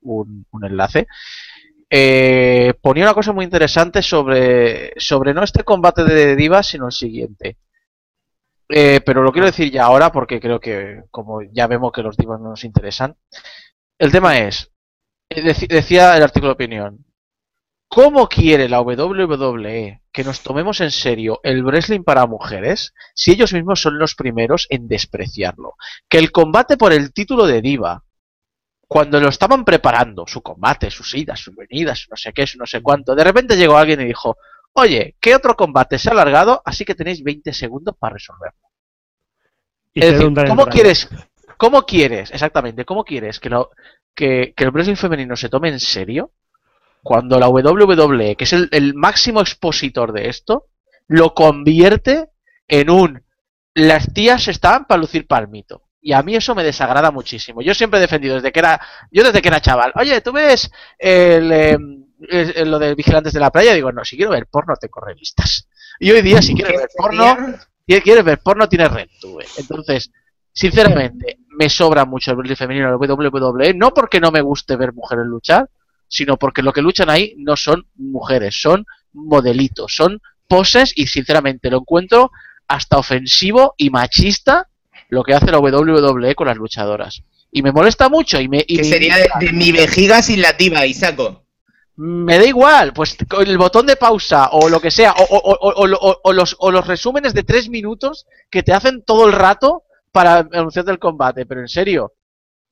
un, 0.00 0.44
un 0.50 0.64
enlace. 0.64 1.06
Eh, 1.96 2.74
ponía 2.80 3.04
una 3.04 3.14
cosa 3.14 3.32
muy 3.32 3.44
interesante 3.44 4.02
sobre, 4.02 4.94
sobre 4.96 5.32
no 5.32 5.44
este 5.44 5.62
combate 5.62 6.02
de 6.02 6.34
divas, 6.34 6.66
sino 6.66 6.86
el 6.86 6.92
siguiente. 6.92 7.58
Eh, 8.68 9.00
pero 9.06 9.22
lo 9.22 9.30
quiero 9.30 9.46
decir 9.46 9.70
ya 9.70 9.84
ahora 9.84 10.10
porque 10.10 10.40
creo 10.40 10.58
que, 10.58 11.04
como 11.12 11.42
ya 11.52 11.68
vemos 11.68 11.92
que 11.92 12.02
los 12.02 12.16
divas 12.16 12.40
no 12.40 12.48
nos 12.50 12.64
interesan, 12.64 13.16
el 13.96 14.10
tema 14.10 14.38
es, 14.38 14.72
eh, 15.30 15.54
decía 15.68 16.16
el 16.16 16.24
artículo 16.24 16.48
de 16.48 16.54
opinión, 16.54 17.06
¿cómo 17.86 18.28
quiere 18.28 18.68
la 18.68 18.80
WWE 18.80 20.02
que 20.10 20.24
nos 20.24 20.40
tomemos 20.40 20.80
en 20.80 20.90
serio 20.90 21.38
el 21.44 21.62
wrestling 21.62 22.02
para 22.02 22.26
mujeres 22.26 22.92
si 23.14 23.30
ellos 23.30 23.52
mismos 23.52 23.80
son 23.80 24.00
los 24.00 24.16
primeros 24.16 24.66
en 24.68 24.88
despreciarlo? 24.88 25.74
Que 26.08 26.18
el 26.18 26.32
combate 26.32 26.76
por 26.76 26.92
el 26.92 27.12
título 27.12 27.46
de 27.46 27.62
diva, 27.62 28.02
cuando 28.94 29.18
lo 29.18 29.28
estaban 29.28 29.64
preparando, 29.64 30.24
su 30.24 30.40
combate, 30.40 30.88
sus 30.88 31.16
idas, 31.16 31.40
sus 31.40 31.56
venidas, 31.56 31.98
su 31.98 32.10
no 32.10 32.16
sé 32.16 32.32
qué, 32.32 32.46
su 32.46 32.58
no 32.58 32.64
sé 32.64 32.80
cuánto, 32.80 33.16
de 33.16 33.24
repente 33.24 33.56
llegó 33.56 33.76
alguien 33.76 34.00
y 34.00 34.04
dijo, 34.04 34.36
oye, 34.74 35.16
¿qué 35.20 35.34
otro 35.34 35.56
combate 35.56 35.98
se 35.98 36.10
ha 36.10 36.12
alargado? 36.12 36.62
Así 36.64 36.84
que 36.84 36.94
tenéis 36.94 37.24
20 37.24 37.52
segundos 37.52 37.96
para 37.98 38.12
resolverlo. 38.14 38.68
Y 39.94 40.04
Es 40.04 40.12
decir, 40.12 40.32
¿cómo 40.46 40.66
quieres, 40.66 41.08
¿cómo 41.56 41.82
quieres, 41.82 42.30
exactamente, 42.30 42.84
cómo 42.84 43.02
quieres 43.02 43.40
que, 43.40 43.50
lo, 43.50 43.70
que, 44.14 44.54
que 44.56 44.62
el 44.62 44.70
wrestling 44.70 44.94
femenino 44.94 45.34
se 45.34 45.48
tome 45.48 45.70
en 45.70 45.80
serio 45.80 46.30
cuando 47.02 47.40
la 47.40 47.48
WWE, 47.48 48.36
que 48.36 48.44
es 48.44 48.52
el, 48.52 48.68
el 48.70 48.94
máximo 48.94 49.40
expositor 49.40 50.12
de 50.12 50.28
esto, 50.28 50.66
lo 51.08 51.34
convierte 51.34 52.28
en 52.68 52.90
un 52.90 53.24
las 53.74 54.14
tías 54.14 54.46
están 54.46 54.84
para 54.84 55.00
lucir 55.00 55.26
palmito. 55.26 55.82
Y 56.06 56.12
a 56.12 56.22
mí 56.22 56.36
eso 56.36 56.54
me 56.54 56.62
desagrada 56.62 57.10
muchísimo. 57.10 57.62
Yo 57.62 57.72
siempre 57.74 57.98
he 57.98 58.02
defendido 58.02 58.34
desde 58.34 58.52
que 58.52 58.58
era, 58.60 58.78
yo 59.10 59.24
desde 59.24 59.40
que 59.40 59.48
era 59.48 59.60
chaval, 59.62 59.90
oye, 59.96 60.20
tú 60.20 60.32
ves 60.32 60.70
el, 60.98 61.50
eh, 61.50 61.78
el- 62.28 62.70
lo 62.70 62.78
de 62.78 62.94
vigilantes 62.94 63.32
de 63.32 63.40
la 63.40 63.50
playa, 63.50 63.72
digo, 63.72 63.90
no, 63.90 64.04
si 64.04 64.16
quiero 64.16 64.30
ver 64.32 64.46
porno 64.46 64.74
tengo 64.76 65.00
revistas. 65.00 65.66
Y 65.98 66.10
hoy 66.10 66.20
día 66.20 66.42
si 66.42 66.54
quieres 66.54 66.76
ver 66.78 66.88
porno, 66.94 67.24
si 67.88 68.00
quieres 68.02 68.22
ver 68.24 68.38
porno 68.40 68.68
tienes 68.68 68.92
RedTube. 68.92 69.46
Entonces, 69.56 70.10
sinceramente, 70.52 71.38
me 71.48 71.70
sobra 71.70 72.04
mucho 72.04 72.30
el 72.32 72.36
wrestling 72.36 72.56
femenino 72.56 72.88
en 72.88 73.10
WWE, 73.10 73.72
no 73.74 73.94
porque 73.94 74.20
no 74.20 74.30
me 74.30 74.42
guste 74.42 74.76
ver 74.76 74.92
mujeres 74.92 75.24
luchar, 75.24 75.70
sino 76.06 76.36
porque 76.36 76.62
lo 76.62 76.72
que 76.74 76.82
luchan 76.82 77.08
ahí 77.08 77.34
no 77.38 77.56
son 77.56 77.86
mujeres, 77.94 78.60
son 78.60 78.84
modelitos, 79.14 79.94
son 79.96 80.20
poses 80.48 80.92
y 80.94 81.06
sinceramente 81.06 81.70
lo 81.70 81.78
encuentro 81.78 82.30
hasta 82.68 82.98
ofensivo 82.98 83.74
y 83.78 83.88
machista 83.88 84.68
lo 85.14 85.22
que 85.22 85.34
hace 85.34 85.50
la 85.50 85.58
WWE 85.60 86.34
con 86.34 86.48
las 86.48 86.56
luchadoras. 86.56 87.22
Y 87.50 87.62
me 87.62 87.72
molesta 87.72 88.08
mucho 88.08 88.40
y 88.40 88.48
me, 88.48 88.64
y 88.66 88.76
Que 88.78 88.84
sería 88.84 89.16
de, 89.16 89.28
de 89.40 89.52
mi 89.52 89.72
vejiga 89.72 90.20
sin 90.22 90.42
la 90.42 90.52
diva, 90.52 90.84
Isaco. 90.86 91.44
me 91.96 92.36
da 92.38 92.44
igual, 92.44 92.92
pues 92.92 93.16
con 93.28 93.46
el 93.46 93.56
botón 93.56 93.86
de 93.86 93.94
pausa 93.96 94.48
o 94.52 94.68
lo 94.68 94.80
que 94.80 94.90
sea, 94.90 95.12
o, 95.12 95.22
o- 95.22 95.38
o- 95.38 95.84
o- 95.84 96.08
o- 96.10 96.20
o 96.24 96.32
los, 96.32 96.56
o 96.58 96.70
los 96.72 96.86
resúmenes 96.86 97.32
de 97.34 97.44
tres 97.44 97.68
minutos 97.68 98.26
que 98.50 98.62
te 98.64 98.72
hacen 98.72 99.02
todo 99.04 99.26
el 99.26 99.32
rato 99.32 99.84
para 100.10 100.46
anunciarte 100.52 100.90
el 100.90 100.98
combate, 100.98 101.46
pero 101.46 101.60
en 101.60 101.68
serio, 101.68 102.12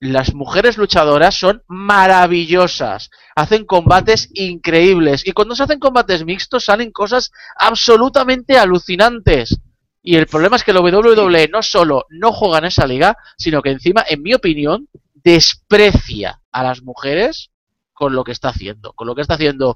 las 0.01 0.33
mujeres 0.33 0.77
luchadoras 0.77 1.35
son 1.35 1.63
maravillosas, 1.67 3.09
hacen 3.35 3.65
combates 3.65 4.29
increíbles 4.33 5.25
y 5.25 5.31
cuando 5.31 5.55
se 5.55 5.63
hacen 5.63 5.79
combates 5.79 6.25
mixtos 6.25 6.65
salen 6.65 6.91
cosas 6.91 7.31
absolutamente 7.55 8.57
alucinantes. 8.57 9.59
Y 10.05 10.17
el 10.17 10.27
problema 10.27 10.57
es 10.57 10.63
que 10.65 10.73
la 10.73 10.81
WWE 10.81 11.47
no 11.47 11.63
solo 11.63 12.05
no 12.09 12.33
juega 12.33 12.57
en 12.57 12.65
esa 12.65 12.85
liga, 12.85 13.17
sino 13.37 13.61
que 13.61 13.69
encima, 13.71 14.03
en 14.07 14.21
mi 14.21 14.33
opinión, 14.33 14.89
desprecia 15.13 16.41
a 16.51 16.63
las 16.63 16.83
mujeres 16.83 17.51
con 17.93 18.13
lo 18.13 18.25
que 18.25 18.33
está 18.33 18.49
haciendo, 18.49 18.91
con 18.93 19.07
lo 19.07 19.15
que 19.15 19.21
está 19.21 19.35
haciendo 19.35 19.75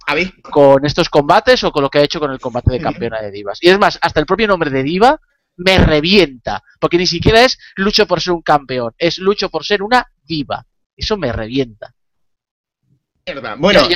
con 0.51 0.86
estos 0.86 1.07
combates 1.07 1.63
o 1.63 1.71
con 1.71 1.82
lo 1.82 1.89
que 1.89 1.99
ha 1.99 2.03
hecho 2.03 2.19
con 2.19 2.32
el 2.32 2.39
combate 2.39 2.73
de 2.73 2.82
campeona 2.82 3.21
de 3.21 3.32
divas. 3.32 3.59
Y 3.61 3.69
es 3.69 3.80
más, 3.80 3.97
hasta 4.01 4.19
el 4.19 4.25
propio 4.25 4.47
nombre 4.47 4.69
de 4.69 4.84
diva 4.84 5.17
me 5.55 5.78
revienta, 5.78 6.61
porque 6.80 6.97
ni 6.97 7.07
siquiera 7.07 7.43
es 7.43 7.57
lucho 7.75 8.05
por 8.05 8.19
ser 8.19 8.34
un 8.34 8.41
campeón, 8.41 8.93
es 8.97 9.19
lucho 9.19 9.49
por 9.49 9.65
ser 9.65 9.82
una 9.82 10.05
diva. 10.23 10.65
Eso 10.95 11.15
me 11.15 11.32
revienta. 11.32 11.93
Mierda. 13.25 13.55
Bueno, 13.55 13.88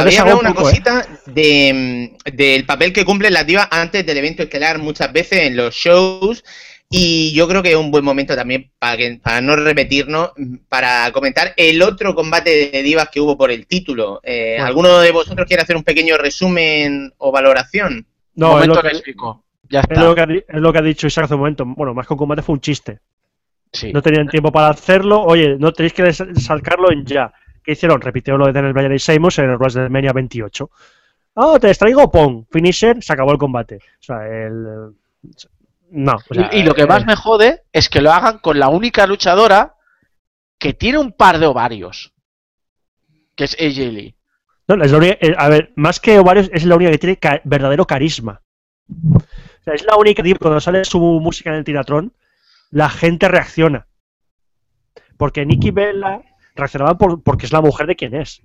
había 0.00 0.20
hablado, 0.22 0.38
un 0.40 0.46
una 0.46 0.54
poco, 0.54 0.68
¿eh? 0.68 0.70
cosita 0.70 1.06
de, 1.26 2.12
mm, 2.24 2.30
del 2.36 2.64
papel 2.66 2.92
que 2.92 3.04
cumplen 3.04 3.32
las 3.34 3.46
divas 3.46 3.68
antes 3.70 4.04
del 4.06 4.16
evento 4.18 4.42
estelar 4.42 4.78
muchas 4.78 5.12
veces 5.12 5.40
en 5.40 5.56
los 5.56 5.74
shows 5.74 6.42
y 6.94 7.32
yo 7.32 7.48
creo 7.48 7.62
que 7.62 7.70
es 7.70 7.76
un 7.76 7.90
buen 7.90 8.04
momento 8.04 8.36
también 8.36 8.70
para, 8.78 8.96
que, 8.98 9.18
para 9.22 9.40
no 9.40 9.56
repetirnos, 9.56 10.30
mm, 10.36 10.56
para 10.68 11.10
comentar 11.12 11.54
el 11.56 11.80
otro 11.82 12.14
combate 12.14 12.70
de 12.70 12.82
divas 12.82 13.08
que 13.10 13.20
hubo 13.20 13.36
por 13.36 13.50
el 13.50 13.66
título. 13.66 14.20
Eh, 14.22 14.54
Bueno. 14.56 14.66
¿Alguno 14.66 14.98
de 15.00 15.10
vosotros 15.10 15.46
quiere 15.46 15.62
hacer 15.62 15.76
un 15.76 15.84
pequeño 15.84 16.16
resumen 16.18 17.12
o 17.18 17.32
valoración? 17.32 18.06
No, 18.34 18.60
es 18.60 18.66
lo, 18.66 18.80
que, 18.80 18.88
lésbico. 18.88 19.44
Ya 19.70 19.80
es, 19.88 19.98
lo 19.98 20.14
que 20.14 20.20
ha, 20.20 20.26
di- 20.26 20.44
es 20.46 20.60
lo 20.60 20.72
que 20.72 20.78
ha 20.78 20.82
dicho 20.82 21.06
Isaac 21.06 21.24
hace 21.24 21.34
un 21.34 21.40
momento. 21.40 21.64
Bueno, 21.66 21.94
más 21.94 22.06
que 22.06 22.12
un 22.14 22.18
combate 22.18 22.42
fue 22.42 22.54
un 22.54 22.60
chiste. 22.60 22.98
Sí. 23.72 23.90
No 23.90 24.02
tenían 24.02 24.28
tiempo 24.28 24.52
para 24.52 24.68
hacerlo. 24.68 25.22
Oye, 25.22 25.56
no 25.58 25.72
tenéis 25.72 25.94
que 25.94 26.12
sacarlo 26.12 26.92
en 26.92 27.06
ya. 27.06 27.32
¿Qué 27.64 27.72
hicieron? 27.72 28.00
Repitieron 28.00 28.40
lo 28.40 28.46
de 28.46 28.52
Daniel 28.52 28.72
Bryan 28.72 28.92
y 28.94 28.98
Sheamus 28.98 29.38
en 29.38 29.50
el 29.50 29.56
WrestleMania 29.56 30.12
28. 30.12 30.70
Ah, 31.36 31.56
te 31.60 31.68
extraigo, 31.68 32.10
pon. 32.10 32.46
Finisher, 32.50 33.02
se 33.02 33.12
acabó 33.12 33.32
el 33.32 33.38
combate. 33.38 33.76
O 33.76 34.02
sea, 34.02 34.26
el. 34.26 34.94
No. 35.90 36.12
o 36.28 36.34
sea, 36.34 36.50
y, 36.52 36.62
lo 36.62 36.74
que 36.74 36.82
eh, 36.82 36.86
más 36.86 37.04
me 37.06 37.16
jode 37.16 37.62
es 37.72 37.88
que 37.88 38.00
lo 38.00 38.10
hagan 38.12 38.38
con 38.38 38.58
la 38.58 38.68
única 38.68 39.06
luchadora 39.06 39.74
que 40.58 40.72
tiene 40.72 40.98
un 40.98 41.12
par 41.12 41.38
de 41.38 41.46
ovarios, 41.46 42.12
que 43.36 43.44
es 43.44 43.54
AJ 43.54 43.92
Lee. 43.92 44.14
no, 44.68 44.82
es 44.82 44.90
la 44.90 44.98
única- 44.98 45.18
eh, 45.20 45.34
a 45.36 45.48
ver, 45.48 45.72
más 45.76 46.00
que 46.00 46.18
ovarios, 46.18 46.48
es 46.52 46.64
la 46.64 46.76
única 46.76 46.90
que 46.90 46.98
tiene 46.98 47.16
ca- 47.18 47.40
verdadero 47.44 47.86
carisma. 47.86 48.40
O 48.88 49.20
sea, 49.64 49.74
es 49.74 49.84
la 49.84 49.96
única 49.96 50.22
que 50.22 50.34
cuando 50.36 50.60
sale 50.60 50.84
su 50.84 50.98
música 51.00 51.50
en 51.50 51.56
el 51.56 51.64
tiratrón, 51.64 52.12
la 52.70 52.88
gente 52.88 53.28
reacciona. 53.28 53.86
Porque 55.18 55.44
Nikki 55.46 55.70
Bella 55.72 56.22
reaccionaba 56.54 56.96
por- 56.98 57.22
porque 57.22 57.46
es 57.46 57.52
la 57.52 57.60
mujer 57.60 57.86
de 57.86 57.96
quien 57.96 58.14
es. 58.14 58.42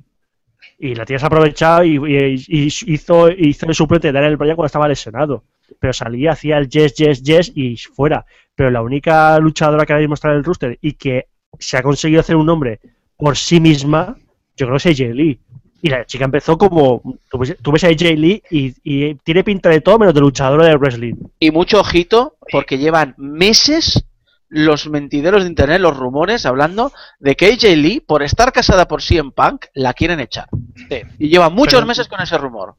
Y 0.79 0.95
la 0.95 1.05
tía 1.05 1.19
se 1.19 1.25
ha 1.25 1.27
aprovechado 1.27 1.83
y, 1.83 1.95
y- 1.97 2.45
y 2.47 2.65
hizo, 2.93 3.29
hizo 3.31 3.65
el 3.67 3.75
suplente 3.75 4.07
de 4.07 4.13
Daniel 4.13 4.37
Bryan 4.37 4.55
cuando 4.55 4.67
estaba 4.67 4.87
lesionado. 4.87 5.43
Pero 5.79 5.93
salía, 5.93 6.31
hacía 6.31 6.57
el 6.57 6.69
yes, 6.69 6.93
yes, 6.95 7.23
yes 7.23 7.51
y 7.55 7.77
fuera. 7.77 8.25
Pero 8.55 8.71
la 8.71 8.81
única 8.81 9.37
luchadora 9.39 9.85
que 9.85 9.93
ahora 9.93 10.01
mismo 10.01 10.13
está 10.15 10.29
en 10.29 10.37
el 10.37 10.43
roster 10.43 10.77
y 10.81 10.93
que 10.93 11.25
se 11.59 11.77
ha 11.77 11.83
conseguido 11.83 12.21
hacer 12.21 12.35
un 12.35 12.45
nombre 12.45 12.79
por 13.17 13.35
sí 13.37 13.59
misma, 13.59 14.15
yo 14.55 14.67
creo 14.67 14.77
que 14.79 14.89
es 14.89 14.99
AJ 15.01 15.13
Lee. 15.13 15.39
Y 15.81 15.89
la 15.89 16.05
chica 16.05 16.25
empezó 16.25 16.57
como. 16.57 17.01
Tú 17.29 17.37
ves, 17.37 17.55
ves 17.61 17.83
a 17.83 17.87
AJ 17.87 18.01
Lee 18.17 18.41
y, 18.49 18.73
y 18.83 19.13
tiene 19.15 19.43
pinta 19.43 19.69
de 19.69 19.81
todo 19.81 19.99
menos 19.99 20.13
de 20.15 20.21
luchadora 20.21 20.65
de 20.65 20.75
wrestling. 20.75 21.13
Y 21.39 21.51
mucho 21.51 21.79
ojito, 21.79 22.35
porque 22.51 22.77
llevan 22.79 23.13
meses 23.17 24.03
los 24.49 24.87
mentideros 24.89 25.43
de 25.43 25.49
internet, 25.49 25.79
los 25.81 25.97
rumores, 25.97 26.45
hablando 26.45 26.91
de 27.19 27.35
que 27.35 27.47
AJ 27.47 27.75
Lee, 27.75 27.99
por 27.99 28.23
estar 28.23 28.51
casada 28.53 28.87
por 28.87 29.01
CM 29.01 29.31
Punk, 29.31 29.65
la 29.73 29.93
quieren 29.93 30.19
echar. 30.19 30.47
Sí. 30.89 31.01
Y 31.19 31.29
llevan 31.29 31.53
muchos 31.53 31.75
Pero- 31.75 31.87
meses 31.87 32.07
con 32.07 32.21
ese 32.21 32.37
rumor. 32.37 32.75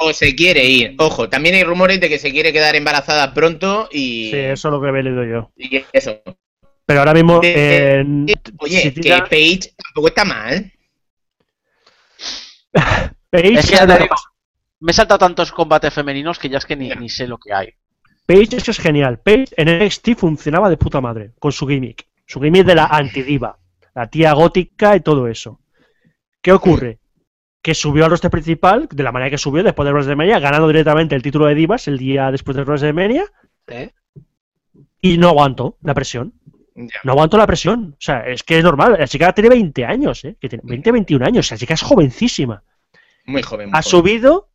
O 0.00 0.12
se 0.12 0.34
quiere 0.34 0.64
ir. 0.64 0.94
Ojo, 0.98 1.28
también 1.28 1.54
hay 1.56 1.64
rumores 1.64 2.00
de 2.00 2.08
que 2.08 2.18
se 2.18 2.30
quiere 2.30 2.52
quedar 2.52 2.76
embarazada 2.76 3.34
pronto 3.34 3.88
y, 3.92 4.30
Sí, 4.30 4.36
eso 4.36 4.68
es 4.68 4.72
lo 4.72 4.80
que 4.80 4.88
he 4.88 5.02
leído 5.02 5.24
yo. 5.24 5.50
y 5.56 5.84
eso. 5.92 6.20
Pero 6.86 7.00
ahora 7.00 7.12
mismo. 7.14 7.40
De- 7.40 8.00
eh, 8.00 8.04
Oye, 8.58 8.80
si 8.94 9.00
que 9.00 9.10
Paige 9.28 9.74
tampoco 9.76 10.08
está 10.08 10.24
mal. 10.24 10.72
Paige, 13.30 13.54
Es 13.58 13.70
que 13.70 13.76
ya 13.76 13.86
te 13.86 13.98
digo, 14.02 14.14
me 14.80 14.92
he 14.92 14.94
saltado 14.94 15.18
tantos 15.18 15.52
combates 15.52 15.92
femeninos 15.92 16.38
que 16.38 16.48
ya 16.48 16.58
es 16.58 16.66
que 16.66 16.76
ni, 16.76 16.88
ni 16.90 17.08
sé 17.08 17.26
lo 17.26 17.38
que 17.38 17.52
hay. 17.52 17.68
Paige 18.28 18.56
es 18.58 18.64
que 18.64 18.72
es 18.72 18.78
genial. 18.78 19.20
Paige 19.20 19.54
en 19.56 19.86
NXT 19.86 20.10
funcionaba 20.14 20.68
de 20.68 20.76
puta 20.76 21.00
madre 21.00 21.32
con 21.38 21.50
su 21.50 21.66
gimmick. 21.66 22.06
Su 22.26 22.42
gimmick 22.42 22.66
de 22.66 22.74
la 22.74 22.84
antidiva. 22.84 23.58
La 23.94 24.06
tía 24.06 24.34
gótica 24.34 24.94
y 24.94 25.00
todo 25.00 25.28
eso. 25.28 25.60
¿Qué 26.42 26.52
ocurre? 26.52 26.98
Que 27.62 27.74
subió 27.74 28.04
al 28.04 28.10
roster 28.10 28.30
principal 28.30 28.86
de 28.92 29.02
la 29.02 29.12
manera 29.12 29.30
que 29.30 29.38
subió 29.38 29.62
después 29.62 29.86
de 29.86 29.92
WrestleMania, 29.94 30.40
ganando 30.40 30.68
directamente 30.68 31.14
el 31.14 31.22
título 31.22 31.46
de 31.46 31.54
divas 31.54 31.88
el 31.88 31.96
día 31.96 32.30
después 32.30 32.54
de 32.54 32.64
WrestleMania 32.64 33.24
¿Eh? 33.68 33.92
y 35.00 35.16
no 35.16 35.28
aguantó 35.30 35.78
la 35.80 35.94
presión. 35.94 36.34
No 37.04 37.12
aguantó 37.12 37.38
la 37.38 37.46
presión. 37.46 37.94
O 37.94 38.00
sea, 38.00 38.28
es 38.28 38.42
que 38.42 38.58
es 38.58 38.62
normal. 38.62 38.96
La 38.98 39.08
chica 39.08 39.32
tiene 39.32 39.48
20 39.48 39.86
años, 39.86 40.22
¿eh? 40.26 40.36
Que 40.38 40.50
tiene 40.50 40.64
20, 40.66 40.92
21 40.92 41.24
años. 41.24 41.50
La 41.50 41.56
chica 41.56 41.72
es 41.72 41.82
jovencísima. 41.82 42.62
Muy 43.24 43.42
joven. 43.42 43.70
muy 43.70 43.78
ha 43.78 43.80
joven. 43.82 43.90
subido 43.90 44.50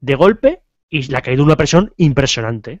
de 0.00 0.14
golpe 0.14 0.62
y 0.88 1.02
le 1.02 1.18
ha 1.18 1.20
caído 1.20 1.44
una 1.44 1.56
presión 1.56 1.92
impresionante. 1.98 2.80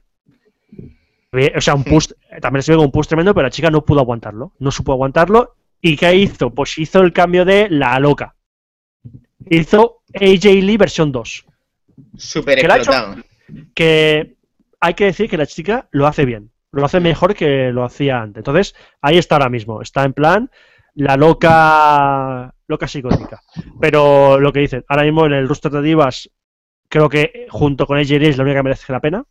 Ve- 1.34 1.52
O 1.56 1.60
sea, 1.60 1.74
un 1.74 1.84
push, 1.84 2.08
también 2.40 2.62
se 2.62 2.72
ve 2.72 2.76
con 2.76 2.86
un 2.86 2.92
push 2.92 3.06
tremendo, 3.08 3.34
pero 3.34 3.46
la 3.46 3.50
chica 3.50 3.70
no 3.70 3.84
pudo 3.84 4.00
aguantarlo. 4.00 4.52
No 4.58 4.70
supo 4.70 4.92
aguantarlo. 4.92 5.54
¿Y 5.80 5.96
qué 5.96 6.14
hizo? 6.14 6.50
Pues 6.50 6.78
hizo 6.78 7.00
el 7.00 7.12
cambio 7.12 7.44
de 7.44 7.68
la 7.68 7.98
loca. 7.98 8.34
Hizo 9.50 10.02
AJ 10.14 10.44
Lee 10.62 10.76
versión 10.76 11.12
2. 11.12 11.44
Súper 12.16 12.58
que 12.58 12.66
hecho- 12.66 12.74
explotado. 12.76 13.16
Que 13.74 14.36
hay 14.80 14.94
que 14.94 15.04
decir 15.06 15.28
que 15.28 15.36
la 15.36 15.46
chica 15.46 15.88
lo 15.90 16.06
hace 16.06 16.24
bien. 16.24 16.50
Lo 16.72 16.84
hace 16.84 16.98
mejor 17.00 17.34
que 17.34 17.70
lo 17.72 17.84
hacía 17.84 18.20
antes. 18.20 18.40
Entonces, 18.40 18.74
ahí 19.00 19.18
está 19.18 19.36
ahora 19.36 19.48
mismo. 19.50 19.82
Está 19.82 20.04
en 20.04 20.12
plan 20.12 20.50
la 20.94 21.16
loca 21.16 22.54
loca 22.66 22.88
psicótica. 22.88 23.42
Pero 23.80 24.40
lo 24.40 24.52
que 24.52 24.60
dicen, 24.60 24.84
ahora 24.88 25.02
mismo 25.04 25.26
en 25.26 25.32
el 25.34 25.48
roster 25.48 25.70
de 25.72 25.82
divas, 25.82 26.30
creo 26.88 27.08
que 27.08 27.46
junto 27.50 27.86
con 27.86 27.98
AJ 27.98 28.10
Lee 28.18 28.28
es 28.28 28.38
la 28.38 28.44
única 28.44 28.58
que 28.60 28.62
merece 28.64 28.92
la 28.92 29.00
pena. 29.00 29.24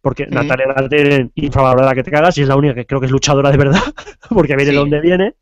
Porque 0.00 0.24
Ujú. 0.24 0.34
Natalia 0.34 0.66
la 0.76 0.88
tiene 0.88 1.30
infravalorada 1.34 1.94
que 1.94 2.02
te 2.02 2.10
cagas 2.10 2.36
y 2.38 2.42
es 2.42 2.48
la 2.48 2.56
única 2.56 2.74
que 2.74 2.86
creo 2.86 3.00
que 3.00 3.06
es 3.06 3.12
luchadora 3.12 3.50
de 3.50 3.56
verdad. 3.58 3.80
porque 4.30 4.56
viene 4.56 4.64
Sí. 4.66 4.70
de 4.72 4.76
donde 4.76 5.00
viene. 5.00 5.34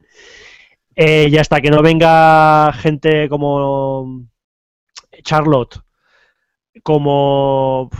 Eh, 0.96 1.28
ya 1.30 1.40
hasta 1.40 1.60
que 1.60 1.70
no 1.70 1.82
venga 1.82 2.72
gente 2.74 3.28
como 3.28 4.26
Charlotte, 5.24 5.80
como 6.82 7.90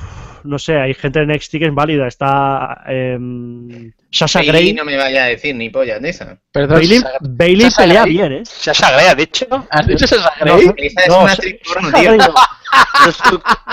no 0.44 0.58
sé, 0.58 0.76
hay 0.78 0.94
gente 0.94 1.20
en 1.20 1.28
NXT 1.30 1.50
que 1.58 1.66
es 1.66 1.74
válida. 1.74 2.06
Está 2.06 2.82
em, 2.86 3.92
Sasha 4.10 4.38
Bailey 4.40 4.52
Grey. 4.62 4.74
no 4.74 4.84
me 4.84 4.96
vaya 4.96 5.24
a 5.24 5.26
decir 5.28 5.54
ni 5.56 5.70
pollas 5.70 6.00
de 6.00 6.10
esa. 6.10 6.38
Perdón, 6.52 6.78
Bailey, 6.78 6.98
Sasha- 7.00 7.18
Bailey 7.20 7.70
Sasha 7.70 7.82
pelea 7.82 8.02
Grey. 8.02 8.12
bien, 8.14 8.32
¿eh? 8.32 8.42
Sasha 8.44 8.90
Grey, 8.92 9.06
¿has 9.06 9.16
dicho? 9.16 9.46
¿Has 9.70 9.86
dicho 9.86 10.06
Sasha 10.06 10.44
No, 10.44 10.56
Grey? 10.56 10.70
Esa 10.76 11.00
es 11.02 11.08
No, 11.08 11.22
una 11.22 11.32
actriz 11.32 11.56
porno, 11.64 11.90
Sasha 11.90 12.00
tío. 12.02 12.16
No. 12.16 12.34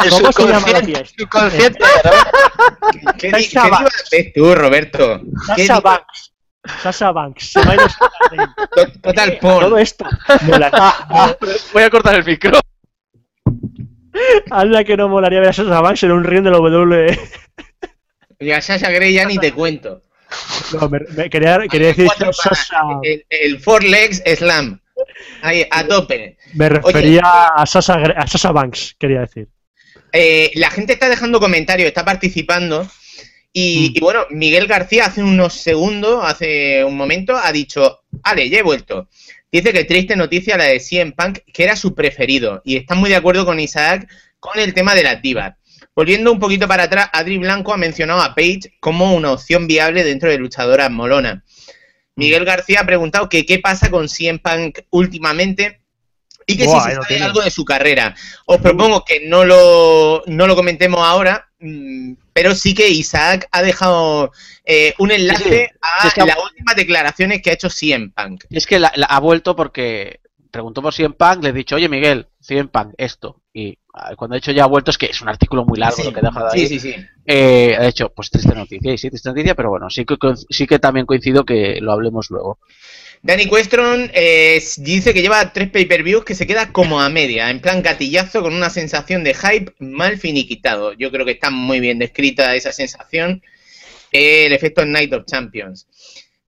¿Cómo 0.10 0.32
se 0.32 0.44
llama 0.44 0.68
la 0.68 0.82
subconsciente- 0.82 0.86
tía 0.86 1.00
esta? 1.02 1.16
subconsciente, 1.18 1.80
¿no? 2.04 3.12
¿Qué, 3.18 3.18
qué 3.18 3.32
ves 4.12 4.34
tú, 4.34 4.56
Roberto? 4.56 5.22
¿Qué 5.56 5.66
Sasha 5.66 5.80
Banks. 5.82 6.34
Sasha 6.84 7.12
Banks. 7.12 7.54
Total 9.02 9.40
Todo 9.40 9.60
porn. 9.70 9.80
esto. 9.80 10.06
Voy 11.74 11.84
a 11.84 11.90
cortar 11.90 12.16
el 12.16 12.24
micro. 12.26 12.60
Anda 14.50 14.84
que 14.84 14.98
no 14.98 15.08
molaría 15.10 15.40
ver 15.40 15.50
a 15.50 15.54
Sasha 15.54 15.82
Banks 15.82 16.04
en 16.04 16.12
un 16.12 16.24
ring 16.24 16.44
de 16.44 16.52
la 16.52 16.60
WWE. 16.60 17.20
Y 18.40 18.52
a 18.52 18.62
Sasha 18.62 18.90
Grey 18.90 19.14
ya 19.14 19.26
ni 19.26 19.38
te 19.38 19.52
cuento. 19.54 20.02
No, 20.80 20.90
me, 20.90 21.00
me- 21.16 21.30
quería, 21.30 21.60
quería 21.70 21.88
decir 21.90 22.08
Sasha. 22.34 22.82
el, 23.04 23.26
el 23.30 23.60
Four 23.60 23.84
Legs 23.84 24.22
Slam. 24.38 24.80
Ahí, 25.42 25.66
a 25.70 25.86
tope. 25.86 26.38
Me 26.54 26.70
refería 26.70 27.22
a 27.56 27.66
Sasha, 27.66 27.96
a 27.96 28.28
Sasha 28.28 28.52
Banks, 28.52 28.96
quería 29.00 29.22
decir. 29.22 29.48
Eh, 30.14 30.52
la 30.56 30.70
gente 30.70 30.94
está 30.94 31.10
dejando 31.10 31.40
comentarios, 31.40 31.88
está 31.88 32.04
participando. 32.06 32.88
Y, 33.54 33.90
Mm. 33.92 33.98
y 33.98 34.00
bueno, 34.00 34.26
Miguel 34.30 34.68
García 34.68 35.06
hace 35.08 35.22
unos 35.22 35.54
segundos, 35.54 36.24
hace 36.24 36.84
un 36.86 36.96
momento, 36.96 37.36
ha 37.36 37.52
dicho, 37.52 38.00
Ale, 38.24 38.50
ya 38.50 38.60
he 38.60 38.64
vuelto. 38.64 39.10
Dice 39.52 39.74
que 39.74 39.84
triste 39.84 40.16
noticia 40.16 40.58
la 40.58 40.66
de 40.66 40.80
CM 40.80 41.12
Punk, 41.12 41.40
que 41.52 41.64
era 41.64 41.76
su 41.76 41.94
preferido. 41.94 42.62
Y 42.64 42.78
está 42.78 42.96
muy 42.96 43.10
de 43.10 43.18
acuerdo 43.18 43.46
con 43.46 43.60
Isaac 43.60 44.08
con 44.40 44.58
el 44.60 44.74
tema 44.74 44.96
de 44.96 45.04
las 45.04 45.22
divas. 45.22 45.56
Volviendo 45.94 46.32
un 46.32 46.40
poquito 46.40 46.68
para 46.68 46.84
atrás, 46.84 47.10
Adri 47.12 47.38
Blanco 47.38 47.74
ha 47.74 47.78
mencionado 47.78 48.22
a 48.22 48.34
Paige 48.34 48.74
como 48.80 49.14
una 49.14 49.32
opción 49.34 49.68
viable 49.68 50.04
dentro 50.04 50.30
de 50.30 50.38
luchadoras 50.38 50.90
molona. 50.90 51.44
Miguel 52.16 52.46
García 52.46 52.82
ha 52.82 52.86
preguntado 52.86 53.28
que 53.28 53.46
qué 53.46 53.60
pasa 53.60 53.90
con 53.90 54.08
CM 54.08 54.40
Punk 54.40 54.80
últimamente 54.90 55.82
y 56.46 56.58
que 56.58 56.66
Buah, 56.66 56.84
si 56.84 56.90
se 56.90 56.96
sabe 56.96 57.20
algo 57.22 57.42
de 57.42 57.52
su 57.52 57.66
carrera. 57.66 58.16
Os 58.46 58.58
propongo 58.60 59.04
que 59.04 59.28
no 59.28 59.44
lo, 59.44 60.24
no 60.28 60.48
lo 60.48 60.56
comentemos 60.56 61.02
ahora, 61.02 61.50
mm, 61.60 62.14
pero 62.42 62.56
sí 62.56 62.74
que 62.74 62.90
Isaac 62.90 63.48
ha 63.52 63.62
dejado 63.62 64.32
eh, 64.66 64.94
un 65.00 65.12
enlace 65.12 65.44
Sí, 65.44 65.50
sí. 65.50 65.78
a 65.82 66.02
Sí, 66.02 66.08
es 66.08 66.14
que- 66.16 66.26
las 66.26 66.38
últimas 66.44 66.76
declaraciones 66.76 67.42
que 67.42 67.50
ha 67.50 67.54
hecho 67.54 67.70
CM 67.70 68.10
Punk. 68.16 68.46
Es 68.50 68.66
que 68.66 68.80
la- 68.80 68.92
la- 68.96 69.06
ha 69.08 69.20
vuelto 69.20 69.56
porque 69.56 70.20
preguntó 70.50 70.82
por 70.82 70.94
CM 70.94 71.14
Punk, 71.16 71.44
le 71.44 71.50
he 71.50 71.54
dicho, 71.54 71.76
oye 71.76 71.88
Miguel, 71.88 72.28
CM 72.42 72.68
Punk, 72.70 72.94
esto. 72.98 73.42
Y 73.54 73.78
ah, 73.94 74.16
cuando 74.16 74.36
ha 74.36 74.40
dicho 74.40 74.52
ya 74.52 74.64
ha 74.64 74.68
vuelto, 74.68 74.92
es 74.92 74.98
que 74.98 75.08
es 75.08 75.22
un 75.22 75.30
artículo 75.30 75.66
muy 75.66 75.78
largo 75.78 75.98
Sí, 75.98 76.04
lo 76.04 76.14
que 76.14 76.20
he 76.20 76.24
dejado 76.24 76.48
ahí. 76.52 76.68
sí, 76.68 76.80
sí, 76.80 76.94
sí. 76.94 77.06
Eh, 77.26 77.76
ha 77.80 77.84
dicho, 77.86 78.10
pues 78.14 78.30
triste 78.30 78.56
noticia, 78.56 78.92
y 78.94 78.98
sí, 78.98 79.10
triste 79.10 79.30
noticia, 79.30 79.56
pero 79.56 79.70
bueno, 79.70 79.90
sí 79.90 80.04
que, 80.06 80.16
sí 80.50 80.66
que 80.68 80.80
también 80.80 81.06
coincido 81.06 81.44
que 81.46 81.80
lo 81.82 81.92
hablemos 81.92 82.30
luego. 82.32 82.60
Danny 83.24 83.48
Questron 83.48 84.10
eh, 84.16 84.62
dice 84.78 85.14
que 85.14 85.22
lleva 85.22 85.54
tres 85.54 85.70
pay-per-views 85.70 86.26
que 86.26 86.34
se 86.34 86.48
queda 86.48 86.72
como 86.72 87.00
a 87.02 87.10
media, 87.10 87.52
en 87.52 87.60
plan 87.62 87.84
gatillazo 87.84 88.42
con 88.42 88.54
una 88.54 88.72
sensación 88.72 89.24
de 89.24 89.36
hype 89.36 89.74
mal 89.80 90.18
finiquitado. 90.18 90.94
Yo 90.94 91.12
creo 91.12 91.26
que 91.26 91.34
está 91.34 91.52
muy 91.52 91.80
bien 91.80 92.00
descrita 92.00 92.56
esa 92.56 92.72
sensación. 92.72 93.44
Eh, 94.12 94.48
el 94.48 94.54
efecto 94.54 94.84
Night 94.86 95.14
of 95.14 95.26
Champions. 95.26 95.88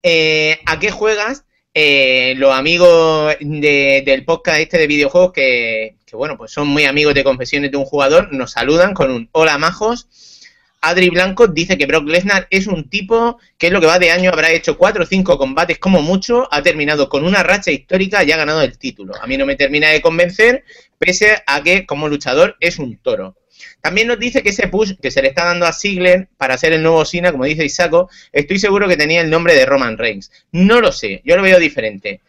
Eh, 0.02 0.60
¿A 0.66 0.80
qué 0.80 0.90
juegas? 0.90 1.46
Eh, 1.76 2.34
los 2.38 2.54
amigos 2.54 3.36
de- 3.40 4.04
del 4.06 4.26
podcast 4.26 4.60
este 4.60 4.78
de 4.80 4.88
videojuegos 4.88 5.32
que, 5.32 5.96
que, 6.06 6.16
bueno, 6.16 6.38
pues 6.38 6.52
son 6.52 6.68
muy 6.68 6.86
amigos 6.86 7.14
de 7.14 7.24
confesiones 7.24 7.72
de 7.72 7.78
un 7.78 7.86
jugador, 7.86 8.34
nos 8.34 8.52
saludan 8.52 8.94
con 8.94 9.12
un 9.12 9.30
hola 9.32 9.58
majos. 9.60 10.08
Adri 10.84 11.10
Blanco 11.10 11.48
dice 11.48 11.78
que 11.78 11.86
Brock 11.86 12.10
Lesnar 12.10 12.46
es 12.50 12.68
un 12.68 12.90
tipo 12.90 13.40
que 13.58 13.68
en 13.68 13.74
lo 13.74 13.80
que 13.80 13.88
va 13.88 14.00
de 14.00 14.12
año 14.12 14.30
habrá 14.30 14.52
hecho 14.52 14.78
cuatro 14.78 15.04
o 15.04 15.06
cinco 15.06 15.38
combates 15.38 15.80
como 15.80 16.02
mucho, 16.02 16.50
ha 16.52 16.62
terminado 16.62 17.08
con 17.08 17.24
una 17.24 17.42
racha 17.42 17.72
histórica 17.72 18.22
y 18.22 18.34
ha 18.34 18.38
ganado 18.38 18.62
el 18.62 18.78
título. 18.78 19.14
A 19.22 19.26
mí 19.26 19.38
no 19.38 19.46
me 19.46 19.56
termina 19.56 19.90
de 19.90 20.02
convencer, 20.02 20.66
pese 21.00 21.42
a 21.48 21.64
que 21.64 21.86
como 21.86 22.10
luchador 22.10 22.58
es 22.60 22.80
un 22.80 22.98
toro. 22.98 23.38
También 23.80 24.08
nos 24.08 24.20
dice 24.20 24.44
que 24.44 24.50
ese 24.50 24.68
push 24.68 24.96
que 25.02 25.10
se 25.10 25.22
le 25.22 25.30
está 25.30 25.46
dando 25.46 25.66
a 25.66 25.72
Ziggler 25.72 26.28
para 26.36 26.58
ser 26.58 26.74
el 26.74 26.84
nuevo 26.84 27.06
Cena, 27.06 27.32
como 27.32 27.46
dice 27.46 27.64
Isaco, 27.64 28.10
estoy 28.34 28.60
seguro 28.60 28.90
que 28.90 28.98
tenía 28.98 29.22
el 29.22 29.30
nombre 29.30 29.56
de 29.56 29.66
Roman 29.66 29.98
Reigns. 29.98 30.32
No 30.52 30.82
lo 30.82 30.92
sé, 30.92 31.22
yo 31.24 31.38
lo 31.38 31.44
veo 31.44 31.60
diferente. 31.60 32.20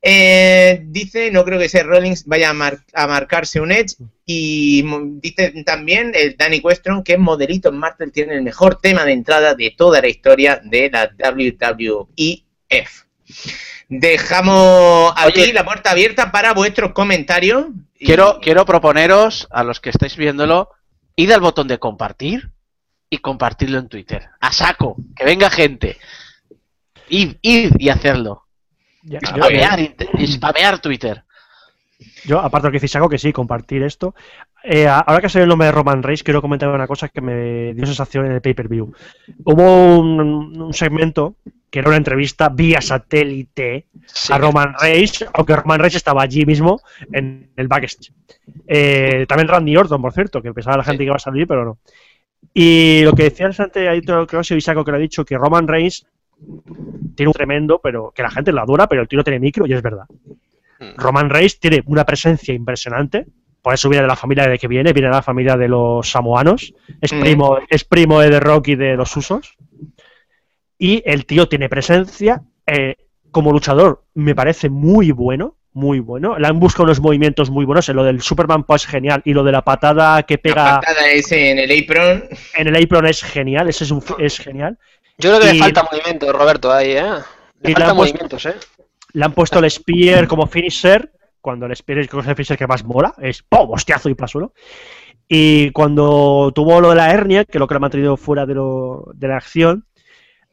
Eh, 0.00 0.80
dice, 0.84 1.30
no 1.32 1.44
creo 1.44 1.58
que 1.58 1.64
ese 1.64 1.82
Rollins 1.82 2.24
vaya 2.26 2.50
a, 2.50 2.54
mar- 2.54 2.78
a 2.94 3.06
marcarse 3.06 3.60
un 3.60 3.72
edge. 3.72 3.96
Y 4.24 4.82
mo- 4.84 5.00
dice 5.02 5.52
también 5.64 6.12
el 6.14 6.36
Danny 6.36 6.60
Questron 6.60 7.02
que 7.02 7.18
Modelito 7.18 7.72
Martel 7.72 8.12
tiene 8.12 8.34
el 8.34 8.42
mejor 8.42 8.78
tema 8.80 9.04
de 9.04 9.12
entrada 9.12 9.54
de 9.54 9.74
toda 9.76 10.00
la 10.00 10.08
historia 10.08 10.60
de 10.64 10.90
la 10.90 11.10
WWEF. 11.18 13.04
Dejamos 13.88 15.12
aquí 15.16 15.40
Oye. 15.42 15.52
la 15.52 15.64
puerta 15.64 15.90
abierta 15.90 16.30
para 16.30 16.52
vuestros 16.54 16.92
comentarios. 16.92 17.66
Y- 17.98 18.06
Quiero, 18.06 18.38
quiero 18.40 18.64
proponeros 18.64 19.48
a 19.50 19.64
los 19.64 19.80
que 19.80 19.90
estáis 19.90 20.16
viéndolo, 20.16 20.70
id 21.16 21.30
al 21.32 21.40
botón 21.40 21.66
de 21.68 21.78
compartir 21.78 22.50
y 23.10 23.18
compartirlo 23.18 23.78
en 23.78 23.88
Twitter. 23.88 24.28
A 24.40 24.52
saco, 24.52 24.96
que 25.16 25.24
venga 25.24 25.50
gente. 25.50 25.96
Id, 27.08 27.36
id 27.42 27.72
y 27.78 27.88
hacerlo. 27.88 28.46
Ya- 29.02 29.20
yo, 29.20 29.44
Spamear, 29.44 29.94
spamear 30.26 30.78
Twitter. 30.80 31.22
yo, 32.24 32.38
aparte 32.40 32.66
de 32.66 32.68
lo 32.68 32.72
que 32.72 32.76
dice 32.76 32.88
Saco, 32.88 33.08
que 33.08 33.18
sí, 33.18 33.32
compartir 33.32 33.82
esto. 33.82 34.14
Eh, 34.64 34.86
ahora 34.88 35.20
que 35.20 35.26
ha 35.26 35.30
salido 35.30 35.44
el 35.44 35.48
nombre 35.50 35.66
de 35.66 35.72
Roman 35.72 36.02
Reigns, 36.02 36.22
quiero 36.24 36.42
comentar 36.42 36.68
una 36.68 36.86
cosa 36.86 37.08
que 37.08 37.20
me 37.20 37.74
dio 37.74 37.86
sensación 37.86 38.26
en 38.26 38.32
el 38.32 38.40
pay-per-view. 38.40 38.92
Hubo 39.44 39.98
un, 39.98 40.60
un 40.60 40.74
segmento 40.74 41.36
que 41.70 41.78
era 41.80 41.88
una 41.88 41.96
entrevista 41.98 42.48
vía 42.48 42.80
satélite 42.80 43.86
Sí. 44.06 44.32
a 44.32 44.38
Roman 44.38 44.74
Reigns, 44.80 45.24
aunque 45.34 45.54
Roman 45.54 45.78
Reigns 45.80 45.96
estaba 45.96 46.22
allí 46.22 46.44
mismo 46.46 46.80
en 47.12 47.50
el 47.56 47.68
backstage. 47.68 48.12
Eh, 48.66 49.26
también 49.28 49.48
Randy 49.48 49.76
Orton, 49.76 50.00
por 50.02 50.12
cierto, 50.12 50.40
que 50.42 50.52
pensaba 50.54 50.78
la 50.78 50.84
gente 50.84 50.98
que 50.98 51.04
iba 51.06 51.16
a 51.16 51.20
salir, 51.20 51.46
pero 51.46 51.64
no. 51.64 51.78
Y 52.54 53.02
lo 53.04 53.12
que 53.12 53.24
decías 53.24 53.60
antes, 53.60 53.86
ahí 53.88 54.00
creo 54.00 54.26
que 54.26 54.38
Isaco 54.56 54.84
que 54.84 54.90
lo 54.90 54.96
ha 54.96 55.00
dicho, 55.00 55.24
que 55.24 55.36
Roman 55.36 55.68
Reigns 55.68 56.06
tiene 57.14 57.28
un 57.28 57.32
tremendo, 57.34 57.80
pero 57.82 58.12
que 58.14 58.22
la 58.22 58.30
gente 58.30 58.52
lo 58.52 58.60
adora, 58.60 58.86
pero 58.88 59.02
el 59.02 59.08
tío 59.08 59.16
no 59.18 59.24
tiene 59.24 59.40
micro 59.40 59.66
y 59.66 59.72
es 59.72 59.82
verdad. 59.82 60.04
Mm. 60.80 60.96
Roman 60.96 61.30
Reigns 61.30 61.58
tiene 61.58 61.82
una 61.86 62.04
presencia 62.04 62.54
impresionante. 62.54 63.26
Por 63.60 63.74
eso 63.74 63.88
viene 63.88 64.02
de 64.02 64.08
la 64.08 64.16
familia 64.16 64.46
de 64.46 64.56
que 64.58 64.68
viene, 64.68 64.92
viene 64.92 65.08
de 65.08 65.14
la 65.14 65.22
familia 65.22 65.56
de 65.56 65.68
los 65.68 66.08
samoanos. 66.08 66.72
Es 67.00 67.12
Mm. 67.12 67.20
primo, 67.20 67.58
es 67.68 67.84
primo 67.84 68.20
de 68.20 68.30
The 68.30 68.40
Rock 68.40 68.68
y 68.68 68.74
de 68.76 68.96
los 68.96 69.16
Usos. 69.16 69.56
Y 70.78 71.02
el 71.04 71.26
tío 71.26 71.48
tiene 71.48 71.68
presencia. 71.68 72.42
eh, 72.70 72.96
como 73.30 73.50
luchador, 73.52 74.04
me 74.14 74.34
parece 74.34 74.68
muy 74.68 75.10
bueno. 75.10 75.54
Muy 75.72 76.00
bueno. 76.00 76.38
Le 76.38 76.46
han 76.48 76.58
buscado 76.60 76.84
unos 76.84 77.00
movimientos 77.00 77.50
muy 77.50 77.64
buenos. 77.64 77.88
Lo 77.88 78.02
del 78.04 78.20
Superman 78.20 78.64
es 78.74 78.86
genial. 78.86 79.22
Y 79.24 79.32
lo 79.32 79.42
de 79.44 79.52
la 79.52 79.62
patada 79.62 80.22
que 80.24 80.34
La 80.34 80.40
pega 80.42 80.80
patada 80.80 81.10
ese 81.10 81.50
en 81.50 81.58
el 81.58 81.70
apron. 81.82 82.24
en 82.56 82.66
el 82.68 82.82
apron 82.84 83.06
es 83.06 83.22
genial. 83.22 83.68
Ese 83.68 83.84
es, 83.84 83.90
un, 83.90 84.02
es 84.18 84.38
genial. 84.38 84.78
Yo 85.18 85.30
creo 85.30 85.40
que 85.40 85.50
Y- 85.50 85.52
le 85.54 85.58
falta 85.58 85.82
movimiento, 85.90 86.32
Roberto, 86.32 86.72
ahí, 86.72 86.92
¿eh? 86.92 87.02
Y 87.62 87.68
Le 87.68 87.74
le 87.74 87.74
han 87.74 87.74
puesto- 87.74 87.94
movimientos, 87.94 88.46
¿eh? 88.46 88.54
Le 89.12 89.24
han 89.24 89.32
puesto 89.32 89.58
el 89.58 89.70
Spear 89.70 90.28
como 90.28 90.46
finisher, 90.46 91.12
cuando 91.40 91.66
el 91.66 91.74
Spear 91.74 91.98
es 92.00 92.08
el 92.12 92.34
finisher 92.36 92.56
que 92.56 92.66
más 92.66 92.84
mola, 92.84 93.14
es 93.18 93.42
¡pum! 93.42 93.70
hostiazo 93.72 94.08
y 94.08 94.14
paso, 94.14 94.52
Y 95.28 95.70
cuando 95.72 96.52
tuvo 96.54 96.80
lo 96.80 96.90
de 96.90 96.96
la 96.96 97.10
hernia, 97.12 97.44
que 97.44 97.58
es 97.58 97.60
lo 97.60 97.66
que 97.66 97.74
lo 97.74 97.78
ha 97.78 97.80
mantenido 97.80 98.16
fuera 98.16 98.46
de, 98.46 98.54
lo- 98.54 99.10
de 99.14 99.28
la 99.28 99.36
acción, 99.36 99.86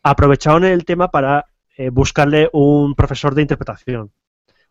aprovecharon 0.04 0.66
el 0.66 0.84
tema 0.86 1.10
para 1.12 1.46
eh, 1.78 1.90
buscarle 1.90 2.50
un 2.54 2.96
profesor 2.96 3.36
de 3.36 3.42
interpretación. 3.42 4.12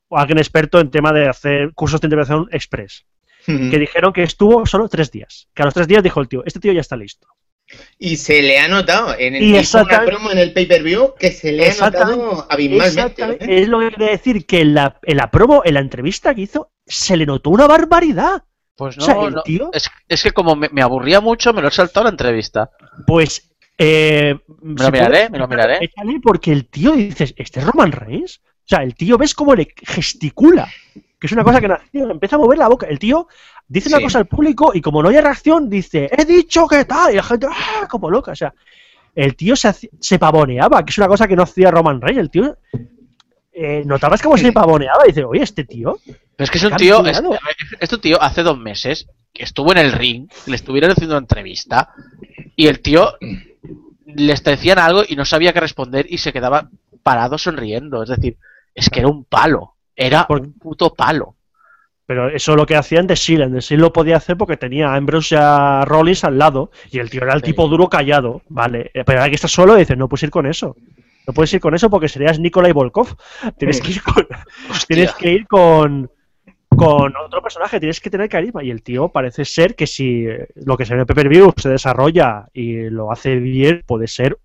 O 0.09 0.19
alguien 0.19 0.39
experto 0.39 0.81
en 0.81 0.91
tema 0.91 1.13
de 1.13 1.29
hacer 1.29 1.73
cursos 1.75 2.01
de 2.01 2.07
interpretación 2.07 2.49
express. 2.51 3.05
Que 3.47 3.79
dijeron 3.79 4.13
que 4.15 4.23
estuvo 4.23 4.65
solo 4.65 4.89
tres 4.89 5.11
días. 5.11 5.49
Que 5.55 5.61
a 5.63 5.65
los 5.67 5.75
tres 5.75 5.87
días 5.87 6.03
dijo 6.03 6.19
el 6.21 6.29
tío, 6.29 6.43
este 6.47 6.61
tío 6.61 6.73
ya 6.73 6.81
está 6.81 6.97
listo. 6.97 7.29
Y 7.99 8.17
se 8.17 8.43
le 8.43 8.59
ha 8.59 8.69
notado 8.69 9.15
en 9.19 9.35
el 9.35 9.43
Y 9.43 9.57
hizo 9.59 9.83
una 9.83 10.05
promo 10.05 10.31
en 10.31 10.39
el 10.39 10.53
pay-per-view 10.53 11.15
que 11.19 11.31
se 11.33 11.53
le 11.53 11.71
ha 11.71 11.75
notado 11.75 12.47
abismalmente. 12.51 13.23
¿eh? 13.23 13.37
Es 13.63 13.69
lo 13.69 13.81
que 13.81 13.89
quiere 13.91 14.13
decir 14.13 14.47
que 14.47 14.61
en 14.61 14.75
la, 14.75 14.99
en 15.03 15.17
la 15.17 15.31
promo, 15.31 15.63
en 15.65 15.75
la 15.75 15.81
entrevista 15.81 16.35
que 16.35 16.43
hizo, 16.43 16.71
se 16.87 17.17
le 17.17 17.27
notó 17.27 17.51
una 17.51 17.67
barbaridad. 17.67 18.43
Pues 18.77 18.97
O 18.99 19.01
no, 19.01 19.07
sea, 19.07 19.15
no, 19.31 19.43
tío- 19.43 19.71
Es, 19.73 19.89
es 20.09 20.23
que 20.23 20.33
como 20.33 20.57
me, 20.57 20.69
me 20.71 20.83
aburría 20.83 21.21
mucho, 21.21 21.53
me 21.53 21.63
lo 21.63 21.69
he 21.69 21.71
saltado 21.71 22.05
la 22.05 22.11
entrevista. 22.11 22.71
Pues. 23.07 23.51
Eh, 23.79 24.35
Me 24.63 24.85
lo 24.85 24.91
miraré, 24.91 25.31
me 25.31 25.39
lo 25.39 25.49
miraré. 25.49 25.79
Échale 25.81 26.21
porque 26.23 26.53
el 26.53 26.69
tío 26.69 26.93
dices, 26.93 27.35
¿este 27.37 27.61
es 27.61 27.67
Roman 27.67 27.91
Reigns? 27.93 28.41
O 28.45 28.67
sea, 28.67 28.83
el 28.85 28.95
tío 28.95 29.19
ves 29.19 29.35
cómo 29.35 29.55
le 29.55 29.69
gesticula. 29.77 30.69
Que 31.21 31.27
es 31.27 31.33
una 31.33 31.43
cosa 31.45 31.61
que 31.61 31.69
no 31.69 31.79
empieza 32.11 32.37
a 32.37 32.39
mover 32.39 32.59
la 32.59 32.69
boca. 32.69 32.87
El 32.87 32.99
tío 32.99 33.27
dice 33.69 33.89
una 33.89 34.01
cosa 34.01 34.19
al 34.19 34.27
público 34.27 34.73
y 34.75 34.81
como 34.81 35.03
no 35.03 35.09
hay 35.09 35.21
reacción, 35.21 35.69
dice, 35.69 36.09
he 36.17 36.25
dicho 36.25 36.67
que 36.67 36.85
tal. 36.85 37.13
Y 37.13 37.17
la 37.17 37.23
gente, 37.23 37.47
¡ah! 37.51 37.87
como 37.89 38.11
loca. 38.11 38.33
O 38.33 38.37
sea, 38.37 38.53
el 39.15 39.37
tío 39.37 39.57
se, 39.57 39.69
hacía- 39.69 39.91
se 40.01 40.19
pavoneaba, 40.19 40.85
que 40.85 40.91
es 40.91 40.99
una 40.99 41.09
cosa 41.09 41.27
que 41.29 41.37
no 41.37 41.43
hacía 41.45 41.71
Roman 41.71 42.01
Reigns. 42.01 42.21
El 42.21 42.31
tío 42.31 42.57
eh, 43.53 43.83
notabas 43.87 44.21
como 44.23 44.37
se 44.37 44.53
pavoneaba 44.53 45.05
y 45.05 45.09
dice, 45.09 45.25
oye, 45.25 45.43
este 45.43 45.65
tío. 45.65 45.99
Pero 46.05 46.45
es 46.45 46.51
que 46.51 46.59
es 46.59 46.65
un 46.65 46.71
¿Qué 46.71 46.77
tío, 46.77 46.99
han 46.99 47.07
es, 47.07 47.19
tirado? 47.19 47.39
es 47.81 47.93
un 47.93 48.01
tío 48.01 48.21
hace 48.23 48.43
dos 48.43 48.59
meses 48.59 49.07
que 49.33 49.45
estuvo 49.45 49.71
en 49.73 49.79
el 49.79 49.93
ring, 49.93 50.29
le 50.47 50.57
estuvieron 50.57 50.91
haciendo 50.91 51.15
una 51.15 51.23
entrevista 51.23 51.93
y 52.57 52.67
el 52.67 52.81
tío 52.81 53.13
les 54.07 54.43
decían 54.45 54.79
algo 54.79 55.03
y 55.09 55.17
no 55.17 55.25
sabía 55.25 55.53
qué 55.53 55.61
responder 55.61 56.07
y 56.09 56.19
se 56.19 56.33
quedaba 56.33 56.69
parado 57.03 57.39
sonriendo. 57.39 58.03
Es 58.03 58.09
decir, 58.09 58.37
es 58.75 58.91
que 58.91 59.01
era 59.01 59.09
un 59.09 59.25
palo, 59.25 59.75
era 59.95 60.27
Por- 60.27 60.41
un 60.41 60.53
puto 60.55 60.93
palo. 60.95 61.37
Pero 62.07 62.29
eso 62.29 62.55
lo 62.55 62.67
que 62.67 62.77
hacían 62.77 63.07
de 63.07 63.17
Seal. 63.17 63.51
De 63.51 63.63
Seal 63.63 63.81
lo 63.81 63.93
podía 63.93 64.17
hacer 64.19 64.37
porque 64.37 64.57
tenía 64.59 64.89
a 64.89 64.97
Ambrose 64.97 65.35
y 65.35 65.39
a 65.41 65.85
Rollins 65.87 66.25
al 66.25 66.39
lado. 66.39 66.71
Y 66.91 66.99
el 66.99 67.09
tío 67.11 67.23
era 67.23 67.33
el 67.35 67.41
Sí. 67.41 67.47
tipo 67.47 67.67
duro 67.69 67.89
callado. 67.89 68.43
Vale. 68.49 68.91
Eh, 68.93 69.05
Pero 69.07 69.21
ahora 69.21 69.31
que 69.31 69.37
estás 69.37 69.53
solo, 69.53 69.75
dices, 69.75 69.97
no 69.97 70.09
puedes 70.09 70.23
ir 70.25 70.31
con 70.31 70.47
eso. 70.47 70.77
No 71.27 71.33
puedes 71.33 71.53
ir 71.55 71.61
con 71.61 71.75
eso 71.75 71.89
porque 71.89 72.09
serías 72.09 72.39
Nikolai 72.39 72.73
Volkov. 72.73 73.09
Tienes 73.59 73.81
que 73.81 73.93
ir 73.93 74.03
con, 74.03 74.27
tienes 74.89 75.13
que 75.15 75.33
ir 75.33 75.47
con, 75.47 76.11
con 76.69 77.15
otro 77.17 77.41
personaje, 77.41 77.81
tienes 77.81 77.99
que 78.01 78.11
tener 78.11 78.29
carisma. 78.29 78.63
Y 78.63 78.71
el 78.71 78.83
tío 78.83 79.09
parece 79.09 79.47
ser 79.47 79.75
que 79.75 79.87
si 79.87 80.27
lo 80.57 80.77
que 80.77 80.85
se 80.85 80.95
ve 80.95 81.01
en 81.01 81.07
Pay-Per-View 81.07 81.55
se 81.57 81.71
desarrolla 81.71 82.49
y 82.53 82.91
lo 82.91 83.11
hace 83.11 83.37
bien, 83.37 83.83
puede 83.87 84.07
ser 84.09 84.37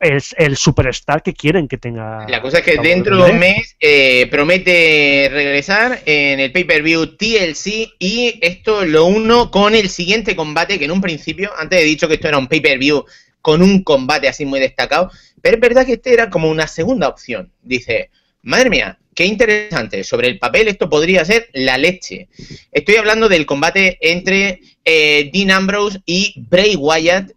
el, 0.00 0.22
el 0.36 0.56
superstar 0.56 1.22
que 1.22 1.34
quieren 1.34 1.68
que 1.68 1.78
tenga. 1.78 2.26
La 2.28 2.40
cosa 2.40 2.58
es 2.58 2.64
que 2.64 2.78
dentro 2.78 3.24
de 3.24 3.30
un 3.30 3.38
mes 3.38 3.76
eh, 3.80 4.26
promete 4.30 5.28
regresar 5.30 6.00
en 6.06 6.40
el 6.40 6.52
pay-per-view 6.52 7.16
TLC 7.16 7.94
y 7.98 8.38
esto 8.40 8.84
lo 8.84 9.06
uno 9.06 9.50
con 9.50 9.74
el 9.74 9.88
siguiente 9.88 10.36
combate 10.36 10.78
que 10.78 10.84
en 10.84 10.92
un 10.92 11.00
principio, 11.00 11.50
antes 11.58 11.80
he 11.80 11.84
dicho 11.84 12.08
que 12.08 12.14
esto 12.14 12.28
era 12.28 12.38
un 12.38 12.48
pay-per-view 12.48 13.04
con 13.40 13.62
un 13.62 13.82
combate 13.82 14.28
así 14.28 14.44
muy 14.44 14.60
destacado, 14.60 15.10
pero 15.40 15.56
es 15.56 15.60
verdad 15.60 15.86
que 15.86 15.94
este 15.94 16.12
era 16.12 16.30
como 16.30 16.50
una 16.50 16.66
segunda 16.66 17.08
opción. 17.08 17.50
Dice, 17.62 18.10
madre 18.42 18.70
mía, 18.70 18.98
qué 19.14 19.24
interesante, 19.24 20.04
sobre 20.04 20.28
el 20.28 20.38
papel 20.38 20.68
esto 20.68 20.88
podría 20.88 21.24
ser 21.24 21.48
la 21.52 21.78
leche. 21.78 22.28
Estoy 22.72 22.96
hablando 22.96 23.28
del 23.28 23.46
combate 23.46 23.98
entre 24.00 24.60
eh, 24.84 25.30
Dean 25.32 25.50
Ambrose 25.50 26.00
y 26.06 26.34
Bray 26.48 26.76
Wyatt 26.76 27.32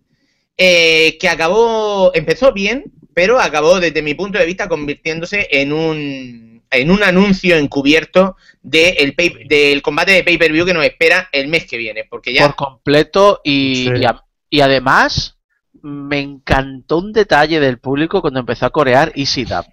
eh, 0.64 1.18
que 1.20 1.28
acabó, 1.28 2.12
empezó 2.14 2.54
bien, 2.54 2.84
pero 3.16 3.40
acabó 3.40 3.80
desde 3.80 4.04
mi 4.04 4.14
punto 4.14 4.38
de 4.38 4.46
vista 4.46 4.68
convirtiéndose 4.70 5.48
en 5.50 5.74
un, 5.74 6.62
en 6.70 6.92
un 6.92 7.02
anuncio 7.02 7.58
encubierto 7.58 8.36
de 8.62 8.90
el 8.90 9.16
pay- 9.16 9.48
del 9.48 9.82
combate 9.82 10.12
de 10.12 10.24
pay-per-view 10.24 10.64
que 10.68 10.76
nos 10.76 10.86
espera 10.86 11.28
el 11.32 11.48
mes 11.48 11.66
que 11.66 11.78
viene, 11.78 12.04
porque 12.08 12.32
ya 12.32 12.46
Por 12.46 12.56
completo 12.68 13.42
y, 13.44 13.88
Sí. 13.88 13.92
y, 14.02 14.06
a- 14.06 14.24
y 14.52 14.62
además 14.62 15.40
me 15.82 16.20
encantó 16.20 17.00
un 17.00 17.12
detalle 17.12 17.60
del 17.60 17.80
público 17.80 18.22
cuando 18.22 18.40
empezó 18.42 18.68
a 18.68 18.70
corear 18.70 19.12
Easy 19.16 19.46
Dub. 19.46 19.66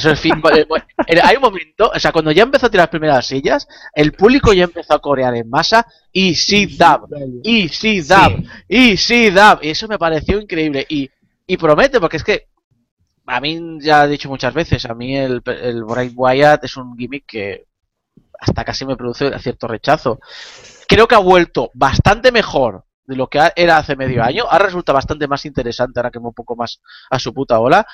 Sea, 0.00 0.10
eso 0.10 0.10
es 0.10 0.20
fin. 0.20 0.42
Hay 1.22 1.36
un 1.36 1.42
momento, 1.42 1.90
o 1.94 1.98
sea, 2.00 2.10
cuando 2.10 2.32
ya 2.32 2.42
empezó 2.42 2.66
a 2.66 2.70
tirar 2.70 2.84
las 2.84 2.90
primeras 2.90 3.26
sillas, 3.26 3.68
el 3.94 4.12
público 4.12 4.52
ya 4.52 4.64
empezó 4.64 4.94
a 4.94 4.98
corear 4.98 5.36
en 5.36 5.48
masa 5.48 5.86
Easy 6.12 6.66
Dub, 6.66 7.08
Easy 7.44 8.00
Dub, 8.00 8.44
Easy 8.68 9.30
Dub. 9.30 9.58
Y 9.62 9.70
eso 9.70 9.86
me 9.86 9.98
pareció 9.98 10.40
increíble. 10.40 10.84
Y, 10.88 11.08
y 11.46 11.56
promete, 11.56 12.00
porque 12.00 12.16
es 12.16 12.24
que 12.24 12.48
a 13.26 13.40
mí, 13.40 13.78
ya 13.80 14.04
he 14.04 14.08
dicho 14.08 14.28
muchas 14.28 14.52
veces, 14.52 14.84
a 14.84 14.94
mí 14.94 15.16
el, 15.16 15.40
el 15.44 15.84
Bray 15.84 16.08
Wyatt 16.08 16.64
es 16.64 16.76
un 16.76 16.96
gimmick 16.96 17.24
que 17.26 17.66
hasta 18.40 18.64
casi 18.64 18.84
me 18.84 18.96
produce 18.96 19.38
cierto 19.38 19.68
rechazo. 19.68 20.18
Creo 20.88 21.06
que 21.06 21.14
ha 21.14 21.18
vuelto 21.18 21.70
bastante 21.72 22.32
mejor 22.32 22.84
de 23.06 23.16
lo 23.16 23.28
que 23.28 23.40
era 23.56 23.78
hace 23.78 23.96
medio 23.96 24.22
año. 24.22 24.44
Ahora 24.48 24.66
resulta 24.66 24.92
bastante 24.92 25.28
más 25.28 25.44
interesante, 25.44 26.00
ahora 26.00 26.10
que 26.10 26.20
me 26.20 26.26
un 26.26 26.34
poco 26.34 26.56
más 26.56 26.80
a 27.10 27.18
su 27.18 27.32
puta 27.32 27.58
ola. 27.60 27.86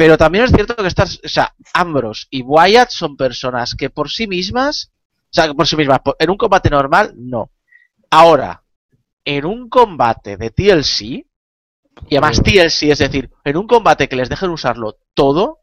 Pero 0.00 0.16
también 0.16 0.44
es 0.44 0.50
cierto 0.52 0.74
que 0.76 0.86
estas, 0.86 1.20
o 1.22 1.28
sea, 1.28 1.54
Ambrose 1.74 2.24
y 2.30 2.40
Wyatt 2.40 2.88
son 2.88 3.18
personas 3.18 3.74
que 3.74 3.90
por 3.90 4.08
sí 4.08 4.26
mismas, 4.26 4.92
o 5.24 5.28
sea, 5.30 5.52
por 5.52 5.66
sí 5.68 5.76
mismas, 5.76 6.00
en 6.18 6.30
un 6.30 6.38
combate 6.38 6.70
normal, 6.70 7.12
no. 7.18 7.50
Ahora, 8.10 8.62
en 9.26 9.44
un 9.44 9.68
combate 9.68 10.38
de 10.38 10.48
TLC, 10.48 11.02
y 11.02 11.26
además 12.12 12.42
TLC, 12.42 12.84
es 12.92 12.98
decir, 13.00 13.28
en 13.44 13.58
un 13.58 13.66
combate 13.66 14.08
que 14.08 14.16
les 14.16 14.30
dejen 14.30 14.48
usarlo 14.48 14.96
todo, 15.12 15.58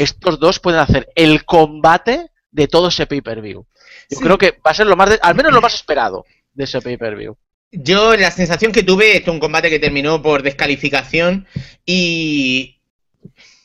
estos 0.00 0.40
dos 0.40 0.58
pueden 0.58 0.80
hacer 0.80 1.08
el 1.14 1.44
combate 1.44 2.32
de 2.50 2.66
todo 2.66 2.88
ese 2.88 3.06
pay-per-view. 3.06 3.64
Yo 4.10 4.18
Sí. 4.18 4.24
creo 4.24 4.36
que 4.36 4.50
va 4.66 4.72
a 4.72 4.74
ser 4.74 4.88
lo 4.88 4.96
más, 4.96 5.10
de- 5.10 5.20
al 5.22 5.36
menos 5.36 5.52
lo 5.52 5.60
más 5.60 5.74
esperado 5.76 6.24
de 6.54 6.64
ese 6.64 6.80
pay-per-view. 6.82 7.36
Yo 7.70 8.16
la 8.16 8.32
sensación 8.32 8.72
que 8.72 8.82
tuve, 8.82 9.18
es 9.18 9.28
un 9.28 9.38
combate 9.38 9.70
que 9.70 9.78
terminó 9.78 10.20
por 10.20 10.42
descalificación 10.42 11.46
y 11.84 12.72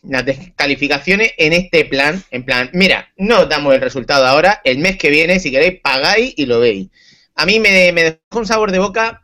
las 0.04 0.26
descalificaciones 0.26 1.34
en 1.38 1.54
este 1.54 1.86
plan, 1.86 2.24
en 2.32 2.44
plan, 2.44 2.70
mira, 2.74 3.12
no 3.18 3.42
os 3.42 3.50
damos 3.50 3.74
el 3.74 3.82
resultado 3.82 4.26
ahora, 4.26 4.62
el 4.64 4.80
mes 4.80 4.98
que 4.98 5.10
viene, 5.10 5.40
si 5.40 5.52
queréis, 5.52 5.80
pagáis 5.82 6.34
y 6.38 6.46
lo 6.46 6.60
veis. 6.60 6.90
A 7.36 7.46
mí 7.46 7.60
me, 7.60 7.92
me 7.92 8.04
dejó 8.04 8.40
un 8.40 8.46
sabor 8.46 8.72
de 8.72 8.80
boca 8.80 9.22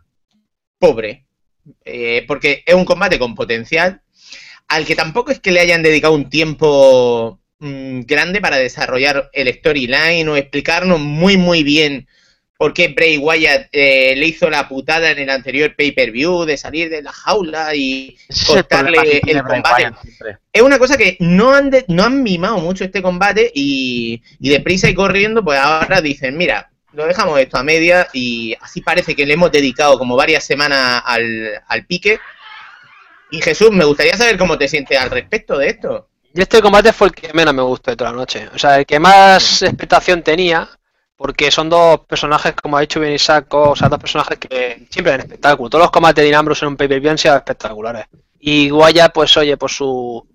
pobre, 0.80 1.26
eh, 1.86 2.24
porque 2.28 2.64
es 2.66 2.76
un 2.76 2.86
combate 2.86 3.20
con 3.20 3.36
potencial, 3.36 4.02
al 4.68 4.86
que 4.86 4.95
tampoco 4.95 5.32
es 5.32 5.40
que 5.40 5.52
le 5.52 5.60
hayan 5.60 5.84
dedicado 5.84 6.14
un 6.14 6.30
tiempo 6.30 7.40
mm, 7.60 8.02
grande 8.02 8.41
para 8.41 8.58
desarrollar 8.58 9.30
el 9.34 9.54
storyline 9.54 10.28
o 10.30 10.38
explicarnos 10.38 10.99
muy, 10.99 11.38
muy 11.38 11.64
bien 11.64 12.08
por 12.58 12.74
qué 12.74 12.88
Bray 12.90 13.18
Wyatt 13.18 13.68
eh, 13.72 14.16
le 14.18 14.26
hizo 14.26 14.50
la 14.50 14.68
putada 14.68 15.12
en 15.12 15.20
el 15.20 15.30
anterior 15.30 15.76
pay-per-view 15.76 16.46
de 16.46 16.58
salir 16.58 16.90
de 16.90 17.02
la 17.04 17.12
jaula 17.12 17.76
y 17.76 18.18
el 18.30 18.46
cortarle 18.46 19.22
el 19.26 19.42
Bray 19.44 19.62
combate. 19.62 19.84
Wyatt 19.84 20.40
es 20.52 20.62
una 20.62 20.80
cosa 20.80 20.98
que 20.98 21.18
no 21.20 21.54
han, 21.54 21.70
de- 21.70 21.86
no 21.88 22.04
han 22.04 22.24
mimado 22.24 22.58
mucho 22.58 22.84
este 22.84 23.02
combate 23.02 23.52
y, 23.54 24.22
y 24.40 24.50
deprisa 24.50 24.90
y 24.90 24.96
corriendo, 24.96 25.44
pues 25.44 25.60
ahora 25.60 26.02
dicen, 26.02 26.36
mira, 26.36 26.72
lo 26.94 27.06
dejamos 27.06 27.40
esto 27.40 27.58
a 27.58 27.64
media 27.64 28.08
y 28.12 28.56
así 28.60 28.82
parece 28.82 29.16
que 29.16 29.26
le 29.28 29.34
hemos 29.34 29.52
dedicado 29.52 30.00
como 30.00 30.16
varias 30.16 30.44
semanas 30.44 31.04
al, 31.06 31.52
al 31.68 31.86
pique. 31.86 32.20
Y 33.30 33.42
Jesús, 33.42 33.72
me 33.72 33.86
gustaría 33.86 34.16
saber 34.18 34.38
cómo 34.38 34.58
te 34.58 34.68
sientes 34.68 34.98
al 34.98 35.12
respecto 35.12 35.58
de 35.58 35.68
esto. 35.68 36.10
Y 36.34 36.42
este 36.42 36.62
combate 36.62 36.94
fue 36.94 37.08
el 37.10 37.14
que 37.14 37.34
menos 37.34 37.54
me 37.54 37.62
gustó 37.62 37.92
de 37.92 37.98
toda 37.98 38.12
la 38.12 38.18
noche. 38.18 38.48
O 38.54 38.58
sea, 38.58 38.80
el 38.80 38.86
que 38.86 39.00
más 39.00 39.62
expectación 39.62 40.24
tenía, 40.24 40.68
porque 41.18 41.52
son 41.52 41.69
dos 41.69 42.02
personajes, 42.02 42.53
como 42.53 42.77
ha 42.77 42.81
dicho 42.81 42.99
bien 42.99 43.14
Isaco, 43.14 43.72
o 43.72 43.76
sea, 43.76 43.89
dos 43.89 43.99
personajes 43.99 44.38
que 44.38 44.88
siempre 44.89 45.11
dan 45.11 45.22
espectáculo. 45.22 45.69
Todos 45.69 45.84
los 45.85 45.91
combates 45.91 46.22
de 46.22 46.26
Dinambros 46.27 46.61
en 46.61 46.69
un 46.69 46.77
pay-per-view 46.77 47.11
han 47.11 47.18
sido 47.18 47.35
espectaculares. 47.35 48.06
Y 48.39 48.69
Guaya, 48.69 49.10
pues 49.10 49.35
oye, 49.35 49.57
por 49.57 49.72
su 49.72 50.26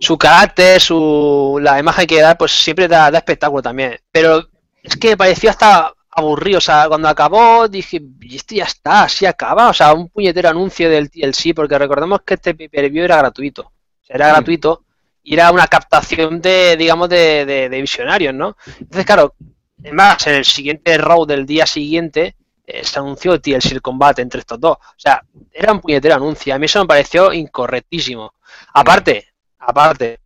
su 0.00 0.16
carácter, 0.16 0.80
su 0.80 1.58
la 1.60 1.78
imagen 1.78 2.06
que 2.06 2.20
da, 2.20 2.36
pues 2.38 2.52
siempre 2.52 2.86
da, 2.86 3.10
da 3.10 3.18
espectáculo 3.18 3.60
también. 3.62 3.98
Pero 4.12 4.48
es 4.82 4.96
que 4.96 5.08
me 5.10 5.16
pareció 5.16 5.50
hasta 5.50 5.92
aburrido. 6.10 6.58
O 6.58 6.60
sea, 6.60 6.86
cuando 6.88 7.08
acabó 7.08 7.66
dije, 7.68 8.00
y 8.20 8.36
esto 8.36 8.54
ya 8.54 8.64
está, 8.64 9.02
así 9.02 9.26
acaba. 9.26 9.68
O 9.68 9.74
sea, 9.74 9.92
un 9.94 10.08
puñetero 10.08 10.48
anuncio 10.48 10.88
del 10.88 11.10
TLC, 11.10 11.52
porque 11.54 11.76
recordemos 11.78 12.20
que 12.24 12.34
este 12.34 12.54
pay-per-view 12.54 13.04
era 13.04 13.16
gratuito. 13.16 13.62
O 13.62 14.04
sea, 14.06 14.14
era 14.16 14.28
Mm. 14.28 14.32
gratuito 14.34 14.84
y 15.24 15.34
era 15.34 15.50
una 15.50 15.66
captación 15.66 16.40
de, 16.40 16.76
digamos, 16.76 17.08
de, 17.08 17.44
de, 17.44 17.68
de 17.68 17.80
visionarios, 17.80 18.32
¿no? 18.34 18.56
Entonces, 18.78 19.04
claro, 19.04 19.34
además, 19.80 20.26
en 20.26 20.34
el 20.34 20.44
siguiente 20.44 20.98
row 20.98 21.26
del 21.26 21.46
día 21.46 21.66
siguiente 21.66 22.36
eh, 22.66 22.84
se 22.84 22.98
anunció 22.98 23.32
el 23.32 23.40
TLC 23.40 23.72
el 23.72 23.82
combate 23.82 24.22
entre 24.22 24.40
estos 24.40 24.60
dos. 24.60 24.76
O 24.76 24.98
sea, 24.98 25.22
era 25.52 25.72
un 25.72 25.80
puñetero 25.80 26.14
anuncio. 26.14 26.54
A 26.54 26.58
mí 26.58 26.66
eso 26.66 26.80
me 26.80 26.86
pareció 26.86 27.32
incorrectísimo. 27.32 28.34
Aparte, 28.74 29.28
aparte, 29.58 30.20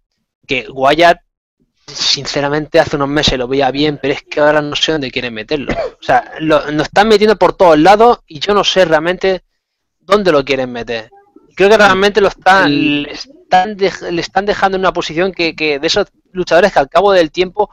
que 0.46 0.66
Wyatt, 0.68 1.18
sinceramente, 1.86 2.80
hace 2.80 2.96
unos 2.96 3.08
meses 3.08 3.38
lo 3.38 3.46
veía 3.46 3.70
bien, 3.70 3.98
pero 4.00 4.14
es 4.14 4.22
que 4.22 4.40
ahora 4.40 4.60
no 4.60 4.74
sé 4.74 4.92
dónde 4.92 5.10
quieren 5.10 5.34
meterlo. 5.34 5.72
O 5.72 6.02
sea, 6.02 6.32
lo, 6.40 6.68
lo 6.70 6.82
están 6.82 7.08
metiendo 7.08 7.36
por 7.36 7.52
todos 7.52 7.78
lados 7.78 8.20
y 8.26 8.40
yo 8.40 8.54
no 8.54 8.64
sé 8.64 8.84
realmente 8.84 9.44
dónde 10.00 10.32
lo 10.32 10.44
quieren 10.44 10.72
meter. 10.72 11.10
Creo 11.54 11.68
que 11.68 11.76
realmente 11.76 12.20
lo 12.20 12.28
están, 12.28 13.02
le, 13.02 13.12
están 13.12 13.76
le 13.76 14.20
están 14.20 14.46
dejando 14.46 14.76
en 14.76 14.82
una 14.82 14.92
posición 14.92 15.32
que, 15.32 15.54
que 15.54 15.78
de 15.78 15.86
esos 15.86 16.08
luchadores 16.32 16.72
que 16.72 16.78
al 16.78 16.88
cabo 16.88 17.12
del 17.12 17.30
tiempo, 17.30 17.70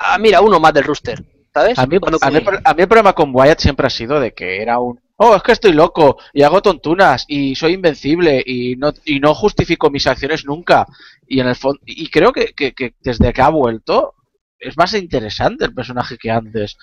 ah, 0.00 0.18
mira, 0.18 0.40
uno 0.40 0.58
más 0.58 0.72
del 0.74 0.84
rooster, 0.84 1.22
¿sabes? 1.54 1.78
A 1.78 1.86
mí, 1.86 1.98
Cuando- 2.00 2.18
a, 2.26 2.30
mí, 2.40 2.44
a 2.64 2.74
mí 2.74 2.82
el 2.82 2.88
problema 2.88 3.12
con 3.12 3.30
Wyatt 3.32 3.60
siempre 3.60 3.86
ha 3.86 3.90
sido 3.90 4.18
de 4.20 4.32
que 4.34 4.60
era 4.60 4.78
un 4.80 4.98
oh, 5.22 5.36
es 5.36 5.42
que 5.42 5.52
estoy 5.52 5.72
loco 5.74 6.16
y 6.32 6.42
hago 6.42 6.62
tontunas 6.62 7.26
y 7.28 7.54
soy 7.54 7.74
invencible 7.74 8.42
y 8.44 8.74
no, 8.76 8.92
y 9.04 9.20
no 9.20 9.34
justifico 9.34 9.90
mis 9.90 10.06
acciones 10.06 10.46
nunca. 10.46 10.86
Y 11.28 11.40
en 11.40 11.48
el 11.48 11.56
fondo, 11.56 11.78
y 11.84 12.08
creo 12.08 12.32
que, 12.32 12.54
que- 12.54 12.72
que 12.72 12.94
desde 13.00 13.30
que 13.32 13.42
ha 13.42 13.50
vuelto 13.50 14.14
es 14.58 14.76
más 14.78 14.94
interesante 14.94 15.64
el 15.66 15.74
personaje 15.74 16.16
que 16.18 16.30
antes. 16.30 16.76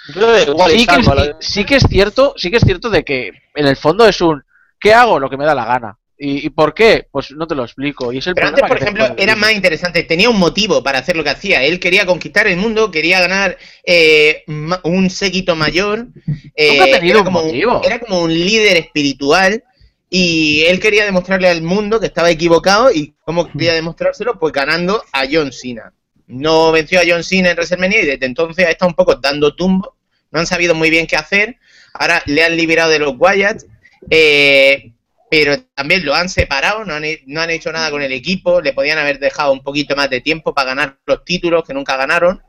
Igual 0.52 0.72
que, 0.86 0.86
es- 1.02 1.06
sí 1.40 1.66
que 1.66 1.76
es 1.78 1.84
cierto, 1.90 2.34
sí 2.38 2.52
que 2.52 2.58
es 2.58 2.64
cierto 2.64 2.90
de 2.92 3.04
que 3.04 3.32
en 3.56 3.66
el 3.68 3.76
fondo 3.76 4.06
es 4.08 4.22
un 4.22 4.44
¿qué 4.80 4.94
hago? 4.94 5.20
Lo 5.20 5.30
que 5.32 5.38
me 5.38 5.46
da 5.46 5.56
la 5.56 5.66
gana. 5.66 5.98
¿Y, 6.20 6.48
y 6.48 6.50
por 6.50 6.74
qué? 6.74 7.08
Pues 7.12 7.32
no 7.32 7.46
te 7.48 7.54
lo 7.56 7.64
explico. 7.64 8.12
Y 8.12 8.18
es 8.18 8.28
el 8.28 8.34
Pero 8.34 8.48
antes, 8.48 8.64
por 8.68 8.78
ejemplo, 8.78 9.14
era 9.18 9.36
más 9.36 9.54
interesante, 9.54 10.04
tenía 10.04 10.30
un 10.30 10.40
motivo 10.40 10.82
para 10.82 11.00
hacer 11.00 11.16
lo 11.16 11.24
que 11.24 11.30
hacía. 11.30 11.64
Él 11.64 11.80
quería 11.80 12.06
conquistar 12.06 12.48
el 12.48 12.58
mundo, 12.58 12.90
quería 12.90 13.20
ganar 13.20 13.58
eh, 13.86 14.44
un 14.84 15.10
séquito 15.10 15.56
mayor. 15.56 16.08
eh, 16.56 16.72
Nunca 16.78 16.84
ha 16.86 17.00
tenido 17.00 17.12
era 17.12 17.20
un 17.20 17.26
como 17.26 17.44
motivo. 17.44 17.82
Era 17.84 18.00
como 18.00 18.22
un 18.22 18.34
líder 18.34 18.78
espiritual 18.78 19.64
y 20.10 20.64
él 20.68 20.80
quería 20.80 21.06
demostrarle 21.06 21.50
al 21.50 21.62
mundo 21.62 22.00
que 22.00 22.08
estaba 22.08 22.30
equivocado 22.32 22.92
y 22.92 23.14
cómo 23.26 23.52
quería 23.52 23.74
demostrárselo, 23.74 24.40
pues 24.40 24.54
ganando 24.54 25.04
a 25.12 25.26
John 25.32 25.52
Cena. 25.52 25.94
no 26.28 26.72
venció 26.72 27.00
a 27.00 27.04
John 27.08 27.24
Cena 27.24 27.52
en 27.52 27.56
WrestleMania 27.58 28.02
y 28.02 28.06
desde 28.06 28.26
entonces 28.26 28.66
ha 28.66 28.70
estado 28.72 28.90
un 28.90 28.96
poco 28.96 29.16
dando 29.16 29.56
tumbo. 29.56 29.96
No 30.32 30.40
han 30.40 30.48
sabido 30.48 30.76
muy 30.76 30.90
bien 30.90 31.08
qué 31.08 31.16
hacer. 31.16 31.58
Ahora 31.94 32.22
le 32.26 32.44
han 32.44 32.56
liberado 32.58 32.90
de 32.90 33.00
los 33.00 33.14
Wyatt. 33.18 33.64
Eh, 34.10 34.94
pero 35.30 35.62
también 35.76 36.06
lo 36.06 36.16
han 36.16 36.30
separado, 36.30 36.86
no 36.86 36.96
han, 36.96 37.04
no 37.26 37.42
han, 37.42 37.50
hecho 37.50 37.72
nada 37.72 37.92
con 37.92 38.02
el 38.02 38.12
equipo, 38.12 38.62
le 38.62 38.74
podían 38.74 38.98
haber 38.98 39.20
dejado 39.20 39.52
un 39.52 39.62
poquito 39.62 39.96
más 39.96 40.10
de 40.10 40.22
tiempo 40.22 40.54
para 40.54 40.70
ganar 40.70 40.98
los 41.06 41.26
títulos 41.26 41.64
que 41.66 41.74
nunca 41.74 41.98
ganaron. 41.98 42.42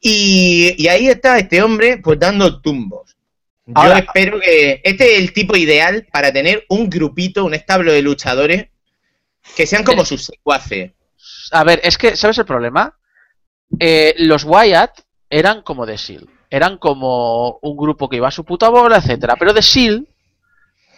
Y, 0.00 0.74
y 0.78 0.88
ahí 0.88 1.08
está 1.08 1.38
este 1.38 1.62
hombre 1.62 1.98
pues 1.98 2.18
dando 2.18 2.60
tumbos. 2.60 3.16
Yo 3.66 3.92
espero 3.92 4.40
que 4.40 4.80
este 4.82 5.12
es 5.12 5.18
el 5.20 5.32
tipo 5.32 5.56
ideal 5.56 6.06
para 6.12 6.32
tener 6.32 6.64
un 6.68 6.90
grupito, 6.90 7.44
un 7.44 7.54
establo 7.54 7.92
de 7.92 8.02
luchadores 8.02 8.68
que 9.56 9.66
sean 9.66 9.84
como 9.84 10.04
sus 10.04 10.24
secuaces. 10.24 10.92
A 11.52 11.64
ver, 11.64 11.80
es 11.84 11.96
que, 11.96 12.16
¿sabes 12.16 12.38
el 12.38 12.46
problema? 12.46 12.96
Eh, 13.78 14.14
los 14.18 14.44
Wyatt 14.44 15.00
eran 15.28 15.62
como 15.62 15.86
The 15.86 15.98
Seal. 15.98 16.28
Eran 16.48 16.78
como 16.78 17.58
un 17.62 17.76
grupo 17.76 18.08
que 18.08 18.16
iba 18.16 18.28
a 18.28 18.32
su 18.32 18.44
puta 18.44 18.68
bola, 18.68 18.96
etcétera. 18.96 19.36
Pero 19.36 19.54
The 19.54 19.62
Seal 19.62 20.08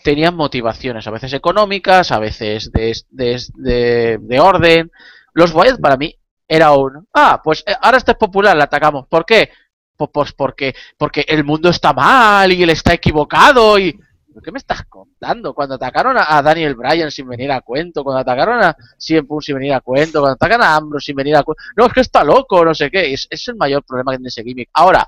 tenían 0.03 0.35
motivaciones, 0.35 1.07
a 1.07 1.11
veces 1.11 1.33
económicas, 1.33 2.13
a 2.13 2.19
veces 2.19 2.71
de, 2.73 2.97
de, 3.11 4.19
de, 4.21 4.41
orden. 4.41 4.91
Los 5.35 5.55
Wyatt 5.55 5.81
para 5.81 5.97
mí 5.97 6.15
era 6.47 6.73
un... 6.73 7.07
Ah, 7.13 7.41
pues 7.43 7.65
eh, 7.67 7.75
ahora 7.81 7.99
este 7.99 8.13
es 8.13 8.19
popular, 8.19 8.57
le 8.57 8.63
atacamos. 8.63 9.07
¿Por 9.09 9.25
qué? 9.25 9.51
Pues, 9.97 10.11
pues 10.13 10.33
porque, 10.33 10.75
porque 10.97 11.25
el 11.29 11.45
mundo 11.45 11.71
está 11.71 11.93
mal 11.93 12.53
y 12.53 12.63
él 12.63 12.71
está 12.71 12.95
equivocado 12.95 13.79
y... 13.79 13.99
¿Qué 14.43 14.51
me 14.51 14.59
estás 14.59 14.85
contando? 14.85 15.53
Cuando 15.53 15.75
atacaron 15.75 16.17
a, 16.19 16.41
Daniel 16.41 16.75
Bryan 16.75 17.11
sin 17.11 17.29
venir 17.29 17.53
a 17.53 17.61
cuento, 17.61 18.03
cuando 18.03 18.21
atacaron 18.21 18.65
a 18.65 18.75
CM 18.97 19.27
Punk 19.27 19.43
sin 19.43 19.57
venir 19.57 19.75
a 19.75 19.81
cuento, 19.83 20.21
cuando 20.21 20.35
atacan 20.37 20.63
a 20.63 20.75
Ambrose 20.75 21.05
sin 21.05 21.17
venir 21.17 21.37
a 21.37 21.43
cuento, 21.43 21.63
no, 21.77 21.85
es 21.85 21.93
que 21.93 22.01
está 22.01 22.25
loco, 22.25 22.65
no 22.65 22.75
sé 22.75 22.91
qué, 22.91 23.13
es, 23.13 23.27
es 23.29 23.49
el 23.49 23.57
mayor 23.57 23.85
problema 23.85 24.13
que 24.13 24.17
tiene 24.17 24.29
ese 24.29 24.43
gimmick. 24.43 24.71
Ahora, 24.73 25.07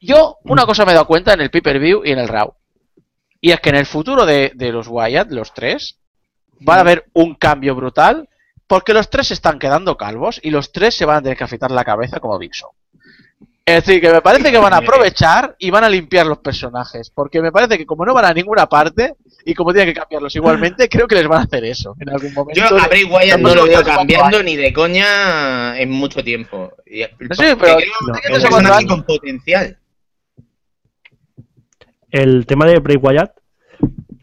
yo 0.00 0.36
una 0.44 0.66
cosa 0.66 0.84
me 0.84 0.92
he 0.92 0.94
dado 0.94 1.06
cuenta 1.06 1.32
en 1.32 1.40
el 1.40 1.50
pay-per-view 1.50 2.02
y 2.04 2.12
en 2.12 2.18
el 2.18 2.28
Raw, 2.28 2.54
y 3.40 3.52
es 3.52 3.60
que 3.60 3.70
en 3.70 3.76
el 3.76 3.86
futuro 3.86 4.26
de, 4.26 4.52
de 4.54 4.72
los 4.72 4.88
Wyatt, 4.88 5.30
los 5.30 5.54
tres, 5.54 5.98
va 6.66 6.76
a 6.76 6.80
haber 6.80 7.06
un 7.14 7.34
cambio 7.34 7.74
brutal 7.74 8.28
porque 8.66 8.94
los 8.94 9.10
tres 9.10 9.28
se 9.28 9.34
están 9.34 9.58
quedando 9.58 9.96
calvos 9.96 10.38
y 10.42 10.50
los 10.50 10.70
tres 10.70 10.94
se 10.94 11.04
van 11.04 11.16
a 11.16 11.22
tener 11.22 11.36
que 11.36 11.42
afeitar 11.44 11.72
la 11.72 11.84
cabeza 11.84 12.20
como 12.20 12.38
Big 12.38 12.52
Show. 12.54 12.70
Es 13.64 13.84
decir, 13.84 14.00
que 14.00 14.12
me 14.12 14.20
parece 14.20 14.52
que 14.52 14.58
van 14.58 14.72
a 14.72 14.76
aprovechar 14.78 15.56
y 15.58 15.70
van 15.70 15.84
a 15.84 15.88
limpiar 15.88 16.26
los 16.26 16.38
personajes. 16.38 17.10
Porque 17.10 17.40
me 17.40 17.50
parece 17.50 17.78
que 17.78 17.86
como 17.86 18.04
no 18.04 18.14
van 18.14 18.26
a 18.26 18.32
ninguna 18.32 18.66
parte 18.66 19.14
y 19.44 19.54
como 19.54 19.72
tienen 19.72 19.92
que 19.92 19.98
cambiarlos 20.00 20.36
igualmente, 20.36 20.88
creo 20.90 21.08
que 21.08 21.16
les 21.16 21.26
van 21.26 21.40
a 21.40 21.44
hacer 21.44 21.64
eso 21.64 21.96
en 21.98 22.10
algún 22.10 22.32
momento. 22.32 22.60
Yo 22.60 22.78
a 22.78 22.86
Bray 22.86 23.04
Wyatt 23.04 23.40
no 23.40 23.54
lo 23.56 23.64
veo 23.64 23.82
cambiando 23.82 24.42
ni 24.42 24.54
de 24.54 24.72
coña 24.72 25.76
en 25.76 25.90
mucho 25.90 26.22
tiempo. 26.22 26.72
Sí, 26.86 27.06
pero 27.28 27.56
creo 27.58 27.78
que 28.22 28.78
es 28.78 28.86
con 28.86 29.02
potencial 29.02 29.79
el 32.10 32.46
tema 32.46 32.66
de 32.66 32.78
Bray 32.78 32.96
Wyatt, 32.96 33.32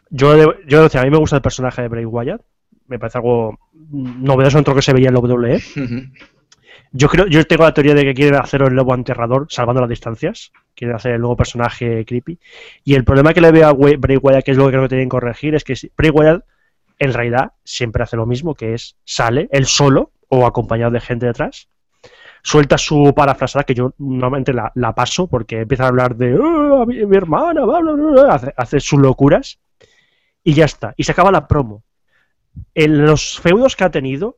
yo, 0.09 0.53
yo 0.67 0.83
decía, 0.83 1.01
a 1.01 1.03
mí 1.03 1.11
me 1.11 1.17
gusta 1.17 1.37
el 1.37 1.41
personaje 1.41 1.81
de 1.81 1.87
Bray 1.87 2.05
Wyatt, 2.05 2.41
me 2.87 2.99
parece 2.99 3.17
algo 3.17 3.59
novedoso 3.91 4.57
entre 4.57 4.71
lo 4.71 4.75
que 4.75 4.81
se 4.81 4.93
veía 4.93 5.09
en 5.09 5.13
la 5.13 5.19
WWE. 5.19 5.61
Yo 6.93 7.09
creo, 7.09 7.27
yo 7.27 7.43
tengo 7.45 7.63
la 7.63 7.73
teoría 7.73 7.93
de 7.93 8.03
que 8.03 8.13
quieren 8.13 8.39
hacer 8.39 8.61
el 8.61 8.73
lobo 8.73 8.95
enterrador 8.95 9.47
salvando 9.49 9.81
las 9.81 9.89
distancias. 9.89 10.53
Quieren 10.73 10.95
hacer 10.95 11.13
el 11.13 11.21
nuevo 11.21 11.35
personaje 11.35 12.05
creepy. 12.05 12.39
Y 12.85 12.95
el 12.95 13.03
problema 13.03 13.33
que 13.33 13.41
le 13.41 13.51
veo 13.51 13.67
a 13.67 13.73
Bray 13.73 14.17
Wyatt, 14.17 14.45
que 14.45 14.51
es 14.51 14.57
lo 14.57 14.65
que 14.65 14.71
creo 14.71 14.83
que 14.83 14.89
tienen 14.89 15.07
que 15.07 15.11
corregir, 15.11 15.53
es 15.53 15.65
que 15.65 15.75
Bray 15.97 16.11
Wyatt 16.11 16.45
en 16.99 17.13
realidad 17.13 17.51
siempre 17.63 18.03
hace 18.03 18.15
lo 18.15 18.25
mismo, 18.25 18.55
que 18.55 18.73
es 18.73 18.95
sale 19.03 19.49
él 19.51 19.65
solo 19.65 20.11
o 20.29 20.45
acompañado 20.45 20.91
de 20.91 21.01
gente 21.01 21.25
detrás 21.25 21.67
suelta 22.47 22.77
su 22.77 23.13
parafrasada, 23.13 23.65
que 23.65 23.73
yo 23.73 23.93
normalmente 23.97 24.53
la, 24.53 24.95
paso 24.95 25.27
porque 25.27 25.61
empieza 25.61 25.83
a 25.83 25.87
hablar 25.89 26.15
de 26.15 26.33
oh, 26.33 26.85
mi, 26.85 26.97
hermana, 27.13 27.63
hace, 28.55 28.79
sus 28.79 29.01
locuras 29.01 29.59
y 30.45 30.53
ya 30.53 30.63
está. 30.63 30.93
Y 30.95 31.03
se 31.03 31.11
acaba 31.11 31.29
la 31.29 31.45
promo. 31.45 31.83
En 32.73 33.05
los 33.05 33.37
feudos 33.37 33.75
que 33.75 33.83
ha 33.83 33.91
tenido, 33.91 34.37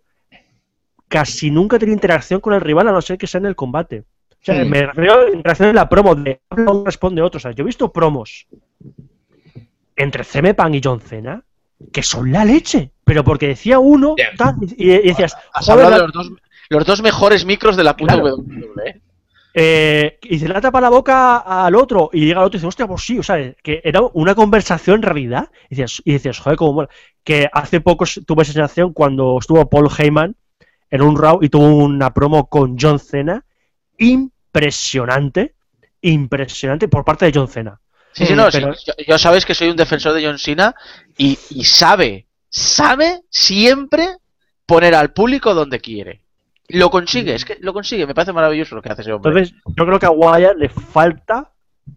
casi 1.07 1.52
nunca 1.52 1.77
tiene 1.77 1.94
interacción 1.94 2.41
con 2.41 2.53
el 2.53 2.61
rival 2.61 2.88
a 2.88 2.91
no 2.91 3.02
ser 3.03 3.19
que 3.19 3.27
sea 3.27 3.41
en 3.41 3.45
el 3.45 3.56
combate. 3.56 3.99
O 4.31 4.41
sea, 4.41 4.65
me 4.65 4.88
refiero 4.88 5.19
a 5.19 5.30
interacción 5.30 5.69
en 5.69 5.76
la 5.76 5.88
promo 5.88 6.15
de 6.15 6.41
uno 6.49 6.84
responde 6.84 7.22
otro. 7.22 7.38
O 7.38 7.41
sea, 7.41 7.52
yo 7.52 7.61
he 7.61 7.65
visto 7.68 7.94
promos 7.94 8.48
entre 9.95 10.23
CM 10.23 10.56
Pan 10.56 10.73
y 10.73 10.81
John 10.84 10.99
Cena 10.99 11.44
que 11.94 12.02
son 12.02 12.31
la 12.31 12.44
leche. 12.44 12.91
Pero 13.03 13.23
porque 13.23 13.48
decía 13.48 13.80
uno 13.80 14.15
y, 14.77 14.88
decías, 14.88 15.36
los 15.68 16.11
dos, 16.11 16.31
los 16.70 16.86
dos 16.86 17.02
mejores 17.02 17.46
micros 17.46 17.76
de 17.76 17.84
la 17.84 17.98
puta 17.98 18.16
WWE. 18.18 19.02
Eh, 19.54 20.20
y 20.22 20.38
se 20.38 20.48
le 20.48 20.62
tapa 20.62 20.80
la 20.80 20.90
boca 20.90 21.38
al 21.38 21.76
otro 21.76 22.12
y 22.14 22.26
llega 22.26 22.40
al 22.40 22.46
otro 22.46 22.58
y 22.58 22.60
dice, 22.60 22.68
hostia, 22.68 22.88
pues 22.88 23.04
sí, 23.04 23.18
o 23.18 23.24
sea, 23.24 23.54
que 23.64 23.82
era 23.84 24.02
una 24.14 24.36
conversación 24.36 24.98
en 24.98 25.02
realidad. 25.02 25.50
Y 25.70 25.76
decías, 25.76 26.02
y 26.06 26.14
decías 26.14 26.40
joder, 26.40 26.58
cómo 26.58 26.74
mola. 26.74 26.90
Que 27.24 27.50
hace 27.52 27.82
poco 27.82 28.06
tuve 28.26 28.44
esa 28.44 28.54
sensación 28.54 28.94
cuando 28.94 29.38
estuvo 29.40 29.68
Paul 29.70 29.90
Heyman 29.96 30.36
en 30.91 31.02
un 31.02 31.18
Raw 31.18 31.40
y 31.41 31.50
tuvo 31.50 31.66
una 31.66 32.14
promo 32.14 32.48
con 32.48 32.78
John 32.80 33.00
Cena 33.00 33.44
impresionante, 33.98 35.56
impresionante 36.02 36.88
por 36.88 37.04
parte 37.04 37.26
de 37.26 37.32
John 37.34 37.48
Cena. 37.48 37.80
Sí, 38.12 38.26
sí, 38.26 38.34
no, 38.34 38.50
yo, 38.50 39.20
sabéis 39.20 39.46
que 39.46 39.54
soy 39.54 39.70
un 39.70 39.76
defensor 39.76 40.14
de 40.14 40.26
John 40.26 40.40
Cena 40.40 40.74
y, 41.18 41.38
y 41.52 41.64
sabe, 41.64 42.28
sabe 42.50 43.22
siempre 43.30 44.16
poner 44.66 44.96
al 44.96 45.14
público 45.14 45.54
donde 45.54 45.80
quiere. 45.80 46.22
Lo 46.70 46.90
consigue, 46.90 47.34
es 47.34 47.46
que 47.46 47.58
lo 47.62 47.74
consigue, 47.74 48.06
me 48.06 48.14
parece 48.14 48.32
maravilloso 48.32 48.76
lo 48.76 48.82
que 48.82 48.90
hace 48.90 49.02
ese 49.02 49.12
hombre. 49.12 49.32
Entonces, 49.32 49.56
yo 49.66 49.86
creo 49.86 50.00
que 50.00 50.06
a 50.06 50.12
Wyatt 50.12 50.56
le 50.58 50.70
falta 50.70 51.52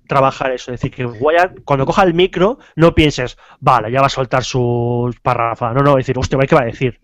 trabajar 0.08 0.52
eso. 0.52 0.72
Es 0.72 0.80
decir, 0.80 0.94
que 0.94 1.04
Wyatt, 1.04 1.60
cuando 1.64 1.86
coja 1.86 2.02
el 2.02 2.14
micro, 2.14 2.58
no 2.76 2.94
pienses, 2.94 3.36
vale, 3.60 3.90
ya 3.90 4.00
va 4.00 4.06
a 4.06 4.10
soltar 4.10 4.44
sus 4.44 5.18
párrafos. 5.20 5.74
No, 5.74 5.82
no, 5.82 5.96
decir, 5.96 6.18
hostia, 6.18 6.38
¿qué 6.48 6.54
va 6.54 6.62
a 6.62 6.66
decir? 6.66 6.98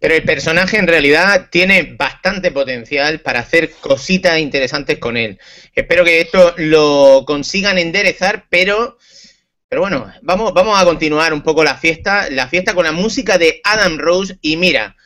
Pero 0.00 0.14
el 0.14 0.22
personaje 0.22 0.78
en 0.78 0.86
realidad 0.86 1.48
tiene 1.50 1.94
bastante 1.98 2.50
potencial 2.50 3.20
para 3.20 3.40
hacer 3.40 3.70
cositas 3.80 4.38
interesantes 4.38 4.98
con 4.98 5.16
él. 5.16 5.38
Espero 5.74 6.04
que 6.04 6.20
esto 6.20 6.54
lo 6.56 7.24
consigan 7.26 7.78
enderezar, 7.78 8.46
pero. 8.48 8.98
Pero 9.70 9.82
bueno, 9.82 10.10
vamos, 10.22 10.54
vamos 10.54 10.80
a 10.80 10.84
continuar 10.86 11.34
un 11.34 11.42
poco 11.42 11.62
la 11.62 11.74
fiesta. 11.74 12.30
La 12.30 12.48
fiesta 12.48 12.74
con 12.74 12.86
la 12.86 12.92
música 12.92 13.36
de 13.36 13.60
Adam 13.64 13.98
Rose. 13.98 14.38
Y 14.40 14.56
mira, 14.56 14.96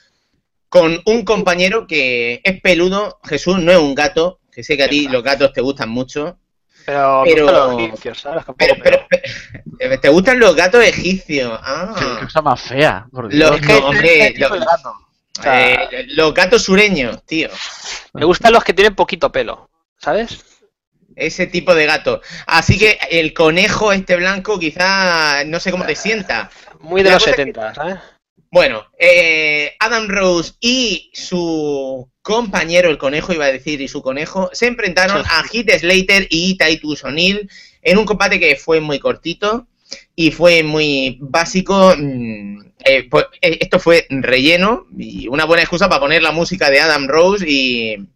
con 0.73 1.03
un 1.05 1.23
compañero 1.27 1.87
que 1.87 2.41
es 2.43 2.61
peludo. 2.63 3.21
Jesús 3.25 3.59
no 3.59 3.73
es 3.73 3.79
un 3.79 3.95
gato, 3.95 4.41
que 4.51 4.65
sé 4.65 4.75
que 4.79 4.85
a 4.85 4.89
ti 4.89 5.07
los 5.07 5.23
gatos 5.23 5.53
te 5.53 5.61
gustan 5.61 5.91
mucho. 5.91 6.39
Pero, 6.87 7.25
los 7.27 7.79
egipcios, 7.79 8.21
¿sabes? 8.23 8.43
Pero, 8.57 9.07
¿Te 10.01 10.09
gustan 10.09 10.41
los 10.41 10.57
gatos 10.57 10.83
egipcios? 10.83 11.61
Ah. 11.63 11.95
Qué 11.99 12.25
cosa 12.25 12.41
más 12.41 12.63
fea. 12.63 13.07
Los, 13.13 13.61
eh, 15.45 16.07
los 16.09 16.33
gatos 16.33 16.63
sureños, 16.63 17.23
tío. 17.27 17.51
Me 18.15 18.25
gustan 18.25 18.55
los 18.55 18.65
que 18.65 18.73
tienen 18.73 18.95
poquito 18.95 19.31
pelo, 19.31 19.69
¿sabes? 19.99 20.43
Ese 21.15 21.47
tipo 21.47 21.75
de 21.75 21.85
gato. 21.85 22.23
Así 22.47 22.79
que 22.79 22.99
el 23.11 23.35
conejo 23.35 23.93
este 23.93 24.17
blanco 24.17 24.59
quizá 24.59 25.45
no 25.45 25.61
sé 25.61 25.71
cómo 25.71 25.85
te 25.85 25.97
sienta. 25.97 26.51
Muy 26.81 27.03
de 27.03 27.11
los 27.11 27.23
70, 27.23 27.75
¿sabes? 27.75 27.99
Bueno, 28.53 28.85
eh, 28.99 29.75
Adam 29.81 30.09
Rose 30.09 30.53
y 30.61 31.11
su 31.15 32.07
compañero, 32.21 32.91
el 32.91 32.99
conejo, 32.99 33.33
iba 33.33 33.47
a 33.47 33.53
decir, 33.53 33.81
y 33.81 33.89
su 33.89 34.03
conejo, 34.03 34.51
se 34.53 34.67
enfrentaron 34.67 35.25
a 35.25 35.43
Heath 35.51 35.71
Slater 35.79 36.27
y 36.29 36.59
Titus 36.59 37.03
O'Neill 37.03 37.49
en 37.81 37.97
un 37.97 38.05
combate 38.05 38.39
que 38.39 38.55
fue 38.57 38.79
muy 38.79 38.99
cortito 38.99 39.67
y 40.15 40.33
fue 40.33 40.63
muy 40.63 41.17
básico. 41.23 41.95
Mm, 41.97 42.61
eh, 42.85 43.09
pues, 43.11 43.25
eh, 43.41 43.57
esto 43.63 43.81
fue 43.81 44.07
relleno 44.11 44.87
y 44.99 45.29
una 45.29 45.47
buena 45.47 45.63
excusa 45.63 45.89
para 45.89 46.03
poner 46.03 46.23
la 46.23 46.33
música 46.33 46.69
de 46.69 46.81
Adam 46.81 47.09
Rose 47.09 47.47
y, 47.49 48.07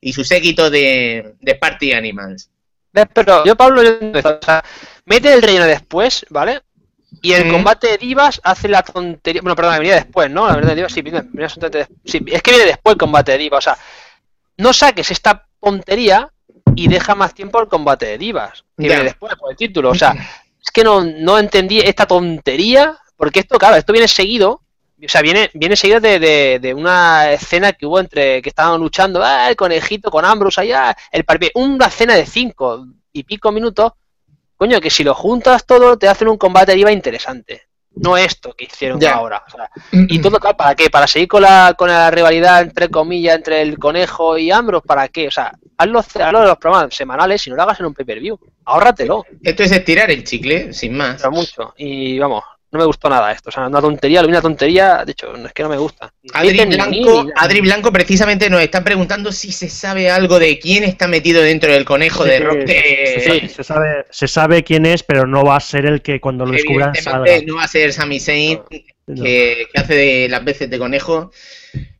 y 0.00 0.12
su 0.12 0.24
séquito 0.24 0.68
de, 0.68 1.34
de 1.40 1.54
Party 1.54 1.92
Animals. 1.92 2.50
Pero 3.14 3.44
yo, 3.44 3.54
Pablo, 3.54 3.82
mete 5.04 5.32
el 5.32 5.42
relleno 5.42 5.66
después, 5.66 6.26
¿vale? 6.28 6.60
Y 7.22 7.32
el 7.32 7.50
combate 7.50 7.88
de 7.88 7.98
divas 7.98 8.40
hace 8.44 8.68
la 8.68 8.82
tontería. 8.82 9.42
Bueno, 9.42 9.56
perdón, 9.56 9.78
venía 9.78 9.96
después, 9.96 10.30
¿no? 10.30 10.46
La 10.46 10.54
verdad 10.54 10.70
de 10.70 10.76
divas, 10.76 10.92
sí, 10.92 11.02
viene, 11.02 11.22
sí, 12.04 12.24
es 12.26 12.42
que 12.42 12.50
viene 12.50 12.66
después 12.66 12.94
el 12.94 12.98
combate 12.98 13.32
de 13.32 13.38
divas. 13.38 13.58
O 13.58 13.62
sea, 13.62 13.78
no 14.56 14.72
saques 14.72 15.10
esta 15.10 15.46
tontería 15.60 16.30
y 16.76 16.88
deja 16.88 17.14
más 17.14 17.34
tiempo 17.34 17.60
el 17.60 17.68
combate 17.68 18.06
de 18.06 18.18
divas. 18.18 18.64
Que 18.76 18.86
viene 18.86 19.04
después 19.04 19.34
por 19.36 19.50
el 19.50 19.56
título. 19.56 19.90
O 19.90 19.94
sea, 19.94 20.12
es 20.62 20.70
que 20.70 20.84
no, 20.84 21.04
no 21.04 21.38
entendí 21.38 21.80
esta 21.80 22.06
tontería. 22.06 22.96
Porque 23.16 23.40
esto, 23.40 23.58
claro, 23.58 23.76
esto 23.76 23.92
viene 23.92 24.08
seguido. 24.08 24.62
O 25.04 25.08
sea, 25.08 25.20
viene, 25.20 25.50
viene 25.54 25.76
seguido 25.76 26.00
de, 26.00 26.18
de, 26.18 26.58
de 26.60 26.74
una 26.74 27.32
escena 27.32 27.72
que 27.72 27.86
hubo 27.86 27.98
entre 27.98 28.40
que 28.42 28.50
estaban 28.50 28.80
luchando, 28.80 29.22
ah, 29.22 29.48
el 29.48 29.56
conejito 29.56 30.10
con 30.10 30.24
Ambrose 30.24 30.60
allá, 30.60 30.96
el 31.10 31.24
Una 31.54 31.86
escena 31.86 32.14
de 32.14 32.26
cinco 32.26 32.86
y 33.12 33.24
pico 33.24 33.50
minutos 33.50 33.92
Coño, 34.60 34.78
que 34.78 34.90
si 34.90 35.02
lo 35.04 35.14
juntas 35.14 35.64
todo 35.64 35.96
te 35.96 36.06
hacen 36.06 36.28
un 36.28 36.36
combate 36.36 36.76
IVA 36.76 36.92
interesante. 36.92 37.62
no 37.94 38.14
esto 38.18 38.52
que 38.52 38.66
hicieron 38.66 39.00
Ya. 39.00 39.14
ahora. 39.14 39.42
O 39.46 39.50
sea, 39.50 39.70
y 39.90 40.20
todo 40.20 40.38
¿para 40.38 40.74
qué? 40.74 40.90
¿Para 40.90 41.06
seguir 41.06 41.28
con 41.28 41.40
la, 41.42 41.74
con 41.78 41.88
la 41.88 42.10
rivalidad 42.10 42.60
entre 42.60 42.90
comillas 42.90 43.36
entre 43.36 43.62
el 43.62 43.78
conejo 43.78 44.36
y 44.36 44.50
Ambrose? 44.50 44.86
¿Para 44.86 45.08
qué? 45.08 45.28
O 45.28 45.30
sea, 45.30 45.50
hazlo, 45.78 46.00
hazlo 46.00 46.40
de 46.40 46.46
los 46.46 46.58
programas 46.58 46.94
semanales 46.94 47.46
y 47.46 47.50
no 47.50 47.56
lo 47.56 47.62
hagas 47.62 47.80
en 47.80 47.86
un 47.86 47.94
pay-per-view. 47.94 48.38
Ahórratelo, 48.66 49.24
Esto 49.42 49.62
es 49.62 49.72
estirar 49.72 50.10
el 50.10 50.24
chicle, 50.24 50.74
sin 50.74 50.94
más. 50.94 51.16
pero 51.22 51.32
mucho. 51.32 51.72
Y 51.78 52.18
vamos, 52.18 52.44
no 52.72 52.78
me 52.78 52.84
gustó 52.84 53.08
nada 53.08 53.32
esto. 53.32 53.48
O 53.48 53.52
sea, 53.52 53.66
una 53.66 53.80
tontería, 53.80 54.20
lo 54.22 54.28
vi 54.28 54.32
una 54.32 54.40
tontería, 54.42 55.04
de 55.04 55.12
hecho, 55.12 55.34
es 55.34 55.52
que 55.52 55.62
no 55.62 55.68
me 55.68 55.76
gusta. 55.76 56.12
Adri 56.32 56.64
Blanco, 56.64 57.24
ni- 57.24 57.30
Adri 57.36 57.60
Blanco 57.60 57.92
precisamente 57.92 58.48
nos 58.48 58.60
está 58.62 58.84
preguntando 58.84 59.32
si 59.32 59.50
se 59.52 59.68
sabe 59.68 60.10
algo 60.10 60.38
de 60.38 60.58
quién 60.58 60.84
está 60.84 61.08
metido 61.08 61.42
dentro 61.42 61.72
del 61.72 61.84
conejo 61.84 62.24
de 62.24 62.38
rock. 62.40 62.66
se, 62.66 63.20
sabe, 63.24 63.48
se 63.48 63.64
sabe, 63.64 64.04
se 64.10 64.28
sabe 64.28 64.64
quién 64.64 64.86
es, 64.86 65.02
pero 65.02 65.26
no 65.26 65.42
va 65.44 65.56
a 65.56 65.60
ser 65.60 65.86
el 65.86 66.00
que 66.02 66.20
cuando 66.20 66.46
lo 66.46 66.52
descubran 66.52 66.94
salga. 66.94 67.26
No 67.46 67.56
va 67.56 67.64
a 67.64 67.68
ser 67.68 67.92
Sami 67.92 68.20
Zayn, 68.20 68.60
No. 69.06 69.24
que, 69.24 69.66
que 69.72 69.80
hace 69.80 69.94
de 69.94 70.28
las 70.28 70.44
veces 70.44 70.70
de 70.70 70.78
conejo. 70.78 71.32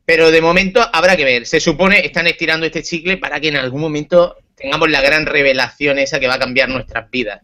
Pero 0.05 0.31
de 0.31 0.41
momento 0.41 0.81
habrá 0.93 1.15
que 1.15 1.23
ver. 1.25 1.45
Se 1.45 1.59
supone 1.59 2.05
están 2.05 2.27
estirando 2.27 2.65
este 2.65 2.81
chicle 2.83 3.17
para 3.17 3.39
que 3.39 3.49
en 3.49 3.55
algún 3.57 3.81
momento 3.81 4.37
tengamos 4.55 4.89
la 4.89 5.01
gran 5.01 5.25
revelación 5.25 5.99
esa 5.99 6.19
que 6.19 6.27
va 6.27 6.35
a 6.35 6.39
cambiar 6.39 6.69
nuestras 6.69 7.09
vidas. 7.09 7.41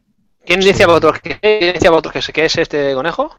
¿Quién 0.48 0.62
decía 0.62 0.88
vosotros 0.88 1.20
que, 1.20 1.38
quién 1.40 1.74
decía 1.74 1.92
vosotros 1.92 2.30
que, 2.34 2.46
es 2.46 2.58
este 2.58 2.94
conejo? 2.96 3.36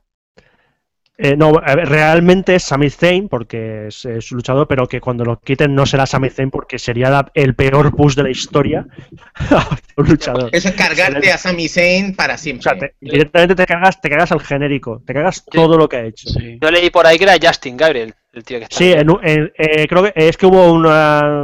Eh, 1.20 1.36
no, 1.36 1.52
realmente 1.54 2.54
es 2.54 2.62
Sami 2.62 2.90
Zayn 2.90 3.28
porque 3.28 3.88
es, 3.88 4.04
es 4.04 4.30
luchador, 4.30 4.68
pero 4.68 4.86
que 4.86 5.00
cuando 5.00 5.24
lo 5.24 5.40
quiten 5.40 5.74
no 5.74 5.84
será 5.84 6.06
Sami 6.06 6.30
Zayn 6.30 6.48
porque 6.50 6.78
sería 6.78 7.10
la- 7.10 7.28
el 7.34 7.56
peor 7.56 7.92
push 7.96 8.14
de 8.14 8.22
la 8.22 8.30
historia 8.30 8.86
un 9.96 10.06
luchador. 10.06 10.48
Eso 10.52 10.68
es 10.68 10.74
cargarte 10.76 11.32
a 11.32 11.36
Sami 11.38 11.68
Zayn 11.68 12.14
para 12.14 12.34
O 12.34 12.38
siempre. 12.38 12.62
sea, 12.62 12.78
te- 12.78 12.94
directamente 13.00 13.56
te 13.56 13.66
cargas, 13.66 14.00
te 14.00 14.08
cargas 14.08 14.30
al 14.30 14.40
genérico, 14.40 15.02
te 15.04 15.12
cargas 15.12 15.44
todo 15.44 15.76
lo 15.76 15.88
que 15.88 15.96
ha 15.96 16.04
hecho. 16.04 16.28
Sí. 16.28 16.56
Yo 16.62 16.70
leí 16.70 16.88
por 16.90 17.04
ahí 17.04 17.18
que 17.18 17.24
era 17.24 17.34
Justin 17.42 17.76
Gabriel, 17.76 18.14
el 18.32 18.44
tío 18.44 18.58
que 18.58 18.64
está. 18.64 18.76
Sí, 18.76 18.92
en 18.92 19.10
un- 19.10 19.18
en- 19.26 19.52
eh, 19.58 19.88
creo 19.88 20.04
que 20.04 20.12
es 20.14 20.36
que 20.36 20.46
hubo 20.46 20.72
una, 20.72 21.42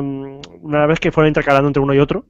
una 0.60 0.86
vez 0.86 1.00
que 1.00 1.10
fueron 1.10 1.28
intercalando 1.30 1.66
entre 1.68 1.82
uno 1.82 1.92
y 1.94 1.98
otro. 1.98 2.26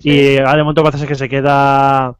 Y 0.00 0.36
ahora 0.36 0.56
de 0.56 0.62
momento 0.64 0.82
parece 0.84 1.06
que 1.06 1.14
se 1.14 1.30
queda 1.30 2.14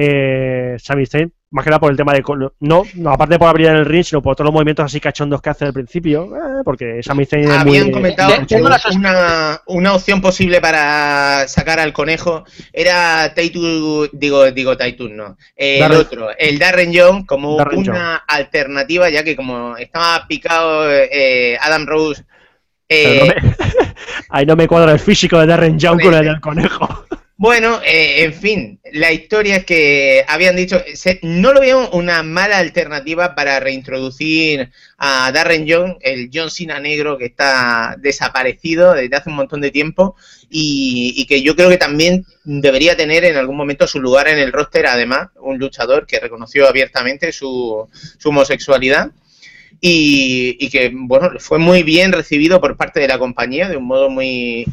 eh, 0.00 0.76
Sami 0.78 1.06
Zayn, 1.06 1.32
más 1.50 1.64
que 1.64 1.70
nada 1.70 1.80
por 1.80 1.90
el 1.90 1.96
tema 1.96 2.12
de. 2.12 2.22
No, 2.60 2.84
no, 2.94 3.10
aparte 3.10 3.36
por 3.38 3.48
abrir 3.48 3.66
en 3.66 3.76
el 3.76 3.84
ring, 3.84 4.04
sino 4.04 4.22
por 4.22 4.36
todos 4.36 4.46
los 4.46 4.54
movimientos 4.54 4.84
así 4.84 5.00
cachondos 5.00 5.42
que 5.42 5.50
hace 5.50 5.64
al 5.64 5.72
principio. 5.72 6.26
eh, 6.36 6.62
porque 6.64 7.02
Sami 7.02 7.24
Zayn 7.26 7.44
es 7.50 7.64
muy. 7.64 7.78
Habían 7.78 7.90
comentado 7.90 8.32
que 8.46 8.54
una, 8.94 9.60
una 9.66 9.94
opción 9.94 10.20
posible 10.20 10.60
para 10.60 11.48
sacar 11.48 11.80
al 11.80 11.92
conejo 11.92 12.44
era 12.72 13.32
Taitu, 13.34 14.08
digo, 14.12 14.50
digo 14.52 14.76
Taitu 14.76 15.08
no, 15.08 15.36
eh, 15.56 15.78
el 15.78 15.82
Darren- 15.90 15.96
otro, 15.96 16.28
el 16.38 16.58
Darren 16.58 16.92
Young 16.92 17.26
como 17.26 17.56
Darren 17.56 17.80
una 17.80 18.16
alternativa, 18.16 19.10
ya 19.10 19.24
que 19.24 19.34
como 19.34 19.76
estaba 19.76 20.26
picado 20.28 20.88
eh, 20.92 21.56
Adam 21.60 21.86
Rose, 21.86 22.22
eh, 22.88 23.20
no 23.20 23.26
me- 23.48 23.56
Ahí 24.30 24.46
no 24.46 24.54
me 24.56 24.68
cuadra 24.68 24.92
el 24.92 24.98
físico 25.00 25.38
de 25.40 25.46
Darren 25.46 25.78
Young 25.78 26.00
con 26.02 26.14
el 26.14 26.24
del 26.24 26.40
conejo. 26.40 27.04
Bueno, 27.40 27.80
eh, 27.86 28.24
en 28.24 28.34
fin, 28.34 28.80
la 28.92 29.12
historia 29.12 29.56
es 29.58 29.64
que 29.64 30.24
habían 30.26 30.56
dicho, 30.56 30.82
se- 30.94 31.20
no 31.22 31.52
lo 31.52 31.60
veo 31.60 31.88
una 31.90 32.24
mala 32.24 32.58
alternativa 32.58 33.36
para 33.36 33.60
reintroducir 33.60 34.70
a 34.98 35.30
Darren 35.30 35.64
Young, 35.64 35.98
el 36.00 36.30
John 36.34 36.50
Cena 36.50 36.80
negro 36.80 37.16
que 37.16 37.26
está 37.26 37.94
desaparecido 37.98 38.92
desde 38.92 39.14
hace 39.14 39.30
un 39.30 39.36
montón 39.36 39.60
de 39.60 39.70
tiempo 39.70 40.16
y, 40.50 41.14
y 41.16 41.26
que 41.26 41.40
yo 41.42 41.54
creo 41.54 41.68
que 41.70 41.76
también 41.76 42.26
debería 42.44 42.96
tener 42.96 43.24
en 43.24 43.36
algún 43.36 43.56
momento 43.56 43.86
su 43.86 44.00
lugar 44.00 44.26
en 44.26 44.38
el 44.40 44.52
roster, 44.52 44.86
además, 44.86 45.28
un 45.40 45.58
luchador 45.58 46.08
que 46.08 46.18
reconoció 46.18 46.66
abiertamente 46.68 47.30
su, 47.30 47.88
su 48.18 48.28
homosexualidad. 48.30 49.12
Y, 49.80 50.56
y 50.58 50.70
que, 50.70 50.90
bueno, 50.92 51.30
fue 51.38 51.58
muy 51.58 51.84
bien 51.84 52.12
recibido 52.12 52.60
por 52.60 52.76
parte 52.76 52.98
de 53.00 53.06
la 53.08 53.18
compañía 53.18 53.68
de 53.68 53.76
un 53.76 53.84
modo 53.84 54.10
muy 54.10 54.66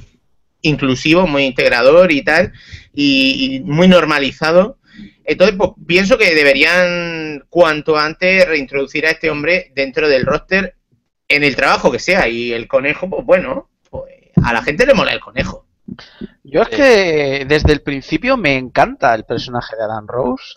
inclusivo, 0.65 1.27
muy 1.27 1.43
integrador 1.43 2.11
y 2.11 2.23
tal, 2.23 2.53
y, 2.93 3.55
y 3.55 3.59
muy 3.61 3.87
normalizado. 3.87 4.77
Entonces, 5.23 5.55
pues 5.57 5.71
pienso 5.87 6.17
que 6.17 6.35
deberían 6.35 7.45
cuanto 7.49 7.97
antes 7.97 8.47
reintroducir 8.47 9.05
a 9.05 9.11
este 9.11 9.29
hombre 9.29 9.71
dentro 9.75 10.07
del 10.07 10.25
roster 10.25 10.75
en 11.27 11.43
el 11.43 11.55
trabajo 11.55 11.91
que 11.91 11.99
sea. 11.99 12.27
Y 12.27 12.53
el 12.53 12.67
conejo, 12.67 13.09
pues 13.09 13.25
bueno, 13.25 13.69
pues 13.89 14.13
a 14.43 14.53
la 14.53 14.61
gente 14.61 14.85
le 14.85 14.93
mola 14.93 15.13
el 15.13 15.19
conejo. 15.19 15.65
Yo 16.43 16.61
es 16.61 16.69
que 16.69 17.45
desde 17.47 17.73
el 17.73 17.81
principio 17.81 18.37
me 18.37 18.55
encanta 18.55 19.13
el 19.15 19.23
personaje 19.23 19.75
de 19.75 19.83
Adam 19.83 20.07
Rose. 20.07 20.55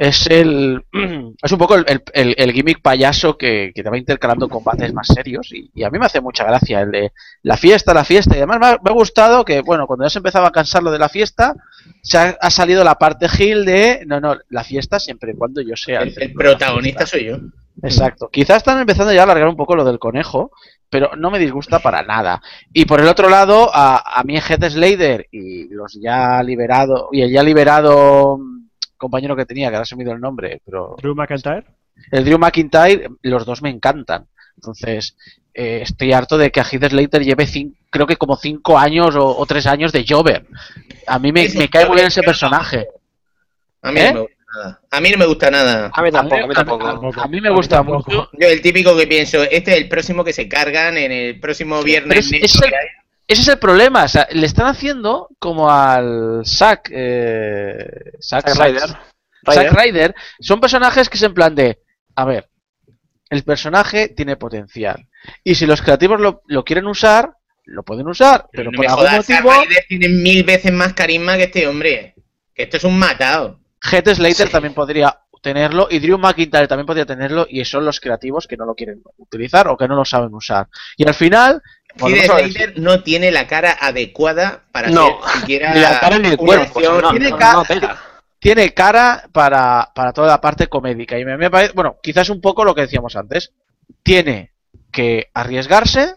Es 0.00 0.26
el. 0.28 0.82
Es 1.42 1.52
un 1.52 1.58
poco 1.58 1.74
el, 1.74 1.84
el- 2.14 2.34
el- 2.38 2.52
gimmick 2.52 2.80
payaso 2.80 3.36
que, 3.36 3.72
que 3.74 3.82
te 3.82 3.90
va 3.90 3.98
intercalando 3.98 4.48
combates 4.48 4.94
más 4.94 5.06
serios. 5.08 5.52
Y, 5.52 5.70
y 5.74 5.82
a 5.84 5.90
mí 5.90 5.98
me 5.98 6.06
hace 6.06 6.22
mucha 6.22 6.44
gracia 6.44 6.80
el 6.80 6.90
de 6.90 7.12
la 7.42 7.58
fiesta, 7.58 7.92
la 7.92 8.04
fiesta. 8.04 8.34
Y 8.34 8.38
además 8.38 8.58
me 8.60 8.66
ha, 8.66 8.78
me 8.82 8.90
ha 8.90 8.94
gustado 8.94 9.44
que, 9.44 9.60
bueno, 9.60 9.86
cuando 9.86 10.06
ya 10.06 10.10
se 10.10 10.18
empezaba 10.18 10.48
a 10.48 10.52
cansar 10.52 10.82
lo 10.82 10.90
de 10.90 10.98
la 10.98 11.10
fiesta, 11.10 11.54
se 12.02 12.16
ha, 12.16 12.36
ha 12.40 12.50
salido 12.50 12.82
la 12.82 12.94
parte 12.94 13.28
Gil 13.28 13.66
de. 13.66 14.02
No, 14.06 14.20
no, 14.20 14.36
la 14.48 14.64
fiesta 14.64 14.98
siempre 14.98 15.32
y 15.32 15.36
cuando 15.36 15.60
yo 15.60 15.76
sea. 15.76 16.00
El, 16.00 16.32
protagonista 16.32 17.00
fiesta". 17.06 17.18
soy 17.18 17.26
yo. 17.26 17.36
Exacto. 17.82 18.30
Quizás 18.32 18.56
están 18.58 18.78
empezando 18.80 19.12
ya 19.12 19.20
a 19.20 19.24
alargar 19.24 19.48
un 19.48 19.56
poco 19.56 19.76
lo 19.76 19.84
del 19.84 19.98
conejo, 19.98 20.50
pero 20.88 21.10
no 21.16 21.30
me 21.30 21.38
disgusta 21.38 21.78
para 21.78 22.02
nada. 22.02 22.40
Y 22.72 22.86
por 22.86 23.00
el 23.00 23.08
otro 23.08 23.28
lado, 23.28 23.70
a, 23.72 24.18
a 24.18 24.24
mí 24.24 24.36
Heath 24.38 24.64
Slater 24.70 25.28
y 25.30 25.68
los 25.68 25.98
ya 26.00 26.42
liberados, 26.42 27.08
y 27.12 27.20
el 27.22 27.30
ya 27.32 27.42
liberado 27.42 28.38
compañero 29.00 29.34
que 29.34 29.46
tenía, 29.46 29.68
que 29.70 29.76
ahora 29.76 29.84
se 29.86 29.96
me 29.96 30.04
el 30.04 30.20
nombre, 30.20 30.60
pero 30.64 30.94
Drew 31.00 31.14
McIntyre. 31.16 31.64
el 32.12 32.24
Drew 32.24 32.38
McIntyre, 32.38 33.08
los 33.22 33.44
dos 33.44 33.62
me 33.62 33.70
encantan. 33.70 34.26
Entonces, 34.54 35.16
eh, 35.54 35.80
estoy 35.82 36.12
harto 36.12 36.36
de 36.38 36.50
que 36.52 36.60
a 36.60 36.64
Heath 36.64 36.90
Slater 36.90 37.24
lleve, 37.24 37.46
cin- 37.46 37.74
creo 37.90 38.06
que 38.06 38.16
como 38.16 38.36
cinco 38.36 38.78
años 38.78 39.16
o, 39.16 39.36
o 39.36 39.46
tres 39.46 39.66
años 39.66 39.90
de 39.90 40.04
Jover. 40.06 40.46
A 41.06 41.18
mí 41.18 41.32
me, 41.32 41.48
cae 41.68 41.86
muy 41.86 41.96
bien 41.96 42.06
ese 42.08 42.22
personaje. 42.22 42.86
A 43.82 43.90
mí 43.90 44.00
¿Eh? 44.00 44.12
no 44.12 44.14
me 44.14 44.20
gusta 44.20 44.36
nada. 44.52 44.80
A 44.90 45.00
mí 45.00 45.10
no 45.10 45.18
me 45.18 45.26
gusta 45.26 45.50
nada. 45.50 45.90
A 45.94 46.02
mí 46.02 46.10
tampoco, 46.12 46.42
a 46.42 46.46
mí 46.46 46.52
a 46.52 46.54
tampoco. 46.54 47.20
a 47.22 47.28
mí 47.28 47.40
me 47.40 47.50
gusta 47.50 47.82
mucho. 47.82 48.28
Yo 48.38 48.48
el 48.48 48.60
típico 48.60 48.96
que 48.96 49.06
pienso, 49.06 49.42
este 49.44 49.72
es 49.72 49.78
el 49.78 49.88
próximo 49.88 50.22
que 50.22 50.32
se 50.34 50.46
cargan 50.48 50.98
en 50.98 51.10
el 51.10 51.40
próximo 51.40 51.82
viernes 51.82 52.30
es- 52.32 52.42
es 52.44 52.62
el-. 52.62 52.72
Ese 53.30 53.42
es 53.42 53.48
el 53.48 53.58
problema, 53.60 54.04
o 54.04 54.08
sea, 54.08 54.26
le 54.32 54.44
están 54.44 54.66
haciendo 54.66 55.28
como 55.38 55.70
al 55.70 56.42
Zack, 56.44 56.90
eh, 56.92 58.12
Zack, 58.20 58.48
Zack 58.48 58.58
Ryder. 58.66 58.98
Zack 59.48 59.72
Ryder. 59.72 60.14
Son 60.40 60.60
personajes 60.60 61.08
que 61.08 61.16
es 61.16 61.22
en 61.22 61.32
plan 61.32 61.54
de, 61.54 61.78
a 62.16 62.24
ver, 62.24 62.50
el 63.28 63.44
personaje 63.44 64.08
tiene 64.08 64.36
potencial. 64.36 65.06
Y 65.44 65.54
si 65.54 65.64
los 65.64 65.80
creativos 65.80 66.20
lo, 66.20 66.42
lo 66.48 66.64
quieren 66.64 66.86
usar, 66.88 67.32
lo 67.66 67.84
pueden 67.84 68.08
usar, 68.08 68.48
pero 68.50 68.72
no 68.72 68.76
por 68.76 68.84
me 68.86 68.90
algún 68.90 69.06
jodas, 69.06 69.26
Zack 69.26 69.44
motivo, 69.44 69.62
Ryder 69.62 69.84
tiene 69.88 70.08
mil 70.08 70.42
veces 70.42 70.72
más 70.72 70.92
carisma 70.94 71.36
que 71.36 71.44
este 71.44 71.68
hombre. 71.68 72.14
Que 72.52 72.64
esto 72.64 72.78
es 72.78 72.84
un 72.84 72.98
matado. 72.98 73.60
Heath 73.80 74.08
Slater 74.08 74.46
Sí. 74.48 74.52
también 74.52 74.74
podría 74.74 75.16
tenerlo 75.40 75.88
y 75.90 75.98
Drew 75.98 76.18
McIntyre 76.18 76.68
también 76.68 76.86
podría 76.86 77.06
tenerlo 77.06 77.46
y 77.48 77.64
son 77.64 77.84
los 77.84 78.00
creativos 78.00 78.46
que 78.46 78.56
no 78.56 78.66
lo 78.66 78.74
quieren 78.74 79.02
utilizar 79.18 79.68
o 79.68 79.76
que 79.76 79.88
no 79.88 79.94
lo 79.96 80.04
saben 80.04 80.34
usar. 80.34 80.68
Y 80.96 81.06
al 81.06 81.14
final, 81.14 81.62
no 82.76 83.02
tiene 83.02 83.30
la 83.30 83.46
cara 83.46 83.76
adecuada 83.80 84.62
para 84.72 84.88
No, 84.90 85.18
siquiera 85.40 85.74
Ni 85.74 85.80
la 85.80 85.98
cara 86.00 86.18
ni 86.18 86.28
el 86.28 86.36
cuerpo. 86.36 86.80
no, 86.80 87.10
tiene 87.10 87.30
no, 87.30 87.36
ca- 87.36 87.52
no, 87.54 87.64
tela. 87.64 87.98
tiene 88.38 88.72
cara 88.72 89.28
para, 89.32 89.90
para 89.94 90.12
toda 90.12 90.28
la 90.28 90.40
parte 90.40 90.66
comédica. 90.68 91.18
Y 91.18 91.24
me, 91.24 91.36
me 91.36 91.50
parece, 91.50 91.72
bueno, 91.74 91.96
quizás 92.02 92.28
un 92.30 92.40
poco 92.40 92.64
lo 92.64 92.74
que 92.74 92.82
decíamos 92.82 93.16
antes. 93.16 93.52
Tiene 94.02 94.52
que 94.92 95.30
arriesgarse 95.34 96.14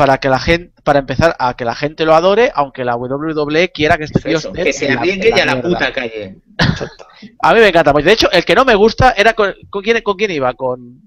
para 0.00 0.16
que 0.18 0.30
la 0.30 0.38
gente, 0.40 0.72
para 0.82 0.98
empezar 0.98 1.36
a 1.38 1.52
que 1.54 1.66
la 1.66 1.74
gente 1.74 2.06
lo 2.06 2.14
adore, 2.14 2.50
aunque 2.54 2.86
la 2.86 2.96
WWE 2.96 3.70
quiera 3.70 3.98
que 3.98 4.04
este 4.04 4.18
tío 4.20 4.38
Eso, 4.38 4.48
esté 4.48 4.64
que 4.64 4.72
se 4.72 4.90
arriesgue 4.90 5.28
en 5.28 5.36
ya 5.36 5.42
a 5.42 5.46
la 5.46 5.60
puta 5.60 5.92
calle. 5.92 6.36
A 7.42 7.52
mí 7.52 7.60
me 7.60 7.68
encanta. 7.68 7.92
Pues 7.92 8.06
de 8.06 8.12
hecho, 8.12 8.30
el 8.32 8.42
que 8.46 8.54
no 8.54 8.64
me 8.64 8.74
gusta 8.74 9.10
era 9.14 9.34
con, 9.34 9.54
¿con 9.68 9.82
quién, 9.82 10.00
con 10.00 10.16
quién 10.16 10.30
iba, 10.30 10.54
con 10.54 11.02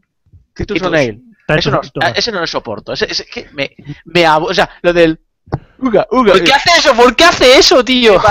Titus 0.53 0.75
Titus. 0.75 0.87
O'Neil. 0.89 1.23
Eso 1.47 1.71
no, 1.71 1.81
ese 2.15 2.31
no 2.31 2.39
lo 2.39 2.45
soporto. 2.45 2.93
Ese, 2.93 3.05
ese 3.11 3.25
que 3.25 3.49
me, 3.53 3.75
me 4.05 4.27
abo- 4.27 4.49
o 4.51 4.53
sea, 4.53 4.69
lo 4.83 4.93
del 4.93 5.19
uga, 5.79 6.05
uga, 6.11 6.33
¿Por 6.33 6.43
qué 6.43 6.53
hace 6.53 6.69
eso? 6.77 6.93
¿Por 6.95 7.15
qué 7.15 7.23
hace 7.23 7.57
eso, 7.57 7.83
tío? 7.83 8.21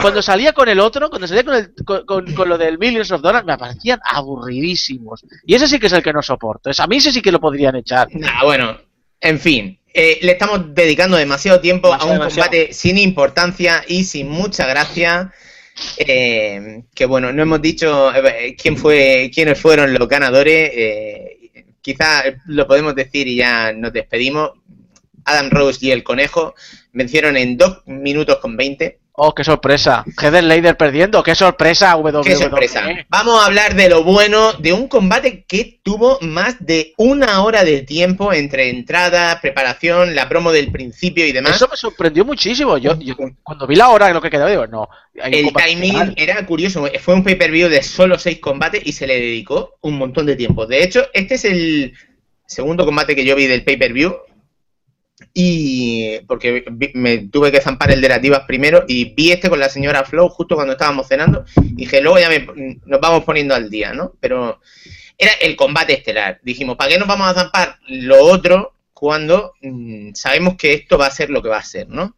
cuando 0.00 0.22
salía 0.22 0.52
con 0.52 0.68
el 0.68 0.78
otro, 0.78 1.10
cuando 1.10 1.26
salía 1.26 1.42
con, 1.44 1.54
el, 1.56 1.74
con, 1.84 2.06
con- 2.06 2.32
con 2.32 2.48
lo 2.48 2.56
del 2.56 2.78
Millions 2.78 3.10
of 3.10 3.22
Dollars, 3.22 3.44
me 3.44 3.58
parecían 3.58 3.98
aburridísimos. 4.04 5.24
Y 5.44 5.56
ese 5.56 5.66
sí 5.66 5.80
que 5.80 5.88
es 5.88 5.92
el 5.92 6.02
que 6.04 6.12
no 6.12 6.22
soporto. 6.22 6.70
Es, 6.70 6.78
a 6.78 6.86
mí 6.86 6.98
ese 6.98 7.10
sí 7.10 7.20
que 7.20 7.32
lo 7.32 7.40
podrían 7.40 7.74
echar. 7.74 8.06
Nah, 8.12 8.44
bueno, 8.44 8.76
en 9.20 9.40
fin. 9.40 9.80
Eh, 9.96 10.18
le 10.22 10.32
estamos 10.32 10.74
dedicando 10.74 11.16
demasiado 11.16 11.60
tiempo 11.60 11.88
Demasiado, 11.88 12.10
a 12.12 12.12
un 12.12 12.18
demasiado. 12.20 12.50
combate 12.50 12.72
sin 12.72 12.98
importancia 12.98 13.84
y 13.88 14.04
sin 14.04 14.28
mucha 14.28 14.66
gracia. 14.66 15.32
eh, 15.98 16.82
que 16.94 17.04
bueno, 17.06 17.32
no 17.32 17.42
hemos 17.42 17.60
dicho 17.62 18.14
eh, 18.14 18.56
quién 18.60 18.76
fue, 18.76 19.30
quiénes 19.34 19.60
fueron 19.60 19.92
los 19.94 20.08
ganadores. 20.08 20.70
eh, 20.74 21.38
quizá 21.82 22.24
lo 22.46 22.66
podemos 22.66 22.94
decir 22.94 23.26
y 23.28 23.36
ya 23.36 23.72
nos 23.72 23.92
despedimos. 23.92 24.52
Adam 25.24 25.50
Rose 25.50 25.84
y 25.84 25.90
el 25.90 26.04
conejo 26.04 26.54
vencieron 26.92 27.36
en 27.36 27.56
2 27.56 27.82
minutos 27.86 28.38
con 28.38 28.56
20. 28.56 28.98
Oh, 29.18 29.34
qué 29.34 29.44
sorpresa. 29.44 30.04
Heather 30.20 30.44
Leider 30.44 30.76
perdiendo. 30.76 31.22
Qué 31.22 31.34
sorpresa, 31.34 31.96
WWE. 31.96 32.22
Qué 32.22 32.36
sorpresa. 32.36 32.84
Vamos 33.08 33.42
a 33.42 33.46
hablar 33.46 33.74
de 33.74 33.88
lo 33.88 34.04
bueno 34.04 34.52
de 34.54 34.74
un 34.74 34.88
combate 34.88 35.44
que 35.48 35.80
tuvo 35.82 36.18
más 36.20 36.56
de 36.64 36.92
una 36.98 37.42
hora 37.42 37.64
de 37.64 37.80
tiempo 37.80 38.34
entre 38.34 38.68
entrada, 38.68 39.40
preparación, 39.40 40.14
la 40.14 40.28
promo 40.28 40.52
del 40.52 40.70
principio 40.70 41.24
y 41.24 41.32
demás. 41.32 41.56
Eso 41.56 41.66
me 41.70 41.78
sorprendió 41.78 42.26
muchísimo. 42.26 42.76
Yo, 42.76 42.98
yo 42.98 43.14
cuando 43.42 43.66
vi 43.66 43.76
la 43.76 43.88
hora, 43.88 44.12
lo 44.12 44.20
que 44.20 44.28
quedaba, 44.28 44.50
digo, 44.50 44.66
no. 44.66 44.86
El 45.14 45.50
timing 45.50 45.92
final. 45.92 46.14
era 46.18 46.44
curioso. 46.44 46.86
Fue 47.00 47.14
un 47.14 47.24
pay-per-view 47.24 47.70
de 47.70 47.82
solo 47.82 48.18
seis 48.18 48.38
combates 48.38 48.82
y 48.84 48.92
se 48.92 49.06
le 49.06 49.14
dedicó 49.14 49.78
un 49.80 49.96
montón 49.96 50.26
de 50.26 50.36
tiempo. 50.36 50.66
De 50.66 50.82
hecho, 50.84 51.06
este 51.14 51.36
es 51.36 51.44
el 51.46 51.94
segundo 52.46 52.84
combate 52.84 53.16
que 53.16 53.24
yo 53.24 53.34
vi 53.34 53.46
del 53.46 53.64
pay-per-view. 53.64 54.14
Y 55.32 56.18
porque 56.26 56.64
me 56.94 57.18
tuve 57.28 57.50
que 57.50 57.60
zampar 57.60 57.90
el 57.90 58.00
de 58.00 58.08
las 58.08 58.20
divas 58.20 58.42
primero 58.46 58.84
y 58.86 59.14
vi 59.14 59.32
este 59.32 59.48
con 59.48 59.58
la 59.58 59.68
señora 59.70 60.04
Flow 60.04 60.28
justo 60.28 60.54
cuando 60.56 60.72
estábamos 60.72 61.08
cenando. 61.08 61.44
Y 61.56 61.74
dije, 61.74 62.00
luego 62.00 62.18
ya 62.18 62.28
me- 62.28 62.78
nos 62.84 63.00
vamos 63.00 63.24
poniendo 63.24 63.54
al 63.54 63.70
día, 63.70 63.92
¿no? 63.94 64.14
Pero 64.20 64.60
era 65.16 65.32
el 65.40 65.56
combate 65.56 65.94
estelar. 65.94 66.40
Dijimos, 66.42 66.76
¿para 66.76 66.90
qué 66.90 66.98
nos 66.98 67.08
vamos 67.08 67.28
a 67.28 67.34
zampar 67.34 67.78
lo 67.88 68.22
otro 68.24 68.74
cuando 68.92 69.54
mm, 69.62 70.12
sabemos 70.14 70.56
que 70.56 70.74
esto 70.74 70.98
va 70.98 71.06
a 71.06 71.10
ser 71.10 71.30
lo 71.30 71.42
que 71.42 71.48
va 71.48 71.58
a 71.58 71.62
ser, 71.62 71.88
¿no? 71.88 72.16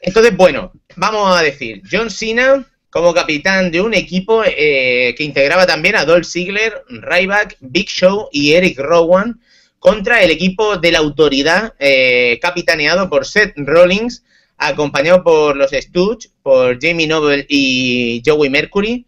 Entonces, 0.00 0.36
bueno, 0.36 0.72
vamos 0.96 1.36
a 1.36 1.42
decir, 1.42 1.82
John 1.90 2.10
Cena 2.10 2.66
como 2.90 3.12
capitán 3.12 3.70
de 3.70 3.80
un 3.80 3.92
equipo 3.94 4.42
eh, 4.44 5.14
que 5.16 5.24
integraba 5.24 5.66
también 5.66 5.96
a 5.96 6.04
Dolph 6.04 6.24
Ziggler, 6.26 6.82
Ryback, 6.88 7.56
Big 7.60 7.88
Show 7.88 8.28
y 8.32 8.54
Eric 8.54 8.78
Rowan 8.78 9.40
contra 9.78 10.22
el 10.22 10.30
equipo 10.30 10.76
de 10.78 10.92
la 10.92 10.98
autoridad 10.98 11.74
eh, 11.78 12.38
capitaneado 12.40 13.08
por 13.08 13.26
Seth 13.26 13.54
Rollins, 13.56 14.24
acompañado 14.58 15.22
por 15.22 15.56
los 15.56 15.70
Stooges, 15.70 16.32
por 16.42 16.78
Jamie 16.80 17.06
Noble 17.06 17.44
y 17.48 18.22
Joey 18.24 18.50
Mercury, 18.50 19.06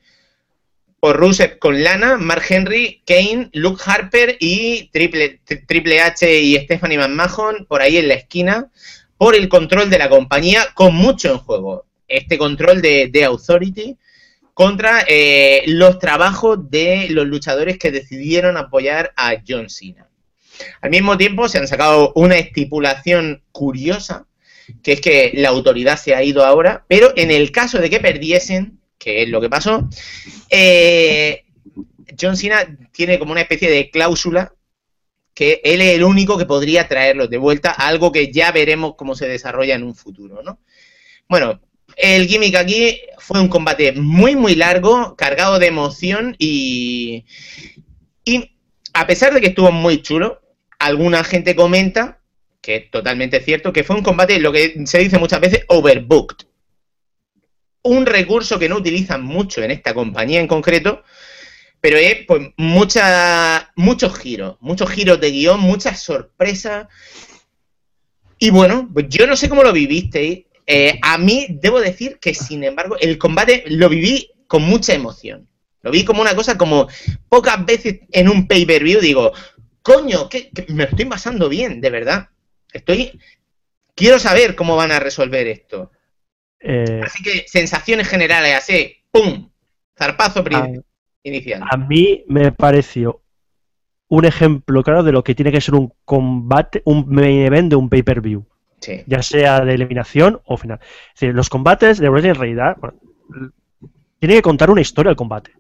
por 1.01 1.16
Rusev 1.16 1.59
con 1.59 1.82
Lana, 1.82 2.16
Mark 2.16 2.43
Henry, 2.49 3.03
Kane, 3.07 3.51
Luke 3.53 3.81
Harper 3.86 4.36
y 4.40 4.89
Triple, 4.90 5.40
Tri- 5.47 5.65
Triple 5.66 6.01
H 6.01 6.40
y 6.40 6.57
Stephanie 6.57 6.99
McMahon 6.99 7.66
por 7.66 7.81
ahí 7.82 7.99
en 7.99 8.09
la 8.09 8.15
esquina, 8.15 8.70
por 9.16 9.35
el 9.36 9.49
control 9.49 9.90
de 9.90 9.99
la 9.99 10.09
compañía 10.09 10.66
con 10.74 10.95
mucho 10.95 11.31
en 11.31 11.39
juego. 11.39 11.86
Este 12.09 12.36
control 12.36 12.82
de, 12.82 13.09
de 13.09 13.24
Authority 13.24 13.97
contra 14.55 15.05
eh, 15.07 15.62
los 15.66 16.01
trabajos 16.01 16.69
de 16.69 17.07
los 17.11 17.27
luchadores 17.27 17.78
que 17.78 17.93
decidieron 17.93 18.57
apoyar 18.57 19.12
a 19.16 19.36
John 19.47 19.70
Cena. 19.70 20.07
Al 20.80 20.90
mismo 20.90 21.16
tiempo 21.16 21.48
se 21.48 21.59
han 21.59 21.68
sacado 21.68 22.12
una 22.14 22.36
estipulación 22.36 23.43
curiosa, 23.52 24.26
que 24.82 24.93
es 24.93 25.01
que 25.01 25.32
la 25.35 25.48
autoridad 25.48 25.98
se 25.98 26.14
ha 26.14 26.22
ido 26.22 26.44
ahora, 26.44 26.85
pero 26.89 27.12
en 27.16 27.30
el 27.30 27.51
caso 27.52 27.78
de 27.78 27.90
que 27.90 28.01
perdiesen, 28.01 28.78
que 28.98 29.22
es 29.22 29.28
lo 29.28 29.40
que 29.40 29.48
pasó, 29.48 29.89
eh, 30.51 31.44
John 32.20 32.36
Cena 32.36 32.66
tiene 32.93 33.18
como 33.18 33.32
una 33.32 33.43
especie 33.43 33.70
de 33.70 33.90
cláusula 33.90 34.52
que 35.35 35.60
él 35.62 35.80
es 35.80 35.94
el 35.94 36.02
único 36.02 36.36
que 36.36 36.47
podría 36.47 36.89
traerlos 36.89 37.30
de 37.30 37.39
vuelta, 37.39 37.70
algo 37.70 38.10
que 38.10 38.32
ya 38.32 38.51
veremos 38.51 38.97
cómo 38.97 39.14
se 39.14 39.28
desarrolla 39.28 39.76
en 39.76 39.85
un 39.85 39.94
futuro, 39.94 40.43
¿no? 40.43 40.59
Bueno, 41.28 41.60
el 41.97 42.26
gimmick 42.26 42.56
aquí 42.56 43.01
fue 43.18 43.40
un 43.40 43.48
combate 43.48 43.93
muy, 43.93 44.35
muy 44.35 44.56
largo, 44.56 45.14
cargado 45.14 45.60
de 45.60 45.68
emoción 45.68 46.35
y, 46.39 47.24
y 48.24 48.51
a 48.93 49.06
pesar 49.06 49.32
de 49.32 49.40
que 49.40 49.48
estuvo 49.48 49.70
muy 49.70 50.02
chulo, 50.02 50.40
alguna 50.78 51.24
gente 51.24 51.56
comenta, 51.56 52.20
que 52.60 52.76
es 52.76 52.90
totalmente 52.90 53.40
cierto, 53.40 53.72
que 53.72 53.84
fue 53.84 53.96
un 53.96 54.02
combate, 54.02 54.40
lo 54.40 54.52
que 54.52 54.82
se 54.86 54.98
dice 54.98 55.18
muchas 55.18 55.40
veces, 55.40 55.64
overbooked. 55.68 56.46
Un 57.82 58.06
recurso 58.06 58.59
que 58.59 58.68
no 58.68 58.76
utilizan 58.76 59.22
mucho 59.22 59.62
en 59.62 59.70
esta 59.70 59.94
compañía 59.94 60.40
en 60.40 60.48
concreto, 60.48 61.02
pero 61.80 61.96
es 61.96 62.24
pues 62.26 62.48
mucha, 62.56 63.72
muchos 63.76 64.18
giros, 64.18 64.56
muchos 64.60 64.90
giros 64.90 65.20
de 65.20 65.30
guion, 65.30 65.60
muchas 65.60 66.02
sorpresas. 66.02 66.88
Y 68.38 68.50
bueno, 68.50 68.88
pues 68.92 69.06
yo 69.09 69.26
no 69.26 69.36
sé 69.36 69.48
cómo 69.48 69.62
lo 69.62 69.72
vivisteis. 69.72 70.44
Eh, 70.66 70.98
a 71.00 71.16
mí 71.16 71.46
debo 71.48 71.80
decir 71.80 72.18
que, 72.20 72.34
sin 72.34 72.62
embargo, 72.64 72.96
el 73.00 73.16
combate 73.16 73.64
lo 73.68 73.88
viví 73.88 74.30
con 74.46 74.62
mucha 74.62 74.92
emoción. 74.92 75.48
Lo 75.82 75.90
vi 75.90 76.05
como 76.05 76.20
una 76.20 76.34
cosa 76.34 76.59
como 76.59 76.88
pocas 77.28 77.64
veces 77.64 78.00
en 78.10 78.28
un 78.28 78.48
pay-per-view 78.48 79.00
digo, 79.00 79.32
coño, 79.93 80.28
que, 80.28 80.51
que 80.51 80.66
me 80.73 80.85
lo 80.85 80.90
estoy 80.90 81.06
pasando 81.06 81.48
bien, 81.48 81.81
de 81.81 81.90
verdad. 81.90 82.28
Estoy. 82.73 83.19
Quiero 83.94 84.19
saber 84.19 84.55
cómo 84.55 84.77
van 84.77 84.93
a 84.93 85.01
resolver 85.01 85.47
esto. 85.47 85.90
Eh, 86.60 87.01
Así 87.05 87.23
que 87.23 87.44
sensaciones 87.47 88.09
generales, 88.09 88.55
así, 88.56 88.97
¡pum! 89.10 89.51
Zarpazo 89.97 90.44
a, 90.52 90.69
inicial. 91.23 91.62
a 91.69 91.77
mí 91.77 92.24
me 92.28 92.52
pareció 92.52 93.23
un 94.09 94.24
ejemplo 94.24 94.82
claro 94.82 95.02
de 95.02 95.12
lo 95.12 95.23
que 95.24 95.35
tiene 95.35 95.51
que 95.52 95.60
ser 95.60 95.74
un 95.74 95.93
combate, 96.05 96.82
un 96.85 97.06
main 97.09 97.40
event 97.43 97.70
de 97.70 97.77
un 97.77 97.89
pay-per-view, 97.89 98.47
Sí. 98.81 99.02
ya 99.06 99.23
sea 99.23 99.60
de 99.65 99.74
eliminación 99.74 100.40
o 100.44 100.56
final. 100.56 100.78
Es 101.15 101.20
decir, 101.20 101.35
los 101.35 101.48
combates 101.48 101.98
de 101.98 102.09
wrestling 102.09 102.31
en 102.31 102.36
realidad 102.36 102.77
bueno, 102.81 102.98
tiene 104.20 104.35
que 104.36 104.43
contar 104.43 104.70
una 104.70 104.81
historia 104.81 105.10
el 105.10 105.16
combate. 105.16 105.52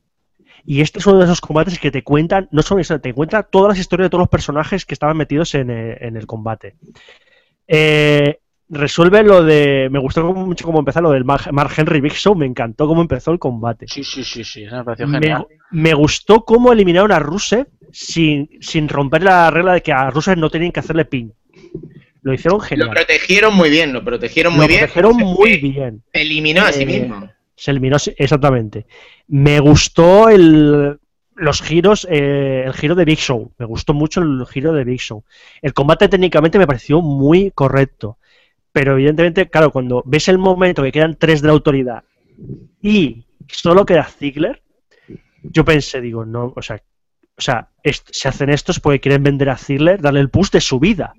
Y 0.70 0.82
este 0.82 0.98
es 0.98 1.06
uno 1.06 1.16
de 1.18 1.24
esos 1.24 1.40
combates 1.40 1.78
que 1.78 1.90
te 1.90 2.02
cuentan, 2.04 2.46
no 2.52 2.60
solo 2.60 2.82
eso, 2.82 3.00
te 3.00 3.14
cuentan 3.14 3.46
todas 3.50 3.70
las 3.70 3.78
historias 3.78 4.04
de 4.06 4.10
todos 4.10 4.20
los 4.20 4.28
personajes 4.28 4.84
que 4.84 4.92
estaban 4.92 5.16
metidos 5.16 5.54
en, 5.54 5.70
eh, 5.70 5.96
en 6.00 6.14
el 6.16 6.26
combate. 6.26 6.74
Eh, 7.66 8.38
resuelve 8.68 9.22
lo 9.22 9.42
de. 9.42 9.88
Me 9.90 9.98
gustó 9.98 10.22
mucho 10.34 10.66
cómo 10.66 10.80
empezó 10.80 11.00
lo 11.00 11.10
del 11.12 11.24
Mark 11.24 11.72
Henry 11.76 12.00
Big 12.02 12.12
Show, 12.12 12.34
me 12.34 12.44
encantó 12.44 12.86
cómo 12.86 13.00
empezó 13.00 13.30
el 13.32 13.38
combate. 13.38 13.86
Sí, 13.88 14.04
sí, 14.04 14.22
sí, 14.22 14.44
sí. 14.44 14.64
Me 14.70 14.84
pareció 14.84 15.08
genial. 15.08 15.46
me 15.70 15.94
gustó 15.94 16.44
cómo 16.44 16.70
eliminaron 16.72 17.12
a 17.12 17.18
Rusev 17.18 17.66
sin, 17.90 18.50
sin 18.60 18.88
romper 18.90 19.22
la 19.22 19.50
regla 19.50 19.72
de 19.72 19.80
que 19.82 19.92
a 19.92 20.10
Rusev 20.10 20.36
no 20.36 20.50
tenían 20.50 20.72
que 20.72 20.80
hacerle 20.80 21.06
pin. 21.06 21.32
Lo 22.20 22.34
hicieron 22.34 22.58
Lo 22.58 22.64
genial. 22.64 22.90
protegieron 22.90 23.54
muy 23.54 23.70
bien, 23.70 23.92
lo 23.94 24.04
protegieron 24.04 24.52
muy 24.52 24.62
Lo 24.62 24.68
bien. 24.68 24.80
protegieron 24.80 25.14
Se 25.16 25.24
muy 25.24 25.56
bien. 25.56 26.02
eliminó 26.12 26.62
a 26.62 26.72
sí 26.72 26.82
Eh, 26.82 26.86
mismo. 26.86 27.30
Eliminó, 27.66 27.98
sí, 27.98 28.14
exactamente. 28.16 28.86
Me 29.26 29.60
gustó 29.60 30.28
el, 30.28 30.98
los 31.34 31.62
giros, 31.62 32.06
eh, 32.10 32.64
el 32.66 32.72
giro 32.74 32.94
de 32.94 33.04
Big 33.04 33.18
Show. 33.18 33.52
Me 33.58 33.66
gustó 33.66 33.94
mucho 33.94 34.20
el 34.20 34.46
giro 34.46 34.72
de 34.72 34.84
Big 34.84 35.00
Show. 35.00 35.24
El 35.62 35.74
combate 35.74 36.08
técnicamente 36.08 36.58
me 36.58 36.66
pareció 36.66 37.00
muy 37.00 37.50
correcto. 37.52 38.18
Pero 38.72 38.92
evidentemente, 38.92 39.48
claro, 39.48 39.70
cuando 39.70 40.02
ves 40.06 40.28
el 40.28 40.38
momento 40.38 40.82
que 40.82 40.92
quedan 40.92 41.16
tres 41.16 41.40
de 41.40 41.48
la 41.48 41.54
autoridad 41.54 42.04
y 42.82 43.24
solo 43.48 43.86
queda 43.86 44.04
Ziggler, 44.04 44.62
yo 45.42 45.64
pensé, 45.64 46.00
digo, 46.00 46.24
no, 46.24 46.52
o 46.54 46.62
sea, 46.62 46.82
o 47.36 47.40
sea, 47.40 47.70
se 48.10 48.28
hacen 48.28 48.50
estos 48.50 48.80
porque 48.80 49.00
quieren 49.00 49.22
vender 49.22 49.48
a 49.48 49.56
Ziggler, 49.56 50.00
darle 50.00 50.20
el 50.20 50.30
push 50.30 50.50
de 50.50 50.60
su 50.60 50.78
vida. 50.78 51.14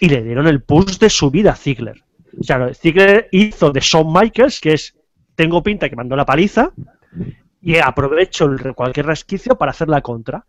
Y 0.00 0.08
le 0.08 0.22
dieron 0.22 0.46
el 0.46 0.62
push 0.62 0.98
de 0.98 1.10
su 1.10 1.30
vida 1.30 1.52
a 1.52 1.56
Ziggler. 1.56 2.02
O 2.40 2.42
sea, 2.42 2.72
Ziggler 2.74 3.28
hizo 3.30 3.70
de 3.70 3.80
Shawn 3.80 4.12
Michaels, 4.12 4.60
que 4.60 4.72
es 4.72 4.94
tengo 5.34 5.62
pinta 5.62 5.88
que 5.88 5.96
mandó 5.96 6.16
la 6.16 6.24
paliza, 6.26 6.70
y 7.60 7.76
aprovecho 7.78 8.44
el- 8.46 8.74
cualquier 8.74 9.06
resquicio 9.06 9.56
para 9.56 9.70
hacer 9.70 9.88
la 9.88 10.00
contra. 10.02 10.44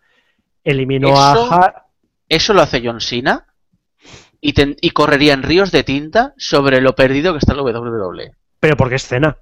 Eliminó 0.64 1.10
Eso- 1.10 1.53
a 1.53 1.86
Eso 2.28 2.53
lo 2.53 2.62
hace 2.62 2.82
John 2.84 3.02
Cena 3.02 3.45
y, 4.41 4.53
ten- 4.53 4.76
y 4.82 4.90
correría 4.90 5.34
en 5.34 5.44
ríos 5.44 5.72
de 5.72 5.84
tinta 5.84 6.34
sobre 6.38 6.82
lo 6.82 6.95
perdido 6.95 7.34
que 7.34 7.38
está 7.40 7.53
el 7.53 7.60
WWE. 7.60 8.32
pero 8.60 8.76
porque 8.76 8.95
es 8.95 9.06
cena. 9.06 9.38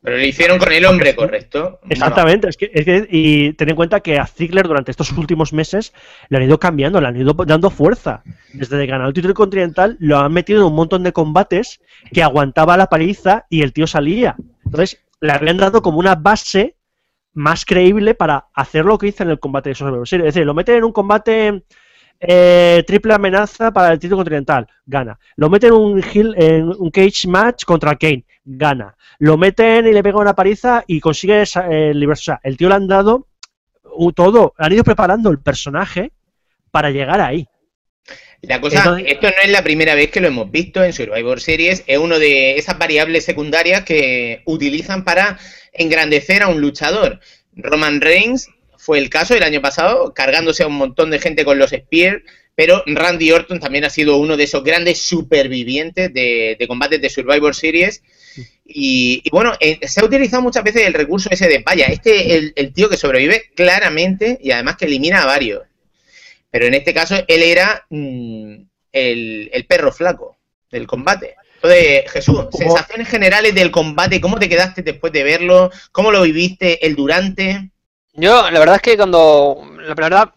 Pero 0.00 0.16
lo 0.16 0.24
hicieron 0.24 0.58
con 0.58 0.72
el 0.72 0.84
hombre, 0.86 1.14
correcto. 1.14 1.78
Exactamente, 1.88 2.48
es 2.48 2.56
que, 2.56 2.70
es 2.72 2.84
que- 2.86 3.06
y 3.10 3.52
ten 3.52 3.68
en 3.68 3.76
cuenta 3.76 4.00
que 4.00 4.18
a 4.18 4.26
Ziggler 4.26 4.66
durante 4.66 4.90
estos 4.90 5.12
últimos 5.12 5.52
meses 5.52 5.92
le 6.30 6.38
han 6.38 6.42
ido 6.44 6.58
cambiando, 6.58 7.00
le 7.00 7.06
han 7.06 7.16
ido 7.20 7.34
dando 7.34 7.68
fuerza. 7.70 8.22
Desde 8.54 8.78
que 8.78 8.86
ganó 8.86 9.06
el 9.06 9.12
título 9.14 9.34
continental 9.34 9.96
lo 10.00 10.18
han 10.18 10.32
metido 10.32 10.60
en 10.62 10.66
un 10.68 10.74
montón 10.74 11.02
de 11.02 11.12
combates 11.12 11.80
que 12.12 12.22
aguantaba 12.22 12.76
la 12.78 12.86
paliza 12.86 13.44
y 13.50 13.62
el 13.62 13.72
tío 13.74 13.86
salía. 13.86 14.34
Entonces 14.72 14.98
le 15.20 15.32
habían 15.32 15.58
dado 15.58 15.82
como 15.82 15.98
una 15.98 16.14
base 16.14 16.76
más 17.34 17.64
creíble 17.64 18.14
para 18.14 18.48
hacer 18.54 18.84
lo 18.84 18.96
que 18.98 19.08
hizo 19.08 19.22
en 19.22 19.30
el 19.30 19.38
combate 19.38 19.68
de 19.70 19.74
Survivor. 19.74 20.02
Es 20.02 20.10
decir, 20.10 20.46
lo 20.46 20.54
meten 20.54 20.76
en 20.76 20.84
un 20.84 20.92
combate 20.92 21.64
eh, 22.20 22.82
triple 22.86 23.14
amenaza 23.14 23.70
para 23.72 23.92
el 23.92 23.98
título 23.98 24.18
continental, 24.18 24.66
gana. 24.86 25.18
Lo 25.36 25.50
meten 25.50 25.74
en 25.74 25.78
un, 25.78 26.00
heel- 26.02 26.34
en 26.36 26.68
un 26.68 26.90
cage 26.90 27.28
match 27.28 27.64
contra 27.64 27.96
Kane, 27.96 28.24
gana. 28.44 28.96
Lo 29.18 29.36
meten 29.36 29.86
y 29.86 29.92
le 29.92 30.02
pegan 30.02 30.22
una 30.22 30.34
paliza 30.34 30.84
y 30.86 31.00
consigue 31.00 31.44
el 31.68 31.98
librarse. 31.98 32.22
O 32.22 32.24
sea, 32.24 32.40
el 32.42 32.56
tío 32.56 32.68
le 32.68 32.74
han 32.76 32.88
dado 32.88 33.28
uh, 33.94 34.12
todo, 34.12 34.54
han 34.56 34.72
ido 34.72 34.84
preparando 34.84 35.30
el 35.30 35.38
personaje 35.38 36.12
para 36.70 36.90
llegar 36.90 37.20
ahí. 37.20 37.46
La 38.42 38.60
cosa, 38.60 38.78
Entonces- 38.78 39.06
esto 39.12 39.28
no 39.28 39.42
es 39.44 39.50
la 39.50 39.62
primera 39.62 39.94
vez 39.94 40.10
que 40.10 40.20
lo 40.20 40.28
hemos 40.28 40.50
visto 40.50 40.82
en 40.82 40.92
Survivor 40.92 41.40
Series, 41.40 41.84
es 41.86 41.98
uno 41.98 42.18
de 42.18 42.56
esas 42.56 42.76
variables 42.78 43.24
secundarias 43.24 43.84
que 43.84 44.42
utilizan 44.46 45.04
para 45.04 45.38
engrandecer 45.72 46.42
a 46.42 46.48
un 46.48 46.60
luchador. 46.60 47.20
Roman 47.54 48.00
Reigns 48.00 48.48
fue 48.76 48.98
el 48.98 49.10
caso 49.10 49.34
el 49.34 49.44
año 49.44 49.60
pasado, 49.60 50.12
cargándose 50.12 50.64
a 50.64 50.66
un 50.66 50.74
montón 50.74 51.10
de 51.10 51.20
gente 51.20 51.44
con 51.44 51.58
los 51.58 51.72
Spears, 51.72 52.22
pero 52.56 52.82
Randy 52.86 53.30
Orton 53.30 53.60
también 53.60 53.84
ha 53.84 53.90
sido 53.90 54.16
uno 54.16 54.36
de 54.36 54.44
esos 54.44 54.64
grandes 54.64 54.98
supervivientes 54.98 56.12
de, 56.12 56.56
de 56.58 56.66
combates 56.68 57.00
de 57.00 57.08
Survivor 57.10 57.54
Series 57.54 58.02
Y, 58.66 59.22
y 59.24 59.30
bueno, 59.30 59.52
eh, 59.60 59.78
se 59.86 60.00
ha 60.00 60.04
utilizado 60.04 60.42
muchas 60.42 60.64
veces 60.64 60.86
el 60.86 60.94
recurso 60.94 61.28
ese 61.30 61.48
de, 61.48 61.58
vaya, 61.64 61.86
este 61.86 62.36
el, 62.36 62.52
el 62.56 62.72
tío 62.72 62.88
que 62.88 62.96
sobrevive 62.96 63.50
claramente 63.54 64.38
y 64.42 64.50
además 64.50 64.76
que 64.76 64.86
elimina 64.86 65.22
a 65.22 65.26
varios. 65.26 65.62
Pero 66.52 66.66
en 66.66 66.74
este 66.74 66.94
caso 66.94 67.16
él 67.26 67.42
era 67.42 67.84
mm, 67.90 68.54
el, 68.92 69.50
el 69.52 69.66
perro 69.66 69.90
flaco 69.90 70.36
del 70.70 70.86
combate. 70.86 71.34
Entonces, 71.56 72.10
Jesús, 72.10 72.44
sensaciones 72.52 73.08
generales 73.08 73.54
del 73.54 73.70
combate, 73.70 74.20
¿cómo 74.20 74.38
te 74.38 74.48
quedaste 74.48 74.82
después 74.82 75.12
de 75.12 75.22
verlo? 75.22 75.70
¿Cómo 75.92 76.10
lo 76.10 76.22
viviste 76.22 76.84
el 76.86 76.94
durante? 76.94 77.70
Yo, 78.14 78.50
la 78.50 78.58
verdad 78.58 78.76
es 78.76 78.82
que 78.82 78.96
cuando. 78.96 79.64
La 79.80 79.94
verdad, 79.94 80.30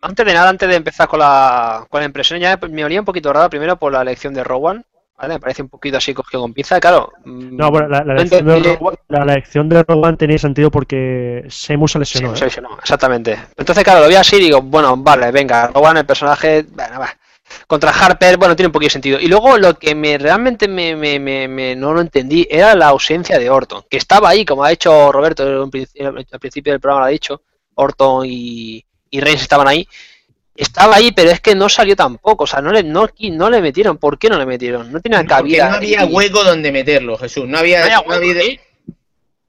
antes 0.00 0.24
de 0.24 0.32
nada, 0.32 0.48
antes 0.48 0.68
de 0.68 0.76
empezar 0.76 1.08
con 1.08 1.18
la, 1.18 1.86
con 1.90 2.00
la 2.00 2.06
impresión, 2.06 2.40
ya 2.40 2.58
me 2.70 2.84
olía 2.84 3.00
un 3.00 3.04
poquito 3.04 3.32
raro 3.32 3.50
primero 3.50 3.76
por 3.76 3.92
la 3.92 4.02
elección 4.02 4.32
de 4.32 4.44
Rowan. 4.44 4.84
¿Vale? 5.18 5.34
Me 5.34 5.40
parece 5.40 5.62
un 5.62 5.68
poquito 5.68 5.96
así 5.98 6.14
cogido 6.14 6.40
con 6.42 6.54
pinza, 6.54 6.80
claro. 6.80 7.12
mm, 7.24 7.56
No, 7.56 7.70
bueno, 7.70 7.88
la, 7.88 8.04
la 8.04 8.14
elección 8.14 8.46
de 8.46 8.76
Rowan, 8.76 8.94
la, 9.08 9.24
la 9.24 9.32
elección 9.34 9.68
de 9.68 9.82
Rowan 9.82 10.16
tenía 10.16 10.38
sentido 10.38 10.70
porque 10.70 11.44
Seamus 11.48 11.92
se 11.92 11.98
lesionó. 11.98 12.34
sí, 12.36 12.44
¿eh? 12.44 12.50
sí, 12.50 12.60
no, 12.60 12.78
exactamente. 12.78 13.38
Entonces, 13.56 13.84
claro, 13.84 14.00
lo 14.00 14.08
vi 14.08 14.14
así 14.14 14.36
y 14.36 14.40
digo, 14.40 14.62
bueno, 14.62 14.96
vale, 14.96 15.30
venga, 15.32 15.66
Rowan, 15.68 15.96
el 15.98 16.06
personaje, 16.06 16.64
bueno, 16.70 17.00
va. 17.00 17.08
Contra 17.66 17.90
Harper, 17.90 18.36
bueno, 18.36 18.54
tiene 18.54 18.66
un 18.68 18.72
poquito 18.72 18.88
de 18.88 18.92
sentido. 18.92 19.18
Y 19.18 19.26
luego 19.26 19.56
lo 19.56 19.74
que 19.78 19.94
me 19.94 20.18
realmente 20.18 20.68
me, 20.68 20.94
me- 20.94 21.18
me- 21.18 21.48
me- 21.48 21.74
no 21.74 21.94
lo 21.94 22.00
entendí 22.02 22.46
era 22.50 22.74
la 22.74 22.88
ausencia 22.88 23.38
de 23.38 23.48
Orton, 23.48 23.84
que 23.88 23.96
estaba 23.96 24.28
ahí, 24.28 24.44
como 24.44 24.64
ha 24.64 24.68
dicho 24.68 25.10
Roberto 25.10 25.44
al 25.44 25.70
principio 26.40 26.72
del 26.74 26.80
programa, 26.80 27.00
lo 27.00 27.06
ha 27.06 27.10
dicho, 27.10 27.40
Orton 27.74 28.26
y, 28.26 28.84
y 29.10 29.20
Reigns 29.20 29.42
estaban 29.42 29.66
ahí. 29.66 29.88
Estaba 30.58 30.96
ahí, 30.96 31.12
pero 31.12 31.30
es 31.30 31.40
que 31.40 31.54
no 31.54 31.68
salió 31.68 31.94
tampoco, 31.94 32.42
o 32.42 32.46
sea, 32.46 32.60
no 32.60 32.72
le, 32.72 32.82
no, 32.82 33.08
no 33.32 33.48
le 33.50 33.60
metieron. 33.62 33.96
¿Por 33.96 34.18
qué 34.18 34.28
no 34.28 34.38
le 34.38 34.44
metieron? 34.44 34.90
No 34.90 35.00
tenía 35.00 35.18
Porque 35.18 35.28
cabida. 35.34 35.68
no 35.70 35.76
había 35.76 36.04
Y- 36.04 36.08
hueco 36.12 36.42
donde 36.42 36.72
meterlo, 36.72 37.16
Jesús. 37.16 37.46
No 37.46 37.58
había, 37.58 37.78
no 37.78 37.84
había 37.84 37.96
no 37.96 38.02
hueco, 38.02 38.14
había- 38.14 38.42
¿sí? 38.42 38.60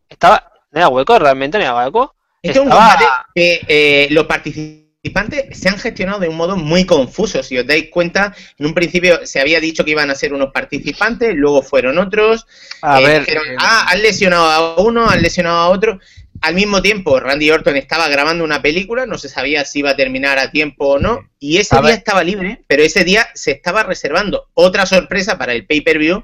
Estaba, 0.08 0.52
no 0.72 0.80
había 0.80 0.88
hueco, 0.90 1.18
realmente 1.18 1.58
no 1.58 1.66
había 1.66 1.86
hueco. 1.88 2.16
Este 2.44 2.60
es 2.60 2.64
un 2.64 2.70
combate 2.70 3.06
que 3.34 3.62
eh, 3.68 4.08
los 4.12 4.26
participantes 4.28 5.58
se 5.60 5.68
han 5.70 5.78
gestionado 5.80 6.20
de 6.20 6.30
un 6.30 6.38
modo 6.38 6.56
muy 6.56 6.86
confuso. 6.86 7.42
Si 7.42 7.58
os 7.58 7.66
dais 7.66 7.90
cuenta, 7.90 8.34
en 8.58 8.66
un 8.68 8.74
principio 8.74 9.26
se 9.26 9.40
había 9.40 9.60
dicho 9.60 9.84
que 9.84 9.92
iban 9.92 10.10
a 10.12 10.16
ser 10.16 10.34
unos 10.34 10.52
participantes, 10.54 11.34
luego 11.36 11.62
fueron 11.64 11.98
otros. 11.98 12.46
A 12.82 13.02
eh, 13.02 13.06
ver, 13.06 13.20
dijeron, 13.26 13.48
eh, 13.52 13.56
ah, 13.60 13.88
han 13.90 14.02
lesionado 14.02 14.46
a 14.46 14.76
uno, 14.82 15.10
han 15.10 15.22
lesionado 15.22 15.58
a 15.58 15.70
otro. 15.70 16.00
Al 16.42 16.56
mismo 16.56 16.82
tiempo, 16.82 17.20
Randy 17.20 17.52
Orton 17.52 17.76
estaba 17.76 18.08
grabando 18.08 18.44
una 18.44 18.62
película, 18.62 19.06
no 19.06 19.18
se 19.18 19.30
sabía 19.30 19.66
si 19.66 19.80
iba 19.80 19.92
a 19.92 19.96
terminar 19.96 20.40
a 20.40 20.52
tiempo 20.52 20.88
o 20.88 21.00
no, 21.00 21.30
y 21.40 21.58
ese 21.58 21.76
A 21.76 21.80
día 21.80 21.90
ver. 21.90 21.98
estaba 21.98 22.24
libre, 22.24 22.64
pero 22.68 22.84
ese 22.84 23.04
día 23.04 23.28
se 23.34 23.52
estaba 23.52 23.84
reservando 23.84 24.48
otra 24.54 24.86
sorpresa 24.86 25.38
para 25.38 25.54
el 25.54 25.66
pay-per-view 25.66 26.24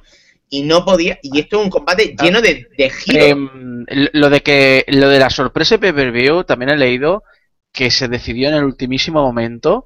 y 0.49 0.63
no 0.63 0.85
podía, 0.85 1.19
y 1.21 1.39
esto 1.39 1.59
es 1.59 1.65
un 1.65 1.69
combate 1.69 2.15
lleno 2.21 2.41
de, 2.41 2.67
de 2.77 2.89
giros. 2.89 3.23
Em, 3.25 3.85
lo 4.13 4.29
de 4.29 4.41
que 4.41 4.85
lo 4.87 5.09
de 5.09 5.19
la 5.19 5.29
sorpresa 5.29 5.77
pay 5.77 5.91
per 5.91 6.11
view 6.11 6.43
también 6.43 6.71
he 6.71 6.77
leído 6.77 7.23
que 7.71 7.91
se 7.91 8.07
decidió 8.07 8.49
en 8.49 8.55
el 8.55 8.63
ultimísimo 8.63 9.21
momento 9.21 9.85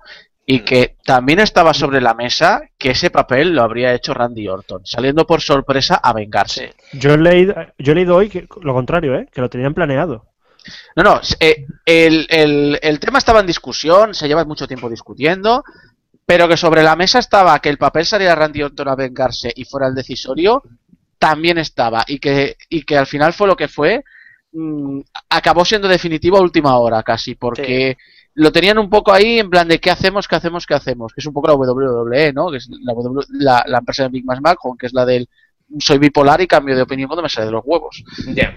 y 0.51 0.61
que 0.61 0.95
también 1.05 1.39
estaba 1.39 1.75
sobre 1.75 2.01
la 2.01 2.15
mesa 2.15 2.61
que 2.79 2.89
ese 2.89 3.11
papel 3.11 3.53
lo 3.53 3.61
habría 3.61 3.93
hecho 3.93 4.15
Randy 4.15 4.47
Orton, 4.47 4.81
saliendo 4.83 5.27
por 5.27 5.41
sorpresa 5.41 5.99
a 6.01 6.11
vengarse. 6.11 6.73
Yo, 6.91 7.13
he 7.13 7.17
leído, 7.19 7.53
yo 7.77 7.91
he 7.91 7.95
leído 7.95 8.15
hoy 8.15 8.29
que, 8.29 8.47
lo 8.61 8.73
contrario, 8.73 9.13
¿eh? 9.13 9.27
que 9.31 9.41
lo 9.41 9.49
tenían 9.51 9.75
planeado. 9.75 10.25
No, 10.95 11.03
no, 11.03 11.21
eh, 11.39 11.67
el, 11.85 12.25
el- 12.31 12.79
el 12.81 12.99
tema 12.99 13.19
estaba 13.19 13.41
en 13.41 13.45
discusión, 13.45 14.15
se 14.15 14.27
lleva 14.27 14.43
mucho 14.43 14.67
tiempo 14.67 14.89
discutiendo, 14.89 15.63
pero 16.25 16.47
que 16.47 16.57
sobre 16.57 16.81
la 16.81 16.95
mesa 16.95 17.19
estaba 17.19 17.59
que 17.59 17.69
el 17.69 17.77
papel 17.77 18.07
saliera 18.07 18.33
Randy 18.33 18.63
Orton 18.63 18.87
a 18.87 18.95
vengarse 18.95 19.53
y 19.55 19.65
fuera 19.65 19.85
el 19.87 19.93
decisorio, 19.93 20.63
también 21.19 21.59
estaba, 21.59 22.03
y 22.07 22.17
que, 22.17 22.55
y 22.69 22.81
que 22.85 22.97
al 22.97 23.05
final 23.05 23.33
fue 23.33 23.45
lo 23.47 23.55
que 23.55 23.67
fue, 23.67 24.03
mm, 24.53 25.01
acabó 25.29 25.63
siendo 25.63 25.87
definitivo 25.87 26.37
a 26.37 26.41
última 26.41 26.75
hora 26.79 27.03
casi, 27.03 27.35
porque 27.35 27.97
lo 28.35 28.51
tenían 28.51 28.77
un 28.77 28.89
poco 28.89 29.11
ahí 29.11 29.39
en 29.39 29.49
plan 29.49 29.67
de 29.67 29.79
qué 29.79 29.91
hacemos, 29.91 30.27
qué 30.27 30.35
hacemos, 30.35 30.65
qué 30.65 30.73
hacemos, 30.73 31.13
que 31.13 31.21
es 31.21 31.25
un 31.25 31.33
poco 31.33 31.47
la 31.47 31.55
WWE, 31.55 32.33
¿no? 32.33 32.51
Que 32.51 32.57
es 32.57 32.69
la, 32.69 32.93
W- 32.93 33.25
la, 33.31 33.63
la 33.67 33.79
empresa 33.79 34.03
de 34.03 34.09
Big 34.09 34.25
Mac 34.25 34.39
McMahon, 34.41 34.77
que 34.77 34.85
es 34.85 34.93
la 34.93 35.05
del 35.05 35.27
soy 35.79 35.97
bipolar 35.99 36.41
y 36.41 36.47
cambio 36.47 36.75
de 36.75 36.81
opinión 36.81 37.07
cuando 37.07 37.23
me 37.23 37.29
sale 37.29 37.45
de 37.47 37.51
los 37.51 37.63
huevos, 37.63 38.03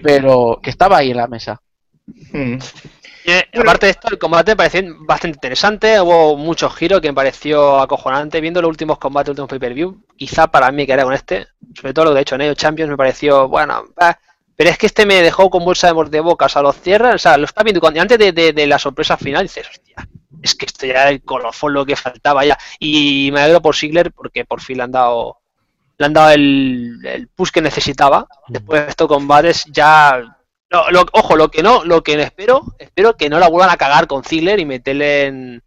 pero 0.01 0.59
que 0.61 0.69
estaba 0.69 0.97
ahí 0.97 1.11
en 1.11 1.17
la 1.17 1.27
mesa. 1.27 1.61
Mm. 2.31 2.57
Eh, 3.25 3.45
aparte 3.53 3.85
de 3.85 3.91
esto, 3.91 4.09
el 4.09 4.17
combate 4.17 4.51
me 4.51 4.55
pareció 4.57 4.83
bastante 5.05 5.37
interesante, 5.37 6.01
hubo 6.01 6.35
muchos 6.35 6.75
giros 6.75 6.99
que 6.99 7.07
me 7.09 7.13
pareció 7.13 7.79
acojonante. 7.79 8.41
Viendo 8.41 8.61
los 8.61 8.69
últimos 8.69 8.97
combates, 8.97 9.29
los 9.29 9.33
últimos 9.33 9.49
pay-per-view, 9.49 10.03
quizá 10.17 10.47
para 10.47 10.71
mí 10.71 10.85
que 10.85 10.91
era 10.93 11.03
con 11.03 11.13
este, 11.13 11.47
sobre 11.73 11.93
todo 11.93 12.05
lo 12.05 12.11
que 12.13 12.19
he 12.19 12.21
hecho 12.23 12.35
en 12.35 12.41
ellos 12.41 12.57
Champions, 12.57 12.89
me 12.89 12.97
pareció, 12.97 13.47
bueno, 13.47 13.83
pero 14.55 14.69
es 14.69 14.77
que 14.77 14.85
este 14.87 15.05
me 15.05 15.21
dejó 15.21 15.49
con 15.49 15.63
bolsa 15.65 15.91
de 15.93 16.03
de 16.09 16.19
boca, 16.19 16.45
o 16.45 16.49
sea, 16.49 16.61
los 16.61 16.75
cierra, 16.79 17.15
o 17.15 17.17
sea, 17.17 17.37
lo 17.37 17.45
está 17.45 17.63
viendo 17.63 17.79
cuando- 17.81 18.01
antes 18.01 18.17
de, 18.19 18.31
de- 18.31 18.53
de 18.53 18.67
la 18.67 18.77
sorpresa 18.79 19.17
final 19.17 19.43
dices, 19.43 19.67
hostia, 19.69 20.07
es 20.41 20.55
que 20.55 20.65
esto 20.65 20.85
ya 20.85 20.93
era 20.93 21.09
el 21.09 21.23
colofón 21.23 21.73
lo 21.73 21.85
que 21.85 21.95
faltaba 21.95 22.45
ya. 22.45 22.57
Y 22.79 23.29
me 23.31 23.41
alegro 23.41 23.61
por 23.61 23.75
Sigler 23.75 24.11
porque 24.11 24.45
por 24.45 24.61
fin 24.61 24.77
le 24.77 24.83
han 24.83 24.91
dado, 24.91 25.37
le 25.97 26.05
han 26.05 26.13
dado 26.13 26.31
el, 26.31 26.99
el 27.03 27.27
push 27.29 27.49
que 27.51 27.61
necesitaba. 27.61 28.27
Después 28.47 28.83
de 28.83 28.89
estos 28.89 29.07
combates 29.07 29.63
ya 29.71 30.19
lo- 30.69 30.91
lo- 30.91 31.05
ojo, 31.13 31.35
lo 31.37 31.49
que 31.49 31.63
no, 31.63 31.83
lo 31.85 32.03
que 32.03 32.21
espero, 32.21 32.63
espero 32.79 33.15
que 33.15 33.29
no 33.29 33.39
la 33.39 33.47
vuelvan 33.49 33.69
a 33.73 33.77
cagar 33.77 34.05
con 34.07 34.23
Ziggler 34.23 34.59
y 34.59 34.65
meterle 34.65 35.25
en, 35.27 35.63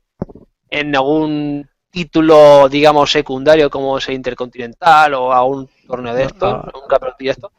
en 0.70 0.94
algún 0.96 1.68
título, 1.90 2.68
digamos, 2.68 3.10
secundario 3.10 3.70
como 3.70 3.96
es 3.98 4.08
el 4.08 4.16
Intercontinental 4.16 5.14
o 5.14 5.32
a 5.32 5.42
un 5.44 5.68
torneo 5.86 6.14
de 6.14 6.24
estos, 6.24 6.52
a 6.52 6.70
un 6.78 6.86
campeonato 6.88 7.16
de 7.24 7.30
estos, 7.30 7.50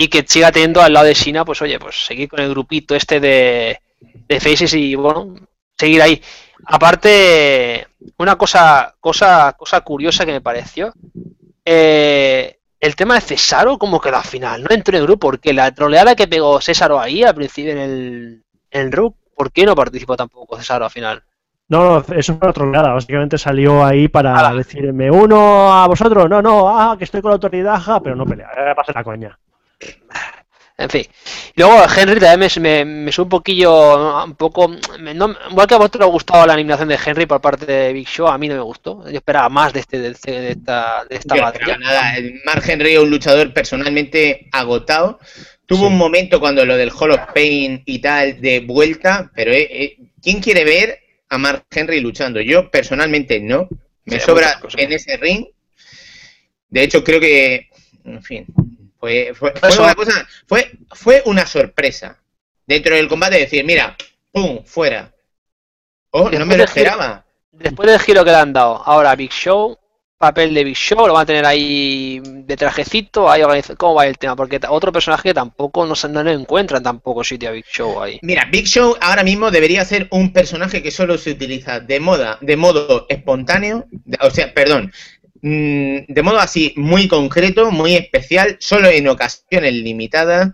y 0.00 0.08
que 0.08 0.24
siga 0.26 0.50
teniendo 0.50 0.80
al 0.80 0.94
lado 0.94 1.04
de 1.04 1.14
China, 1.14 1.44
pues 1.44 1.60
oye, 1.60 1.78
pues 1.78 2.06
seguir 2.06 2.26
con 2.26 2.40
el 2.40 2.48
grupito 2.48 2.94
este 2.94 3.20
de, 3.20 3.80
de 4.00 4.40
Faces 4.40 4.72
y 4.72 4.94
bueno, 4.94 5.34
seguir 5.76 6.00
ahí. 6.00 6.22
Aparte, 6.64 7.86
una 8.16 8.36
cosa, 8.36 8.94
cosa, 8.98 9.54
cosa 9.58 9.82
curiosa 9.82 10.24
que 10.24 10.32
me 10.32 10.40
pareció, 10.40 10.94
eh, 11.66 12.60
el 12.80 12.96
tema 12.96 13.16
de 13.16 13.20
Cesaro 13.20 13.76
como 13.76 14.00
quedó 14.00 14.16
al 14.16 14.24
final, 14.24 14.62
no 14.62 14.74
entró 14.74 14.96
en 14.96 15.02
el 15.02 15.06
grupo, 15.06 15.28
porque 15.28 15.52
la 15.52 15.70
troleada 15.74 16.16
que 16.16 16.26
pegó 16.26 16.62
Cesaro 16.62 16.98
ahí 16.98 17.22
al 17.22 17.34
principio 17.34 17.72
en 17.72 17.78
el, 17.78 18.44
en 18.70 18.80
el 18.80 18.92
RUC, 18.92 19.14
¿por 19.36 19.52
qué 19.52 19.66
no 19.66 19.74
participó 19.74 20.16
tampoco 20.16 20.56
Cesaro 20.56 20.86
al 20.86 20.90
final? 20.90 21.22
No, 21.68 21.84
no, 21.84 22.14
eso 22.16 22.38
fue 22.38 22.46
una 22.46 22.54
troleada. 22.54 22.94
Básicamente 22.94 23.36
salió 23.36 23.84
ahí 23.84 24.08
para 24.08 24.34
Ala. 24.34 24.54
decir, 24.54 24.94
me 24.94 25.10
uno 25.10 25.70
a 25.74 25.86
vosotros. 25.86 26.28
No, 26.30 26.40
no, 26.40 26.70
ah, 26.70 26.96
que 26.96 27.04
estoy 27.04 27.20
con 27.20 27.32
la 27.32 27.34
autoridad, 27.34 27.78
ja, 27.78 28.00
pero 28.00 28.16
no 28.16 28.24
pelea. 28.24 28.48
Eh, 28.56 28.74
pase 28.74 28.92
la 28.94 29.04
coña. 29.04 29.38
En 30.78 30.88
fin. 30.88 31.04
Y 31.54 31.60
luego 31.60 31.82
Henry 31.94 32.18
también 32.18 32.50
me, 32.60 32.84
me, 32.86 33.12
sube 33.12 33.24
un 33.24 33.28
poquillo, 33.28 34.24
un 34.24 34.34
poco, 34.34 34.66
me- 34.98 35.12
no- 35.12 35.36
igual 35.50 35.66
que 35.66 35.74
a 35.74 35.76
vosotros 35.78 36.00
os 36.04 36.08
ha 36.08 36.12
gustado 36.12 36.46
la 36.46 36.54
eliminación 36.54 36.88
de 36.88 36.98
Henry 37.04 37.26
por 37.26 37.38
parte 37.42 37.66
de 37.66 37.92
Big 37.92 38.08
Show, 38.08 38.28
a 38.28 38.38
mí 38.38 38.48
no 38.48 38.54
me 38.54 38.62
gustó. 38.62 39.04
Yo 39.10 39.16
esperaba 39.18 39.50
más 39.50 39.74
de 39.74 39.80
este 39.80 39.98
de, 39.98 40.08
este- 40.12 40.40
de 40.40 40.50
esta, 40.52 41.04
de 41.04 41.16
esta 41.16 41.34
batalla. 41.36 41.76
nada. 41.76 42.14
Mark 42.46 42.62
Henry 42.66 42.92
es 42.94 42.98
un 42.98 43.10
luchador 43.10 43.52
personalmente 43.52 44.48
agotado. 44.52 45.18
Tuvo 45.66 45.80
Sí. 45.80 45.84
un 45.92 45.98
momento 45.98 46.40
cuando 46.40 46.64
lo 46.64 46.76
del 46.78 46.90
Hall 46.98 47.10
of 47.10 47.20
Pain 47.34 47.82
y 47.84 47.98
tal 47.98 48.40
de 48.40 48.60
vuelta, 48.60 49.30
pero 49.34 49.52
eh, 49.52 49.68
eh, 49.70 49.96
¿quién 50.22 50.40
quiere 50.40 50.64
ver 50.64 50.98
a 51.28 51.36
Mark 51.36 51.66
Henry 51.70 52.00
luchando? 52.00 52.40
Yo 52.40 52.70
personalmente 52.70 53.38
no. 53.38 53.68
Me 54.06 54.18
Sí, 54.18 54.24
sobra 54.24 54.58
en 54.78 54.92
ese 54.92 55.18
ring. 55.18 55.44
De 56.70 56.82
hecho, 56.84 57.04
creo 57.04 57.20
que, 57.20 57.68
en 58.04 58.22
fin, 58.22 58.46
fue, 59.00 59.32
fue, 59.34 59.52
una 59.78 59.94
cosa, 59.94 60.26
fue, 60.46 60.70
fue 60.92 61.22
una 61.24 61.46
sorpresa 61.46 62.18
dentro 62.66 62.94
del 62.94 63.08
combate 63.08 63.38
decir, 63.38 63.64
mira, 63.64 63.96
pum, 64.30 64.62
fuera. 64.64 65.12
Oh, 66.10 66.28
no 66.30 66.44
me 66.46 66.56
lo 66.56 66.64
giro- 66.64 66.64
esperaba. 66.64 67.24
Después 67.52 67.88
del 67.90 67.98
giro 68.00 68.24
que 68.24 68.30
le 68.30 68.36
han 68.36 68.52
dado, 68.52 68.82
ahora 68.84 69.14
Big 69.16 69.30
Show, 69.32 69.76
papel 70.18 70.52
de 70.54 70.64
Big 70.64 70.76
Show, 70.76 71.06
lo 71.06 71.14
van 71.14 71.22
a 71.22 71.26
tener 71.26 71.44
ahí 71.46 72.20
de 72.24 72.56
trajecito, 72.56 73.30
ahí 73.30 73.42
organiza- 73.42 73.74
¿Cómo 73.76 73.94
va 73.94 74.06
el 74.06 74.18
tema? 74.18 74.36
Porque 74.36 74.60
otro 74.68 74.92
personaje 74.92 75.30
que 75.30 75.34
tampoco 75.34 75.86
no, 75.86 75.94
no 76.10 76.22
le 76.22 76.32
encuentran 76.32 76.82
tampoco 76.82 77.24
sitio 77.24 77.48
a 77.48 77.52
Big 77.52 77.64
Show 77.66 78.02
ahí. 78.02 78.18
Mira, 78.22 78.46
Big 78.50 78.66
Show 78.66 78.96
ahora 79.00 79.22
mismo 79.24 79.50
debería 79.50 79.84
ser 79.84 80.08
un 80.10 80.32
personaje 80.32 80.82
que 80.82 80.90
solo 80.90 81.16
se 81.18 81.30
utiliza 81.32 81.80
de 81.80 82.00
moda, 82.00 82.38
de 82.40 82.56
modo 82.56 83.06
espontáneo, 83.08 83.86
o 84.20 84.30
sea, 84.30 84.52
perdón, 84.54 84.92
de 85.42 86.22
modo 86.22 86.38
así 86.38 86.74
muy 86.76 87.08
concreto, 87.08 87.70
muy 87.70 87.94
especial, 87.94 88.56
solo 88.60 88.88
en 88.88 89.08
ocasiones 89.08 89.72
limitadas, 89.72 90.50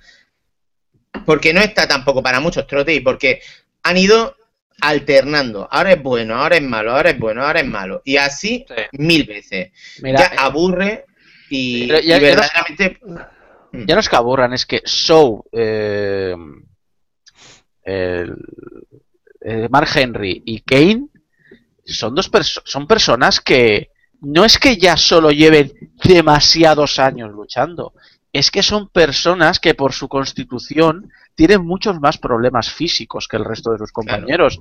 porque 1.24 1.52
no 1.52 1.60
está 1.60 1.88
tampoco 1.88 2.22
para 2.22 2.40
muchos 2.40 2.66
trotes 2.66 2.96
y 2.96 3.00
porque 3.00 3.40
han 3.82 3.96
ido 3.96 4.36
alternando. 4.80 5.66
Ahora 5.70 5.92
es 5.92 6.02
bueno, 6.02 6.36
ahora 6.36 6.56
es 6.56 6.62
malo, 6.62 6.92
ahora 6.92 7.10
es 7.10 7.18
bueno, 7.18 7.42
ahora 7.44 7.60
es 7.60 7.66
malo. 7.66 8.02
Y 8.04 8.16
así 8.16 8.64
Sí. 8.68 8.74
mil 8.92 9.24
veces. 9.24 9.72
Mira, 10.02 10.18
ya 10.20 10.26
eh, 10.26 10.36
aburre 10.38 11.04
y, 11.48 11.86
ya- 11.86 12.00
y 12.00 12.06
ya 12.08 12.16
no- 12.16 12.22
verdaderamente... 12.22 12.98
Ya 13.72 13.94
no 13.94 14.00
es 14.00 14.08
que 14.08 14.16
aburran, 14.16 14.52
es 14.54 14.64
que 14.64 14.82
Show, 14.86 15.44
eh, 15.52 16.34
el, 17.82 18.36
eh, 19.40 19.68
Mark 19.70 19.88
Henry 19.94 20.42
y 20.44 20.60
Kane 20.60 21.08
son 21.84 22.14
dos 22.14 22.30
perso- 22.30 22.62
son 22.64 22.86
personas 22.86 23.40
que 23.40 23.90
no 24.20 24.44
es 24.44 24.58
que 24.58 24.76
ya 24.76 24.96
solo 24.96 25.30
lleven 25.30 25.72
demasiados 26.04 26.98
años 26.98 27.30
luchando, 27.32 27.92
es 28.32 28.50
que 28.50 28.62
son 28.62 28.88
personas 28.88 29.60
que 29.60 29.74
por 29.74 29.92
su 29.92 30.08
constitución 30.08 31.10
tienen 31.34 31.64
muchos 31.64 32.00
más 32.00 32.18
problemas 32.18 32.70
físicos 32.70 33.28
que 33.28 33.36
el 33.36 33.44
resto 33.44 33.72
de 33.72 33.78
sus 33.78 33.92
compañeros. 33.92 34.60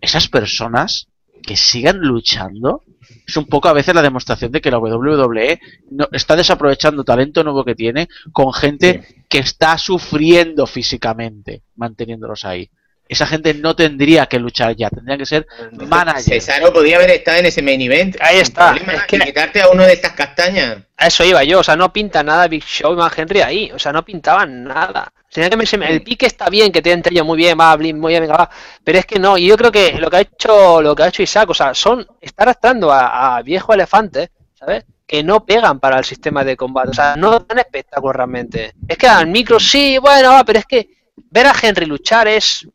Esas 0.00 0.28
personas 0.28 1.08
que 1.42 1.56
sigan 1.56 1.98
luchando 1.98 2.82
es 3.26 3.36
un 3.36 3.46
poco 3.46 3.68
a 3.68 3.72
veces 3.72 3.94
la 3.94 4.02
demostración 4.02 4.50
de 4.52 4.60
que 4.60 4.70
la 4.70 4.78
WWE 4.78 5.60
no, 5.90 6.08
está 6.12 6.34
desaprovechando 6.34 7.04
talento 7.04 7.44
nuevo 7.44 7.64
que 7.64 7.74
tiene 7.74 8.08
con 8.32 8.52
gente 8.52 9.24
que 9.28 9.38
está 9.38 9.78
sufriendo 9.78 10.66
físicamente 10.66 11.62
manteniéndolos 11.76 12.44
ahí 12.44 12.68
esa 13.08 13.26
gente 13.26 13.54
no 13.54 13.76
tendría 13.76 14.26
que 14.26 14.38
luchar 14.38 14.74
ya, 14.74 14.90
tendría 14.90 15.16
que 15.16 15.26
ser 15.26 15.46
manager. 15.72 16.22
Cesaro 16.22 16.72
podría 16.72 16.96
haber 16.96 17.10
estado 17.10 17.38
en 17.38 17.46
ese 17.46 17.62
main 17.62 17.80
event. 17.80 18.16
Ahí 18.20 18.38
está. 18.38 18.74
Es 18.76 19.02
que... 19.04 19.18
quitarte 19.18 19.60
a 19.60 19.68
uno 19.68 19.84
de 19.84 19.92
estas 19.92 20.12
castañas. 20.12 20.78
A 20.96 21.06
eso 21.06 21.24
iba 21.24 21.44
yo, 21.44 21.60
o 21.60 21.62
sea, 21.62 21.76
no 21.76 21.92
pinta 21.92 22.22
nada 22.22 22.48
Big 22.48 22.64
Show 22.64 22.92
y 22.92 22.96
Man 22.96 23.10
Henry 23.14 23.40
ahí, 23.42 23.70
o 23.72 23.78
sea, 23.78 23.92
no 23.92 24.04
pintaban 24.04 24.64
nada. 24.64 25.12
que 25.30 25.56
me, 25.56 25.88
el 25.88 26.02
pique 26.02 26.26
está 26.26 26.48
bien, 26.48 26.72
que 26.72 26.80
te 26.80 26.90
entre 26.90 27.14
yo 27.14 27.24
muy 27.24 27.36
bien, 27.36 27.58
va, 27.58 27.76
muy 27.76 27.92
bien, 27.92 28.22
venga, 28.22 28.36
va. 28.36 28.50
Pero 28.82 28.98
es 28.98 29.06
que 29.06 29.18
no, 29.18 29.36
y 29.36 29.46
yo 29.46 29.56
creo 29.56 29.70
que 29.70 29.92
lo 29.98 30.10
que 30.10 30.16
ha 30.16 30.20
hecho, 30.20 30.80
lo 30.80 30.94
que 30.96 31.02
ha 31.02 31.08
hecho 31.08 31.22
Isaac, 31.22 31.50
o 31.50 31.54
sea, 31.54 31.74
son, 31.74 32.06
está 32.20 32.44
arrastrando 32.44 32.90
a, 32.90 33.36
a 33.36 33.42
viejo 33.42 33.74
elefante, 33.74 34.30
¿sabes? 34.54 34.84
que 35.06 35.22
no 35.22 35.44
pegan 35.46 35.78
para 35.78 35.98
el 35.98 36.04
sistema 36.04 36.42
de 36.42 36.56
combate, 36.56 36.90
o 36.90 36.94
sea, 36.94 37.16
no 37.16 37.38
dan 37.38 37.58
espectáculo 37.58 38.12
realmente. 38.12 38.74
Es 38.88 38.98
que 38.98 39.06
al 39.06 39.28
micro 39.28 39.60
sí, 39.60 39.98
bueno, 39.98 40.30
va, 40.30 40.44
pero 40.44 40.58
es 40.58 40.66
que 40.66 40.95
ver 41.30 41.46
a 41.46 41.54
Henry 41.60 41.86
luchar 41.86 42.28
es. 42.28 42.66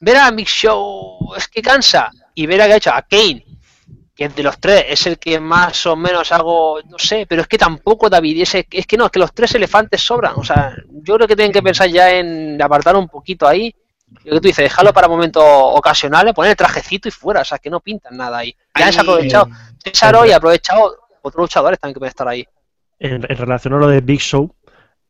Ver 0.00 0.16
a 0.16 0.30
Mick 0.30 0.48
Show 0.48 1.34
es 1.36 1.48
que 1.48 1.60
cansa. 1.62 2.10
Y 2.34 2.46
ver 2.46 2.62
a 2.62 2.66
que 2.66 2.72
ha 2.72 2.76
hecho 2.76 2.90
a 2.90 3.02
Kane, 3.02 3.44
que 4.14 4.28
de 4.28 4.42
los 4.42 4.58
tres 4.58 4.84
es 4.88 5.06
el 5.06 5.18
que 5.18 5.40
más 5.40 5.86
o 5.86 5.96
menos 5.96 6.30
hago, 6.32 6.78
no 6.88 6.98
sé, 6.98 7.26
pero 7.26 7.42
es 7.42 7.48
que 7.48 7.58
tampoco 7.58 8.08
David, 8.08 8.42
es, 8.42 8.54
es 8.54 8.86
que 8.86 8.96
no, 8.96 9.06
es 9.06 9.10
que 9.10 9.18
los 9.18 9.32
tres 9.32 9.54
elefantes 9.54 10.02
sobran. 10.02 10.34
O 10.36 10.44
sea, 10.44 10.74
yo 10.90 11.16
creo 11.16 11.26
que 11.26 11.36
tienen 11.36 11.52
que 11.52 11.62
pensar 11.62 11.88
ya 11.88 12.10
en 12.10 12.60
apartar 12.62 12.96
un 12.96 13.08
poquito 13.08 13.46
ahí. 13.46 13.74
Lo 14.24 14.34
que 14.34 14.40
tú 14.40 14.48
dices, 14.48 14.64
dejarlo 14.64 14.92
para 14.92 15.08
momentos 15.08 15.42
ocasionales, 15.44 16.34
poner 16.34 16.50
el 16.50 16.56
trajecito 16.56 17.08
y 17.08 17.12
fuera, 17.12 17.42
o 17.42 17.44
sea, 17.44 17.58
que 17.58 17.70
no 17.70 17.80
pintan 17.80 18.16
nada 18.16 18.38
ahí. 18.38 18.54
Ya 18.78 18.88
han 18.88 18.98
aprovechado 18.98 19.48
César 19.82 20.16
y 20.26 20.32
aprovechado 20.32 20.96
otros 21.22 21.44
luchadores 21.44 21.78
también 21.78 21.94
que 21.94 22.00
pueden 22.00 22.10
estar 22.10 22.28
ahí. 22.28 22.46
En, 22.98 23.22
relación 23.22 23.74
a 23.74 23.78
lo 23.78 23.88
de 23.88 24.00
Big 24.00 24.20
Show, 24.20 24.54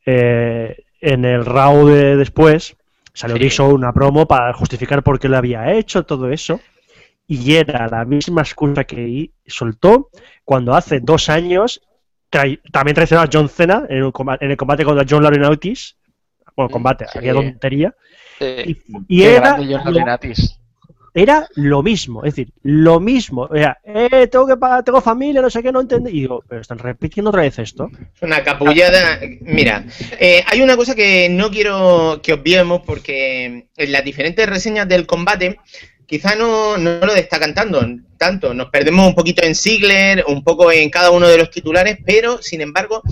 eh, 0.06 0.84
en 1.00 1.24
el 1.24 1.44
Raw 1.44 1.86
de 1.86 2.16
después 2.16 2.76
salió 3.12 3.50
sí. 3.50 3.62
Una 3.62 3.92
promo 3.92 4.26
para 4.26 4.52
justificar 4.52 5.02
por 5.02 5.18
qué 5.18 5.28
lo 5.28 5.36
había 5.36 5.72
hecho, 5.72 6.04
todo 6.04 6.30
eso. 6.30 6.60
Y 7.26 7.54
era 7.54 7.86
la 7.88 8.04
misma 8.04 8.42
excusa 8.42 8.84
que 8.84 9.30
soltó 9.46 10.10
cuando 10.44 10.74
hace 10.74 11.00
dos 11.00 11.28
años 11.28 11.80
también 12.30 12.94
traicionó 12.94 13.22
a 13.22 13.28
John 13.32 13.48
Cena 13.48 13.84
en, 13.88 14.04
el 14.04 14.56
combate 14.56 14.84
contra 14.84 15.06
John 15.08 15.22
Laurinaitis. 15.22 15.96
Bueno, 16.56 16.70
combate, 16.70 17.06
sí. 17.12 17.18
había 17.18 17.32
tontería. 17.32 17.94
Sí. 18.38 18.84
Y, 19.08 19.20
y 19.20 19.22
era. 19.22 19.58
Era 21.12 21.48
lo 21.56 21.82
mismo, 21.82 22.24
es 22.24 22.34
decir, 22.34 22.52
lo 22.62 23.00
mismo. 23.00 23.42
O 23.42 23.54
sea, 23.54 23.78
eh, 23.84 24.28
tengo 24.28 24.46
que 24.46 24.56
pagar, 24.56 24.84
tengo 24.84 25.00
familia, 25.00 25.42
no 25.42 25.50
sé 25.50 25.62
qué, 25.62 25.72
no 25.72 25.80
entendí. 25.80 26.10
Y 26.10 26.20
digo, 26.20 26.44
pero 26.48 26.60
están 26.60 26.78
repitiendo 26.78 27.30
otra 27.30 27.42
vez 27.42 27.58
esto. 27.58 27.90
Es 28.14 28.22
una 28.22 28.42
capullada. 28.42 29.20
Mira, 29.40 29.84
eh, 30.18 30.42
hay 30.46 30.62
una 30.62 30.76
cosa 30.76 30.94
que 30.94 31.28
no 31.28 31.50
quiero 31.50 32.20
que 32.22 32.32
obviemos 32.32 32.82
porque 32.86 33.66
en 33.76 33.92
las 33.92 34.04
diferentes 34.04 34.48
reseñas 34.48 34.88
del 34.88 35.06
combate 35.06 35.58
quizá 36.06 36.34
no, 36.34 36.76
no 36.76 36.98
lo 36.98 37.14
destacan 37.14 37.54
tanto, 37.54 37.84
tanto. 38.18 38.52
Nos 38.54 38.70
perdemos 38.70 39.06
un 39.06 39.14
poquito 39.14 39.44
en 39.44 39.54
Ziggler, 39.54 40.24
un 40.26 40.42
poco 40.42 40.72
en 40.72 40.90
cada 40.90 41.10
uno 41.10 41.28
de 41.28 41.38
los 41.38 41.50
titulares, 41.50 41.98
pero 42.04 42.42
sin 42.42 42.60
embargo, 42.60 43.02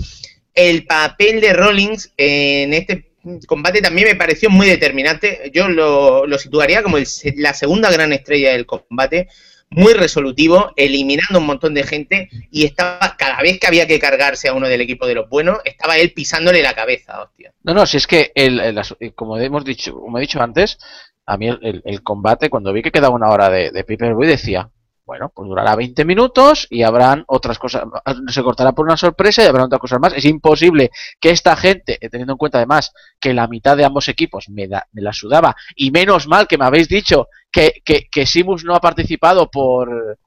el 0.53 0.85
papel 0.85 1.39
de 1.39 1.53
Rollins 1.53 2.11
en 2.17 2.73
este 2.73 3.08
combate 3.47 3.81
también 3.81 4.07
me 4.07 4.15
pareció 4.15 4.49
muy 4.49 4.67
determinante. 4.67 5.51
Yo 5.53 5.67
lo, 5.67 6.25
lo 6.25 6.37
situaría 6.37 6.83
como 6.83 6.97
el, 6.97 7.07
la 7.35 7.53
segunda 7.53 7.91
gran 7.91 8.13
estrella 8.13 8.51
del 8.51 8.65
combate, 8.65 9.27
muy 9.69 9.93
resolutivo, 9.93 10.71
eliminando 10.75 11.39
un 11.39 11.45
montón 11.45 11.73
de 11.73 11.83
gente 11.83 12.29
y 12.49 12.65
estaba, 12.65 13.15
cada 13.17 13.41
vez 13.41 13.59
que 13.59 13.67
había 13.67 13.87
que 13.87 13.99
cargarse 13.99 14.47
a 14.47 14.53
uno 14.53 14.67
del 14.67 14.81
equipo 14.81 15.05
de 15.05 15.15
los 15.15 15.29
buenos, 15.29 15.59
estaba 15.63 15.97
él 15.97 16.11
pisándole 16.13 16.63
la 16.63 16.73
cabeza, 16.73 17.21
hostia. 17.21 17.53
No, 17.63 17.73
no, 17.73 17.85
si 17.85 17.97
es 17.97 18.07
que, 18.07 18.31
el, 18.33 18.59
el, 18.59 19.13
como 19.13 19.37
hemos 19.37 19.63
dicho, 19.65 19.93
como 19.93 20.17
he 20.17 20.21
dicho 20.21 20.41
antes, 20.41 20.79
a 21.25 21.37
mí 21.37 21.47
el, 21.47 21.83
el, 21.85 22.01
combate, 22.01 22.49
cuando 22.49 22.73
vi 22.73 22.81
que 22.81 22.91
quedaba 22.91 23.13
una 23.13 23.29
hora 23.29 23.49
de, 23.49 23.69
de 23.69 24.27
decía, 24.27 24.71
bueno, 25.09 25.31
pues 25.33 25.49
durará 25.49 25.75
20 25.75 26.05
minutos 26.05 26.67
y 26.69 26.83
habrán 26.83 27.23
otras 27.25 27.57
cosas, 27.57 27.81
se 28.27 28.43
cortará 28.43 28.73
por 28.73 28.85
una 28.85 28.95
sorpresa 28.95 29.43
y 29.43 29.47
habrá 29.47 29.63
otras 29.63 29.81
cosas 29.81 29.99
más. 29.99 30.13
Es 30.13 30.23
imposible 30.25 30.91
que 31.19 31.31
esta 31.31 31.55
gente, 31.55 31.97
teniendo 32.11 32.33
en 32.33 32.37
cuenta 32.37 32.59
además 32.59 32.93
que 33.19 33.33
la 33.33 33.47
mitad 33.47 33.75
de 33.75 33.85
ambos 33.85 34.07
equipos 34.07 34.49
me, 34.49 34.67
da, 34.67 34.85
me 34.91 35.01
la 35.01 35.11
sudaba, 35.11 35.55
y 35.75 35.89
menos 35.89 36.27
mal 36.27 36.47
que 36.47 36.59
me 36.59 36.65
habéis 36.65 36.87
dicho 36.87 37.27
que, 37.51 37.81
que, 37.83 38.07
que 38.11 38.27
Simus 38.27 38.63
no 38.63 38.75
ha 38.75 38.79
participado 38.79 39.49
por 39.49 40.19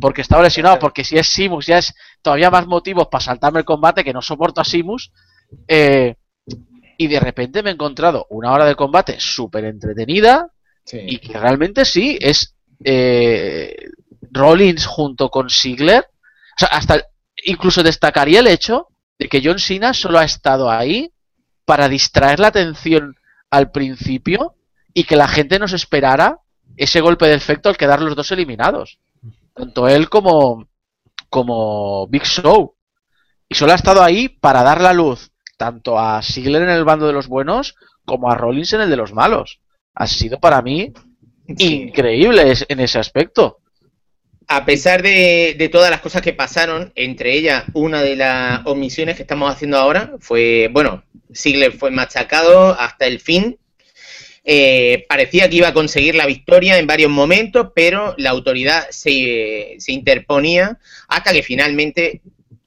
porque 0.00 0.22
estaba 0.22 0.42
lesionado, 0.42 0.78
porque 0.78 1.04
si 1.04 1.18
es 1.18 1.28
Simus 1.28 1.66
ya 1.66 1.76
es 1.76 1.94
todavía 2.22 2.50
más 2.50 2.66
motivos 2.66 3.08
para 3.10 3.22
saltarme 3.22 3.58
el 3.58 3.66
combate, 3.66 4.02
que 4.02 4.14
no 4.14 4.22
soporto 4.22 4.62
a 4.62 4.64
Simus. 4.64 5.12
Eh, 5.68 6.14
y 6.96 7.08
de 7.08 7.20
repente 7.20 7.62
me 7.62 7.68
he 7.68 7.74
encontrado 7.74 8.26
una 8.30 8.52
hora 8.54 8.64
de 8.64 8.74
combate 8.74 9.20
súper 9.20 9.66
entretenida 9.66 10.50
sí. 10.84 10.98
y 11.02 11.18
que 11.18 11.38
realmente 11.38 11.84
sí, 11.84 12.18
es... 12.18 12.56
Eh, 12.82 13.90
Rollins 14.30 14.86
junto 14.86 15.30
con 15.30 15.50
Ziggler, 15.50 16.04
o 16.04 16.58
sea, 16.58 16.68
hasta 16.68 17.04
incluso 17.44 17.82
destacaría 17.82 18.40
el 18.40 18.46
hecho 18.46 18.88
de 19.18 19.28
que 19.28 19.40
John 19.44 19.58
Cena 19.58 19.94
solo 19.94 20.18
ha 20.18 20.24
estado 20.24 20.70
ahí 20.70 21.12
para 21.64 21.88
distraer 21.88 22.40
la 22.40 22.48
atención 22.48 23.16
al 23.50 23.70
principio 23.70 24.54
y 24.92 25.04
que 25.04 25.16
la 25.16 25.28
gente 25.28 25.58
nos 25.58 25.72
esperara 25.72 26.38
ese 26.76 27.00
golpe 27.00 27.26
de 27.26 27.34
efecto 27.34 27.68
al 27.68 27.76
quedar 27.76 28.00
los 28.00 28.16
dos 28.16 28.30
eliminados. 28.32 28.98
Tanto 29.54 29.88
él 29.88 30.08
como, 30.08 30.68
como 31.28 32.06
Big 32.08 32.24
Show. 32.24 32.74
Y 33.48 33.54
solo 33.54 33.72
ha 33.72 33.76
estado 33.76 34.02
ahí 34.02 34.28
para 34.28 34.62
dar 34.62 34.80
la 34.80 34.92
luz 34.92 35.30
tanto 35.56 35.98
a 35.98 36.22
Ziggler 36.22 36.62
en 36.62 36.70
el 36.70 36.84
bando 36.84 37.06
de 37.06 37.12
los 37.12 37.28
buenos 37.28 37.74
como 38.06 38.30
a 38.30 38.34
Rollins 38.34 38.72
en 38.72 38.80
el 38.80 38.90
de 38.90 38.96
los 38.96 39.12
malos. 39.12 39.60
Ha 39.94 40.06
sido 40.06 40.40
para 40.40 40.62
mí 40.62 40.92
sí. 41.58 41.82
increíble 41.82 42.54
en 42.68 42.80
ese 42.80 42.98
aspecto 42.98 43.58
a 44.52 44.64
pesar 44.64 45.00
de, 45.04 45.68
todas 45.70 45.92
las 45.92 46.00
cosas 46.00 46.22
que 46.22 46.32
pasaron, 46.32 46.92
entre 46.96 47.34
ellas 47.34 47.62
una 47.72 48.02
de 48.02 48.16
las 48.16 48.66
omisiones 48.66 49.14
que 49.14 49.22
estamos 49.22 49.48
haciendo 49.48 49.78
ahora 49.78 50.14
fue, 50.18 50.68
bueno, 50.72 51.04
Ziggler 51.32 51.70
fue 51.70 51.92
machacado 51.92 52.72
hasta 52.72 53.06
el 53.06 53.20
fin. 53.20 53.58
Eh, 54.42 55.04
parecía 55.08 55.48
que 55.48 55.54
iba 55.54 55.68
a 55.68 55.72
conseguir 55.72 56.16
la 56.16 56.26
victoria 56.26 56.78
en 56.78 56.88
varios 56.88 57.12
momentos, 57.12 57.68
pero 57.76 58.16
la 58.18 58.30
autoridad 58.30 58.88
se, 58.90 59.76
se 59.78 59.92
interponía 59.92 60.80
hasta 61.06 61.32
que 61.32 61.44
finalmente 61.44 62.20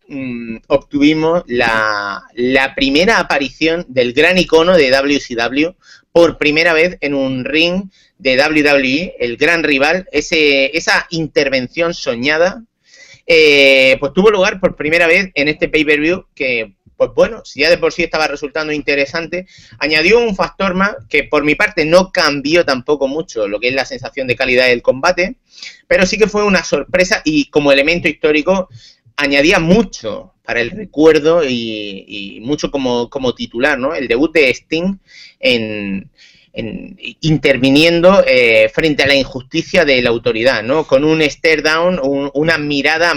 mmm, 0.07 0.59
obtuvimos 0.67 1.43
la, 1.47 2.23
la 2.33 2.75
primera 2.75 3.19
aparición 3.19 3.85
del 3.89 4.13
gran 4.13 4.37
icono 4.37 4.77
de 4.77 4.89
WCW 4.89 5.75
por 6.13 6.37
primera 6.37 6.71
vez 6.71 6.97
en 7.01 7.13
un 7.13 7.43
ring 7.43 7.89
de 8.23 8.37
WWE, 8.37 9.17
el 9.19 9.35
gran 9.35 9.63
rival, 9.63 10.07
ese, 10.13 10.75
esa 10.77 11.07
intervención 11.09 11.93
soñada, 11.93 12.63
eh, 13.27 13.97
pues 13.99 14.13
tuvo 14.13 14.31
lugar 14.31 14.61
por 14.61 14.77
primera 14.77 15.07
vez 15.07 15.29
en 15.35 15.49
este 15.49 15.67
pay-per-view 15.67 16.27
que, 16.33 16.73
pues 16.95 17.09
bueno, 17.13 17.43
si 17.43 17.59
ya 17.59 17.69
de 17.69 17.77
por 17.77 17.91
sí 17.91 18.03
estaba 18.03 18.27
resultando 18.27 18.71
interesante, 18.71 19.45
añadió 19.77 20.19
un 20.19 20.37
factor 20.37 20.73
más 20.73 20.95
que 21.09 21.25
por 21.25 21.43
mi 21.43 21.55
parte 21.55 21.83
no 21.83 22.11
cambió 22.13 22.63
tampoco 22.63 23.09
mucho 23.09 23.49
lo 23.49 23.59
que 23.59 23.67
es 23.67 23.75
la 23.75 23.83
sensación 23.83 24.25
de 24.27 24.37
calidad 24.37 24.67
del 24.67 24.81
combate, 24.81 25.35
pero 25.87 26.05
sí 26.05 26.17
que 26.17 26.27
fue 26.27 26.45
una 26.45 26.63
sorpresa 26.63 27.21
y 27.25 27.49
como 27.49 27.73
elemento 27.73 28.07
histórico 28.07 28.69
añadía 29.17 29.59
mucho 29.59 30.33
para 30.43 30.61
el 30.61 30.71
recuerdo 30.71 31.43
y, 31.43 32.05
y 32.07 32.39
mucho 32.39 32.71
como, 32.71 33.09
como, 33.09 33.35
titular, 33.35 33.77
¿no? 33.77 33.93
El 33.93 34.07
debut 34.07 34.33
de 34.33 34.49
Sting 34.49 34.97
en, 35.39 36.09
en, 36.53 36.97
interviniendo 37.21 38.23
eh, 38.25 38.69
frente 38.73 39.03
a 39.03 39.07
la 39.07 39.15
injusticia 39.15 39.83
de 39.85 40.01
la 40.01 40.11
autoridad, 40.11 40.63
¿no? 40.63 40.85
Con 40.85 41.03
un 41.03 41.21
stare 41.23 41.61
down, 41.61 41.99
un, 42.01 42.29
una 42.33 42.57
mirada 42.57 43.13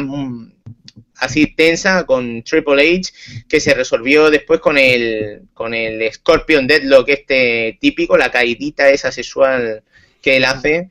así 1.19 1.47
tensa 1.47 2.05
con 2.05 2.43
Triple 2.43 2.99
H 2.99 3.13
que 3.49 3.61
se 3.61 3.75
resolvió 3.75 4.31
después 4.31 4.61
con 4.61 4.77
el 4.79 5.43
con 5.55 5.75
el 5.75 6.13
Scorpion 6.13 6.67
Deadlock 6.67 7.09
este 7.11 7.79
típico, 7.81 8.17
la 8.17 8.31
caidita 8.31 8.89
esa 8.91 9.13
sexual 9.13 9.83
que 10.21 10.37
él 10.37 10.45
hace, 10.45 10.91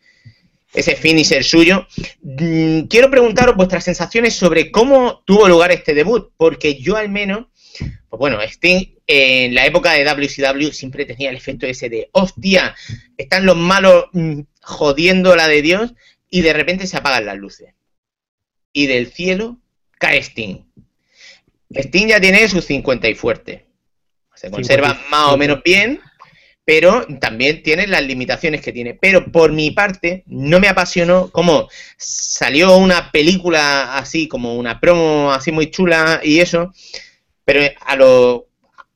ese 0.74 0.96
finisher 0.96 1.44
suyo. 1.44 1.88
Mm, 2.22 2.82
quiero 2.82 3.10
preguntaros 3.10 3.56
vuestras 3.56 3.84
sensaciones 3.84 4.36
sobre 4.36 4.72
cómo 4.72 5.24
tuvo 5.26 5.48
lugar 5.48 5.72
este 5.72 5.94
debut, 5.94 6.32
porque 6.38 6.76
yo 6.76 6.96
al 6.96 7.10
menos 7.10 7.48
pues 7.78 8.20
bueno, 8.20 8.42
Sting 8.42 8.96
en 9.08 9.54
la 9.54 9.66
época 9.66 9.94
de 9.94 10.04
WCW 10.04 10.72
siempre 10.72 11.06
tenía 11.06 11.30
el 11.30 11.38
efecto 11.38 11.66
ese 11.66 11.90
de, 11.90 12.10
hostia, 12.12 12.76
están 13.18 13.46
los 13.46 13.56
malos 13.56 14.06
mmm, 14.14 14.42
jodiendo 14.62 15.36
la 15.36 15.48
de 15.48 15.62
Dios 15.62 15.94
y 16.30 16.42
de 16.42 16.54
repente 16.54 16.88
se 16.88 16.98
apagan 16.98 17.26
las 17.26 17.38
luces. 17.38 17.74
Y 18.74 18.88
del 18.88 19.12
cielo 19.12 19.60
cae 20.00 20.20
Sting. 20.20 20.66
Sting 21.70 22.08
ya 22.08 22.20
tiene 22.20 22.48
sus 22.48 22.66
50 22.66 23.10
y 23.10 23.16
fuerte. 23.16 23.66
Se 24.36 24.52
conserva 24.52 24.90
50 24.90 25.08
y 25.08 25.12
más 25.12 25.34
o 25.34 25.38
menos 25.38 25.64
bien, 25.64 26.02
pero 26.66 27.06
también 27.22 27.64
tiene 27.64 27.88
las 27.88 28.04
limitaciones 28.04 28.62
que 28.62 28.74
tiene. 28.74 28.96
Pero 28.96 29.32
por 29.32 29.52
mi 29.54 29.72
parte, 29.72 30.24
no 30.26 30.60
me 30.60 30.68
apasionó 30.68 31.30
como 31.32 31.70
salió 31.98 32.76
una 32.78 33.12
película 33.12 33.96
así, 33.98 34.28
como 34.28 34.56
una 34.56 34.80
promo 34.80 35.32
así 35.32 35.52
muy 35.52 35.70
chula 35.70 36.22
y 36.24 36.40
eso, 36.40 36.74
pero 37.46 37.62
a 37.82 37.96
lo, 37.96 38.48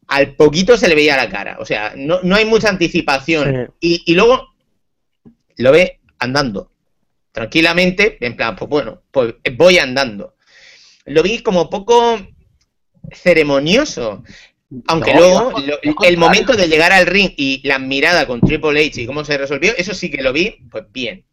al 0.08 0.36
poquito 0.36 0.76
se 0.76 0.88
le 0.90 0.96
veía 0.96 1.16
la 1.16 1.30
cara. 1.30 1.58
O 1.60 1.66
sea, 1.66 1.94
no, 1.96 2.20
no 2.24 2.36
hay 2.36 2.46
mucha 2.46 2.68
anticipación. 2.70 3.74
Y, 3.80 4.02
y 4.06 4.16
luego 4.16 4.50
lo 5.58 5.72
ve 5.72 6.00
andando. 6.18 6.72
Tranquilamente, 7.32 8.18
en 8.20 8.36
plan, 8.36 8.56
pues 8.56 8.68
bueno, 8.70 9.04
pues 9.12 9.36
voy 9.56 9.78
andando. 9.78 10.36
Lo 11.06 11.22
vi 11.24 11.42
como 11.44 11.70
poco 11.70 12.20
ceremonioso. 13.12 14.24
Aunque 14.88 15.14
No, 15.14 15.20
luego, 15.20 15.60
lo- 15.62 15.80
el 16.04 16.18
momento 16.18 16.54
de 16.54 16.68
llegar 16.68 16.92
al 16.92 17.08
ring 17.08 17.32
y 17.38 17.68
la 17.68 17.80
mirada 17.80 18.28
con 18.28 18.40
Triple 18.42 18.86
H 18.86 19.02
y 19.02 19.06
cómo 19.08 19.26
se 19.26 19.38
resolvió, 19.38 19.74
eso 19.78 19.94
sí 19.96 20.12
que 20.12 20.22
lo 20.22 20.32
vi, 20.32 20.58
pues 20.70 20.86
bien. 20.92 21.26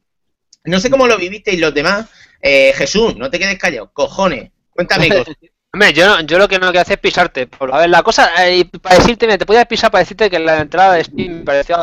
No 0.64 0.80
sé 0.80 0.90
cómo 0.90 1.06
lo 1.06 1.18
vivisteis 1.18 1.60
los 1.60 1.74
demás. 1.74 2.08
Eh, 2.40 2.72
Jesús, 2.74 3.16
no 3.16 3.30
te 3.30 3.38
quedes 3.38 3.58
callado, 3.58 3.92
cojones. 3.92 4.50
Cuéntame 4.70 5.08
cosas. 5.24 5.36
Hombre, 5.76 5.92
yo, 5.92 6.20
yo 6.20 6.38
lo 6.38 6.48
que 6.48 6.58
no 6.58 6.68
quiero 6.68 6.80
hacer 6.80 6.94
es 6.94 7.00
pisarte. 7.00 7.48
A 7.70 7.78
ver, 7.80 7.90
la 7.90 8.02
cosa, 8.02 8.30
eh, 8.48 8.64
para 8.80 8.96
decirte, 8.96 9.26
mira, 9.26 9.36
te 9.36 9.44
podía 9.44 9.66
pisar 9.66 9.90
para 9.90 10.00
decirte 10.00 10.30
que 10.30 10.38
la 10.38 10.60
entrada 10.62 10.94
de 10.94 11.04
Steam 11.04 11.32
me 11.40 11.44
pareció 11.44 11.76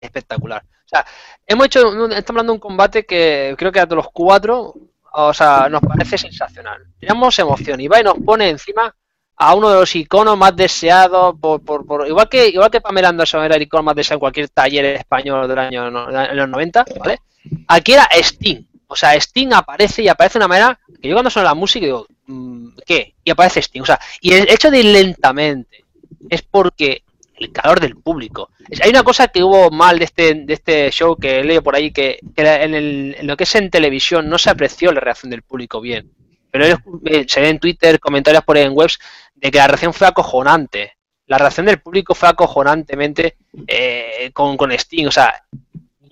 espectacular. 0.00 0.62
O 0.62 0.88
sea, 0.88 1.04
hemos 1.44 1.66
hecho, 1.66 1.80
estamos 2.10 2.28
hablando 2.30 2.52
de 2.52 2.56
un 2.56 2.60
combate 2.60 3.04
que 3.04 3.56
creo 3.58 3.72
que 3.72 3.80
a 3.80 3.86
los 3.86 4.06
cuatro, 4.12 4.74
o 5.12 5.34
sea, 5.34 5.68
nos 5.68 5.80
parece 5.80 6.18
sensacional. 6.18 6.84
Tenemos 7.00 7.36
emoción 7.40 7.80
y 7.80 7.88
va 7.88 7.98
y 7.98 8.04
nos 8.04 8.14
pone 8.24 8.48
encima 8.48 8.94
a 9.34 9.54
uno 9.56 9.70
de 9.70 9.80
los 9.80 9.96
iconos 9.96 10.38
más 10.38 10.54
deseados 10.54 11.34
por, 11.40 11.64
por, 11.64 11.84
por- 11.84 12.06
igual 12.06 12.28
que 12.28 12.46
igual 12.46 12.70
que 12.70 12.80
Pamela 12.80 13.08
Anderson 13.08 13.42
era 13.44 13.56
el 13.56 13.62
icono 13.62 13.82
más 13.82 13.96
deseado 13.96 14.18
en 14.18 14.20
cualquier 14.20 14.48
taller 14.50 14.84
español 14.84 15.48
del 15.48 15.58
año 15.58 15.88
en 15.88 16.36
los 16.36 16.48
90, 16.48 16.84
¿vale? 17.00 17.18
Aquí 17.66 17.94
era 17.94 18.04
Sting. 18.12 18.62
O 18.92 18.96
sea, 18.96 19.14
Sting 19.14 19.52
aparece 19.52 20.02
y 20.02 20.08
aparece 20.08 20.38
de 20.38 20.44
una 20.44 20.48
manera 20.48 20.80
que 21.00 21.08
yo 21.08 21.14
cuando 21.14 21.30
suena 21.30 21.48
la 21.50 21.54
música 21.54 21.86
digo, 21.86 22.06
mm, 22.26 22.68
¿qué? 22.86 23.14
Y 23.24 23.30
aparece 23.30 23.60
Sting. 23.60 23.82
O 23.82 23.86
sea, 23.86 23.98
y 24.20 24.32
el 24.34 24.48
hecho 24.50 24.70
de 24.70 24.78
ir 24.80 24.86
lentamente 24.86 25.84
es 26.28 26.42
porque 26.42 27.02
el 27.36 27.50
calor 27.52 27.80
del 27.80 27.96
público. 27.96 28.50
Hay 28.82 28.90
una 28.90 29.02
cosa 29.02 29.28
que 29.28 29.42
hubo 29.42 29.70
mal 29.70 29.98
de 29.98 30.04
este, 30.04 30.34
de 30.34 30.52
este 30.54 30.90
show 30.92 31.16
que 31.16 31.42
leo 31.42 31.62
por 31.62 31.74
ahí, 31.74 31.90
que, 31.90 32.18
que 32.36 32.42
en, 32.42 32.74
el- 32.74 33.16
en 33.18 33.26
lo 33.26 33.36
que 33.36 33.44
es 33.44 33.54
en 33.56 33.70
televisión 33.70 34.28
no 34.28 34.38
se 34.38 34.50
apreció 34.50 34.92
la 34.92 35.00
reacción 35.00 35.30
del 35.30 35.42
público 35.42 35.80
bien. 35.80 36.10
Pero 36.50 36.66
eh, 37.06 37.24
se 37.26 37.40
ve 37.40 37.48
en 37.48 37.58
Twitter, 37.58 37.98
comentarios 37.98 38.44
por 38.44 38.56
ahí 38.56 38.64
en 38.64 38.72
webs, 38.76 38.98
de 39.34 39.50
que 39.50 39.58
la 39.58 39.66
reacción 39.66 39.92
fue 39.94 40.06
acojonante. 40.06 40.92
La 41.26 41.38
reacción 41.38 41.66
del 41.66 41.80
público 41.80 42.14
fue 42.14 42.28
acojonantemente 42.28 43.36
eh, 43.66 44.30
con, 44.34 44.56
con 44.56 44.70
Sting. 44.70 45.06
O 45.06 45.10
sea, 45.10 45.42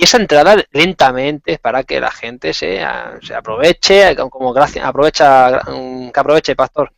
y 0.01 0.05
esa 0.05 0.17
entrada 0.17 0.57
lentamente 0.73 1.53
es 1.53 1.59
para 1.59 1.83
que 1.85 2.01
la 2.01 2.11
gente 2.11 2.55
se, 2.55 2.81
se 3.21 3.35
aproveche, 3.35 4.17
como 4.17 4.51
gracias, 4.55 4.83
aprovecha, 4.83 5.61
que 6.11 6.19
aproveche, 6.21 6.57
Pastor. 6.57 6.91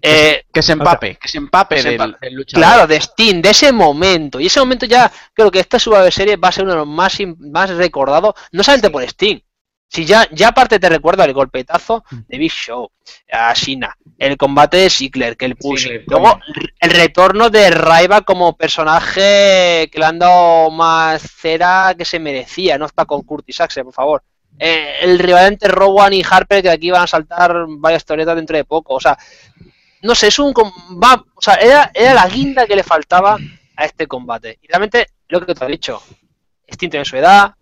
Eh, 0.00 0.44
Que 0.52 0.62
se 0.62 0.72
empape, 0.72 1.16
que 1.16 1.26
se 1.26 1.38
empape 1.38 1.74
que 1.74 1.82
se 1.82 1.88
empape. 1.94 2.16
del 2.20 2.34
luchador. 2.34 2.62
Claro, 2.64 2.86
de 2.86 3.00
Steam, 3.00 3.42
de 3.42 3.50
ese 3.50 3.72
momento. 3.72 4.38
Y 4.38 4.46
ese 4.46 4.60
momento 4.60 4.86
ya 4.86 5.10
creo 5.32 5.50
que 5.50 5.58
esta 5.58 5.80
suave 5.80 6.12
serie 6.12 6.36
va 6.36 6.48
a 6.48 6.52
ser 6.52 6.62
uno 6.62 6.74
de 6.74 6.78
los 6.78 6.86
más, 6.86 7.18
más 7.38 7.70
recordados, 7.70 8.34
no 8.52 8.62
solamente 8.62 8.90
por 8.90 9.02
Steam. 9.08 9.40
Si 9.88 10.04
ya, 10.04 10.28
ya 10.32 10.48
aparte 10.48 10.80
te 10.80 10.88
recuerda 10.88 11.24
el 11.24 11.32
golpetazo 11.32 12.04
de 12.10 12.38
Big 12.38 12.50
Show, 12.50 12.90
a 13.30 13.52
Shina, 13.54 13.96
el 14.18 14.36
combate 14.36 14.78
de 14.78 14.90
Ziggler, 14.90 15.36
que 15.36 15.44
el 15.44 15.56
push, 15.56 15.88
luego 16.06 16.40
el 16.80 16.90
retorno 16.90 17.48
de 17.48 17.70
Raiva 17.70 18.22
como 18.22 18.56
personaje 18.56 19.88
que 19.92 19.98
le 19.98 20.04
han 20.04 20.18
dado 20.18 20.70
más 20.70 21.22
cera 21.22 21.94
que 21.96 22.04
se 22.04 22.18
merecía, 22.18 22.76
no 22.76 22.86
está 22.86 23.04
con 23.04 23.22
Curtis 23.22 23.60
Axel, 23.60 23.84
por 23.84 23.94
favor. 23.94 24.24
Eh, 24.58 24.96
el 25.02 25.18
rival 25.18 25.52
entre 25.52 25.68
Rowan 25.68 26.12
y 26.12 26.22
Harper, 26.28 26.62
que 26.62 26.70
aquí 26.70 26.90
van 26.90 27.02
a 27.02 27.08
saltar 27.08 27.54
varias 27.68 28.02
historietas 28.02 28.36
dentro 28.36 28.56
de 28.56 28.64
poco, 28.64 28.94
o 28.94 29.00
sea, 29.00 29.16
no 30.02 30.14
sé, 30.14 30.28
es 30.28 30.38
un 30.38 30.52
va, 30.52 31.24
o 31.34 31.42
sea, 31.42 31.54
era, 31.54 31.90
era 31.94 32.14
la 32.14 32.28
guinda 32.28 32.66
que 32.66 32.76
le 32.76 32.82
faltaba 32.82 33.38
a 33.76 33.84
este 33.84 34.06
combate. 34.06 34.58
Y 34.62 34.68
realmente, 34.68 35.08
lo 35.28 35.44
que 35.44 35.54
te 35.54 35.64
he 35.64 35.68
dicho, 35.68 36.02
Steam 36.70 36.90
tiene 36.90 37.04
su 37.04 37.16
edad, 37.16 37.54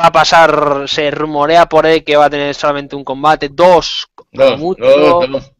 va 0.00 0.06
a 0.06 0.12
pasar, 0.12 0.84
se 0.86 1.10
rumorea 1.10 1.66
por 1.66 1.84
ahí 1.86 2.00
que 2.02 2.16
va 2.16 2.26
a 2.26 2.30
tener 2.30 2.54
solamente 2.54 2.96
un 2.96 3.04
combate, 3.04 3.48
dos, 3.50 4.06
como 4.14 4.28
Dos, 4.32 4.58
mucho. 4.58 4.84
dos, 4.84 5.30
dos. 5.30 5.52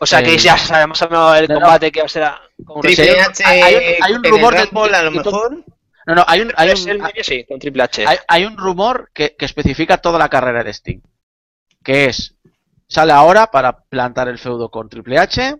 O 0.00 0.06
sea 0.06 0.22
que 0.22 0.34
Eh, 0.34 0.38
ya 0.38 0.56
sabemos 0.56 1.02
el 1.02 1.08
no, 1.10 1.34
no. 1.40 1.60
combate 1.60 1.90
que 1.90 2.08
será 2.08 2.40
con 2.64 2.80
Triple 2.82 3.20
H 3.20 3.42
hay 3.44 3.74
un- 3.74 3.82
hay 4.04 4.12
un 4.12 4.24
en 4.26 4.30
rumor 4.32 4.54
el 4.56 4.68
Rumble, 4.68 4.96
a 4.96 5.02
lo 5.02 5.10
mejor. 5.10 5.64
No, 6.06 6.14
no, 6.14 6.24
hay 6.26 6.40
un, 6.40 6.52
hay 6.56 6.68
un, 6.68 6.74
WrestleMania, 6.74 7.24
sí, 7.24 7.44
con 7.44 7.58
Triple 7.58 7.82
H. 7.82 8.06
hay, 8.06 8.16
hay 8.28 8.44
un 8.44 8.56
rumor 8.56 9.10
que, 9.12 9.34
que 9.36 9.44
especifica 9.44 9.98
toda 9.98 10.18
la 10.18 10.28
carrera 10.28 10.62
de 10.64 10.72
Sting. 10.72 11.00
Que 11.84 12.06
es, 12.06 12.34
sale 12.86 13.12
ahora 13.12 13.48
para 13.50 13.80
plantar 13.80 14.28
el 14.28 14.38
feudo 14.38 14.70
con 14.70 14.88
Triple 14.88 15.18
H. 15.18 15.56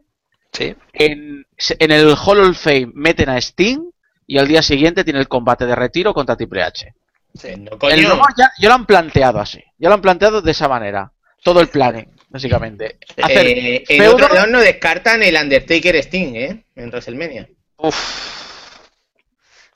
Sí. 0.53 0.75
En, 0.93 1.45
en 1.79 1.91
el 1.91 2.15
Hall 2.17 2.41
of 2.41 2.57
Fame 2.59 2.91
meten 2.95 3.29
a 3.29 3.37
Sting. 3.39 3.91
Y 4.31 4.39
al 4.39 4.47
día 4.47 4.63
siguiente 4.63 5.05
tiene 5.05 5.21
el 5.21 5.29
combate 5.29 5.65
de 5.67 5.75
retiro 5.75 6.13
contra 6.15 6.37
Triple 6.37 6.63
H. 6.63 6.95
No, 7.35 7.73
El 7.73 7.79
coño. 7.79 8.11
rumor 8.11 8.29
ya, 8.37 8.51
ya 8.59 8.69
lo 8.69 8.75
han 8.75 8.87
planteado 8.87 9.39
así. 9.41 9.63
Ya 9.79 9.89
lo 9.89 9.95
han 9.95 10.01
planteado 10.03 10.43
de 10.43 10.51
esa 10.51 10.69
manera. 10.69 11.13
Todo 11.43 11.61
el 11.61 11.69
planning, 11.69 12.09
básicamente. 12.29 12.99
Hacer 13.23 13.47
Eh, 13.47 13.85
en 13.89 13.99
feudo- 14.03 14.15
otro 14.15 14.35
lado 14.35 14.47
no 14.49 14.61
descartan 14.61 15.23
el 15.23 15.37
Undertaker 15.37 15.95
Sting, 15.97 16.35
¿eh? 16.35 16.65
En 16.75 16.89
WrestleMania. 16.91 17.49
Uf. 17.77 17.97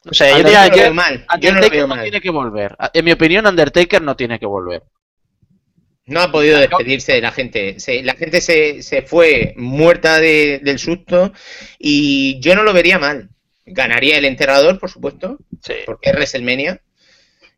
No 0.05 0.13
sé, 0.13 0.31
Yo 0.31 0.39
yo 0.39 0.43
no 0.43 0.51
veo 0.77 0.95
mal. 0.95 1.27
Yo 1.41 1.53
no 1.53 1.61
no 1.61 1.87
mal. 1.87 2.03
tiene 2.03 2.21
que 2.21 2.31
volver. 2.31 2.77
En 2.93 3.05
mi 3.05 3.13
opinión, 3.13 3.47
Undertaker 3.47 4.03
no 4.03 4.17
tiene 4.17 4.41
que 4.41 4.47
volver. 4.47 4.83
No 6.07 6.21
ha 6.21 6.33
podido 6.33 6.59
despedirse 6.59 7.13
de 7.13 7.21
la 7.21 7.31
gente. 7.31 7.79
Se- 7.79 8.03
la 8.03 8.15
gente 8.15 8.41
se, 8.41 8.83
se 8.83 9.03
fue 9.03 9.55
muerta 9.57 10.19
de- 10.19 10.59
del 10.61 10.81
susto 10.81 11.33
y 11.79 12.41
yo 12.41 12.57
no 12.57 12.65
lo 12.65 12.73
vería 12.73 12.99
mal. 12.99 13.29
Ganaría 13.65 14.19
el 14.19 14.25
enterrador, 14.25 14.81
por 14.81 14.91
supuesto, 14.91 15.39
sí. 15.65 15.75
porque 15.87 16.11
es 16.11 16.17
WrestleMania 16.17 16.81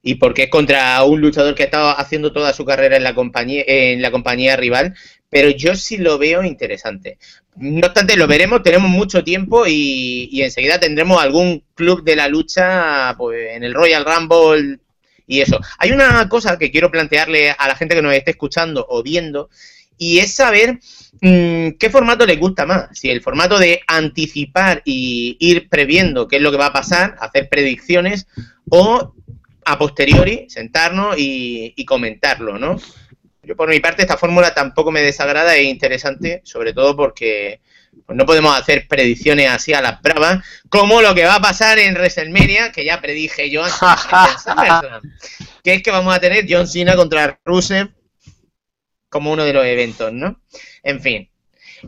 y 0.06 0.16
porque 0.16 0.44
es 0.44 0.50
contra 0.50 1.02
un 1.02 1.22
luchador 1.22 1.54
que 1.54 1.62
ha 1.62 1.66
estado 1.66 1.98
haciendo 1.98 2.30
toda 2.30 2.52
su 2.52 2.66
carrera 2.66 2.96
en 2.96 3.02
la 3.02 3.14
compañía, 3.14 3.64
en 3.66 4.02
la 4.02 4.10
compañía 4.10 4.54
rival, 4.54 4.94
pero 5.30 5.48
yo 5.48 5.74
sí 5.74 5.96
lo 5.96 6.18
veo 6.18 6.44
interesante. 6.44 7.18
No 7.56 7.86
obstante, 7.86 8.16
lo 8.16 8.26
veremos, 8.26 8.62
tenemos 8.62 8.90
mucho 8.90 9.24
tiempo 9.24 9.66
y, 9.66 10.28
y 10.30 10.42
enseguida 10.42 10.78
tendremos 10.78 11.22
algún 11.22 11.64
club 11.74 12.04
de 12.04 12.16
la 12.16 12.28
lucha 12.28 13.14
pues, 13.16 13.56
en 13.56 13.64
el 13.64 13.72
Royal 13.72 14.04
Rumble 14.04 14.78
y 15.26 15.40
eso. 15.40 15.58
Hay 15.78 15.92
una 15.92 16.28
cosa 16.28 16.58
que 16.58 16.70
quiero 16.70 16.90
plantearle 16.90 17.50
a 17.50 17.66
la 17.66 17.74
gente 17.74 17.94
que 17.94 18.02
nos 18.02 18.12
esté 18.12 18.32
escuchando 18.32 18.84
o 18.86 19.02
viendo 19.02 19.48
y 19.96 20.18
es 20.18 20.34
saber 20.34 20.80
mm, 21.22 21.78
qué 21.78 21.88
formato 21.90 22.26
les 22.26 22.38
gusta 22.38 22.66
más. 22.66 22.88
Si 22.92 23.08
el 23.08 23.22
formato 23.22 23.58
de 23.58 23.80
anticipar 23.86 24.82
y 24.84 25.38
ir 25.40 25.70
previendo 25.70 26.28
qué 26.28 26.36
es 26.36 26.42
lo 26.42 26.50
que 26.50 26.58
va 26.58 26.66
a 26.66 26.72
pasar, 26.74 27.16
hacer 27.20 27.48
predicciones 27.48 28.26
o 28.68 29.14
a 29.64 29.78
posteriori 29.78 30.46
sentarnos 30.48 31.18
y, 31.18 31.72
y 31.76 31.84
comentarlo, 31.84 32.58
¿no? 32.58 32.78
Yo 33.42 33.56
por 33.56 33.68
mi 33.68 33.80
parte 33.80 34.02
esta 34.02 34.16
fórmula 34.16 34.54
tampoco 34.54 34.90
me 34.90 35.02
desagrada, 35.02 35.56
es 35.56 35.66
interesante, 35.66 36.40
sobre 36.44 36.72
todo 36.72 36.96
porque 36.96 37.60
pues, 38.06 38.16
no 38.16 38.26
podemos 38.26 38.58
hacer 38.58 38.86
predicciones 38.88 39.50
así 39.50 39.72
a 39.72 39.82
las 39.82 40.00
bravas, 40.00 40.44
como 40.68 41.02
lo 41.02 41.14
que 41.14 41.24
va 41.24 41.36
a 41.36 41.42
pasar 41.42 41.78
en 41.78 41.94
WrestleMania, 41.94 42.72
que 42.72 42.84
ya 42.84 43.00
predije 43.00 43.50
yo 43.50 43.64
antes 43.64 43.80
que 45.62 45.74
es 45.74 45.82
que 45.82 45.90
vamos 45.90 46.14
a 46.14 46.20
tener 46.20 46.46
John 46.48 46.66
Cena 46.66 46.96
contra 46.96 47.38
Rusev 47.44 47.90
como 49.08 49.32
uno 49.32 49.44
de 49.44 49.52
los 49.52 49.64
eventos, 49.64 50.12
¿no? 50.12 50.42
En 50.82 51.00
fin. 51.00 51.30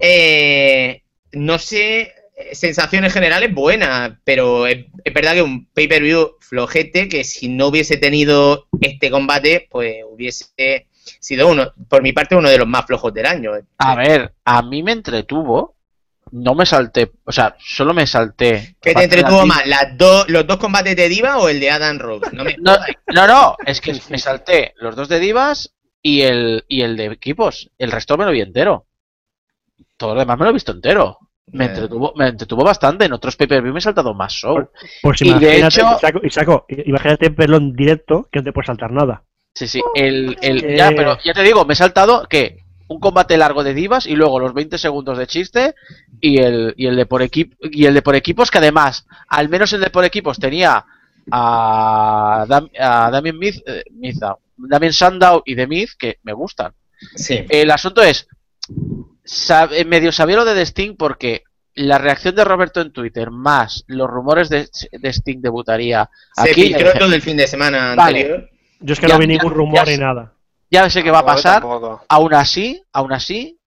Eh, 0.00 1.02
no 1.32 1.58
sé, 1.58 2.14
sensaciones 2.52 3.12
generales 3.12 3.52
buenas, 3.54 4.12
pero 4.24 4.66
es, 4.66 4.86
es 5.04 5.14
verdad 5.14 5.34
que 5.34 5.42
un 5.42 5.66
pay-per-view 5.66 6.36
flojete 6.40 7.08
que 7.08 7.24
si 7.24 7.48
no 7.48 7.68
hubiese 7.68 7.96
tenido 7.96 8.66
este 8.80 9.10
combate, 9.10 9.66
pues 9.70 10.04
hubiese 10.08 10.86
sido 11.20 11.48
uno, 11.48 11.72
por 11.88 12.02
mi 12.02 12.12
parte, 12.12 12.36
uno 12.36 12.48
de 12.48 12.58
los 12.58 12.66
más 12.68 12.86
flojos 12.86 13.12
del 13.14 13.26
año. 13.26 13.52
A 13.78 13.94
ver, 13.94 14.34
a 14.44 14.62
mí 14.62 14.82
me 14.82 14.92
entretuvo. 14.92 15.74
No 16.32 16.56
me 16.56 16.66
salté, 16.66 17.12
o 17.24 17.30
sea, 17.30 17.56
solo 17.60 17.94
me 17.94 18.04
salté. 18.04 18.76
¿Qué 18.82 18.94
te 18.94 19.04
entretuvo 19.04 19.46
más? 19.46 19.64
¿Las 19.64 19.96
dos, 19.96 20.28
¿Los 20.28 20.44
dos 20.44 20.56
combates 20.56 20.96
de 20.96 21.08
Diva 21.08 21.38
o 21.38 21.48
el 21.48 21.60
de 21.60 21.70
Adam 21.70 22.00
Rose? 22.00 22.30
No 22.32 22.42
me 22.42 22.56
No, 22.58 22.76
no, 23.14 23.26
no, 23.28 23.56
es 23.64 23.80
que 23.80 23.96
me 24.10 24.18
salté 24.18 24.74
los 24.78 24.96
dos 24.96 25.08
de 25.08 25.20
divas 25.20 25.72
y 26.02 26.22
el, 26.22 26.64
y 26.66 26.82
el 26.82 26.96
de 26.96 27.06
equipos. 27.06 27.70
El 27.78 27.92
resto 27.92 28.18
me 28.18 28.24
lo 28.24 28.32
vi 28.32 28.40
entero. 28.40 28.86
Todo 29.96 30.14
lo 30.14 30.20
demás 30.20 30.36
me 30.36 30.44
lo 30.44 30.50
he 30.50 30.54
visto 30.54 30.72
entero. 30.72 31.16
Me 31.52 31.64
Eh. 31.64 31.68
entretuvo, 31.68 32.12
me 32.16 32.28
entretuvo 32.28 32.64
bastante. 32.64 33.05
En 33.05 33.12
otros 33.12 33.36
pay-per-view 33.36 33.73
me 33.73 33.78
he 33.78 33.82
saltado 33.82 34.12
más 34.14 34.32
show. 34.32 34.68
Pues 35.02 35.20
Y 35.23 35.27
de 35.27 35.31
imagínate, 35.59 35.66
hecho- 35.81 35.97
Isaco, 35.97 36.20
Isaco, 36.24 36.66
imagínate 36.68 37.28
verlo 37.28 37.56
en 37.59 37.73
directo 37.73 38.28
que 38.32 38.40
no 38.40 38.44
te 38.44 38.52
puedes 38.52 38.66
saltar 38.66 38.90
nada. 38.90 39.23
Sí, 39.55 39.66
sí. 39.68 39.81
El, 39.94 40.36
el, 40.43 40.64
Eh. 40.64 40.77
ya, 40.77 40.90
pero 40.90 41.16
ya 41.24 41.32
te 41.32 41.43
digo, 41.43 41.64
me 41.64 41.73
he 41.74 41.77
saltado 41.77 42.27
que 42.28 42.59
un 42.89 43.01
combate 43.01 43.36
largo 43.36 43.64
de 43.64 43.74
divas 43.74 44.06
y 44.06 44.14
luego 44.16 44.39
los 44.39 44.55
20 44.55 44.77
segundos 44.78 45.18
de 45.18 45.27
chiste 45.27 45.74
y 46.20 46.39
el, 46.39 46.74
y 46.77 46.86
el 46.86 46.97
de 46.97 47.06
por 47.06 47.23
equipo 47.23 47.56
y 47.62 47.86
el 47.86 47.94
de 47.94 48.02
por 48.02 48.14
equipos 48.16 48.51
que 48.51 48.59
además, 48.59 49.06
al 49.28 49.48
menos 49.48 49.73
el 49.73 49.81
de 49.81 49.90
por 49.90 50.05
equipos 50.05 50.39
tenía 50.39 50.85
a, 51.31 52.44
Dam- 52.48 52.70
a 52.78 53.10
Damien 53.10 53.39
Miz, 53.39 53.62
eh, 53.66 53.82
Miza- 53.93 54.36
Damien 54.56 54.93
Sandow 54.93 55.43
y 55.44 55.56
The 55.56 55.66
Miz 55.66 55.97
que 55.97 56.18
me 56.23 56.32
gustan. 56.32 56.73
Sí. 57.14 57.44
El 57.48 57.70
asunto 57.70 58.02
es, 58.02 58.28
sab- 59.26 59.72
eh, 59.72 59.84
medio 59.84 60.12
sabía 60.12 60.36
lo 60.36 60.44
de 60.44 60.54
The 60.54 60.62
Sting 60.62 60.96
porque 60.96 61.42
la 61.74 61.98
reacción 61.98 62.34
de 62.34 62.44
Roberto 62.44 62.80
en 62.80 62.92
Twitter 62.92 63.30
más 63.30 63.84
los 63.86 64.08
rumores 64.08 64.48
de, 64.48 64.68
de 64.92 65.08
Sting 65.12 65.40
debutaría 65.42 66.08
Se 66.34 66.50
aquí, 66.50 66.62
filtró 66.62 66.92
todo 66.98 67.12
el 67.14 67.20
fin 67.20 67.36
de 67.36 67.46
semana 67.46 67.94
Vale. 67.94 68.20
anterior. 68.20 68.50
Yo 68.80 68.92
es 68.94 69.00
que 69.00 69.08
Ya- 69.08 69.14
no 69.14 69.20
vi 69.20 69.26
ya- 69.26 69.32
ningún 69.32 69.52
rumor 69.52 69.86
ni 69.88 69.96
nada. 69.98 70.32
ya 70.70 70.88
sé 70.88 71.02
que 71.02 71.10
va 71.10 71.18
a 71.20 71.26
pasar. 71.26 71.60
tampoco. 71.60 72.04
Aún 72.08 72.32
así, 72.34 72.82
aún 72.92 73.12
así, 73.12 73.58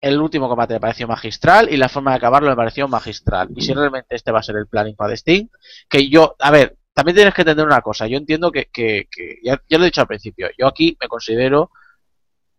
el 0.00 0.20
último 0.20 0.48
combate 0.48 0.74
me 0.74 0.80
pareció 0.80 1.06
magistral 1.08 1.68
y 1.72 1.76
la 1.76 1.88
forma 1.88 2.10
de 2.12 2.16
acabarlo 2.18 2.48
me 2.50 2.56
pareció 2.56 2.86
magistral. 2.88 3.48
Y 3.54 3.62
si 3.62 3.72
realmente 3.74 4.14
este 4.16 4.30
va 4.32 4.40
a 4.40 4.42
ser 4.42 4.56
el 4.56 4.66
planning 4.66 4.94
para 4.96 5.10
The 5.10 5.16
Sting, 5.16 5.48
que 5.88 6.08
yo, 6.08 6.36
a 6.38 6.50
ver, 6.50 6.76
también 6.92 7.14
tienes 7.16 7.34
que 7.34 7.42
entender 7.42 7.66
una 7.66 7.80
cosa. 7.80 8.06
Yo 8.06 8.16
entiendo 8.18 8.50
que, 8.52 8.66
que- 8.72 9.06
que- 9.10 9.38
ya, 9.42 9.60
ya 9.68 9.78
lo 9.78 9.84
he 9.84 9.86
dicho 9.86 10.00
al 10.00 10.06
principio, 10.06 10.48
yo 10.58 10.66
aquí 10.66 10.96
me 11.00 11.08
considero 11.08 11.70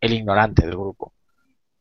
el 0.01 0.13
ignorante 0.13 0.63
del 0.65 0.75
grupo. 0.75 1.13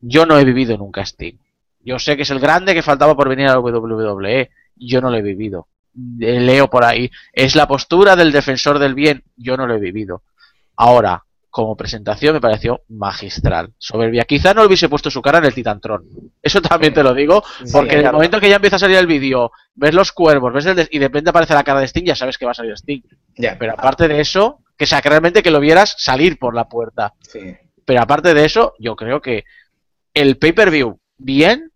Yo 0.08 0.24
no 0.24 0.38
he 0.38 0.44
vivido 0.44 0.76
nunca 0.76 1.02
Sting. 1.02 1.36
Yo 1.80 1.98
sé 1.98 2.16
que 2.16 2.22
es 2.22 2.30
el 2.30 2.38
grande 2.38 2.74
que 2.74 2.82
faltaba 2.82 3.16
por 3.16 3.28
venir 3.28 3.48
a 3.48 3.54
la 3.54 3.60
WWE. 3.60 4.50
Yo 4.76 5.00
no 5.00 5.10
lo 5.10 5.16
he 5.16 5.22
vivido. 5.22 5.66
Leo 5.94 6.68
por 6.68 6.84
ahí. 6.84 7.10
Es 7.32 7.56
la 7.56 7.66
postura 7.66 8.14
del 8.14 8.30
defensor 8.30 8.78
del 8.78 8.94
bien. 8.94 9.24
Yo 9.36 9.56
no 9.56 9.66
lo 9.66 9.74
he 9.74 9.80
vivido. 9.80 10.22
Ahora, 10.76 11.24
como 11.50 11.76
presentación 11.76 12.34
me 12.34 12.40
pareció 12.40 12.82
magistral. 12.88 13.72
Soberbia. 13.78 14.24
Quizá 14.24 14.54
no 14.54 14.62
hubiese 14.62 14.88
puesto 14.88 15.10
su 15.10 15.22
cara 15.22 15.38
en 15.38 15.46
el 15.46 15.54
Titantron. 15.54 16.04
Eso 16.40 16.60
también 16.60 16.94
te 16.94 17.02
lo 17.02 17.12
digo. 17.12 17.42
Porque 17.72 17.98
en 17.98 18.06
el 18.06 18.12
momento 18.12 18.38
que 18.38 18.48
ya 18.48 18.56
empieza 18.56 18.76
a 18.76 18.80
salir 18.80 18.98
el 18.98 19.06
vídeo, 19.06 19.50
ves 19.74 19.94
los 19.94 20.12
cuervos, 20.12 20.52
ves 20.52 20.66
el 20.66 20.88
y 20.90 20.98
de 20.98 21.06
repente 21.06 21.30
aparece 21.30 21.54
la 21.54 21.64
cara 21.64 21.80
de 21.80 21.86
Sting, 21.86 22.04
ya 22.04 22.14
sabes 22.14 22.38
que 22.38 22.44
va 22.44 22.52
a 22.52 22.54
salir 22.54 22.74
Sting. 22.74 23.02
Pero 23.58 23.72
aparte 23.72 24.06
de 24.06 24.20
eso, 24.20 24.60
que 24.76 24.86
sea, 24.86 25.02
que 25.02 25.08
realmente 25.08 25.42
que 25.42 25.50
lo 25.50 25.58
vieras 25.58 25.96
salir 25.98 26.38
por 26.38 26.54
la 26.54 26.68
puerta. 26.68 27.14
sí. 27.20 27.56
Pero 27.86 28.02
aparte 28.02 28.34
de 28.34 28.44
eso, 28.44 28.74
yo 28.80 28.96
creo 28.96 29.22
que 29.22 29.44
el 30.16 30.38
pay-per-view, 30.38 30.98
bien, 31.18 31.70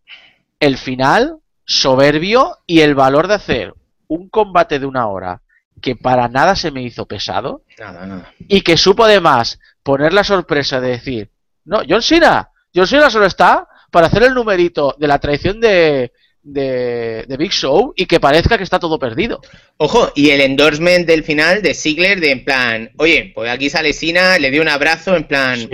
el 0.61 0.79
final, 0.79 1.37
soberbio 1.65 2.57
y 2.67 2.81
el 2.81 2.95
valor 2.95 3.29
de 3.29 3.35
hacer 3.35 3.75
un 4.09 4.29
combate 4.31 4.79
de 4.79 4.87
una 4.87 5.07
hora 5.09 5.43
que 5.81 5.95
para 5.95 6.29
nada 6.29 6.57
se 6.57 6.71
me 6.71 6.83
hizo 6.83 7.07
pesado 7.07 7.62
Nada, 7.79 8.07
nada. 8.07 8.35
y 8.49 8.62
que 8.62 8.77
supo 8.77 9.05
además 9.05 9.59
poner 9.83 10.12
la 10.12 10.25
sorpresa 10.25 10.81
de 10.81 10.89
decir, 10.89 11.31
no, 11.65 11.83
John 11.89 12.03
Cena, 12.03 12.49
John 12.75 12.87
Cena 12.87 13.11
solo 13.11 13.27
está 13.27 13.69
para 13.91 14.07
hacer 14.09 14.23
el 14.25 14.35
numerito 14.35 14.97
de 14.99 15.07
la 15.09 15.19
traición 15.19 15.61
de, 15.61 16.12
de, 16.43 17.25
de 17.29 17.37
Big 17.37 17.53
Show 17.53 17.93
y 17.95 18.07
que 18.07 18.21
parezca 18.21 18.57
que 18.57 18.65
está 18.65 18.79
todo 18.79 18.99
perdido. 18.99 19.41
Ojo, 19.77 20.12
y 20.15 20.31
el 20.31 20.41
endorsement 20.41 21.07
del 21.07 21.25
final 21.25 21.61
de 21.62 21.75
Ziggler 21.75 22.21
de 22.21 22.31
en 22.33 22.45
plan, 22.45 22.91
oye, 22.99 23.33
pues 23.35 23.51
aquí 23.51 23.69
sale 23.69 23.93
Sina, 23.93 24.39
le 24.39 24.51
dio 24.51 24.62
un 24.62 24.69
abrazo 24.69 25.15
en 25.17 25.25
plan, 25.25 25.59
Sí. 25.59 25.69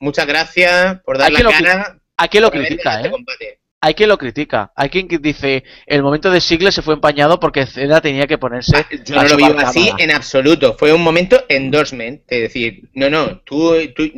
muchas 0.00 0.26
gracias 0.26 1.00
por 1.04 1.18
dar 1.18 1.28
Hay 1.34 1.42
la 1.42 1.50
cara. 1.50 1.97
Hay 2.18 2.28
quien 2.28 2.42
lo 2.42 2.50
critica, 2.50 2.96
este 2.96 3.08
¿eh? 3.08 3.10
combate. 3.10 3.60
Hay 3.80 3.94
quien 3.94 4.08
lo 4.08 4.18
critica. 4.18 4.72
Hay 4.74 4.88
quien 4.90 5.06
dice, 5.06 5.62
el 5.86 6.02
momento 6.02 6.30
de 6.30 6.40
Sigler 6.40 6.72
se 6.72 6.82
fue 6.82 6.94
empañado 6.94 7.38
porque 7.38 7.64
Cena 7.64 8.00
tenía 8.00 8.26
que 8.26 8.36
ponerse... 8.36 8.76
Ah, 8.76 8.88
Yo 9.04 9.18
a 9.18 9.22
no 9.22 9.28
lo 9.30 9.36
vivo 9.36 9.58
así 9.58 9.92
en 9.98 10.10
absoluto. 10.10 10.74
Fue 10.76 10.92
un 10.92 11.02
momento 11.02 11.44
endorsement, 11.48 12.22
es 12.26 12.40
decir, 12.40 12.88
no, 12.94 13.08
no, 13.08 13.38
tú, 13.40 13.74
tú 13.94 14.10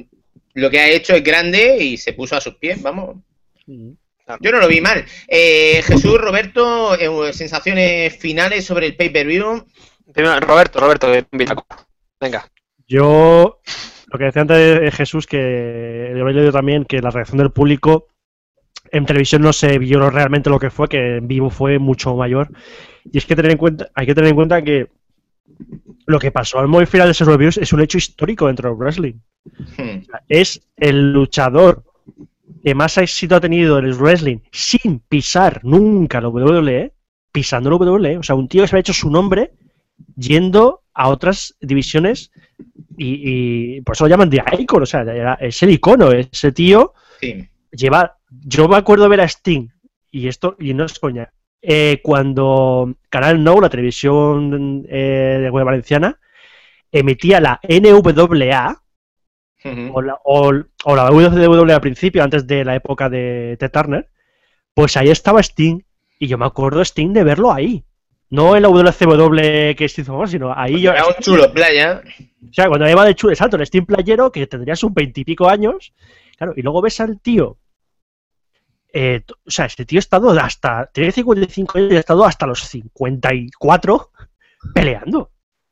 lo 0.55 0.70
que 0.70 0.81
ha 0.81 0.89
hecho 0.89 1.14
es 1.14 1.22
grande 1.22 1.77
y 1.78 1.98
se 1.98 2.14
puso 2.14 2.36
a 2.36 2.40
sus 2.40 2.55
pies, 2.55 2.81
vamos. 2.81 3.16
Yo 3.66 4.52
no 4.52 4.60
lo 4.60 4.68
vi 4.68 4.81
mal. 4.81 5.05
Eh, 5.28 5.82
Jesús, 5.85 6.18
Roberto, 6.18 6.98
eh, 6.98 7.32
sensaciones 7.32 8.16
finales 8.16 8.64
sobre 8.64 8.86
el 8.86 8.97
pay-per-view. 8.97 9.66
Roberto, 10.14 10.81
Roberto. 10.81 11.12
Venga. 12.18 12.51
Yo, 12.86 13.60
lo 14.11 14.19
que 14.19 14.24
decía 14.24 14.43
antes 14.43 14.81
de 14.81 14.91
Jesús, 14.91 15.27
que 15.27 16.12
yo 16.16 16.28
he 16.28 16.32
leído 16.32 16.53
también 16.53 16.85
que 16.85 17.01
la 17.01 17.11
reacción 17.11 17.39
del 17.39 17.53
público 17.53 18.09
en 18.91 19.07
televisión 19.07 19.43
no 19.43 19.53
se 19.53 19.78
vio 19.78 20.11
realmente 20.11 20.51
lo 20.51 20.59
que 20.59 20.70
fue, 20.70 20.89
que 20.89 21.19
en 21.19 21.28
vivo 21.28 21.51
fue 21.51 21.78
mucho 21.78 22.16
mayor. 22.16 22.51
Y 23.11 23.19
es 23.19 23.27
que 23.27 23.37
tener 23.37 23.53
en 23.53 23.59
cuenta, 23.59 23.89
hay 23.95 24.07
que 24.07 24.15
tener 24.15 24.31
en 24.31 24.37
cuenta 24.37 24.62
que 24.62 24.89
lo 26.07 26.19
que 26.19 26.32
pasó 26.32 26.59
al 26.59 26.69
móvil 26.69 26.87
final 26.87 27.12
de 27.12 27.24
reviews 27.24 27.59
es 27.59 27.73
un 27.73 27.81
hecho 27.81 27.99
histórico 27.99 28.49
dentro 28.49 28.70
del 28.70 28.78
wrestling. 28.78 29.15
Hmm. 29.77 30.03
Es 30.28 30.61
el 30.77 31.12
luchador 31.12 31.85
que 32.65 32.74
más 32.74 32.99
éxito 32.99 33.37
ha 33.37 33.41
tenido 33.41 33.78
en 33.78 33.85
el 33.85 33.95
wrestling 33.95 34.39
sin 34.51 35.01
pisar 35.01 35.61
nunca 35.62 36.20
la 36.20 36.28
WWE, 36.28 36.93
pisando 37.31 37.70
la 37.70 37.77
WWE. 37.77 38.19
O 38.19 38.23
sea, 38.24 38.35
un 38.35 38.49
tío 38.49 38.62
que 38.62 38.69
se 38.69 38.74
había 38.74 38.81
hecho 38.81 38.93
su 38.93 39.09
nombre 39.09 39.53
yendo 40.16 40.82
a 40.95 41.09
otras 41.09 41.57
divisiones 41.61 42.32
y, 42.97 43.77
y 43.77 43.81
por 43.82 43.95
eso 43.95 44.05
lo 44.05 44.09
llaman 44.11 44.31
The 44.31 44.43
Icon. 44.59 44.82
O 44.82 44.87
sea, 44.87 45.03
era- 45.03 45.35
es 45.41 45.62
el 45.62 45.70
icono. 45.70 46.12
Ese 46.12 46.53
tío 46.53 46.95
Sí. 47.20 47.49
lleva. 47.73 48.16
Yo 48.31 48.69
me 48.69 48.77
acuerdo 48.77 49.09
ver 49.09 49.20
a 49.23 49.24
Sting, 49.28 49.69
y 50.11 50.28
esto, 50.28 50.57
y 50.59 50.73
no 50.74 50.85
es 50.85 50.99
coña, 50.99 51.32
eh, 51.62 52.01
cuando 52.03 52.95
Canal 53.09 53.43
No, 53.43 53.61
la 53.61 53.69
televisión 53.69 54.87
eh, 54.89 55.39
de 55.43 55.51
web 55.51 55.65
valenciana, 55.65 56.19
emitía 56.93 57.41
la 57.41 57.61
NWA, 57.62 58.82
o 59.93 60.01
la, 60.01 60.19
o, 60.24 60.53
o 60.85 60.97
la 60.97 61.11
WWE 61.11 61.73
al 61.74 61.81
principio, 61.81 62.23
antes 62.24 62.47
de 62.47 62.65
la 62.65 62.74
época 62.77 63.11
de 63.11 63.57
Ted 63.59 63.70
Turner, 63.70 64.09
pues 64.74 64.97
ahí 64.97 65.11
estaba 65.11 65.41
Sting, 65.43 65.81
y 66.19 66.28
yo 66.28 66.39
me 66.39 66.47
acuerdo 66.47 66.81
Sting 66.82 67.12
de 67.12 67.24
verlo 67.24 67.53
ahí. 67.53 67.85
No 68.31 68.55
en 68.57 68.62
la 68.62 68.69
WCW 68.69 69.74
que 69.77 69.89
se 69.89 70.02
hizo 70.02 70.12
famoso, 70.12 70.32
sino 70.32 70.52
ahí 70.57 70.81
yo. 70.81 70.93
Era 70.93 71.07
un 71.07 71.15
chulo 71.20 71.52
playa. 71.52 72.02
O 72.48 72.52
sea, 72.52 72.69
cuando 72.69 72.89
iba 72.89 73.05
de 73.05 73.15
chulo, 73.15 73.32
exacto, 73.32 73.57
el 73.57 73.66
Steam 73.66 73.86
Playero, 73.86 74.31
que 74.31 74.47
tendría 74.47 74.77
sus 74.77 74.93
veintipico 74.94 75.48
años, 75.48 75.93
claro, 76.36 76.52
y 76.57 76.62
luego 76.62 76.81
ves 76.82 77.01
al 77.01 77.20
tío. 77.20 77.59
eh, 78.93 79.23
o 79.47 79.51
sea, 79.51 79.66
este 79.66 79.85
tío 79.85 79.98
ha 79.98 80.01
estado 80.01 80.31
hasta. 80.31 80.86
Tiene 80.93 81.12
55 81.12 81.78
años 81.78 81.93
y 81.93 81.97
ha 81.97 82.01
estado 82.01 82.24
hasta 82.24 82.47
los 82.47 82.61
54 82.61 84.11
peleando. 84.74 85.31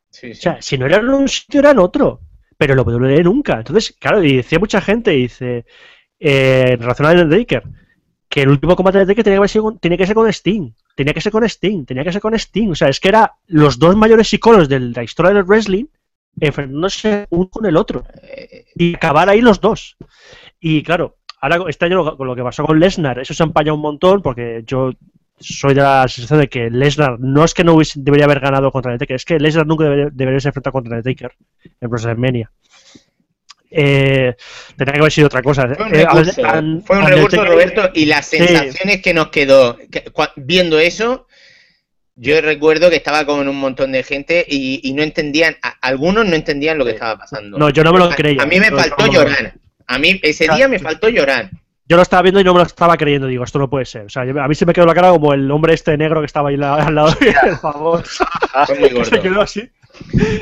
Sí, 0.09 0.31
O 0.31 0.35
sí. 0.35 0.41
sea, 0.41 0.61
si 0.61 0.77
no 0.77 0.85
era 0.85 0.97
en 0.97 1.09
un 1.09 1.27
sitio, 1.27 1.59
era 1.59 1.71
en 1.71 1.79
otro. 1.79 2.21
Pero 2.57 2.75
lo 2.75 2.83
WWE 2.83 3.23
nunca. 3.23 3.57
Entonces, 3.59 3.95
claro, 3.99 4.23
y 4.23 4.37
decía 4.37 4.59
mucha 4.59 4.81
gente, 4.81 5.11
dice, 5.11 5.65
eh, 6.19 6.65
en 6.73 6.79
relación 6.81 7.07
a 7.07 7.11
Undertaker, 7.11 7.63
que 8.29 8.43
el 8.43 8.49
último 8.49 8.75
combate 8.75 8.99
de 8.99 9.03
Undertaker 9.03 9.23
tenía 9.23 9.41
que, 9.41 9.79
tenía 9.81 9.97
que 9.97 10.05
ser 10.05 10.15
con 10.15 10.27
Sting. 10.29 10.71
Tenía 10.95 11.13
que 11.13 11.21
ser 11.21 11.31
con 11.31 11.43
Sting. 11.43 11.85
Tenía 11.85 12.03
que 12.03 12.11
ser 12.11 12.21
con 12.21 12.35
Sting. 12.35 12.69
O 12.69 12.75
sea, 12.75 12.87
es 12.89 12.99
que 12.99 13.09
era 13.09 13.33
los 13.47 13.79
dos 13.79 13.95
mayores 13.95 14.31
iconos 14.33 14.69
de 14.69 14.79
la 14.79 15.03
historia 15.03 15.33
del 15.33 15.43
wrestling 15.45 15.85
enfrentándose 16.39 17.27
uno 17.31 17.49
con 17.49 17.65
el 17.65 17.75
otro. 17.75 18.03
Y 18.75 18.95
acabar 18.95 19.29
ahí 19.29 19.41
los 19.41 19.59
dos. 19.59 19.97
Y 20.59 20.83
claro, 20.83 21.17
ahora 21.41 21.63
este 21.67 21.85
año 21.85 22.15
con 22.15 22.27
lo 22.27 22.35
que 22.35 22.43
pasó 22.43 22.63
con 22.63 22.79
Lesnar, 22.79 23.19
eso 23.19 23.33
se 23.33 23.43
ha 23.43 23.47
empañado 23.47 23.75
un 23.75 23.81
montón 23.81 24.21
porque 24.21 24.63
yo 24.65 24.91
soy 25.39 25.73
de 25.73 25.81
la 25.81 26.07
sensación 26.07 26.39
de 26.41 26.49
que 26.49 26.69
Lesnar 26.69 27.19
no 27.19 27.43
es 27.43 27.53
que 27.53 27.63
no 27.63 27.73
hubiese- 27.73 27.99
debería 28.01 28.25
haber 28.25 28.41
ganado 28.41 28.71
contra 28.71 28.91
Undertaker, 28.91 29.15
es 29.15 29.25
que 29.25 29.39
Lesnar 29.39 29.65
nunca 29.65 29.85
debería, 29.85 30.09
debería 30.11 30.39
ser 30.39 30.49
enfrentado 30.49 30.73
contra 30.73 30.97
Undertaker 30.97 31.31
en 31.81 31.89
WrestleMania. 31.89 32.51
Eh, 33.71 34.35
tenía 34.77 34.93
que 34.93 34.99
haber 34.99 35.11
sido 35.11 35.27
otra 35.27 35.41
cosa. 35.43 35.67
Fue 35.75 35.85
un 35.85 35.93
Eh, 35.95 36.05
recurso, 36.05 36.45
An- 36.45 36.81
fue 36.85 36.97
un 36.97 37.03
Undertaker- 37.03 37.15
recurso, 37.15 37.45
Roberto, 37.45 37.89
y 37.93 38.05
las 38.05 38.25
Sí. 38.27 38.37
sensaciones 38.37 39.01
que 39.01 39.13
nos 39.13 39.29
quedó 39.29 39.77
que- 39.91 40.05
cua- 40.05 40.31
viendo 40.35 40.79
eso, 40.79 41.27
yo 42.15 42.41
recuerdo 42.41 42.89
que 42.89 42.95
estaba 42.97 43.25
con 43.25 43.47
un 43.47 43.55
montón 43.59 43.91
de 43.91 44.03
gente 44.03 44.45
y, 44.47 44.81
y 44.83 44.93
no 44.93 45.03
entendían, 45.03 45.55
a- 45.61 45.75
algunos 45.81 46.25
no 46.25 46.35
entendían 46.35 46.77
lo 46.77 46.85
que 46.85 46.91
estaba 46.91 47.17
pasando. 47.17 47.57
No, 47.57 47.69
yo 47.69 47.83
no 47.83 47.93
me 47.93 47.99
lo 47.99 48.09
creía. 48.09 48.41
A 48.41 48.45
mí 48.45 48.59
me 48.59 48.71
faltó 48.71 49.05
llorar. 49.11 49.53
A 49.87 49.97
mí 49.99 50.19
ese 50.23 50.47
día 50.47 50.67
me 50.67 50.79
faltó 50.79 51.09
llorar. 51.09 51.49
Yo 51.87 51.95
lo 51.95 52.03
estaba 52.03 52.21
viendo 52.21 52.39
y 52.39 52.43
no 52.43 52.53
me 52.53 52.59
lo 52.59 52.65
estaba 52.65 52.97
creyendo. 52.97 53.25
Digo, 53.27 53.43
esto 53.43 53.57
no 53.57 53.67
puede 53.69 53.85
ser. 53.85 54.03
O 54.03 54.09
sea, 54.09 54.23
yo- 54.25 54.39
a 54.39 54.47
mí 54.47 54.53
se 54.53 54.65
me 54.65 54.73
quedó 54.73 54.85
la 54.85 54.93
cara 54.93 55.09
como 55.09 55.33
el 55.33 55.49
hombre 55.49 55.73
este 55.73 55.97
negro 55.97 56.19
que 56.19 56.27
estaba 56.27 56.49
ahí 56.49 56.57
la- 56.57 56.75
al 56.75 56.93
lado. 56.95 57.11
Fue 57.13 58.79
muy 58.79 58.89
que 58.89 59.05
se 59.05 59.19
quedó 59.19 59.41
así. 59.41 59.69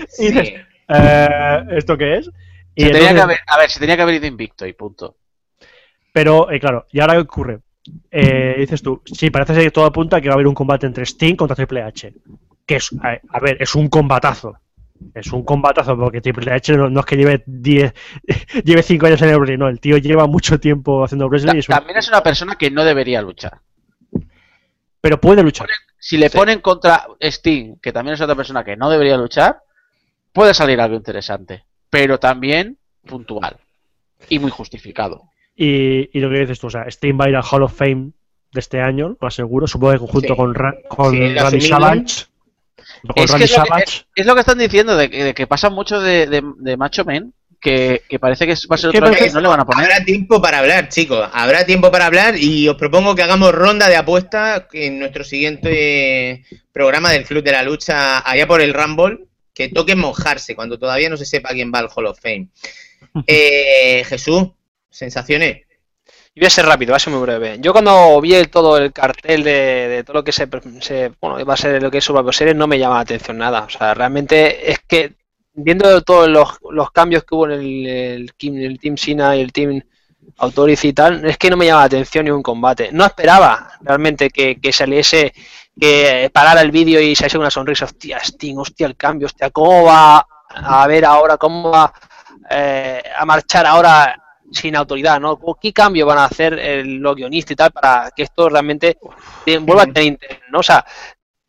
Sí. 0.10 0.28
dices, 0.32 0.54
Eh, 0.90 1.60
¿Esto 1.72 1.98
qué 1.98 2.16
es? 2.18 2.30
Y 2.80 2.84
Se 2.86 2.92
tenía 2.92 3.14
que 3.14 3.22
haber, 3.22 3.40
a 3.48 3.58
ver, 3.58 3.70
se 3.72 3.80
tenía 3.80 3.96
que 3.96 4.02
haber 4.04 4.16
ido 4.16 4.28
invicto 4.28 4.66
y 4.68 4.74
punto. 4.74 5.18
Pero, 6.14 6.52
eh, 6.52 6.60
claro, 6.60 6.86
¿y 6.92 7.00
ahora 7.00 7.14
qué 7.14 7.20
ocurre? 7.20 7.60
Eh, 8.12 8.56
dices 8.60 8.82
tú, 8.84 9.02
sí, 9.06 9.30
parece 9.32 9.56
ser 9.56 9.64
que 9.64 9.72
todo 9.72 9.86
apunta 9.86 10.18
a 10.18 10.22
que 10.22 10.28
va 10.28 10.34
a 10.34 10.36
haber 10.36 10.48
un 10.48 10.54
combate 10.54 10.86
entre 10.86 11.06
Sting 11.06 11.36
contra 11.36 11.56
Triple 11.56 11.82
H. 11.82 12.14
Que 12.66 12.76
es, 12.76 12.90
a, 13.02 13.18
a 13.36 13.40
ver, 13.40 13.58
es 13.62 13.74
un 13.76 13.88
combatazo. 13.88 14.58
Es 15.16 15.32
un 15.32 15.44
combatazo, 15.44 15.98
porque 15.98 16.22
Triple 16.22 16.52
H 16.52 16.76
no, 16.78 16.90
no 16.90 17.00
es 17.00 17.06
que 17.06 17.16
lleve 17.18 17.44
10, 17.48 17.94
lleve 18.64 18.84
5 18.84 19.06
años 19.08 19.22
en 19.22 19.30
el 19.30 19.38
wrestling, 19.38 19.58
no, 19.60 19.70
el 19.70 19.80
tío 19.80 19.98
lleva 19.98 20.28
mucho 20.28 20.60
tiempo 20.60 21.04
haciendo 21.04 21.28
wrestling. 21.30 21.50
y 21.52 21.54
Ta- 21.54 21.60
es 21.60 21.70
un- 21.70 21.76
También 21.76 21.98
es 21.98 22.08
una 22.10 22.22
persona 22.24 22.56
que 22.56 22.70
no 22.72 22.84
debería 22.84 23.22
luchar. 23.22 23.60
Pero 25.02 25.20
puede 25.22 25.44
luchar. 25.44 25.68
Si 26.00 26.18
le 26.18 26.30
Sí. 26.30 26.38
ponen 26.38 26.60
contra 26.62 27.08
Sting, 27.20 27.78
que 27.82 27.92
también 27.92 28.16
es 28.16 28.22
otra 28.22 28.36
persona 28.36 28.64
que 28.64 28.76
no 28.76 28.90
debería 28.90 29.18
luchar, 29.18 29.62
puede 30.34 30.54
salir 30.54 30.80
algo 30.82 30.96
interesante. 30.96 31.64
Pero 31.90 32.20
también 32.20 32.78
puntual. 33.06 33.58
Y 34.30 34.40
muy 34.40 34.52
justificado. 34.52 35.24
Y, 35.56 36.10
y 36.18 36.20
lo 36.22 36.30
que 36.30 36.40
dices 36.40 36.60
tú, 36.60 36.68
o 36.68 36.70
sea, 36.70 36.90
Steam 36.90 37.20
va 37.20 37.26
a 37.26 37.30
ir 37.30 37.36
al 37.36 37.44
Hall 37.50 37.64
of 37.64 37.74
Fame 37.76 38.12
de 38.52 38.60
este 38.60 38.80
año, 38.82 39.16
lo 39.20 39.28
aseguro, 39.28 39.68
supongo 39.68 39.94
que 39.94 39.98
junto 40.00 40.28
Sí. 40.30 40.36
con, 40.36 40.54
Ra- 40.56 40.76
con 40.88 41.12
Sí, 41.14 41.34
Randy. 41.36 41.62
Savage. 41.62 42.04
Es 43.16 43.32
que 43.32 43.34
lo 43.34 43.40
que, 43.40 43.48
Savage. 43.48 43.84
es- 43.86 44.06
es 44.16 44.26
lo 44.26 44.34
que 44.34 44.40
están 44.42 44.58
diciendo, 44.58 44.96
de, 44.96 45.10
que- 45.10 45.24
de 45.24 45.34
que 45.34 45.48
pasa 45.48 45.70
mucho 45.70 46.00
de, 46.00 46.28
de, 46.28 46.42
de 46.58 46.78
Macho 46.78 47.06
Men, 47.06 47.34
que, 47.60 48.04
que 48.08 48.20
parece 48.20 48.46
que 48.46 48.54
va 48.72 48.76
a 48.76 48.78
ser 48.78 48.92
que 48.92 49.00
otro 49.00 49.12
y 49.26 49.32
no 49.32 49.42
le 49.42 49.48
van 49.48 49.60
a 49.60 49.66
poner. 49.66 49.84
Habrá 49.92 50.06
tiempo 50.06 50.42
para 50.42 50.60
hablar, 50.60 50.90
chicos. 50.90 51.28
Habrá 51.34 51.66
tiempo 51.66 51.90
para 51.92 52.06
hablar 52.06 52.36
y 52.38 52.68
os 52.68 52.78
propongo 52.78 53.16
que 53.16 53.24
hagamos 53.24 53.52
ronda 53.52 53.90
de 53.90 53.96
apuestas 53.96 54.66
en 54.74 55.00
nuestro 55.00 55.24
siguiente 55.24 56.44
programa 56.72 57.12
del 57.12 57.26
Club 57.26 57.44
de 57.44 57.52
la 57.52 57.64
Lucha, 57.64 58.20
allá 58.20 58.48
por 58.48 58.62
el 58.62 58.74
Rumble, 58.74 59.26
que 59.58 59.70
toque 59.70 59.96
mojarse 59.96 60.56
cuando 60.56 60.78
todavía 60.78 61.10
no 61.10 61.18
se 61.18 61.26
sepa 61.26 61.50
quién 61.50 61.72
va 61.74 61.80
al 61.80 61.90
Hall 61.94 62.06
of 62.08 62.20
Fame. 62.22 62.50
Eh, 63.28 64.04
Jesús, 64.06 64.50
sensaciones. 64.90 65.64
Y 66.36 66.40
voy 66.40 66.48
a 66.48 66.52
ser 66.52 66.66
rápido, 66.66 66.92
va 66.92 66.98
a 66.98 67.00
ser 67.00 67.14
muy 67.14 67.22
breve. 67.24 67.58
Yo 67.60 67.72
cuando 67.74 68.22
vi 68.22 68.36
el- 68.36 68.50
todo 68.50 68.78
el 68.78 68.94
cartel 68.94 69.44
de, 69.44 70.04
todo 70.06 70.18
lo 70.18 70.24
que 70.24 70.32
se, 70.32 70.48
se- 70.82 71.12
bueno, 71.20 71.40
iba 71.40 71.54
a 71.54 71.58
ser 71.58 71.82
lo 71.82 71.90
que 71.92 71.98
es 72.00 72.04
Survivor 72.04 72.34
Series, 72.36 72.56
no 72.56 72.68
me 72.68 72.80
llama 72.80 72.96
la 72.96 73.02
atención 73.02 73.38
nada. 73.38 73.62
O 73.64 73.70
sea, 73.70 73.94
realmente 73.96 74.72
es 74.72 74.80
que 74.88 75.14
viendo 75.54 76.02
todos 76.04 76.30
los, 76.30 76.50
los 76.72 76.92
cambios 76.92 77.24
que 77.24 77.36
hubo 77.36 77.46
en 77.50 77.54
el, 77.54 78.32
el 78.40 78.80
Team 78.80 78.98
Sina 78.98 79.36
y 79.36 79.42
el 79.42 79.52
Team 79.52 79.82
Authority 80.38 80.90
y 80.90 80.94
tal, 80.94 81.26
es 81.26 81.38
que 81.38 81.50
no 81.50 81.58
me 81.58 81.66
llama 81.66 81.82
la 81.82 81.86
atención 81.88 82.26
ni 82.26 82.32
un 82.32 82.44
combate. 82.44 82.90
No 82.92 83.06
esperaba 83.06 83.72
realmente 83.82 84.30
que, 84.30 84.60
que 84.60 84.72
saliese, 84.72 85.34
que 85.80 86.30
parara 86.34 86.62
el 86.62 86.72
vídeo 86.72 87.00
y 87.02 87.16
saliese 87.16 87.38
una 87.38 87.52
sonrisa. 87.52 87.86
Hostia, 87.86 88.20
Sting, 88.20 88.58
hostia, 88.58 88.88
el 88.88 88.96
cambio, 88.98 89.28
hostia, 89.28 89.50
¿cómo 89.52 89.84
va 89.86 90.26
a 90.50 90.88
ver 90.88 91.06
ahora, 91.06 91.38
cómo 91.38 91.70
va 91.72 91.94
eh, 92.50 93.02
a 93.18 93.26
marchar 93.26 93.66
ahora 93.66 94.16
sin 94.52 94.76
autoridad, 94.76 95.20
¿no? 95.20 95.38
¿Qué 95.62 95.74
cambio 95.74 96.06
van 96.06 96.20
a 96.20 96.26
hacer 96.26 96.54
el, 96.58 96.96
los 96.98 97.16
guionistas 97.16 97.52
y 97.52 97.56
tal 97.56 97.72
para 97.72 98.10
que 98.16 98.24
esto 98.24 98.48
realmente 98.50 98.98
te- 99.46 99.58
vuelva 99.60 99.84
a 99.84 99.86
tener 99.88 100.04
interés, 100.06 100.40
¿no? 100.52 100.60
O 100.60 100.64
sea, 100.64 100.86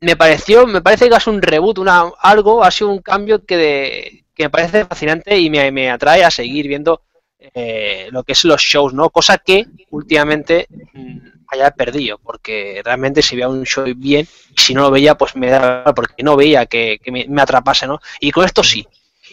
me 0.01 0.17
pareció, 0.17 0.67
me 0.67 0.81
parece 0.83 1.09
que 1.09 1.15
ha 1.15 1.21
sido 1.21 1.35
un 1.37 1.43
reboot, 1.43 1.79
una, 1.79 2.05
algo, 2.21 2.63
ha 2.65 2.71
sido 2.71 2.91
un 2.91 3.01
cambio 3.01 3.45
que, 3.45 3.57
de, 3.57 4.25
que 4.35 4.45
me 4.45 4.51
parece 4.51 4.85
fascinante 4.85 5.39
y 5.39 5.51
me, 5.51 5.71
me 5.73 5.91
atrae 5.91 6.25
a 6.25 6.31
seguir 6.31 6.69
viendo 6.69 7.03
eh, 7.39 8.09
lo 8.11 8.23
que 8.25 8.33
es 8.33 8.45
los 8.45 8.61
shows, 8.61 8.93
¿no? 8.95 9.11
Cosa 9.11 9.39
que 9.39 9.65
últimamente 9.91 10.67
mm, 11.51 11.55
haya 11.55 11.71
perdido, 11.71 12.19
porque 12.19 12.81
realmente 12.85 13.23
si 13.23 13.37
veía 13.37 13.49
un 13.49 13.65
show 13.65 13.85
bien, 13.97 14.27
y 14.57 14.61
si 14.61 14.75
no 14.75 14.83
lo 14.83 14.91
veía, 14.91 15.17
pues 15.17 15.37
me 15.37 15.49
da 15.49 15.93
porque 15.95 16.23
no 16.23 16.37
veía 16.37 16.67
que, 16.67 16.99
que 17.03 17.11
me, 17.11 17.27
me 17.29 17.43
atrapase, 17.43 17.87
¿no? 17.87 18.01
Y 18.21 18.31
con 18.31 18.45
esto 18.45 18.63
sí. 18.63 18.87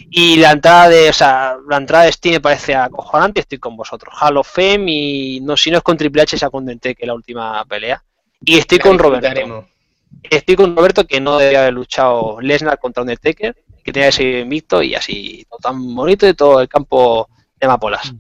Y 0.10 0.38
la 0.38 0.52
entrada 0.52 0.90
de, 0.90 1.10
o 1.10 1.14
sea, 1.14 1.58
la 1.68 1.78
entrada 1.78 2.06
de 2.06 2.12
Steam 2.12 2.34
me 2.34 2.42
parece 2.42 2.76
acojonante, 2.76 3.42
estoy 3.42 3.60
con 3.60 3.76
vosotros. 3.78 4.14
Hall 4.20 4.38
of 4.38 4.50
Fame 4.52 4.86
y 4.92 5.40
no, 5.42 5.56
si 5.56 5.72
no 5.72 5.78
es 5.78 5.84
con 5.84 5.98
Triple 5.98 6.24
H, 6.24 6.38
sea 6.38 6.50
con 6.50 6.66
que 6.66 7.06
la 7.06 7.14
última 7.14 7.64
pelea. 7.66 8.04
Y 8.44 8.58
estoy 8.58 8.80
con 8.80 9.00
Roberto. 9.00 9.66
Estoy 10.24 10.56
con 10.56 10.76
Roberto 10.76 11.06
que 11.06 11.20
no 11.20 11.38
debía 11.38 11.62
haber 11.62 11.74
luchado 11.74 12.40
Lesnar 12.42 12.80
contra 12.80 13.02
Undertaker, 13.02 13.56
que 13.84 13.92
tenía 13.92 14.10
que 14.10 14.14
seguir 14.14 14.40
invicto 14.40 14.82
y 14.82 14.96
así, 14.96 15.46
todo 15.50 15.60
tan 15.60 15.96
bonito 15.96 16.28
y 16.28 16.34
todo 16.34 16.62
el 16.62 16.68
campo 16.68 17.30
de 17.60 17.66
amapolas. 17.68 18.14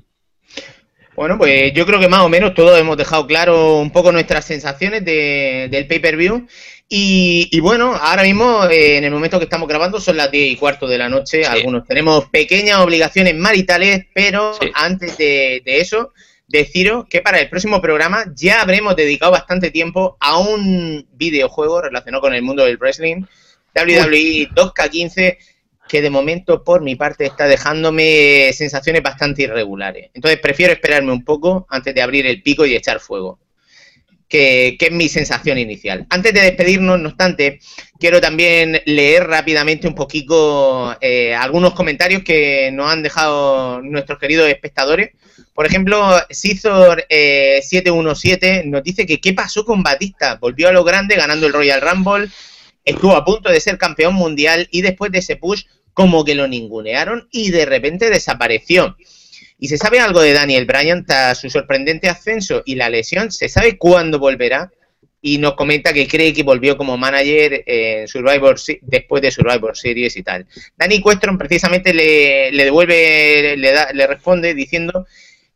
Bueno, 1.16 1.38
pues 1.38 1.74
yo 1.74 1.86
creo 1.86 2.00
que 2.00 2.10
más 2.10 2.22
o 2.22 2.30
menos 2.30 2.54
todos 2.54 2.78
hemos 2.80 2.98
dejado 2.98 3.26
claro 3.26 3.80
un 3.80 3.90
poco 3.92 4.12
nuestras 4.12 4.46
sensaciones 4.46 5.04
de- 5.06 5.68
del 5.72 5.88
pay-per-view. 5.88 6.46
Y, 6.90 7.48
y 7.52 7.60
bueno, 7.62 7.96
ahora 7.96 8.24
mismo, 8.24 8.66
eh, 8.66 8.98
en 8.98 9.06
el 9.06 9.12
momento 9.12 9.40
que 9.40 9.46
estamos 9.46 9.68
grabando, 9.68 10.00
son 10.00 10.18
las 10.18 10.30
10 10.30 10.52
y 10.52 10.56
cuarto 10.56 10.88
de 10.88 10.98
la 10.98 11.10
noche. 11.10 11.44
Sí. 11.44 11.50
Algunos 11.50 11.88
tenemos 11.88 12.26
pequeñas 12.30 12.78
obligaciones 12.80 13.34
maritales, 13.36 14.06
pero 14.14 14.54
Sí. 14.62 14.70
antes 14.76 15.18
de, 15.18 15.62
de 15.66 15.80
eso, 15.80 16.12
deciros 16.48 17.06
que 17.10 17.22
para 17.22 17.40
el 17.40 17.50
próximo 17.50 17.82
programa 17.82 18.26
ya 18.36 18.62
habremos 18.62 18.96
dedicado 18.96 19.32
bastante 19.32 19.72
tiempo 19.72 20.18
a 20.20 20.38
un 20.38 21.08
videojuego 21.14 21.82
relacionado 21.82 22.22
con 22.22 22.36
el 22.36 22.44
mundo 22.44 22.66
del 22.66 22.78
wrestling, 22.78 23.24
WWE 23.74 24.50
2K15, 24.54 25.38
que 25.88 26.02
de 26.02 26.10
momento 26.10 26.64
por 26.64 26.82
mi 26.82 26.96
parte 26.96 27.26
está 27.26 27.48
dejándome 27.48 28.52
sensaciones 28.54 29.04
bastante 29.04 29.44
irregulares. 29.44 30.10
Entonces 30.14 30.40
prefiero 30.40 30.74
esperarme 30.74 31.12
un 31.12 31.24
poco 31.24 31.68
antes 31.70 31.94
de 31.94 32.02
abrir 32.02 32.26
el 32.26 32.42
pico 32.42 32.66
y 32.66 32.76
echar 32.76 33.00
fuego. 33.00 33.40
Que, 34.28 34.76
que 34.80 34.88
es 34.88 34.92
mi 34.92 35.08
sensación 35.08 35.60
inicial. 35.60 36.08
Antes 36.10 36.34
de 36.34 36.42
despedirnos, 36.42 37.00
no 37.00 37.10
obstante, 37.10 37.60
quiero 38.00 38.20
también 38.20 38.82
leer 38.86 39.28
rápidamente 39.28 39.88
un 39.88 39.94
poquito 39.94 40.98
eh, 41.00 41.36
algunos 41.36 41.76
comentarios 41.76 42.24
que 42.24 42.72
nos 42.74 42.92
han 42.92 43.04
dejado 43.04 43.84
nuestros 43.84 44.18
queridos 44.18 44.50
espectadores. 44.50 45.12
Por 45.54 45.68
ejemplo, 45.68 46.18
Cizor717 46.30 48.66
nos 48.66 48.82
dice 48.84 49.06
que 49.06 49.22
qué 49.22 49.34
pasó 49.34 49.64
con 49.64 49.84
Batista. 49.84 50.40
Volvió 50.42 50.70
a 50.70 50.72
lo 50.72 50.84
grande 50.84 51.16
ganando 51.16 51.46
el 51.46 51.54
Royal 51.54 51.82
Rumble, 51.82 52.30
estuvo 52.84 53.16
a 53.16 53.24
punto 53.24 53.50
de 53.50 53.60
ser 53.60 53.78
campeón 53.78 54.16
mundial 54.16 54.68
y 54.72 54.82
después 54.82 55.12
de 55.12 55.20
ese 55.20 55.36
push 55.36 55.66
como 55.96 56.24
que 56.24 56.36
lo 56.36 56.48
ningunearon 56.48 57.28
y 57.32 57.50
de 57.50 57.66
repente 57.66 58.12
desapareció. 58.12 58.96
¿Y 59.58 59.70
se 59.70 59.78
sabe 59.78 60.00
algo 60.00 60.22
de 60.22 60.34
Daniel 60.34 60.66
Bryan 60.66 61.06
tras 61.06 61.40
su 61.40 61.50
sorprendente 61.50 62.10
ascenso 62.10 62.62
y 62.66 62.76
la 62.76 62.90
lesión? 62.90 63.32
¿Se 63.32 63.50
sabe 63.50 63.78
cuándo 63.78 64.20
volverá? 64.20 64.72
Y 65.22 65.38
nos 65.38 65.56
comenta 65.56 65.94
que 65.94 66.08
cree 66.08 66.34
que 66.34 66.44
volvió 66.44 66.76
como 66.78 66.98
manager 66.98 67.64
en 67.66 68.08
Survivor 68.08 68.58
después 68.82 69.22
de 69.24 69.32
Survivor 69.32 69.76
Series 69.76 70.18
y 70.18 70.24
tal. 70.24 70.46
Danny 70.78 71.02
Questron 71.02 71.38
precisamente 71.38 71.94
le, 71.94 72.52
le 72.52 72.66
devuelve, 72.66 73.56
le, 73.58 73.72
da- 73.72 73.92
le 73.94 74.06
responde 74.06 74.54
diciendo 74.54 75.08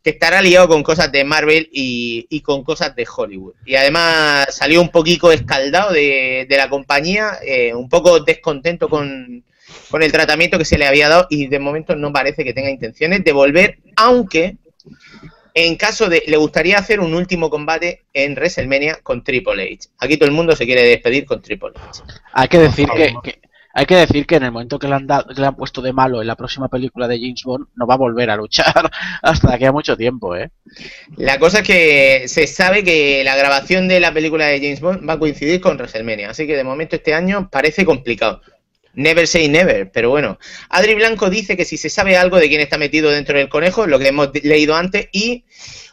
que 0.02 0.11
estará 0.11 0.41
liado 0.41 0.70
con 0.70 0.82
cosas 0.82 1.11
de 1.11 1.26
Marvel 1.26 1.70
y, 1.74 2.26
y 2.30 2.40
con 2.40 2.64
cosas 2.64 2.95
de 2.95 3.06
Hollywood. 3.16 3.56
Y 3.66 3.76
además 3.76 4.48
salió 4.56 4.82
un 4.82 4.90
poquito 4.90 5.32
escaldado 5.32 5.91
de, 5.91 6.48
de 6.49 6.57
la 6.57 6.70
compañía, 6.70 7.34
eh, 7.45 7.74
un 7.76 7.90
poco 7.90 8.22
descontento 8.22 8.88
con, 8.88 9.44
con 9.89 10.03
el 10.03 10.11
tratamiento 10.11 10.57
que 10.57 10.65
se 10.65 10.77
le 10.77 10.85
había 10.87 11.09
dado 11.09 11.27
y 11.29 11.47
de 11.47 11.59
momento 11.59 11.95
no 11.95 12.11
parece 12.13 12.43
que 12.43 12.53
tenga 12.53 12.69
intenciones 12.69 13.23
de 13.23 13.31
volver, 13.31 13.79
aunque 13.95 14.57
en 15.53 15.75
caso 15.75 16.07
de 16.09 16.23
le 16.27 16.37
gustaría 16.37 16.77
hacer 16.77 16.99
un 16.99 17.13
último 17.13 17.49
combate 17.49 18.03
en 18.13 18.33
WrestleMania 18.33 18.99
con 19.03 19.23
Triple 19.23 19.63
H. 19.73 19.89
Aquí 19.99 20.17
todo 20.17 20.29
el 20.29 20.35
mundo 20.35 20.55
se 20.55 20.65
quiere 20.65 20.83
despedir 20.87 21.25
con 21.25 21.41
Triple 21.41 21.71
H. 21.75 22.03
Hay 22.33 22.47
que 22.47 22.59
decir 22.59 22.87
que- 23.23 23.39
hay 23.71 23.85
que 23.85 23.95
decir 23.95 24.25
que 24.25 24.35
en 24.35 24.43
el 24.43 24.51
momento 24.51 24.79
que 24.79 24.87
le, 24.87 24.95
han 24.95 25.05
dado- 25.07 25.27
que 25.33 25.39
le 25.39 25.45
han 25.47 25.55
puesto 25.55 25.81
de 25.81 25.93
malo 25.93 26.21
en 26.21 26.27
la 26.27 26.35
próxima 26.35 26.67
película 26.69 27.07
de 27.07 27.19
James 27.19 27.43
Bond, 27.43 27.67
no 27.75 27.85
va 27.85 27.93
a 27.93 27.97
volver 27.97 28.29
a 28.29 28.35
luchar 28.35 28.73
hasta 29.21 29.57
que 29.57 29.67
a 29.67 29.71
mucho 29.71 29.95
tiempo, 29.95 30.35
¿eh? 30.35 30.49
La 31.17 31.37
cosa 31.39 31.59
es 31.59 31.67
que 31.67 32.23
se 32.27 32.47
sabe 32.47 32.83
que 32.83 33.23
la 33.23 33.35
grabación 33.35 33.87
de 33.87 33.99
la 33.99 34.11
película 34.13 34.47
de 34.47 34.59
James 34.59 34.81
Bond 34.81 35.07
va 35.07 35.13
a 35.13 35.19
coincidir 35.19 35.61
con 35.61 35.77
WrestleMania, 35.77 36.31
así 36.31 36.47
que 36.47 36.57
de 36.57 36.63
momento 36.63 36.95
este 36.95 37.13
año 37.13 37.49
parece 37.51 37.85
complicado. 37.85 38.41
Never 38.94 39.28
say 39.28 39.48
never, 39.48 39.91
pero 39.91 40.10
bueno. 40.10 40.40
Adri 40.70 40.95
Blanco 40.95 41.30
dice 41.30 41.56
que 41.56 41.66
si 41.66 41.78
se 41.78 41.90
sabe 41.90 42.18
algo 42.18 42.38
de 42.38 42.49
quién 42.49 42.61
está 42.61 42.78
metido 42.78 43.11
dentro 43.11 43.38
del 43.38 43.49
conejo, 43.49 43.88
lo 43.88 43.99
que 43.99 44.07
hemos 44.07 44.30
leído 44.44 44.76
antes, 44.76 45.07
y 45.11 45.45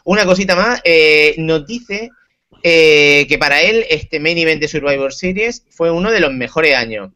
una 0.03 0.25
cosita 0.25 0.55
más, 0.55 0.81
eh, 0.83 1.35
nos 1.37 1.65
dice 1.67 2.09
eh, 2.63 3.25
que 3.29 3.37
para 3.37 3.61
él 3.61 3.85
este 3.89 4.19
main 4.19 4.37
event 4.37 4.61
de 4.61 4.67
Survivor 4.67 5.13
Series 5.13 5.63
fue 5.69 5.91
uno 5.91 6.11
de 6.11 6.19
los 6.19 6.33
mejores 6.33 6.75
años. 6.75 7.11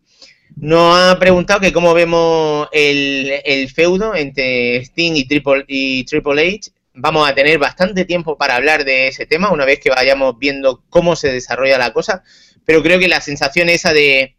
Nos 0.55 0.97
ha 0.97 1.17
preguntado 1.17 1.61
que 1.61 1.73
cómo 1.73 1.93
vemos 1.93 2.67
el, 2.71 3.41
el 3.45 3.69
feudo 3.69 4.13
entre 4.15 4.77
Sting 4.77 5.13
y 5.15 5.25
Triple, 5.25 5.65
y 5.67 6.03
Triple 6.03 6.55
H. 6.55 6.71
Vamos 6.93 7.27
a 7.27 7.33
tener 7.33 7.57
bastante 7.57 8.05
tiempo 8.05 8.37
para 8.37 8.57
hablar 8.57 8.83
de 8.83 9.07
ese 9.07 9.25
tema 9.25 9.51
una 9.51 9.65
vez 9.65 9.79
que 9.79 9.89
vayamos 9.89 10.37
viendo 10.37 10.83
cómo 10.89 11.15
se 11.15 11.31
desarrolla 11.31 11.77
la 11.77 11.93
cosa, 11.93 12.23
pero 12.65 12.83
creo 12.83 12.99
que 12.99 13.07
la 13.07 13.21
sensación 13.21 13.69
esa 13.69 13.93
de 13.93 14.35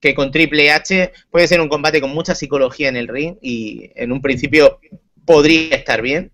que 0.00 0.14
con 0.14 0.30
Triple 0.30 0.70
H 0.70 1.12
puede 1.30 1.48
ser 1.48 1.60
un 1.60 1.68
combate 1.68 2.00
con 2.00 2.10
mucha 2.10 2.34
psicología 2.34 2.88
en 2.88 2.96
el 2.96 3.08
ring 3.08 3.36
y 3.42 3.90
en 3.94 4.12
un 4.12 4.22
principio 4.22 4.80
podría 5.24 5.76
estar 5.76 6.02
bien. 6.02 6.30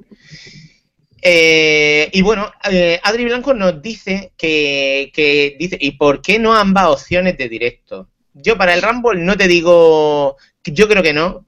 Eh, 1.26 2.10
y 2.12 2.20
bueno, 2.20 2.52
eh, 2.70 3.00
Adri 3.02 3.24
Blanco 3.24 3.54
nos 3.54 3.80
dice 3.80 4.32
que, 4.36 5.10
que 5.14 5.56
dice, 5.58 5.78
¿y 5.80 5.92
por 5.92 6.20
qué 6.20 6.38
no 6.38 6.54
ambas 6.54 6.88
opciones 6.88 7.38
de 7.38 7.48
directo? 7.48 8.10
Yo 8.34 8.58
para 8.58 8.74
el 8.74 8.82
Rumble 8.82 9.20
no 9.20 9.36
te 9.36 9.48
digo, 9.48 10.36
yo 10.64 10.86
creo 10.86 11.02
que 11.02 11.14
no. 11.14 11.46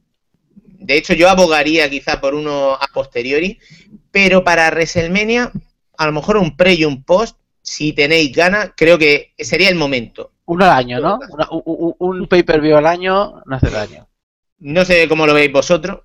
De 0.55 0.97
hecho, 0.97 1.13
yo 1.13 1.29
abogaría 1.29 1.91
quizá 1.91 2.21
por 2.21 2.35
uno 2.35 2.73
a 2.75 2.87
posteriori, 2.95 3.59
pero 4.11 4.45
para 4.45 4.71
WrestleMania, 4.71 5.53
a 5.99 6.07
lo 6.07 6.13
mejor 6.13 6.39
un 6.39 6.57
pre 6.57 6.75
y 6.75 6.85
un 6.85 7.03
post, 7.03 7.37
si 7.61 7.93
tenéis 7.93 8.33
ganas, 8.33 8.71
creo 8.77 8.97
que 8.97 9.35
sería 9.39 9.69
el 9.69 9.75
momento. 9.75 10.33
Uno 10.47 10.65
al 10.65 10.71
año, 10.73 11.01
¿no? 11.01 11.19
Una- 11.31 11.49
u- 11.51 11.63
u- 11.65 11.97
un 11.99 12.27
pay-per-view 12.29 12.77
al 12.77 12.87
año 12.87 13.43
no 13.45 13.57
hace 13.57 13.71
daño. 13.71 14.07
No 14.61 14.85
sé 14.85 15.09
cómo 15.09 15.27
lo 15.27 15.35
veis 15.35 15.53
vosotros. 15.53 16.01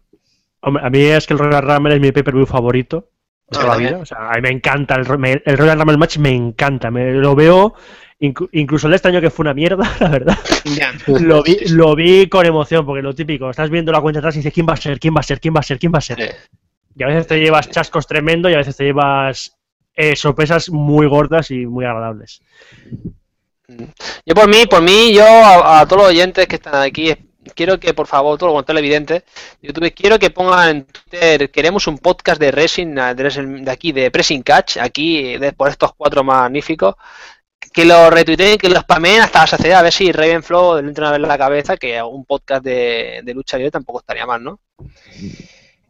Hombre, 0.61 0.84
a 0.85 0.89
mí 0.89 0.99
es 0.99 1.26
que 1.26 1.34
el 1.34 1.39
Royal 1.39 1.61
Rumble 1.63 1.95
es 1.95 2.01
mi 2.01 2.11
pay-per-view 2.11 2.45
favorito 2.45 3.09
de 3.49 3.53
toda 3.53 3.63
la 3.65 3.72
también. 3.73 3.91
vida. 3.93 4.01
O 4.01 4.05
sea, 4.05 4.30
a 4.30 4.34
mí 4.35 4.41
me 4.41 4.49
encanta 4.49 4.95
el, 4.95 5.18
me- 5.19 5.41
el 5.45 5.57
Royal 5.57 5.77
Rumble 5.77 5.97
match, 5.97 6.18
me 6.18 6.31
encanta. 6.31 6.91
Me, 6.91 7.13
lo 7.13 7.35
veo, 7.35 7.73
inclu- 8.19 8.49
incluso 8.51 8.88
el 8.88 8.91
de 8.91 8.95
este 8.97 9.07
año 9.07 9.22
que 9.22 9.30
fue 9.30 9.43
una 9.43 9.53
mierda, 9.53 9.89
la 9.99 10.09
verdad. 10.09 10.38
Lo 11.07 11.43
vi, 11.43 11.57
lo 11.69 11.95
vi 11.95 12.27
con 12.27 12.45
emoción, 12.45 12.85
porque 12.85 13.01
lo 13.01 13.13
típico, 13.15 13.49
estás 13.49 13.69
viendo 13.69 13.91
la 13.91 14.01
cuenta 14.01 14.19
atrás 14.19 14.35
y 14.35 14.39
dices, 14.39 14.53
¿quién 14.53 14.65
va 14.68 14.73
a 14.73 14.77
ser? 14.77 14.99
¿Quién 14.99 15.15
va 15.15 15.19
a 15.19 15.23
ser? 15.23 15.39
¿Quién 15.39 15.53
va 15.55 15.59
a 15.59 15.63
ser? 15.63 15.80
¿Quién 15.80 15.91
va 15.93 15.97
a 15.99 16.01
ser? 16.01 16.18
Sí. 16.22 16.30
Y 16.97 17.03
a 17.03 17.07
veces 17.07 17.27
te 17.27 17.39
llevas 17.39 17.69
chascos 17.69 18.05
tremendo 18.05 18.49
y 18.49 18.53
a 18.53 18.57
veces 18.57 18.76
te 18.76 18.84
llevas 18.84 19.57
eh, 19.95 20.15
sorpresas 20.15 20.69
muy 20.69 21.07
gordas 21.07 21.49
y 21.51 21.65
muy 21.65 21.85
agradables. 21.85 22.41
Yo 24.26 24.35
por 24.35 24.48
mí, 24.48 24.65
por 24.65 24.81
mí, 24.81 25.14
yo 25.14 25.26
a, 25.26 25.80
a 25.81 25.85
todos 25.88 26.03
los 26.03 26.11
oyentes 26.11 26.48
que 26.48 26.56
están 26.56 26.76
aquí, 26.81 27.14
quiero 27.56 27.80
que 27.80 27.93
por 27.93 28.07
favor, 28.07 28.38
todo 28.38 28.53
lo 28.53 28.64
televidentes, 28.64 29.23
YouTube, 29.61 29.93
quiero 29.93 30.19
que 30.19 30.30
pongan 30.30 30.69
en 30.69 30.85
Twitter, 30.85 31.49
queremos 31.52 31.88
un 31.88 31.98
podcast 31.98 32.39
de 32.39 32.52
Racing, 32.52 32.95
de, 32.95 33.15
Racing- 33.15 33.64
de 33.64 33.72
aquí, 33.72 33.91
de 33.91 34.11
Pressing 34.11 34.43
Catch, 34.43 34.77
aquí, 34.77 35.38
de, 35.38 35.52
por 35.53 35.69
estos 35.69 35.91
cuatro 35.95 36.23
magníficos, 36.23 36.95
que 37.73 37.85
lo 37.85 38.10
retuiteen, 38.10 38.57
que 38.57 38.69
lo 38.69 38.80
spameen 38.80 39.22
hasta 39.22 39.41
la 39.41 39.48
saciedad, 39.48 39.80
a 39.80 39.84
ver 39.84 39.93
si 39.93 40.11
Ravenflow 40.11 40.81
le 40.81 40.88
entra 40.89 41.06
una 41.06 41.11
vez 41.11 41.23
en 41.23 41.27
la 41.27 41.38
cabeza 41.38 41.77
que 41.77 42.02
un 42.02 42.26
podcast 42.26 42.64
de, 42.64 43.22
de 43.23 43.34
lucha 43.34 43.57
libre 43.57 43.72
tampoco 43.72 43.99
estaría 43.99 44.26
mal, 44.26 44.43
¿no? 44.43 44.60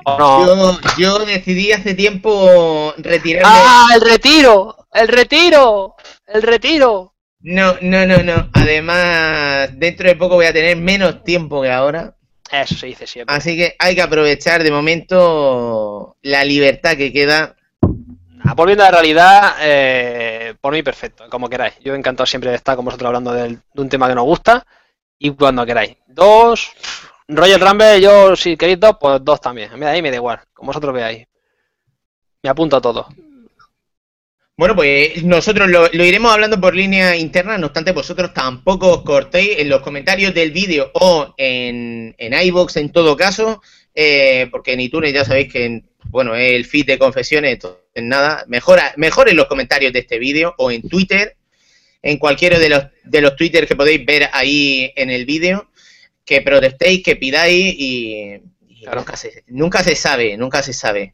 ¿O 0.03 0.17
no? 0.17 0.45
Yo, 0.45 0.79
yo 0.97 1.19
decidí 1.25 1.71
hace 1.71 1.93
tiempo 1.93 2.93
retirarme. 2.97 3.47
¡Ah, 3.51 3.87
el 3.93 4.01
retiro! 4.01 4.87
¡El 4.91 5.07
retiro! 5.07 5.95
¡El 6.25 6.41
retiro! 6.41 7.10
No, 7.43 7.75
no, 7.81 8.05
no, 8.05 8.17
no. 8.23 8.49
Además, 8.53 9.69
dentro 9.77 10.07
de 10.07 10.15
poco 10.15 10.35
voy 10.35 10.45
a 10.45 10.53
tener 10.53 10.77
menos 10.77 11.23
tiempo 11.23 11.61
que 11.61 11.71
ahora. 11.71 12.15
Eso 12.51 12.75
se 12.75 12.87
dice 12.87 13.07
siempre. 13.07 13.35
Así 13.35 13.55
que 13.55 13.75
hay 13.79 13.95
que 13.95 14.01
aprovechar 14.01 14.61
de 14.63 14.71
momento 14.71 16.17
la 16.21 16.43
libertad 16.43 16.97
que 16.97 17.11
queda. 17.13 17.55
Ah, 18.43 18.53
Volviendo 18.55 18.83
a 18.83 18.87
la 18.87 18.91
realidad, 18.97 19.55
eh, 19.61 20.55
por 20.59 20.73
mí 20.73 20.83
perfecto, 20.83 21.25
como 21.29 21.49
queráis. 21.49 21.75
Yo 21.83 21.95
encantado 21.95 22.25
siempre 22.25 22.49
de 22.49 22.57
estar 22.57 22.75
con 22.75 22.85
vosotros 22.85 23.07
hablando 23.07 23.31
del- 23.33 23.59
de 23.73 23.81
un 23.81 23.89
tema 23.89 24.07
que 24.09 24.15
nos 24.15 24.25
gusta 24.25 24.65
y 25.17 25.31
cuando 25.31 25.65
queráis. 25.65 25.95
Dos, 26.07 26.71
Royal 27.27 27.61
Rumble, 27.61 28.01
yo 28.01 28.35
si 28.35 28.57
queréis 28.57 28.79
dos, 28.79 28.97
pues 28.99 29.23
dos 29.23 29.39
también. 29.39 29.71
A 29.71 29.77
mí 29.77 29.85
ahí 29.85 30.01
me 30.01 30.09
da 30.09 30.17
igual, 30.17 30.39
como 30.53 30.67
vosotros 30.67 30.93
veáis. 30.93 31.25
Me 32.43 32.49
apunto 32.49 32.75
a 32.77 32.81
todo. 32.81 33.07
Bueno, 34.57 34.75
pues 34.75 35.23
nosotros 35.23 35.69
lo, 35.69 35.87
lo 35.91 36.05
iremos 36.05 36.31
hablando 36.31 36.59
por 36.59 36.75
línea 36.75 37.15
interna, 37.15 37.57
no 37.57 37.67
obstante, 37.67 37.93
vosotros 37.93 38.33
tampoco 38.33 38.91
os 38.91 39.01
cortéis 39.03 39.57
en 39.59 39.69
los 39.69 39.81
comentarios 39.81 40.33
del 40.33 40.51
vídeo 40.51 40.91
o 40.93 41.33
en, 41.37 42.13
en 42.17 42.33
iVoox 42.47 42.75
en 42.77 42.91
todo 42.91 43.15
caso, 43.17 43.61
eh, 43.95 44.47
porque 44.51 44.73
en 44.73 44.81
iTunes 44.81 45.13
ya 45.13 45.25
sabéis 45.25 45.51
que 45.51 45.65
en- 45.65 45.89
bueno, 46.05 46.35
es 46.35 46.53
el 46.53 46.65
feed 46.65 46.85
de 46.85 46.99
confesiones, 46.99 47.53
entonces 47.53 47.79
nada, 48.03 48.43
mejora, 48.47 48.93
mejor 48.97 49.29
en 49.29 49.37
los 49.37 49.47
comentarios 49.47 49.93
de 49.93 49.99
este 49.99 50.19
vídeo 50.19 50.53
o 50.57 50.69
en 50.69 50.87
Twitter, 50.87 51.37
en 52.03 52.17
cualquiera 52.17 52.59
de 52.59 52.69
los, 52.69 52.83
de 53.03 53.21
los 53.21 53.35
Twitter 53.35 53.67
que 53.67 53.75
podéis 53.75 54.05
ver 54.05 54.29
ahí 54.33 54.91
en 54.95 55.09
el 55.09 55.25
vídeo, 55.25 55.69
que 56.25 56.41
protestéis, 56.41 57.01
que 57.03 57.15
pidáis 57.15 57.73
y, 57.77 58.41
y 58.67 58.81
Claro. 58.83 58.99
nunca, 59.01 59.15
se, 59.15 59.43
nunca 59.47 59.83
se 59.83 59.95
sabe, 59.95 60.37
nunca 60.37 60.61
se 60.63 60.73
sabe. 60.73 61.13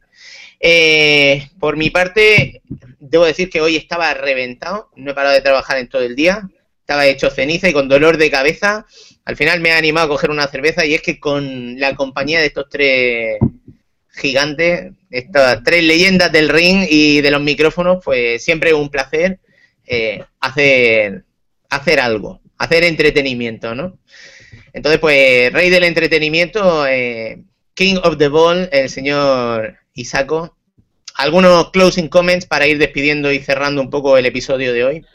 Eh, 0.60 1.48
por 1.58 1.76
mi 1.76 1.90
parte, 1.90 2.62
debo 2.98 3.24
decir 3.24 3.48
que 3.50 3.60
hoy 3.60 3.76
estaba 3.76 4.12
reventado, 4.14 4.90
no 4.96 5.10
he 5.10 5.14
parado 5.14 5.34
de 5.34 5.40
trabajar 5.40 5.78
en 5.78 5.88
todo 5.88 6.02
el 6.02 6.16
día, 6.16 6.48
estaba 6.80 7.06
hecho 7.06 7.30
ceniza 7.30 7.68
y 7.68 7.72
con 7.72 7.88
dolor 7.88 8.16
de 8.16 8.30
cabeza. 8.30 8.86
Al 9.24 9.36
final 9.36 9.60
me 9.60 9.72
ha 9.72 9.78
animado 9.78 10.06
a 10.06 10.10
coger 10.10 10.30
una 10.30 10.46
cerveza 10.46 10.86
y 10.86 10.94
es 10.94 11.02
que 11.02 11.20
con 11.20 11.78
la 11.78 11.94
compañía 11.94 12.40
de 12.40 12.46
estos 12.46 12.68
tres 12.70 13.38
gigantes, 14.10 14.92
estas 15.10 15.62
tres 15.62 15.84
leyendas 15.84 16.32
del 16.32 16.48
ring 16.48 16.86
y 16.88 17.20
de 17.20 17.30
los 17.30 17.42
micrófonos, 17.42 18.02
pues 18.04 18.42
siempre 18.42 18.70
es 18.70 18.76
un 18.76 18.88
placer 18.88 19.38
eh, 19.86 20.24
hacer, 20.40 21.24
hacer 21.70 22.00
algo, 22.00 22.40
hacer 22.58 22.84
entretenimiento, 22.84 23.74
¿no? 23.74 23.98
Entonces, 24.72 25.00
pues, 25.00 25.52
rey 25.52 25.70
del 25.70 25.84
entretenimiento, 25.84 26.86
eh, 26.86 27.42
King 27.74 27.96
of 28.02 28.18
the 28.18 28.28
Ball, 28.28 28.68
el 28.72 28.90
señor 28.90 29.78
Isaco. 29.98 30.56
Algunos 31.16 31.70
closing 31.70 32.08
comments 32.08 32.46
para 32.46 32.66
ir 32.66 32.78
despidiendo 32.78 33.32
y 33.32 33.40
cerrando 33.40 33.82
un 33.82 33.90
poco 33.90 34.16
el 34.16 34.26
episodio 34.26 34.72
de 34.72 34.84
hoy. 34.84 35.06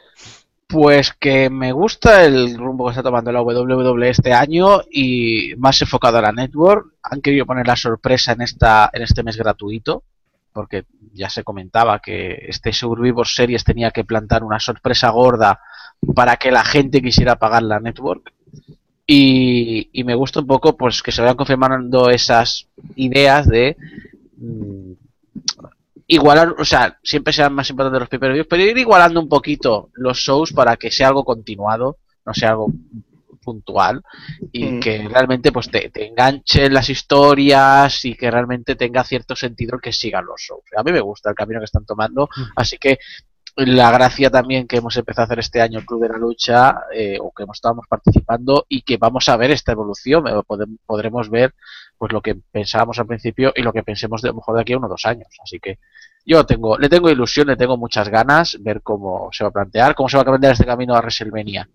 Pues 0.68 1.14
que 1.14 1.49
me 1.49 1.72
gusta 1.72 2.26
el 2.26 2.57
rumbo 2.57 2.85
que 2.85 2.91
está 2.91 3.03
tomando 3.03 3.31
la 3.31 3.41
WWE 3.41 4.10
este 4.10 4.34
año 4.34 4.81
y 4.91 5.53
más 5.57 5.81
enfocado 5.81 6.18
a 6.18 6.22
la 6.22 6.31
network. 6.31 6.88
Han 7.03 7.22
querido 7.22 7.45
poner 7.45 7.68
la 7.68 7.76
sorpresa 7.76 8.34
en 8.34 8.41
esta 8.41 8.89
en 8.91 9.03
este 9.03 9.23
mes 9.23 9.38
gratuito, 9.38 10.03
porque 10.51 10.85
ya 11.14 11.30
se 11.30 11.43
comentaba 11.43 11.99
que 11.99 12.45
este 12.47 12.73
Survivor 12.73 13.27
Series 13.27 13.64
tenía 13.64 13.91
que 13.91 14.03
plantar 14.03 14.43
una 14.43 14.60
sorpresa 14.60 15.10
gorda 15.10 15.60
para 16.15 16.35
que 16.38 16.51
la 16.51 16.65
gente 16.65 17.01
quisiera 17.01 17.38
pagar 17.38 17.64
la 17.64 17.80
network. 17.80 18.34
Y, 19.05 19.89
y 19.93 20.03
me 20.03 20.15
gusta 20.15 20.39
un 20.39 20.47
poco 20.47 20.76
pues 20.76 21.03
que 21.03 21.11
se 21.11 21.22
vayan 21.22 21.38
confirmando 21.38 22.10
esas 22.10 22.68
ideas 22.95 23.47
de 23.47 23.77
igualar, 26.07 26.56
o 26.60 26.65
sea, 26.65 26.98
siempre 27.03 27.34
sean 27.34 27.53
más 27.53 27.70
importantes 27.70 27.99
los 28.02 28.10
pay-per-views, 28.10 28.48
pero 28.49 28.64
ir 28.64 28.78
igualando 28.78 29.20
un 29.20 29.30
poquito 29.30 29.90
los 29.94 30.18
shows 30.18 30.52
para 30.53 30.76
que 30.78 30.91
sea 30.91 31.07
algo 31.07 31.24
continuado, 31.24 31.98
no 32.26 32.34
sea 32.34 32.49
algo 32.52 32.68
puntual 33.44 34.02
y 34.53 34.65
Mm. 34.65 34.80
que 34.80 35.07
realmente 35.10 35.52
pues 35.52 35.70
te, 35.70 35.90
te 35.90 36.07
enganchen 36.07 36.74
las 36.74 36.90
historias 36.90 38.06
y 38.06 38.15
que 38.15 38.32
realmente 38.32 38.76
tenga 38.76 39.03
cierto 39.03 39.36
sentido 39.36 39.76
el 39.76 39.82
que 39.82 39.91
sigan 39.91 40.26
los 40.26 40.40
shows. 40.41 40.64
A 40.78 40.84
mí 40.84 40.94
me 40.94 41.02
gusta 41.02 41.30
el 41.30 41.36
camino 41.36 41.60
que 41.60 41.65
están 41.65 41.86
tomando, 41.86 42.30
así 42.56 42.78
que 42.78 42.99
la 43.56 43.91
gracia 43.91 44.32
también 44.32 44.65
que 44.68 44.78
hemos 44.78 44.95
empezado 44.98 45.24
a 45.24 45.26
hacer 45.26 45.40
este 45.40 45.61
año 45.61 45.80
el 45.80 45.86
Club 45.86 46.02
de 46.03 46.10
la 46.10 46.18
Lucha, 46.18 46.76
eh, 46.94 47.18
o 47.22 47.32
que 47.34 47.44
estábamos 47.53 47.86
participando 47.88 48.65
y 48.70 48.82
que 48.82 48.98
vamos 48.98 49.28
a 49.30 49.38
ver 49.38 49.52
esta 49.52 49.74
evolución, 49.74 50.26
eh, 50.28 50.32
podem- 50.48 50.80
podremos 50.86 51.30
ver 51.30 51.53
pues 51.98 52.11
lo 52.11 52.22
que 52.22 52.36
pensábamos 52.36 52.99
al 52.99 53.07
principio 53.07 53.53
y 53.56 53.61
lo 53.61 53.74
que 53.74 53.84
pensemos 53.84 54.22
de 54.22 54.30
lo 54.30 54.36
mejor 54.36 54.56
de 54.56 54.61
aquí 54.61 54.74
a 54.74 54.78
uno 54.78 54.88
o 54.88 54.90
dos 54.90 55.06
años. 55.06 55.28
Así 55.41 55.60
que 55.60 55.80
yo 56.26 56.45
tengo, 56.45 56.78
le 56.78 56.90
tengo 56.90 57.10
ilusión, 57.10 57.48
le 57.48 57.56
tengo 57.56 57.78
muchas 57.78 58.10
ganas, 58.10 58.57
ver 58.61 58.82
cómo 58.82 59.30
se 59.32 59.44
va 59.44 59.49
a 59.49 59.53
plantear, 59.53 59.95
cómo 59.95 60.10
se 60.10 60.18
va 60.18 60.22
a 60.22 60.26
cambiar 60.26 60.53
este 60.53 60.65
camino 60.65 60.95
a 60.95 60.99
WrestleMania 60.99 61.70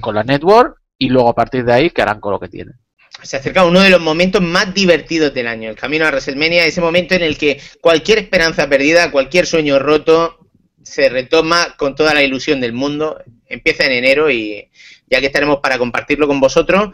con 0.00 0.14
la 0.14 0.24
network 0.24 0.78
y 0.98 1.08
luego 1.08 1.28
a 1.28 1.34
partir 1.34 1.64
de 1.64 1.72
ahí 1.72 1.90
que 1.90 2.02
harán 2.02 2.20
con 2.20 2.32
lo 2.32 2.40
que 2.40 2.48
tienen. 2.48 2.74
Se 3.22 3.36
acerca 3.36 3.64
uno 3.64 3.80
de 3.80 3.90
los 3.90 4.00
momentos 4.00 4.40
más 4.40 4.72
divertidos 4.72 5.34
del 5.34 5.46
año, 5.46 5.68
el 5.68 5.76
camino 5.76 6.06
a 6.06 6.08
WrestleMania, 6.08 6.64
ese 6.64 6.80
momento 6.80 7.14
en 7.14 7.22
el 7.22 7.36
que 7.36 7.60
cualquier 7.80 8.18
esperanza 8.18 8.68
perdida, 8.68 9.10
cualquier 9.10 9.46
sueño 9.46 9.78
roto, 9.78 10.38
se 10.82 11.08
retoma 11.08 11.76
con 11.76 11.94
toda 11.94 12.14
la 12.14 12.22
ilusión 12.22 12.60
del 12.60 12.72
mundo. 12.72 13.22
Empieza 13.46 13.84
en 13.84 13.92
enero 13.92 14.30
y 14.30 14.68
ya 15.08 15.20
que 15.20 15.26
estaremos 15.26 15.58
para 15.58 15.78
compartirlo 15.78 16.26
con 16.26 16.40
vosotros. 16.40 16.90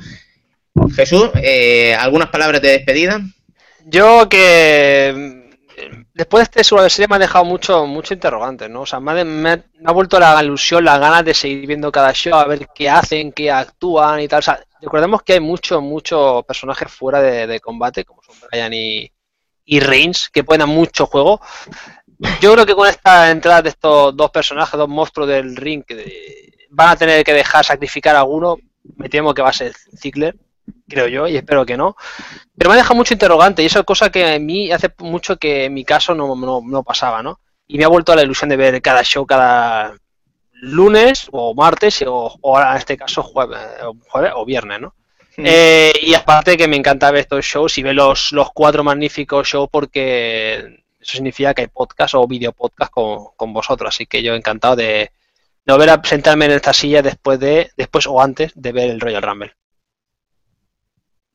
Jesús, 0.94 1.30
eh, 1.42 1.94
¿algunas 1.94 2.28
palabras 2.30 2.60
de 2.62 2.70
despedida? 2.70 3.20
Yo 3.84 4.28
que 4.28 5.12
mm, 5.16 5.98
después 6.14 6.40
de 6.40 6.44
este 6.44 6.64
Survivor 6.64 7.08
me 7.08 7.16
ha 7.16 7.18
dejado 7.18 7.44
mucho, 7.44 7.86
mucho 7.86 8.14
interrogante, 8.14 8.68
¿no? 8.68 8.82
O 8.82 8.86
sea, 8.86 9.00
me 9.00 9.12
ha, 9.50 9.64
ha- 9.86 9.92
vuelto 9.92 10.18
la 10.18 10.42
ilusión, 10.42 10.84
las 10.84 11.00
ganas 11.00 11.24
de 11.24 11.34
seguir 11.34 11.66
viendo 11.66 11.90
cada 11.92 12.12
show, 12.12 12.34
a 12.34 12.46
ver 12.46 12.68
qué 12.74 12.88
hacen, 12.90 13.32
qué 13.32 13.50
actúan 13.50 14.20
y 14.20 14.28
tal. 14.28 14.40
O 14.40 14.42
sea, 14.42 14.60
recordemos 14.80 15.22
que 15.22 15.34
hay 15.34 15.40
muchos, 15.40 15.82
muchos 15.82 16.44
personajes 16.44 16.90
fuera 16.90 17.20
de, 17.22 17.60
combate, 17.60 18.04
como 18.04 18.22
son 18.22 18.36
Brian 18.50 18.72
y, 18.74 19.10
y 19.64 19.80
Reigns, 19.80 20.28
que 20.30 20.44
pueden 20.44 20.60
dar 20.60 20.68
mucho 20.68 21.06
juego. 21.06 21.40
Yo 22.40 22.52
creo 22.52 22.66
que 22.66 22.74
con 22.74 22.88
esta 22.88 23.30
entrada 23.30 23.62
de 23.62 23.68
estos 23.70 24.16
dos 24.16 24.30
personajes, 24.30 24.76
dos 24.76 24.88
monstruos 24.88 25.28
del 25.28 25.54
ring, 25.56 25.84
van 26.70 26.88
a 26.90 26.96
tener 26.96 27.24
que 27.24 27.32
dejar 27.32 27.64
sacrificar 27.64 28.16
a 28.16 28.20
alguno, 28.20 28.56
me 28.96 29.08
temo 29.08 29.32
que 29.34 29.42
va 29.42 29.50
a 29.50 29.52
ser 29.52 29.72
Ziggler, 29.96 30.36
creo 30.88 31.08
yo, 31.08 31.28
y 31.28 31.36
espero 31.36 31.66
que 31.66 31.76
no. 31.76 31.96
Pero 32.56 32.70
me 32.70 32.74
ha 32.74 32.78
dejado 32.78 32.96
mucho 32.96 33.14
interrogante 33.14 33.62
y 33.62 33.66
eso 33.66 33.80
es 33.80 33.84
cosa 33.84 34.10
que 34.10 34.34
a 34.34 34.38
mí 34.38 34.72
hace 34.72 34.90
mucho 34.98 35.36
que 35.36 35.66
en 35.66 35.74
mi 35.74 35.84
caso 35.84 36.14
no, 36.14 36.34
no, 36.34 36.60
no 36.64 36.82
pasaba, 36.82 37.22
¿no? 37.22 37.40
Y 37.66 37.78
me 37.78 37.84
ha 37.84 37.88
vuelto 37.88 38.14
la 38.14 38.22
ilusión 38.22 38.48
de 38.50 38.56
ver 38.56 38.80
cada 38.82 39.04
show 39.04 39.26
cada 39.26 39.94
lunes 40.60 41.28
o 41.30 41.54
martes 41.54 42.02
o, 42.02 42.34
o 42.40 42.56
ahora 42.56 42.72
en 42.72 42.78
este 42.78 42.96
caso 42.96 43.22
jueves, 43.22 43.58
o 43.82 43.94
jueves 44.08 44.32
o 44.34 44.44
viernes, 44.44 44.80
¿no? 44.80 44.94
Eh, 45.40 45.92
y 46.02 46.14
aparte 46.14 46.56
que 46.56 46.66
me 46.66 46.76
encanta 46.76 47.12
ver 47.12 47.20
estos 47.20 47.44
shows 47.44 47.78
y 47.78 47.84
ver 47.84 47.94
los, 47.94 48.32
los 48.32 48.50
cuatro 48.52 48.82
magníficos 48.82 49.46
shows 49.46 49.68
porque 49.70 50.82
eso 50.98 51.12
significa 51.12 51.54
que 51.54 51.62
hay 51.62 51.68
podcast 51.68 52.14
o 52.16 52.26
video 52.26 52.52
podcast 52.52 52.90
con, 52.90 53.26
con 53.36 53.52
vosotros. 53.52 53.94
Así 53.94 54.06
que 54.06 54.20
yo 54.20 54.34
encantado 54.34 54.74
de, 54.74 55.12
de 55.64 55.72
volver 55.72 55.90
a 55.90 56.00
sentarme 56.02 56.46
en 56.46 56.52
esta 56.52 56.72
silla 56.72 57.02
después 57.02 57.38
de 57.38 57.70
después 57.76 58.06
o 58.08 58.20
antes 58.20 58.52
de 58.56 58.72
ver 58.72 58.90
el 58.90 59.00
Royal 59.00 59.22
Rumble. 59.22 59.52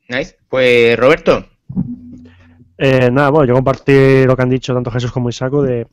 Nice. 0.10 0.38
Pues 0.50 0.98
Roberto, 0.98 1.46
Eh, 2.78 3.10
nada, 3.12 3.30
bueno, 3.30 3.46
yo 3.46 3.54
compartí 3.54 4.26
lo 4.26 4.36
que 4.36 4.42
han 4.42 4.50
dicho 4.50 4.74
tanto 4.74 4.92
Jesús 4.92 5.12
como 5.12 5.30
Isaco 5.30 5.62
de 5.62 5.88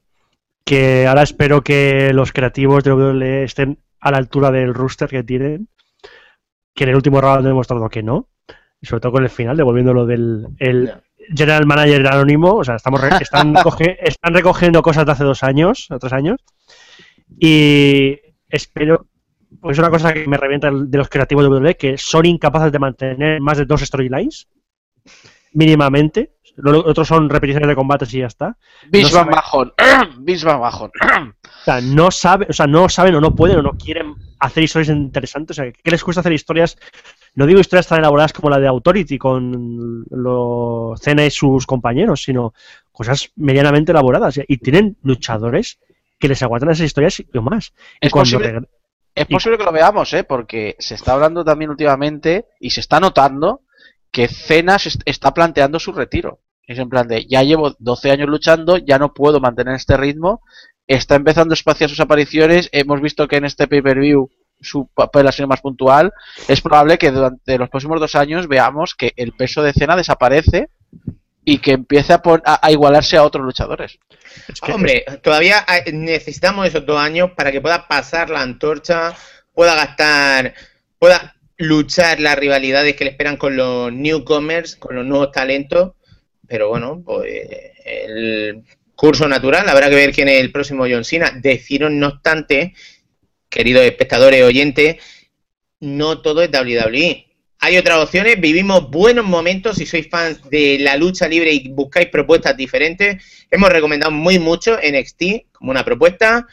que 0.65 1.07
ahora 1.07 1.23
espero 1.23 1.63
que 1.63 2.13
los 2.13 2.33
creativos 2.33 2.83
de 2.85 2.93
WWE 2.93 3.45
estén 3.45 3.79
a 4.01 4.11
la 4.11 4.17
altura 4.19 4.51
del 4.51 4.75
rooster 4.75 5.09
que 5.09 5.23
tienen, 5.23 5.69
que 6.75 6.85
en 6.85 6.91
el 6.91 6.97
último 6.97 7.21
round 7.21 7.39
han 7.39 7.45
demostrado 7.45 7.89
que 7.89 8.03
no, 8.03 8.29
y 8.81 8.87
sobre 8.87 9.01
todo 9.01 9.13
con 9.13 9.23
el 9.25 9.31
final, 9.31 9.57
devolviendo 9.57 9.93
lo 9.93 10.07
del 10.07 10.49
el 10.59 10.93
General 11.37 11.67
Manager 11.67 12.07
anónimo, 12.09 12.55
o 12.55 12.65
sea, 12.65 12.77
estamos 12.77 13.01
re- 13.01 13.19
están, 13.21 13.53
coge- 13.63 13.99
están 14.01 14.35
recogiendo 14.35 14.83
cosas 14.83 15.07
de 15.07 15.13
hace 15.13 15.25
dos 15.25 15.43
años, 15.43 15.87
o 15.91 15.99
tres 15.99 16.13
años, 16.13 16.41
y 17.39 18.19
espero, 18.49 19.07
pues 19.61 19.75
es 19.75 19.79
una 19.79 19.91
cosa 19.91 20.13
que 20.13 20.27
me 20.29 20.37
revienta 20.37 20.71
de 20.71 20.99
los 20.99 21.09
creativos 21.09 21.45
de 21.45 21.51
WWE, 21.51 21.77
que 21.77 21.99
son 21.99 22.27
incapaces 22.27 22.71
de 22.73 22.79
mantener 22.79 23.41
más 23.41 23.59
de 23.59 23.65
dos 23.65 23.81
storylines, 23.81 24.49
mínimamente. 25.53 26.33
Lo- 26.57 26.81
Otros 26.85 27.09
son 27.09 27.29
repeticiones 27.31 27.69
de 27.69 27.75
combates 27.75 28.13
y 28.15 28.19
ya 28.19 28.27
está. 28.27 28.57
Vince 28.91 29.15
No 29.15 29.25
Bajón. 29.25 29.73
Van 29.77 30.61
Bajón. 30.61 30.91
O 31.61 31.63
sea, 31.63 31.81
no 31.83 32.11
saben, 32.11 32.49
o 32.49 32.53
sea, 32.55 32.67
no 32.67 32.89
saben 32.89 33.15
o 33.17 33.21
no 33.21 33.35
pueden 33.35 33.59
o 33.59 33.63
no 33.63 33.73
quieren 33.77 34.15
hacer 34.39 34.63
historias 34.65 34.89
interesantes. 34.89 35.59
O 35.59 35.63
sea, 35.63 35.71
¿qué 35.71 35.91
les 35.91 36.03
cuesta 36.03 36.21
hacer 36.21 36.33
historias? 36.33 36.79
No 37.35 37.45
digo 37.45 37.61
historias 37.61 37.87
tan 37.87 37.99
elaboradas 37.99 38.33
como 38.33 38.49
la 38.49 38.59
de 38.59 38.67
Authority 38.67 39.19
con 39.19 40.07
lo 40.11 40.95
Cena 40.99 41.27
y 41.27 41.31
sus 41.31 41.67
compañeros, 41.67 42.23
sino 42.23 42.55
cosas 42.93 43.31
medianamente 43.37 43.93
elaboradas. 43.93 44.41
Y 44.49 44.57
tienen 44.57 44.97
luchadores 45.03 45.79
que 46.19 46.29
les 46.29 46.43
aguantan 46.43 46.71
esas 46.71 46.87
historias 46.87 47.21
y 47.21 47.27
más. 47.41 47.75
Y 48.01 48.07
Es 48.07 48.13
cuando 48.13 48.39
posible- 48.39 48.67
Es 49.21 49.27
posible 49.35 49.59
que 49.59 49.65
lo 49.65 49.73
veamos, 49.73 50.13
¿eh? 50.15 50.25
Porque 50.25 50.77
se 50.79 50.95
está 50.95 51.13
hablando 51.13 51.45
también 51.45 51.71
últimamente 51.71 52.47
y 52.59 52.71
se 52.71 52.81
está 52.81 53.01
notando 53.01 53.63
que 54.11 54.29
Cena 54.29 54.79
se 54.79 54.89
est- 54.91 55.03
está 55.05 55.33
planteando 55.35 55.79
su 55.79 55.93
retiro. 55.93 56.41
Es 56.67 56.79
en 56.79 56.89
plan 56.89 57.07
de, 57.09 57.27
ya 57.27 57.43
llevo 57.43 57.75
12 57.79 58.11
años 58.11 58.29
luchando, 58.29 58.77
ya 58.79 58.99
no 58.99 59.13
puedo 59.13 59.41
mantener 59.41 59.75
este 59.75 59.97
ritmo. 59.97 60.43
Está 60.87 61.17
empezando 61.17 61.53
a 61.53 61.55
espaciar 61.55 61.91
sus 61.91 62.01
apariciones. 62.01 62.69
Hemos 62.73 63.01
visto 63.01 63.29
que 63.29 63.37
en 63.37 63.45
este 63.45 63.67
pay-per-view 63.69 64.31
su 64.61 64.89
papel 64.95 65.27
ha 65.29 65.33
sido 65.33 65.49
más 65.49 65.61
puntual. 65.61 66.13
Es 66.49 66.61
probable 66.61 66.99
que 66.99 67.11
durante 67.11 67.59
los 67.59 67.69
próximos 67.71 68.01
dos 68.01 68.15
años 68.15 68.47
veamos 68.49 68.95
que 68.95 69.13
el 69.17 69.33
peso 69.33 69.63
de 69.63 69.73
Cena 69.73 69.97
desaparece 69.97 70.71
y 71.53 71.59
que 71.59 71.73
empiece 71.73 72.13
a, 72.13 72.23
pon- 72.23 72.43
a- 72.45 72.65
a 72.65 72.71
igualarse 72.71 73.17
a 73.17 73.25
otros 73.25 73.45
luchadores. 73.45 73.99
es 74.49 74.61
que- 74.61 74.73
Hombre, 74.73 75.05
todavía 75.23 75.65
necesitamos 75.93 76.69
esos 76.69 76.87
dos 76.87 76.99
años 76.99 77.31
para 77.37 77.51
que 77.51 77.61
pueda 77.61 77.89
pasar 77.89 78.31
la 78.31 78.43
antorcha, 78.43 79.15
pueda 79.53 79.75
gastar, 79.75 80.55
pueda 80.99 81.35
luchar 81.57 82.21
las 82.21 82.39
rivalidades 82.39 82.95
que 82.97 83.05
le 83.05 83.11
esperan 83.11 83.37
con 83.37 83.57
los 83.57 83.93
newcomers, 83.93 84.77
con 84.77 84.95
los 84.97 85.05
nuevos 85.05 85.33
talentos. 85.33 85.93
Pero 86.47 86.69
bueno, 86.69 87.03
pues 87.05 87.49
el 87.85 88.63
curso 88.95 89.27
natural, 89.29 89.69
habrá 89.69 89.89
que 89.89 89.95
ver 89.97 90.13
quién 90.13 90.29
es 90.29 90.41
el 90.41 90.53
próximo 90.53 90.85
John 90.91 91.05
Cena. 91.05 91.31
Deciros, 91.35 91.91
no 91.91 92.09
obstante, 92.09 92.75
queridos 93.49 93.85
espectadores, 93.85 94.43
oyentes, 94.45 94.97
no 95.81 96.21
todo 96.23 96.43
es 96.43 96.51
WWE. 96.51 97.27
Hay 97.63 97.77
otras 97.77 97.99
opciones, 97.99 98.41
vivimos 98.41 98.91
buenos 98.91 99.27
momentos 99.27 99.77
si 99.77 99.85
sois 99.85 100.09
fans 100.09 100.41
de 100.49 100.79
la 100.81 100.97
lucha 100.97 101.29
libre 101.29 101.53
y 101.53 101.69
buscáis 101.69 102.09
propuestas 102.09 102.57
diferentes. 102.57 103.23
Hemos 103.51 103.69
recomendado 103.69 104.11
muy 104.11 104.39
mucho 104.39 104.79
NXT 104.79 105.53
como 105.53 105.71
una 105.71 105.85
propuesta. 105.85 106.47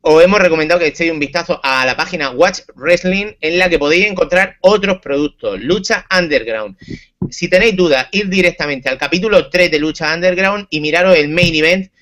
Os 0.00 0.24
hemos 0.24 0.40
recomendado 0.40 0.80
que 0.80 0.88
echéis 0.88 1.12
un 1.12 1.20
vistazo 1.20 1.60
a 1.62 1.86
la 1.86 1.96
página 1.96 2.30
Watch 2.30 2.62
Wrestling 2.74 3.34
en 3.40 3.58
la 3.60 3.68
que 3.68 3.78
podéis 3.78 4.06
encontrar 4.06 4.56
otros 4.62 4.98
productos. 4.98 5.60
Lucha 5.60 6.04
Underground. 6.10 6.76
Si 7.30 7.48
tenéis 7.48 7.76
dudas, 7.76 8.08
ir 8.10 8.28
directamente 8.28 8.88
al 8.88 8.98
capítulo 8.98 9.48
3 9.48 9.70
de 9.70 9.78
Lucha 9.78 10.12
Underground 10.12 10.66
y 10.70 10.80
miraros 10.80 11.16
el 11.16 11.28
main 11.28 11.54
event 11.54 11.92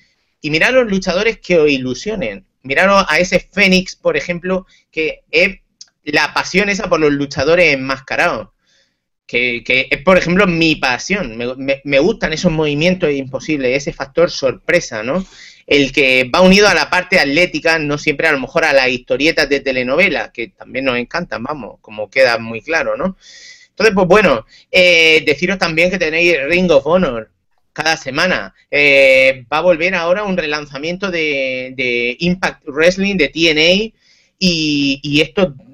y 0.41 0.49
miraros 0.49 0.89
luchadores 0.89 1.37
que 1.37 1.59
os 1.59 1.69
ilusionen. 1.69 2.43
Miraros 2.63 3.05
a 3.07 3.19
ese 3.19 3.39
Fénix, 3.39 3.95
por 3.95 4.17
ejemplo, 4.17 4.65
que 4.91 5.21
es 5.29 5.59
la 6.03 6.33
pasión 6.33 6.69
esa 6.69 6.89
por 6.89 6.99
los 6.99 7.11
luchadores 7.11 7.73
enmascarados. 7.73 8.49
Que, 9.27 9.63
que 9.63 9.87
es, 9.91 10.01
por 10.03 10.17
ejemplo, 10.17 10.47
mi 10.47 10.75
pasión. 10.75 11.37
Me, 11.37 11.81
me- 11.83 11.99
gustan 11.99 12.33
esos 12.33 12.51
movimientos 12.51 13.11
imposibles, 13.11 13.77
ese 13.77 13.93
factor 13.93 14.31
sorpresa, 14.31 15.03
¿no? 15.03 15.23
El 15.67 15.91
que 15.91 16.23
va 16.33 16.41
unido 16.41 16.67
a 16.67 16.73
la 16.73 16.89
parte 16.89 17.19
atlética, 17.19 17.77
no 17.77 17.99
siempre 17.99 18.27
a 18.27 18.31
lo 18.31 18.39
mejor 18.39 18.65
a 18.65 18.73
las 18.73 18.89
historietas 18.89 19.47
de 19.47 19.59
telenovela, 19.59 20.31
que 20.31 20.47
también 20.49 20.85
nos 20.85 20.97
encantan, 20.97 21.43
vamos, 21.43 21.77
como 21.81 22.09
queda 22.09 22.39
muy 22.39 22.61
claro, 22.61 22.97
¿no? 22.97 23.17
Entonces, 23.69 23.93
pues 23.95 24.07
bueno, 24.07 24.45
eh, 24.71 25.23
deciros 25.25 25.57
también 25.59 25.89
que 25.91 25.97
tenéis 25.99 26.35
Ring 26.47 26.69
of 26.71 26.85
Honor 26.87 27.31
cada 27.71 27.95
semana. 27.97 28.53
Eh, 28.71 29.45
va 29.51 29.59
a 29.59 29.61
volver 29.61 29.95
ahora 29.95 30.23
un 30.23 30.35
relanzamiento 30.37 31.11
de, 31.11 31.73
de 31.77 32.15
Impact 32.19 32.63
Wrestling, 32.67 33.15
de 33.17 33.29
TNA, 33.29 33.93
y, 34.39 34.99
y 35.03 35.21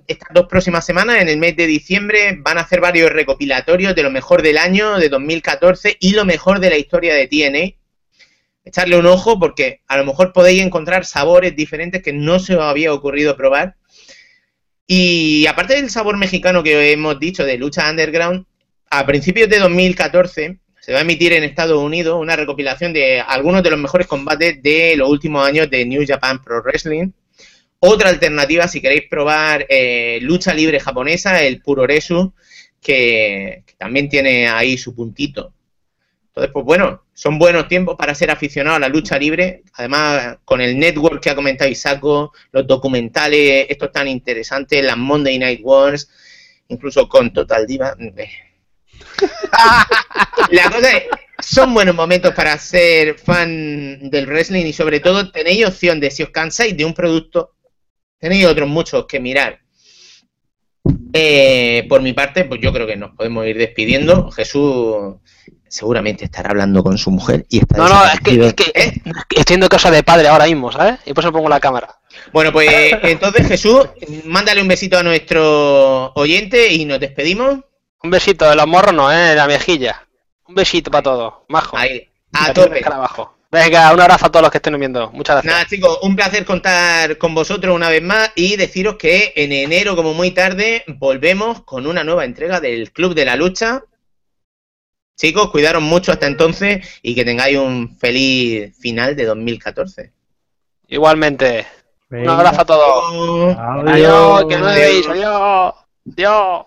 estas 0.07 0.30
dos 0.34 0.48
próximas 0.48 0.86
semanas, 0.86 1.22
en 1.22 1.30
el 1.30 1.38
mes 1.38 1.56
de 1.56 1.68
diciembre, 1.68 2.38
van 2.40 2.57
a 2.57 2.61
hacer 2.61 2.82
varios 2.82 3.11
recopilatorios 3.11 3.95
de 3.95 4.03
lo 4.03 4.11
mejor 4.11 4.41
del 4.41 4.57
año, 4.57 4.98
de 4.98 5.10
2014, 5.10 5.98
y 5.99 6.14
lo 6.14 6.26
mejor 6.26 6.60
de 6.60 6.69
la 6.69 6.77
historia 6.77 7.14
de 7.14 7.27
TNA. 7.27 7.76
Echarle 8.64 8.98
un 8.98 9.06
ojo 9.06 9.40
porque 9.40 9.82
a 9.88 9.98
lo 9.98 10.06
mejor 10.06 10.34
podéis 10.34 10.64
encontrar 10.64 11.06
sabores 11.06 11.56
diferentes 11.56 12.02
que 12.02 12.14
no 12.14 12.40
se 12.40 12.56
os 12.56 12.64
había 12.64 12.94
ocurrido 12.94 13.38
probar. 13.38 13.76
Y 14.88 15.45
aparte 15.48 15.76
del 15.76 15.90
sabor 15.90 16.18
mexicano 16.18 16.64
que 16.64 16.91
hemos 16.91 17.19
dicho 17.19 17.44
de 17.44 17.57
lucha 17.57 17.90
underground, 17.90 18.45
a 18.90 19.06
principios 19.06 19.49
de 19.49 19.60
2014 19.60 20.60
se 20.80 20.94
va 20.94 20.99
a 20.99 21.02
emitir 21.02 21.34
en 21.34 21.44
Estados 21.44 21.82
Unidos 21.82 22.22
una 22.22 22.36
recopilación 22.36 22.94
de 22.94 23.19
algunos 23.19 23.64
de 23.64 23.72
los 23.72 23.80
mejores 23.80 24.06
combates 24.06 24.61
de 24.61 24.95
los 24.95 25.10
últimos 25.10 25.48
años 25.48 25.68
de 25.69 25.84
New 25.84 26.03
Japan 26.07 26.44
Pro 26.44 26.61
Wrestling. 26.61 27.10
Otra 27.80 28.10
alternativa, 28.10 28.68
si 28.68 28.82
queréis 28.82 29.04
probar 29.10 29.66
eh, 29.70 30.20
lucha 30.22 30.54
libre 30.54 30.80
japonesa, 30.80 31.44
el 31.44 31.62
Puroresu, 31.62 32.34
que, 32.82 33.64
que 33.66 33.74
también 33.78 34.10
tiene 34.10 34.48
ahí 34.48 34.78
su 34.78 34.96
puntito. 34.96 35.54
Entonces, 36.36 36.52
pues 36.52 36.66
bueno, 36.66 37.06
son 37.14 37.40
buenos 37.40 37.70
tiempos 37.70 37.96
para 37.96 38.14
ser 38.14 38.30
aficionado 38.30 38.76
a 38.76 38.80
la 38.80 38.90
lucha 38.90 39.18
libre. 39.18 39.64
Además, 39.76 40.38
con 40.44 40.60
el 40.60 40.78
network 40.78 41.24
que 41.24 41.30
ha 41.30 41.36
comentado 41.36 41.72
Isaco, 41.72 42.34
los 42.52 42.68
documentales, 42.68 43.68
estos 43.70 43.90
tan 43.94 44.10
interesantes, 44.10 44.84
las 44.84 44.98
Monday 44.98 45.40
Night 45.40 45.62
Wars, 45.64 46.10
incluso 46.68 47.08
con 47.08 47.32
Total 47.32 47.66
Diva. 47.66 47.96
La 50.52 50.70
cosa 50.70 50.98
es, 50.98 51.04
son 51.40 51.74
buenos 51.74 51.96
momentos 51.96 52.34
para 52.34 52.58
ser 52.58 53.18
fan 53.18 54.10
del 54.10 54.28
wrestling 54.28 54.66
y 54.66 54.74
sobre 54.74 55.00
todo 55.00 55.32
tenéis 55.32 55.66
opción 55.66 56.02
de 56.02 56.12
si 56.12 56.24
os 56.24 56.32
cansáis 56.32 56.76
de 56.76 56.84
un 56.84 56.94
producto, 56.94 57.55
tenéis 58.20 58.46
otros 58.46 58.68
muchos 58.68 59.06
que 59.06 59.20
mirar. 59.20 59.60
Eh, 61.14 61.86
por 61.88 62.02
mi 62.02 62.14
parte, 62.14 62.46
pues 62.46 62.60
yo 62.62 62.72
creo 62.74 62.86
que 62.86 62.96
nos 62.96 63.12
podemos 63.16 63.46
ir 63.48 63.58
despidiendo. 63.58 64.30
Jesús 64.32 65.16
seguramente 65.68 66.26
estará 66.26 66.52
hablando 66.52 66.84
con 66.84 66.98
su 66.98 67.12
mujer 67.12 67.46
y 67.50 67.60
está 67.60 67.78
No, 67.78 67.90
no, 67.90 68.06
es 68.06 68.20
que, 68.22 68.46
es 68.46 68.54
que 68.54 68.72
¿Eh? 68.76 68.94
estoy 69.06 69.40
haciendo 69.40 69.70
cosa 69.70 69.92
de 69.92 70.04
padre 70.04 70.28
ahora 70.28 70.46
mismo, 70.46 70.72
¿sabes? 70.72 71.00
Y 71.06 71.14
por 71.14 71.24
eso 71.24 71.32
pongo 71.32 71.50
la 71.50 71.60
cámara. 71.60 72.00
Bueno, 72.32 72.52
pues 72.52 72.70
entonces 73.04 73.48
Jesús, 73.48 73.90
mándale 74.26 74.62
un 74.62 74.68
besito 74.68 74.98
a 74.98 75.04
nuestro 75.04 76.12
oyente 76.14 76.72
y 76.72 76.86
nos 76.86 77.00
despedimos. 77.00 77.60
Un 78.04 78.12
besito 78.12 78.48
de 78.50 78.56
los 78.56 78.68
morros, 78.68 78.94
no, 78.94 79.12
¿eh? 79.12 79.30
De 79.30 79.36
la 79.36 79.48
mejilla. 79.48 80.08
Un 80.48 80.56
besito 80.56 80.92
para 80.92 81.04
todos, 81.04 81.34
majo. 81.50 81.76
Ahí, 81.78 82.08
a 82.34 82.54
tope. 82.54 82.82
abajo. 82.86 83.35
Venga, 83.56 83.94
un 83.94 84.02
abrazo 84.02 84.26
a 84.26 84.30
todos 84.30 84.44
los 84.44 84.52
que 84.52 84.57
estén 84.57 84.77
viendo. 84.77 85.10
Muchas 85.11 85.36
gracias. 85.36 85.53
Nada, 85.53 85.65
chicos, 85.65 85.99
un 86.02 86.14
placer 86.14 86.44
contar 86.44 87.18
con 87.18 87.34
vosotros 87.34 87.73
una 87.73 87.88
vez 87.88 88.02
más 88.02 88.34
y 88.36 88.57
deciros 88.57 88.98
que 88.98 89.32
en 89.34 89.53
enero, 89.53 89.95
como 89.95 90.14
muy 90.14 90.32
tarde, 90.32 90.84
volvemos 90.88 91.64
con 91.64 91.88
una 91.88 92.03
nueva 92.03 92.26
entrega 92.26 92.60
del 92.60 92.91
Club 92.91 93.15
de 93.15 93.23
la 93.23 93.38
Lucha. 93.38 93.82
Chicos, 95.18 95.52
cuidaros 95.52 95.82
mucho 95.82 96.11
hasta 96.11 96.27
entonces 96.27 96.86
y 97.02 97.15
que 97.15 97.23
tengáis 97.23 97.57
un 97.57 97.98
feliz 97.98 98.77
final 98.77 99.15
de 99.15 99.23
2014. 99.23 100.11
Igualmente. 100.90 101.65
Un 102.10 102.27
abrazo 102.27 102.60
a 102.61 102.65
todos. 102.65 103.56
Adiós. 103.57 103.88
Adiós, 103.88 104.45
que 104.49 104.57
no 104.57 104.65
me 104.65 104.76
veis. 104.76 105.07
Adiós. 105.07 105.73
Adiós. 106.11 106.65